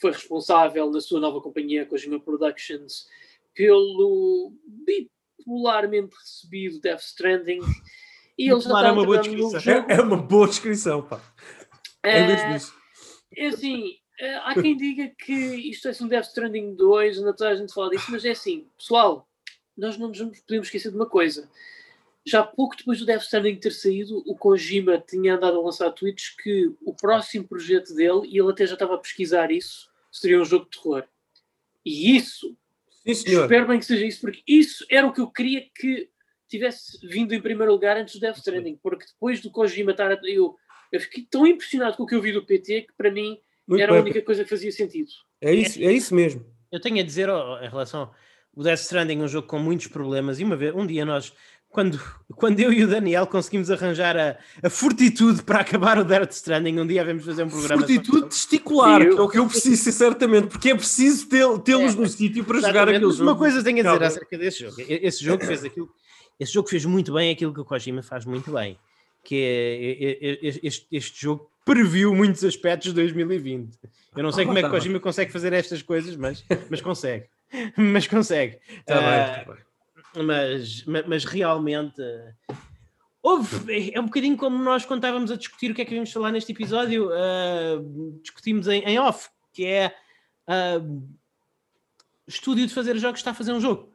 foi 0.00 0.12
responsável 0.12 0.88
na 0.90 1.00
sua 1.00 1.18
nova 1.18 1.40
companhia, 1.40 1.84
Kojima 1.84 2.20
Productions, 2.20 3.06
pelo 3.52 4.52
bipolarmente 4.64 6.14
recebido 6.16 6.80
Death 6.80 7.00
Stranding 7.00 7.60
e 8.40 8.50
eles 8.50 8.64
claro, 8.64 8.86
é 8.88 8.92
uma 8.92 9.04
boa 9.04 9.18
descrição. 9.18 9.60
É, 9.60 9.94
é, 9.94 10.00
uma 10.00 10.16
boa 10.16 10.48
descrição, 10.48 11.02
pá. 11.02 11.20
É, 12.02 12.20
é 12.20 12.26
mesmo 12.26 12.56
isso. 12.56 12.74
É 13.36 13.46
assim, 13.48 13.96
é, 14.18 14.36
há 14.36 14.54
quem 14.54 14.74
diga 14.74 15.12
que 15.18 15.32
isto 15.34 15.86
é 15.86 15.92
um 16.00 16.08
Death 16.08 16.28
Stranding 16.28 16.74
2, 16.74 17.18
ainda 17.18 17.34
toda 17.34 17.50
a 17.50 17.54
gente 17.54 17.74
fala 17.74 17.90
disso, 17.90 18.10
mas 18.10 18.24
é 18.24 18.30
assim, 18.30 18.66
pessoal, 18.78 19.28
nós 19.76 19.98
não 19.98 20.08
nos 20.08 20.18
podemos 20.18 20.68
esquecer 20.68 20.90
de 20.90 20.96
uma 20.96 21.04
coisa. 21.04 21.50
Já 22.26 22.42
pouco 22.42 22.76
depois 22.76 22.98
do 22.98 23.04
Death 23.04 23.24
Stranding 23.24 23.56
ter 23.56 23.72
saído, 23.72 24.22
o 24.26 24.34
Kojima 24.34 24.98
tinha 24.98 25.34
andado 25.34 25.58
a 25.58 25.62
lançar 25.62 25.90
tweets 25.90 26.30
que 26.30 26.74
o 26.80 26.94
próximo 26.94 27.46
projeto 27.46 27.94
dele, 27.94 28.22
e 28.24 28.38
ele 28.38 28.50
até 28.50 28.66
já 28.66 28.72
estava 28.72 28.94
a 28.94 28.98
pesquisar 28.98 29.50
isso, 29.50 29.90
seria 30.10 30.40
um 30.40 30.46
jogo 30.46 30.64
de 30.64 30.78
terror. 30.78 31.04
E 31.84 32.16
isso, 32.16 32.56
Sim, 33.04 33.12
espero 33.12 33.66
bem 33.66 33.78
que 33.78 33.84
seja 33.84 34.06
isso, 34.06 34.22
porque 34.22 34.42
isso 34.46 34.86
era 34.90 35.06
o 35.06 35.12
que 35.12 35.20
eu 35.20 35.30
queria 35.30 35.66
que 35.74 36.08
tivesse 36.50 36.98
vindo 37.06 37.34
em 37.34 37.40
primeiro 37.40 37.72
lugar 37.72 37.96
antes 37.96 38.14
do 38.14 38.20
Death 38.20 38.38
Stranding, 38.38 38.78
porque 38.82 39.06
depois 39.06 39.40
do 39.40 39.50
Kojima 39.50 39.92
estar. 39.92 40.18
Eu, 40.24 40.56
eu 40.90 41.00
fiquei 41.00 41.26
tão 41.30 41.46
impressionado 41.46 41.96
com 41.96 42.02
o 42.02 42.06
que 42.06 42.14
eu 42.14 42.20
vi 42.20 42.32
do 42.32 42.44
PT 42.44 42.82
que 42.82 42.92
para 42.96 43.10
mim 43.10 43.38
Muito 43.66 43.82
era 43.82 43.92
bem. 43.92 44.00
a 44.00 44.04
única 44.04 44.22
coisa 44.22 44.42
que 44.42 44.50
fazia 44.50 44.72
sentido. 44.72 45.10
É 45.40 45.54
isso, 45.54 45.78
é 45.78 45.92
isso 45.92 46.14
mesmo. 46.14 46.44
Eu 46.70 46.80
tenho 46.80 47.00
a 47.00 47.04
dizer 47.04 47.30
oh, 47.30 47.58
em 47.62 47.68
relação 47.68 48.10
o 48.54 48.62
Death 48.62 48.80
Stranding, 48.80 49.20
um 49.20 49.28
jogo 49.28 49.46
com 49.46 49.58
muitos 49.58 49.86
problemas, 49.86 50.40
e 50.40 50.44
uma 50.44 50.56
vez, 50.56 50.74
um 50.74 50.84
dia 50.84 51.04
nós, 51.04 51.32
quando, 51.68 52.00
quando 52.34 52.58
eu 52.58 52.72
e 52.72 52.82
o 52.82 52.88
Daniel 52.88 53.26
conseguimos 53.26 53.70
arranjar 53.70 54.16
a, 54.16 54.36
a 54.62 54.68
fortitude 54.68 55.42
para 55.42 55.60
acabar 55.60 55.98
o 55.98 56.04
Death 56.04 56.32
Stranding, 56.32 56.78
um 56.78 56.86
dia 56.86 57.04
vamos 57.04 57.24
fazer 57.24 57.44
um 57.44 57.48
programa. 57.48 57.82
Fortitude 57.82 58.28
testicular, 58.28 59.00
que 59.00 59.16
é 59.16 59.20
o 59.20 59.28
que 59.28 59.38
eu 59.38 59.46
preciso, 59.46 59.92
certamente, 59.92 60.48
porque 60.48 60.70
é 60.70 60.74
preciso 60.74 61.28
tê-los 61.28 61.94
é, 61.94 61.96
no 61.96 62.08
sítio 62.08 62.44
para 62.44 62.60
jogar 62.60 62.88
aquele 62.88 63.10
jogo. 63.10 63.22
Uma 63.22 63.36
coisa 63.36 63.62
tenho 63.62 63.78
a 63.78 63.82
dizer 63.82 63.90
Calma. 63.90 64.06
acerca 64.06 64.38
desse 64.38 64.60
jogo. 64.60 64.76
Esse 64.88 65.24
jogo 65.24 65.44
fez 65.44 65.64
aquilo 65.64 65.88
esse 66.40 66.52
jogo 66.52 66.68
fez 66.68 66.84
muito 66.86 67.12
bem 67.12 67.30
aquilo 67.30 67.52
que 67.52 67.60
o 67.60 67.64
Kojima 67.64 68.02
faz 68.02 68.24
muito 68.24 68.50
bem, 68.50 68.78
que 69.22 69.36
é, 69.36 70.28
é, 70.28 70.32
é 70.32 70.58
este, 70.62 70.86
este 70.90 71.20
jogo 71.20 71.50
previu 71.64 72.14
muitos 72.14 72.42
aspectos 72.42 72.88
de 72.88 72.94
2020. 72.94 73.78
Eu 74.16 74.22
não 74.22 74.32
sei 74.32 74.46
como 74.46 74.58
é 74.58 74.62
que 74.62 74.68
o 74.68 74.70
Kojima 74.70 74.98
consegue 74.98 75.30
fazer 75.30 75.52
estas 75.52 75.82
coisas, 75.82 76.16
mas, 76.16 76.44
mas 76.70 76.80
consegue. 76.80 77.26
mas 77.76 78.06
consegue. 78.06 78.58
Tá 78.86 78.94
bem, 78.96 79.44
tá 79.44 79.52
bem. 79.52 80.24
Mas, 80.24 80.84
mas 81.06 81.24
realmente 81.24 82.02
houve, 83.22 83.92
é 83.92 84.00
um 84.00 84.06
bocadinho 84.06 84.36
como 84.36 84.62
nós 84.62 84.84
quando 84.84 84.98
estávamos 84.98 85.30
a 85.30 85.36
discutir 85.36 85.70
o 85.70 85.74
que 85.74 85.82
é 85.82 85.84
que 85.84 85.94
vamos 85.94 86.12
falar 86.12 86.32
neste 86.32 86.52
episódio, 86.52 87.10
uh, 87.10 88.20
discutimos 88.22 88.66
em, 88.66 88.82
em, 88.82 88.98
off, 88.98 89.28
que 89.52 89.66
é 89.66 89.94
uh, 90.48 91.08
estúdio 92.26 92.66
de 92.66 92.74
fazer 92.74 92.96
jogos 92.98 93.20
está 93.20 93.30
a 93.30 93.34
fazer 93.34 93.52
um 93.52 93.60
jogo. 93.60 93.92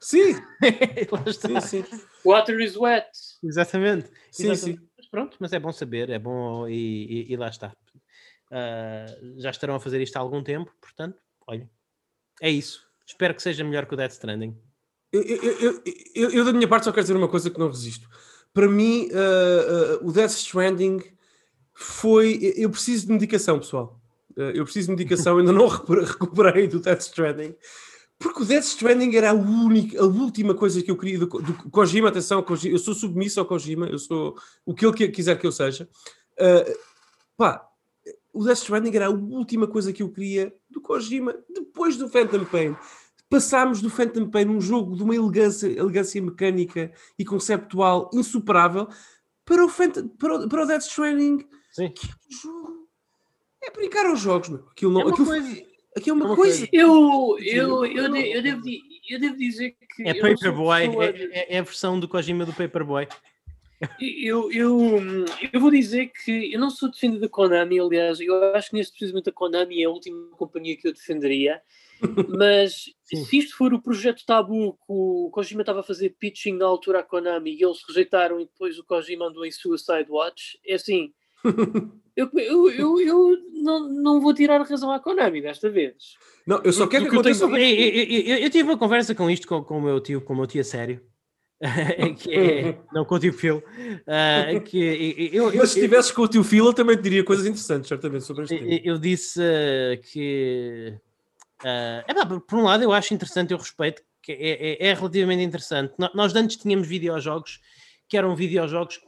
Sim, 0.00 0.34
Lá 1.10 1.22
está. 1.26 1.60
sim, 1.60 1.82
sim. 1.82 2.00
Water 2.24 2.60
is 2.60 2.76
wet. 2.76 3.06
Exatamente. 3.42 4.08
Sim, 4.30 4.50
Exatamente. 4.50 4.80
sim. 4.80 4.88
Mas 4.98 5.06
pronto, 5.08 5.36
mas 5.40 5.52
é 5.52 5.58
bom 5.58 5.72
saber, 5.72 6.10
é 6.10 6.18
bom 6.18 6.68
e, 6.68 6.74
e- 6.74 7.32
e 7.32 7.36
lá 7.36 7.48
está. 7.48 7.72
Ah, 8.50 9.06
já 9.38 9.50
estarão 9.50 9.74
a 9.74 9.80
fazer 9.80 10.00
isto 10.00 10.16
há 10.16 10.20
algum 10.20 10.42
tempo, 10.42 10.70
portanto, 10.80 11.16
olha, 11.46 11.68
é 12.40 12.50
isso. 12.50 12.84
Espero 13.06 13.34
que 13.34 13.42
seja 13.42 13.64
melhor 13.64 13.86
que 13.86 13.94
o 13.94 13.96
Death 13.96 14.12
Stranding. 14.12 14.56
Eu, 15.12 15.22
eu- 15.22 15.58
eu- 15.60 15.82
eu- 16.14 16.30
eu, 16.30 16.44
da 16.44 16.52
minha 16.52 16.68
parte, 16.68 16.84
só 16.84 16.92
quero 16.92 17.02
dizer 17.04 17.16
uma 17.16 17.28
coisa 17.28 17.48
que 17.50 17.58
não 17.58 17.68
resisto. 17.68 18.08
Para 18.52 18.68
mim, 18.68 19.08
uh, 19.12 20.02
uh, 20.02 20.08
o 20.08 20.12
Death 20.12 20.32
Stranding 20.32 21.02
foi. 21.72 22.38
eu- 22.56 22.70
preciso 22.70 23.06
de 23.06 23.12
medicação, 23.12 23.58
pessoal. 23.58 24.00
Uh, 24.36 24.50
eu 24.54 24.64
preciso 24.64 24.88
de 24.88 24.92
medicação, 24.96 25.38
ainda 25.38 25.52
não 25.52 25.68
recu- 25.68 26.00
recuperei 26.04 26.66
do 26.68 26.80
Death 26.80 27.00
Stranding. 27.02 27.54
Porque 28.18 28.42
o 28.42 28.46
Death 28.46 28.64
Stranding 28.64 29.14
era 29.14 29.30
a 29.30 29.34
única, 29.34 30.00
a 30.00 30.04
última 30.06 30.54
coisa 30.54 30.82
que 30.82 30.90
eu 30.90 30.96
queria 30.96 31.18
do, 31.18 31.26
do 31.26 31.70
Kojima. 31.70 32.08
Atenção, 32.08 32.42
Kojima, 32.42 32.74
eu 32.74 32.78
sou 32.78 32.94
submisso 32.94 33.38
ao 33.38 33.46
Kojima, 33.46 33.86
eu 33.86 33.98
sou 33.98 34.36
o 34.64 34.74
que 34.74 34.86
ele 34.86 35.08
quiser 35.08 35.38
que 35.38 35.46
eu 35.46 35.52
seja. 35.52 35.88
Uh, 36.38 36.78
pá, 37.36 37.66
o 38.32 38.44
Death 38.44 38.58
Stranding 38.58 38.94
era 38.96 39.06
a 39.06 39.10
última 39.10 39.66
coisa 39.66 39.92
que 39.92 40.02
eu 40.02 40.10
queria 40.10 40.54
do 40.70 40.80
Kojima 40.80 41.34
depois 41.48 41.96
do 41.96 42.08
Phantom 42.08 42.44
Pain. 42.44 42.76
Passámos 43.28 43.80
do 43.82 43.90
Phantom 43.90 44.30
Pain, 44.30 44.46
um 44.48 44.60
jogo 44.60 44.96
de 44.96 45.02
uma 45.02 45.14
elegância, 45.14 45.66
elegância 45.66 46.22
mecânica 46.22 46.92
e 47.18 47.24
conceptual 47.24 48.10
insuperável, 48.14 48.88
para 49.44 49.64
o, 49.64 49.68
Phantom, 49.68 50.08
para 50.08 50.34
o, 50.36 50.48
para 50.48 50.62
o 50.62 50.66
Death 50.66 50.82
Stranding, 50.82 51.46
Sim. 51.72 51.90
que 51.90 52.06
é 52.06 52.10
um 52.10 52.40
jogo. 52.40 52.88
É 53.62 53.70
brincar 53.70 54.06
aos 54.06 54.20
jogos, 54.20 54.48
meu. 54.48 54.64
Aquilo, 54.70 54.92
não, 54.92 55.00
É 55.02 55.10
aquilo, 55.10 55.26
coisa- 55.26 55.62
aquilo 55.96 56.16
é 56.16 56.20
uma, 56.20 56.26
uma 56.26 56.36
coisa. 56.36 56.58
coisa. 56.58 56.68
Eu, 56.72 57.36
eu, 57.40 57.84
eu- 57.84 57.86
eu, 57.86 58.12
de- 58.12 58.30
eu 58.32 58.42
devo, 58.42 58.62
eu 59.08 59.20
devo 59.20 59.36
dizer 59.36 59.76
que. 59.96 60.02
É 60.08 60.14
Paperboy, 60.14 60.86
pessoa 60.86 61.04
é, 61.06 61.08
é- 61.32 61.54
é 61.56 61.58
a 61.58 61.62
versão 61.62 61.98
do 61.98 62.08
Kojima 62.08 62.44
do 62.44 62.52
Paperboy. 62.52 63.06
Eu, 64.00 64.50
eu, 64.50 64.98
eu 65.52 65.60
vou 65.60 65.70
dizer 65.70 66.10
que 66.24 66.50
eu 66.54 66.58
não 66.58 66.70
sou 66.70 66.90
defendendo 66.90 67.20
da 67.20 67.28
Konami, 67.28 67.78
aliás, 67.78 68.18
eu 68.20 68.54
acho 68.54 68.70
que 68.70 68.76
neste 68.76 68.92
precisamente 68.92 69.28
a 69.28 69.32
Konami 69.32 69.82
é 69.82 69.84
a 69.84 69.90
última 69.90 70.30
companhia 70.30 70.74
que 70.78 70.88
eu 70.88 70.94
defenderia, 70.94 71.60
mas 72.38 72.86
se 73.04 73.36
isto 73.38 73.54
for 73.54 73.74
o 73.74 73.82
projeto 73.82 74.24
Tabu 74.24 74.72
que 74.72 74.78
o 74.88 75.28
Kojima 75.30 75.60
estava 75.60 75.80
a 75.80 75.82
fazer 75.82 76.16
pitching 76.18 76.54
na 76.56 76.64
altura 76.64 77.00
à 77.00 77.02
Konami 77.02 77.54
e 77.54 77.62
eles 77.62 77.82
rejeitaram 77.86 78.40
e 78.40 78.46
depois 78.46 78.78
o 78.78 78.84
Kojima 78.84 79.26
andou 79.26 79.44
em 79.44 79.50
Suicide 79.50 80.06
Watch, 80.08 80.58
é 80.66 80.74
assim, 80.76 81.12
eu, 82.16 82.30
eu, 82.34 82.70
eu, 82.70 83.00
eu 83.00 83.36
não, 83.62 83.88
não 83.88 84.20
vou 84.20 84.32
tirar 84.34 84.60
a 84.60 84.64
razão 84.64 84.90
à 84.90 84.98
Konami 84.98 85.42
desta 85.42 85.68
vez. 85.70 85.94
Não, 86.46 86.60
eu 86.64 86.72
só 86.72 86.86
quero 86.86 87.04
que 87.04 87.10
que 87.10 87.16
eu 87.16 87.22
tenho. 87.22 87.56
Eu, 87.56 87.56
eu- 87.58 88.20
eu- 88.22 88.38
eu 88.44 88.50
tive 88.50 88.62
uma 88.68 88.78
conversa 88.78 89.14
com 89.14 89.28
isto 89.30 89.46
com, 89.46 89.62
com 89.62 89.78
o 89.78 89.82
meu 89.82 90.00
tio, 90.00 90.20
com 90.20 90.32
o 90.32 90.36
meu 90.36 90.46
tio 90.46 90.60
a 90.60 90.64
sério. 90.64 91.00
que 92.18 92.32
é, 92.34 92.78
não 92.92 93.04
com 93.04 93.14
o 93.14 93.18
tio 93.18 93.32
Phil. 93.32 93.62
ah, 94.06 94.60
que 94.60 95.28
eu, 95.32 95.50
eu, 95.50 95.56
Mas 95.56 95.70
se 95.70 95.78
estivesses 95.78 96.10
com 96.12 96.22
o 96.22 96.28
tio 96.28 96.44
Phil, 96.44 96.66
eu 96.66 96.74
também 96.74 96.96
te 96.96 97.02
diria 97.02 97.24
coisas 97.24 97.46
interessantes, 97.46 97.88
certamente, 97.88 98.24
sobre 98.24 98.44
este 98.44 98.58
tema. 98.58 98.80
eu, 98.84 98.98
disse 98.98 99.40
ah, 99.42 99.96
que. 100.12 100.94
ah, 101.64 102.04
epá, 102.08 102.26
por- 102.26 102.40
por 102.42 102.58
um 102.58 102.62
lado, 102.64 102.82
eu 102.84 102.92
acho 102.92 103.14
interessante, 103.14 103.52
eu 103.52 103.58
respeito, 103.58 104.02
que 104.22 104.32
é, 104.32 104.84
é- 104.84 104.88
é 104.88 104.94
relativamente 104.94 105.42
interessante. 105.42 105.94
Nós 106.14 106.34
antes 106.34 106.56
tínhamos 106.56 106.86
videojogos 106.86 107.60
que 108.08 108.16
eram 108.16 108.36
videojogos 108.36 109.00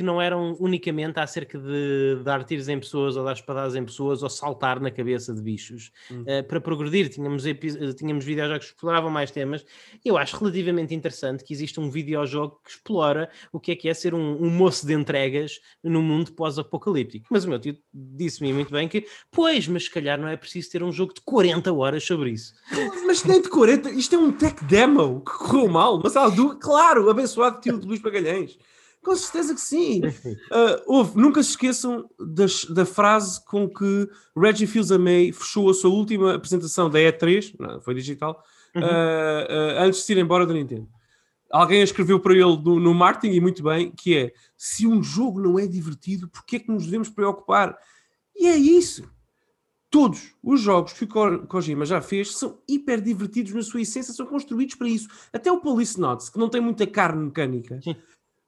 que 0.00 0.02
não 0.02 0.18
eram 0.18 0.56
unicamente 0.58 1.20
acerca 1.20 1.58
de 1.58 2.22
dar 2.24 2.42
tiros 2.42 2.70
em 2.70 2.80
pessoas 2.80 3.18
ou 3.18 3.24
dar 3.24 3.34
espadadas 3.34 3.76
em 3.76 3.84
pessoas 3.84 4.22
ou 4.22 4.30
saltar 4.30 4.80
na 4.80 4.90
cabeça 4.90 5.34
de 5.34 5.42
bichos. 5.42 5.92
Hum. 6.10 6.22
Uh, 6.22 6.42
para 6.42 6.58
progredir, 6.58 7.10
tínhamos, 7.10 7.44
uh, 7.44 7.94
tínhamos 7.94 8.24
videojogos 8.24 8.64
que 8.64 8.72
exploravam 8.72 9.10
mais 9.10 9.30
temas. 9.30 9.62
Eu 10.02 10.16
acho 10.16 10.38
relativamente 10.38 10.94
interessante 10.94 11.44
que 11.44 11.52
exista 11.52 11.82
um 11.82 11.90
videojogo 11.90 12.58
que 12.64 12.70
explora 12.70 13.28
o 13.52 13.60
que 13.60 13.72
é 13.72 13.76
que 13.76 13.90
é 13.90 13.92
ser 13.92 14.14
um, 14.14 14.42
um 14.42 14.48
moço 14.48 14.86
de 14.86 14.94
entregas 14.94 15.60
no 15.84 16.00
mundo 16.00 16.32
pós-apocalíptico. 16.32 17.26
Mas 17.30 17.44
o 17.44 17.50
meu 17.50 17.58
tio 17.58 17.76
disse-me 17.92 18.54
muito 18.54 18.72
bem 18.72 18.88
que, 18.88 19.06
pois, 19.30 19.68
mas 19.68 19.84
se 19.84 19.90
calhar 19.90 20.18
não 20.18 20.28
é 20.28 20.36
preciso 20.38 20.70
ter 20.70 20.82
um 20.82 20.90
jogo 20.90 21.12
de 21.12 21.20
40 21.20 21.70
horas 21.74 22.02
sobre 22.04 22.30
isso. 22.30 22.54
Mas 23.06 23.22
nem 23.24 23.42
de 23.42 23.50
40, 23.50 23.90
isto 23.90 24.14
é 24.14 24.18
um 24.18 24.32
tech 24.32 24.64
demo 24.64 25.20
que 25.20 25.32
correu 25.32 25.68
mal, 25.68 26.00
mas 26.02 26.16
há 26.16 26.26
claro, 26.58 27.10
abençoado 27.10 27.60
tio 27.60 27.78
de 27.78 27.86
Luís 27.86 28.00
Pagalhães. 28.00 28.56
Com 29.02 29.16
certeza 29.16 29.54
que 29.54 29.60
sim. 29.60 30.02
Ah, 30.52 30.82
houve, 30.86 31.18
nunca 31.18 31.42
se 31.42 31.50
esqueçam 31.50 32.08
das- 32.18 32.64
da 32.66 32.84
frase 32.84 33.42
com 33.46 33.68
que 33.68 34.08
Reggie 34.36 34.66
Fils-Aimé 34.66 35.32
fechou 35.32 35.70
a 35.70 35.74
sua 35.74 35.90
última 35.90 36.34
apresentação 36.34 36.90
da 36.90 36.98
E3, 36.98 37.54
não, 37.58 37.80
foi 37.80 37.94
digital, 37.94 38.42
Uhum. 38.76 38.82
ah, 38.84 39.46
ah, 39.78 39.84
antes 39.84 40.00
de 40.00 40.06
se 40.06 40.12
ir 40.12 40.18
embora 40.18 40.46
da 40.46 40.52
Nintendo. 40.52 40.86
Alguém 41.50 41.82
escreveu 41.82 42.20
para 42.20 42.34
ele 42.34 42.44
no, 42.62 42.78
no 42.78 42.94
marketing, 42.94 43.34
e 43.34 43.40
muito 43.40 43.62
bem, 43.62 43.90
que 43.90 44.16
é, 44.16 44.32
se 44.56 44.86
um 44.86 45.02
jogo 45.02 45.40
não 45.40 45.58
é 45.58 45.66
divertido, 45.66 46.28
porquê 46.28 46.56
é 46.56 46.58
que 46.60 46.70
nos 46.70 46.84
devemos 46.84 47.08
preocupar? 47.08 47.76
E 48.36 48.46
é 48.46 48.56
isso. 48.56 49.02
Todos 49.90 50.34
os 50.40 50.60
jogos 50.60 50.92
que 50.92 51.02
o 51.04 51.08
Ko- 51.08 51.46
Kojima 51.48 51.84
já 51.84 52.00
fez 52.00 52.36
são 52.36 52.58
hiper 52.68 53.00
divertidos 53.00 53.52
na 53.52 53.62
sua 53.62 53.80
essência, 53.80 54.12
são 54.14 54.24
construídos 54.26 54.76
para 54.76 54.88
isso. 54.88 55.08
Até 55.32 55.50
o 55.50 55.58
Police 55.60 55.98
Notes, 55.98 56.28
que 56.28 56.38
não 56.38 56.48
tem 56.48 56.60
muita 56.60 56.86
carne 56.86 57.24
mecânica, 57.24 57.80
Sim. 57.82 57.96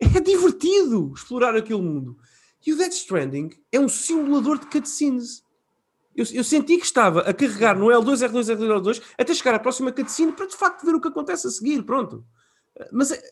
É 0.05 0.21
divertido 0.21 1.13
explorar 1.15 1.57
aquele 1.57 1.81
mundo. 1.81 2.17
E 2.65 2.73
o 2.73 2.77
Death 2.77 2.93
Stranding 2.93 3.51
é 3.71 3.81
um 3.81 3.89
simulador 3.89 4.59
de 4.59 4.67
cutscenes. 4.67 5.43
Eu, 6.15 6.25
eu 6.33 6.45
senti 6.45 6.77
que 6.77 6.85
estava 6.85 7.21
a 7.21 7.33
carregar 7.33 7.77
no 7.77 7.87
L2, 7.87 8.29
R2, 8.29 8.57
R2, 8.57 8.83
L2 8.83 9.03
até 9.19 9.35
chegar 9.35 9.55
à 9.55 9.59
próxima 9.59 9.91
cutscene 9.91 10.33
para 10.33 10.47
de 10.47 10.57
facto 10.57 10.85
ver 10.85 10.95
o 10.95 11.01
que 11.01 11.09
acontece 11.09 11.47
a 11.47 11.51
seguir. 11.51 11.83
Pronto. 11.83 12.25
Mas 12.93 13.11
é, 13.11 13.23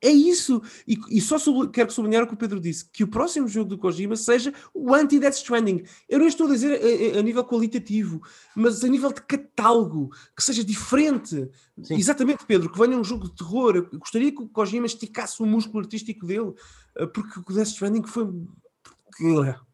é 0.00 0.10
isso. 0.10 0.62
E, 0.86 0.96
e 1.10 1.20
só 1.20 1.38
sub- 1.38 1.70
quero 1.70 1.90
sublinhar 1.90 2.22
o 2.22 2.26
que 2.26 2.34
o 2.34 2.36
Pedro 2.36 2.60
disse: 2.60 2.88
que 2.92 3.02
o 3.04 3.08
próximo 3.08 3.48
jogo 3.48 3.68
do 3.70 3.78
Kojima 3.78 4.14
seja 4.16 4.52
o 4.72 4.94
anti-Death 4.94 5.34
Stranding. 5.34 5.82
Eu 6.08 6.18
não 6.20 6.26
estou 6.26 6.46
a 6.46 6.50
dizer 6.50 6.72
a, 6.80 7.16
a- 7.16 7.20
a 7.20 7.22
nível 7.22 7.44
qualitativo, 7.44 8.22
mas 8.54 8.84
a 8.84 8.88
nível 8.88 9.12
de 9.12 9.22
catálogo, 9.22 10.10
que 10.36 10.42
seja 10.42 10.62
diferente. 10.64 11.48
Sim. 11.82 11.94
Exatamente, 11.96 12.44
Pedro, 12.46 12.70
que 12.70 12.78
venha 12.78 12.96
um 12.96 13.04
jogo 13.04 13.28
de 13.28 13.34
terror. 13.36 13.76
Eu 13.76 13.98
gostaria 13.98 14.30
que 14.32 14.42
o 14.42 14.48
Kojima 14.48 14.86
esticasse 14.86 15.42
o 15.42 15.46
músculo 15.46 15.80
artístico 15.80 16.26
dele, 16.26 16.52
eh, 16.96 17.06
porque 17.06 17.40
o 17.40 17.54
Death 17.54 17.68
Stranding 17.68 18.04
foi. 18.04 18.26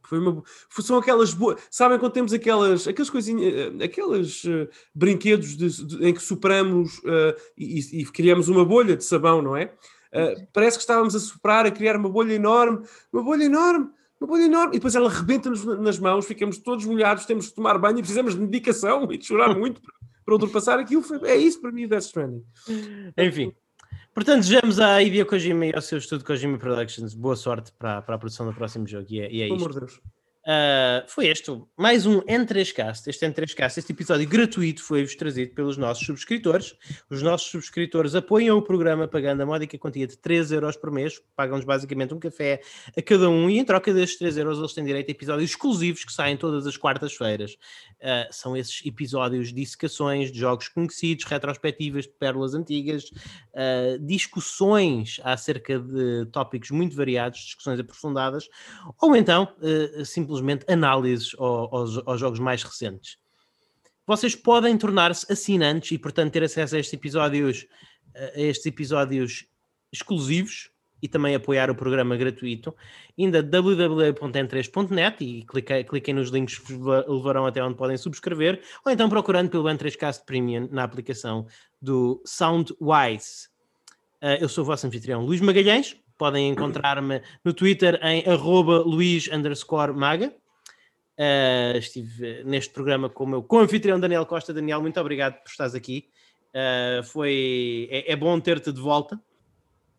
Foi 0.06 0.18
uma, 0.18 0.42
são 0.82 0.98
aquelas 0.98 1.32
boas. 1.32 1.60
Sabem 1.70 1.98
quando 1.98 2.12
temos 2.12 2.32
aquelas, 2.32 2.86
aquelas 2.86 3.08
coisinhas, 3.08 3.54
eh, 3.80 3.84
aqueles 3.84 4.42
eh, 4.44 4.68
brinquedos 4.94 5.56
de- 5.56 5.86
de- 5.86 6.06
em 6.06 6.12
que 6.12 6.22
sopramos 6.22 7.00
eh, 7.06 7.36
e, 7.56 7.80
e- 7.80 8.00
e 8.02 8.04
criamos 8.06 8.48
uma 8.48 8.64
bolha 8.66 8.96
de 8.96 9.04
sabão, 9.04 9.40
não 9.40 9.56
é? 9.56 9.72
Eh, 10.14 10.46
parece 10.52 10.76
que 10.78 10.82
estávamos 10.82 11.14
a 11.14 11.18
soprar, 11.18 11.66
a 11.66 11.70
criar 11.70 11.96
uma 11.96 12.08
bolha 12.08 12.32
enorme, 12.34 12.86
uma 13.12 13.22
bolha 13.22 13.44
enorme, 13.44 13.88
uma 14.20 14.28
bolha 14.28 14.44
enorme, 14.44 14.76
e 14.76 14.78
depois 14.78 14.94
ela 14.94 15.10
rebenta-nos 15.10 15.64
na- 15.64 15.74
nas 15.76 15.98
mãos, 15.98 16.24
ficamos 16.24 16.56
todos 16.58 16.84
molhados, 16.86 17.26
temos 17.26 17.46
de 17.46 17.54
tomar 17.54 17.76
banho 17.78 17.98
e 17.98 18.02
precisamos 18.02 18.34
de 18.34 18.40
medicação 18.40 19.06
e 19.12 19.18
de 19.18 19.24
chorar 19.26 19.54
muito 19.58 19.82
para, 19.82 19.92
para 20.24 20.34
ultrapassar 20.34 20.78
aquilo. 20.78 21.02
Foi, 21.02 21.18
é 21.28 21.36
isso 21.36 21.60
para 21.60 21.72
mim 21.72 21.84
o 21.84 21.88
Death 21.88 22.04
Stranding. 22.04 22.44
Enfim. 23.18 23.52
Portanto, 24.14 24.42
desejamos 24.42 24.78
à 24.78 25.02
Hideo 25.02 25.26
Kojima 25.26 25.66
e 25.66 25.74
ao 25.74 25.82
seu 25.82 25.98
estúdio 25.98 26.24
Kojima 26.24 26.56
Productions 26.56 27.14
boa 27.14 27.34
sorte 27.34 27.72
para, 27.76 28.00
para 28.00 28.14
a 28.14 28.18
produção 28.18 28.46
do 28.46 28.54
próximo 28.54 28.86
jogo. 28.86 29.06
E 29.10 29.18
é, 29.20 29.32
e 29.32 29.42
é 29.42 29.46
Pelo 29.46 29.56
isto. 29.56 29.64
amor 29.68 29.74
de 29.74 29.80
Deus. 29.80 30.00
Uh, 30.44 31.08
foi 31.08 31.28
este 31.28 31.50
mais 31.74 32.04
um 32.04 32.20
N3Cast. 32.20 33.08
Este 33.08 33.26
N3Cast, 33.26 33.78
este 33.78 33.92
episódio 33.92 34.28
gratuito, 34.28 34.82
foi-vos 34.82 35.14
trazido 35.14 35.54
pelos 35.54 35.78
nossos 35.78 36.04
subscritores. 36.04 36.74
Os 37.08 37.22
nossos 37.22 37.50
subscritores 37.50 38.14
apoiam 38.14 38.58
o 38.58 38.62
programa 38.62 39.08
pagando 39.08 39.42
a 39.42 39.46
módica 39.46 39.78
quantia 39.78 40.06
de 40.06 40.18
3 40.18 40.52
euros 40.52 40.76
por 40.76 40.90
mês, 40.90 41.18
pagam-nos 41.34 41.64
basicamente 41.64 42.12
um 42.12 42.18
café 42.18 42.60
a 42.94 43.00
cada 43.00 43.30
um, 43.30 43.48
e 43.48 43.58
em 43.58 43.64
troca 43.64 43.94
destes 43.94 44.18
3 44.18 44.36
euros 44.36 44.58
eles 44.58 44.74
têm 44.74 44.84
direito 44.84 45.08
a 45.08 45.12
episódios 45.12 45.48
exclusivos 45.48 46.04
que 46.04 46.12
saem 46.12 46.36
todas 46.36 46.66
as 46.66 46.76
quartas-feiras. 46.76 47.52
Uh, 48.02 48.30
são 48.30 48.54
esses 48.54 48.84
episódios 48.84 49.48
de 49.48 49.54
dissecações 49.54 50.30
de 50.30 50.38
jogos 50.38 50.68
conhecidos, 50.68 51.24
retrospectivas 51.24 52.04
de 52.04 52.10
pérolas 52.10 52.52
antigas, 52.52 53.04
uh, 53.04 53.98
discussões 53.98 55.18
acerca 55.24 55.78
de 55.78 56.26
tópicos 56.26 56.70
muito 56.70 56.94
variados, 56.94 57.40
discussões 57.40 57.80
aprofundadas, 57.80 58.46
ou 59.00 59.16
então 59.16 59.48
uh, 59.62 60.04
simplesmente 60.36 60.64
análises 60.70 61.34
ao- 61.38 61.74
aos, 61.74 61.98
aos 62.06 62.20
jogos 62.20 62.38
mais 62.38 62.62
recentes. 62.62 63.16
Vocês 64.06 64.34
podem 64.34 64.76
tornar-se 64.76 65.30
assinantes 65.32 65.92
e, 65.92 65.98
portanto, 65.98 66.32
ter 66.32 66.42
acesso 66.42 66.76
a 66.76 66.78
estes 66.78 66.92
episódios, 66.92 67.66
a 68.14 68.40
estes 68.40 68.66
episódios 68.66 69.46
exclusivos 69.90 70.70
e 71.00 71.08
também 71.08 71.34
apoiar 71.34 71.70
o 71.70 71.74
programa 71.74 72.16
gratuito, 72.16 72.74
ainda 73.18 73.42
www.n3.net 73.42 75.22
e 75.22 75.44
cliquem, 75.44 76.14
nos 76.14 76.30
links 76.30 76.58
que 76.58 76.72
levarão 76.72 77.46
até 77.46 77.62
onde 77.62 77.76
podem 77.76 77.96
subscrever, 77.96 78.62
ou 78.84 78.90
então 78.92 79.08
procurando 79.08 79.50
pelo 79.50 79.64
N3Cast 79.64 80.24
Premium 80.24 80.68
na 80.70 80.82
aplicação 80.82 81.46
do 81.80 82.22
Soundwise. 82.24 83.48
Uh, 84.22 84.40
eu 84.40 84.48
sou 84.48 84.64
o 84.64 84.66
vosso 84.66 84.86
anfitrião 84.86 85.24
Luís 85.24 85.42
Magalhães. 85.42 85.94
Podem 86.16 86.48
encontrar-me 86.48 87.20
no 87.44 87.52
Twitter 87.52 87.98
em 88.02 88.24
arroba 88.28 88.78
Luís 88.78 89.28
Maga. 89.94 90.32
Uh, 91.18 91.78
estive 91.78 92.42
neste 92.44 92.72
programa 92.72 93.08
com 93.08 93.24
o 93.24 93.26
meu 93.26 93.42
co-anfitrião 93.42 94.00
Daniel 94.00 94.26
Costa. 94.26 94.52
Daniel, 94.52 94.80
muito 94.80 94.98
obrigado 95.00 95.40
por 95.42 95.48
estares 95.48 95.74
aqui. 95.74 96.08
Uh, 96.50 97.02
foi, 97.04 97.88
é, 97.90 98.12
é 98.12 98.16
bom 98.16 98.38
ter-te 98.40 98.72
de 98.72 98.80
volta. 98.80 99.20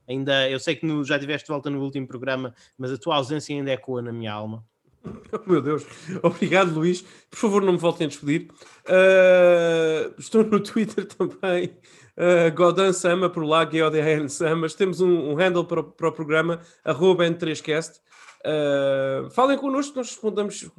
Ainda, 0.08 0.50
eu 0.50 0.60
sei 0.60 0.76
que 0.76 0.86
no, 0.86 1.04
já 1.04 1.16
estiveste 1.16 1.48
de 1.48 1.52
volta 1.52 1.70
no 1.70 1.82
último 1.82 2.08
programa, 2.08 2.54
mas 2.78 2.92
a 2.92 2.98
tua 2.98 3.16
ausência 3.16 3.56
ainda 3.56 3.72
ecoa 3.72 4.02
na 4.02 4.12
minha 4.12 4.32
alma. 4.32 4.64
Oh, 5.32 5.50
meu 5.50 5.62
Deus, 5.62 5.86
obrigado 6.24 6.74
Luís. 6.74 7.04
Por 7.30 7.38
favor, 7.38 7.62
não 7.62 7.74
me 7.74 7.80
voltem 7.80 8.06
a 8.06 8.10
despedir. 8.10 8.48
Uh, 8.88 10.14
estou 10.18 10.44
no 10.44 10.60
Twitter 10.60 11.06
também. 11.14 11.78
Uh, 12.16 12.56
Godan 12.56 12.94
Sama 12.94 13.30
por 13.30 13.44
lá, 13.44 13.70
G-O-D-A-N 13.70 14.30
Samas. 14.30 14.74
Temos 14.74 15.02
um, 15.02 15.32
um 15.32 15.36
handle 15.36 15.66
para 15.66 15.82
o, 15.82 15.84
para 15.84 16.08
o 16.08 16.12
programa, 16.12 16.62
arroba 16.84 17.26
N3Cast. 17.26 18.00
Uh, 18.46 19.30
falem 19.32 19.58
connosco, 19.58 19.98
nós 19.98 20.10
respondemos, 20.10 20.70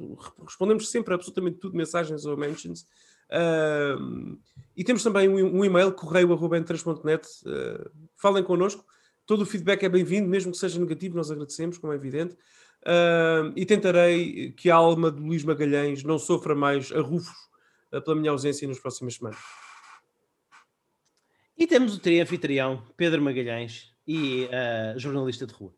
respondemos 0.45 0.89
sempre 0.89 1.13
absolutamente 1.13 1.57
tudo, 1.59 1.75
mensagens 1.75 2.25
ou 2.25 2.37
mentions. 2.37 2.87
Uh, 3.29 4.39
e 4.75 4.83
temos 4.83 5.03
também 5.03 5.27
um, 5.27 5.59
um 5.59 5.65
e-mail, 5.65 5.91
correio.n3.net. 5.91 7.27
Uh, 7.45 7.89
falem 8.15 8.43
connosco. 8.43 8.85
Todo 9.25 9.41
o 9.41 9.45
feedback 9.45 9.83
é 9.83 9.89
bem-vindo, 9.89 10.29
mesmo 10.29 10.53
que 10.53 10.57
seja 10.57 10.79
negativo, 10.79 11.17
nós 11.17 11.29
agradecemos, 11.29 11.77
como 11.77 11.91
é 11.91 11.97
evidente. 11.97 12.37
Uh, 12.83 13.51
e 13.55 13.65
tentarei 13.65 14.51
que 14.51 14.69
a 14.69 14.75
alma 14.75 15.11
de 15.11 15.19
Luís 15.19 15.43
Magalhães 15.43 16.03
não 16.03 16.17
sofra 16.17 16.55
mais 16.55 16.91
arrufos 16.91 17.35
uh, 17.91 18.01
pela 18.01 18.15
minha 18.15 18.31
ausência 18.31 18.67
nas 18.67 18.79
próximas 18.79 19.15
semanas. 19.15 19.39
E 21.57 21.67
temos 21.67 21.95
o 21.95 21.99
trianfitrião 21.99 22.83
Pedro 22.95 23.21
Magalhães 23.21 23.93
e 24.07 24.45
uh, 24.45 24.99
jornalista 24.99 25.45
de 25.45 25.53
rua. 25.53 25.73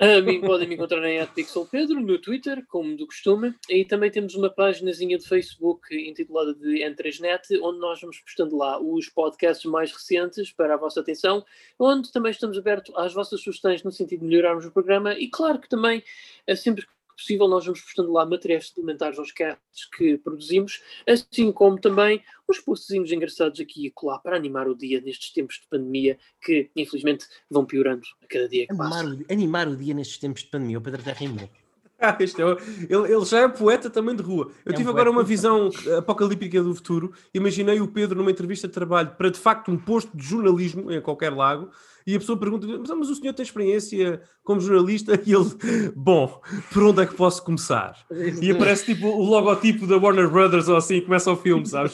A 0.00 0.20
mim 0.20 0.40
podem 0.40 0.66
me 0.66 0.74
encontrar 0.74 1.06
em 1.08 1.24
Pixel 1.28 1.66
Pedro 1.66 2.00
no 2.00 2.18
Twitter, 2.18 2.64
como 2.66 2.96
do 2.96 3.06
costume, 3.06 3.54
e 3.68 3.84
também 3.84 4.10
temos 4.10 4.34
uma 4.34 4.50
páginazinha 4.50 5.16
de 5.16 5.28
Facebook 5.28 5.94
intitulada 5.94 6.54
de 6.54 6.82
N3Net, 6.82 7.60
onde 7.62 7.78
nós 7.78 8.00
vamos 8.00 8.18
postando 8.18 8.56
lá 8.56 8.80
os 8.80 9.08
podcasts 9.08 9.64
mais 9.70 9.92
recentes 9.92 10.50
para 10.50 10.74
a 10.74 10.76
vossa 10.76 11.00
atenção, 11.00 11.44
onde 11.78 12.10
também 12.10 12.32
estamos 12.32 12.58
abertos 12.58 12.92
às 12.96 13.12
vossas 13.12 13.40
sugestões 13.42 13.84
no 13.84 13.92
sentido 13.92 14.20
de 14.20 14.26
melhorarmos 14.26 14.64
o 14.64 14.72
programa 14.72 15.14
e 15.14 15.28
claro 15.28 15.60
que 15.60 15.68
também 15.68 16.02
é 16.46 16.56
sempre 16.56 16.84
possível, 17.16 17.48
nós 17.48 17.64
vamos 17.64 17.80
postando 17.80 18.12
lá 18.12 18.24
materiais 18.26 18.68
suplementares 18.68 19.18
aos 19.18 19.32
casts 19.32 19.88
que 19.96 20.18
produzimos, 20.18 20.82
assim 21.06 21.52
como 21.52 21.80
também 21.80 22.22
uns 22.48 22.60
postzinhos 22.60 23.12
engraçados 23.12 23.60
aqui 23.60 23.86
e 23.86 23.90
colar 23.90 24.18
para 24.18 24.36
animar 24.36 24.68
o 24.68 24.74
dia 24.74 25.00
nestes 25.00 25.32
tempos 25.32 25.56
de 25.56 25.68
pandemia 25.68 26.18
que, 26.40 26.70
infelizmente, 26.76 27.26
vão 27.50 27.64
piorando 27.64 28.02
a 28.22 28.26
cada 28.26 28.48
dia 28.48 28.66
que 28.66 28.72
animar 28.72 28.90
passa. 28.90 29.06
O, 29.06 29.32
animar 29.32 29.68
o 29.68 29.76
dia 29.76 29.94
nestes 29.94 30.18
tempos 30.18 30.42
de 30.42 30.48
pandemia, 30.48 30.78
o 30.78 30.82
Pedro 30.82 31.00
até 31.00 31.12
rimou. 31.12 31.48
Ah, 32.04 32.16
este 32.18 32.42
é, 32.42 32.44
ele, 32.44 33.14
ele, 33.14 33.24
já 33.24 33.42
é 33.42 33.48
poeta 33.48 33.88
também 33.88 34.16
de 34.16 34.24
rua. 34.24 34.50
Eu 34.66 34.72
é 34.72 34.74
tive 34.74 34.88
um 34.88 34.90
agora 34.90 35.08
uma 35.08 35.22
visão 35.22 35.70
apocalíptica 35.96 36.60
do 36.60 36.74
futuro. 36.74 37.12
Imaginei 37.32 37.80
o 37.80 37.86
Pedro 37.86 38.18
numa 38.18 38.30
entrevista 38.32 38.66
de 38.66 38.74
trabalho 38.74 39.12
para 39.16 39.30
de 39.30 39.38
facto 39.38 39.70
um 39.70 39.78
posto 39.78 40.10
de 40.16 40.24
jornalismo 40.24 40.90
em 40.90 41.00
qualquer 41.00 41.32
lago 41.32 41.70
e 42.06 42.14
a 42.16 42.18
pessoa 42.18 42.38
pergunta: 42.38 42.66
mas 42.96 43.08
o 43.08 43.14
senhor 43.14 43.32
tem 43.32 43.44
experiência 43.44 44.20
como 44.42 44.60
jornalista? 44.60 45.12
E 45.24 45.34
ele, 45.34 45.92
bom, 45.94 46.40
por 46.72 46.82
onde 46.82 47.02
é 47.02 47.06
que 47.06 47.14
posso 47.14 47.44
começar? 47.44 47.96
E 48.40 48.50
aparece 48.50 48.86
tipo 48.86 49.06
o 49.06 49.22
logotipo 49.22 49.86
da 49.86 49.96
Warner 49.96 50.28
Brothers 50.28 50.68
ou 50.68 50.76
assim, 50.76 50.96
e 50.96 51.00
começa 51.00 51.30
o 51.30 51.36
filme, 51.36 51.64
sabes? 51.64 51.92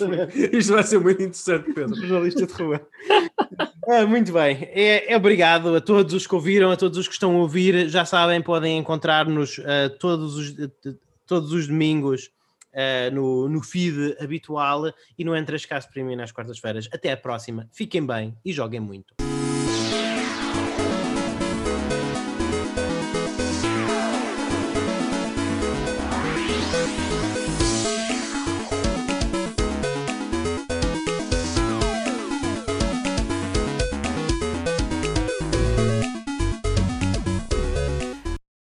Isto 0.52 0.72
vai 0.72 0.82
ser 0.82 0.98
muito 0.98 1.22
interessante, 1.22 1.72
Pedro. 1.72 1.94
Jornalista 1.94 2.46
de 2.46 2.52
rua. 2.52 2.80
Ah, 3.90 4.06
muito 4.06 4.34
bem, 4.34 4.68
é, 4.70 5.14
é, 5.14 5.16
obrigado 5.16 5.74
a 5.74 5.80
todos 5.80 6.12
os 6.12 6.26
que 6.26 6.34
ouviram, 6.34 6.70
a 6.70 6.76
todos 6.76 6.98
os 6.98 7.08
que 7.08 7.14
estão 7.14 7.34
a 7.34 7.38
ouvir. 7.38 7.88
Já 7.88 8.04
sabem, 8.04 8.42
podem 8.42 8.76
encontrar-nos 8.76 9.56
uh, 9.56 9.88
todos, 9.98 10.36
os, 10.36 10.50
uh, 10.50 10.98
todos 11.26 11.52
os 11.52 11.66
domingos 11.66 12.28
uh, 12.74 13.14
no, 13.14 13.48
no 13.48 13.62
feed 13.62 14.14
habitual 14.20 14.92
e 15.18 15.24
no 15.24 15.34
Entre 15.34 15.56
as 15.56 15.64
Casas 15.64 15.90
para 15.90 16.04
mim 16.04 16.16
nas 16.16 16.32
quartas-feiras. 16.32 16.86
Até 16.92 17.12
a 17.12 17.16
próxima, 17.16 17.66
fiquem 17.72 18.04
bem 18.04 18.36
e 18.44 18.52
joguem 18.52 18.80
muito. 18.80 19.27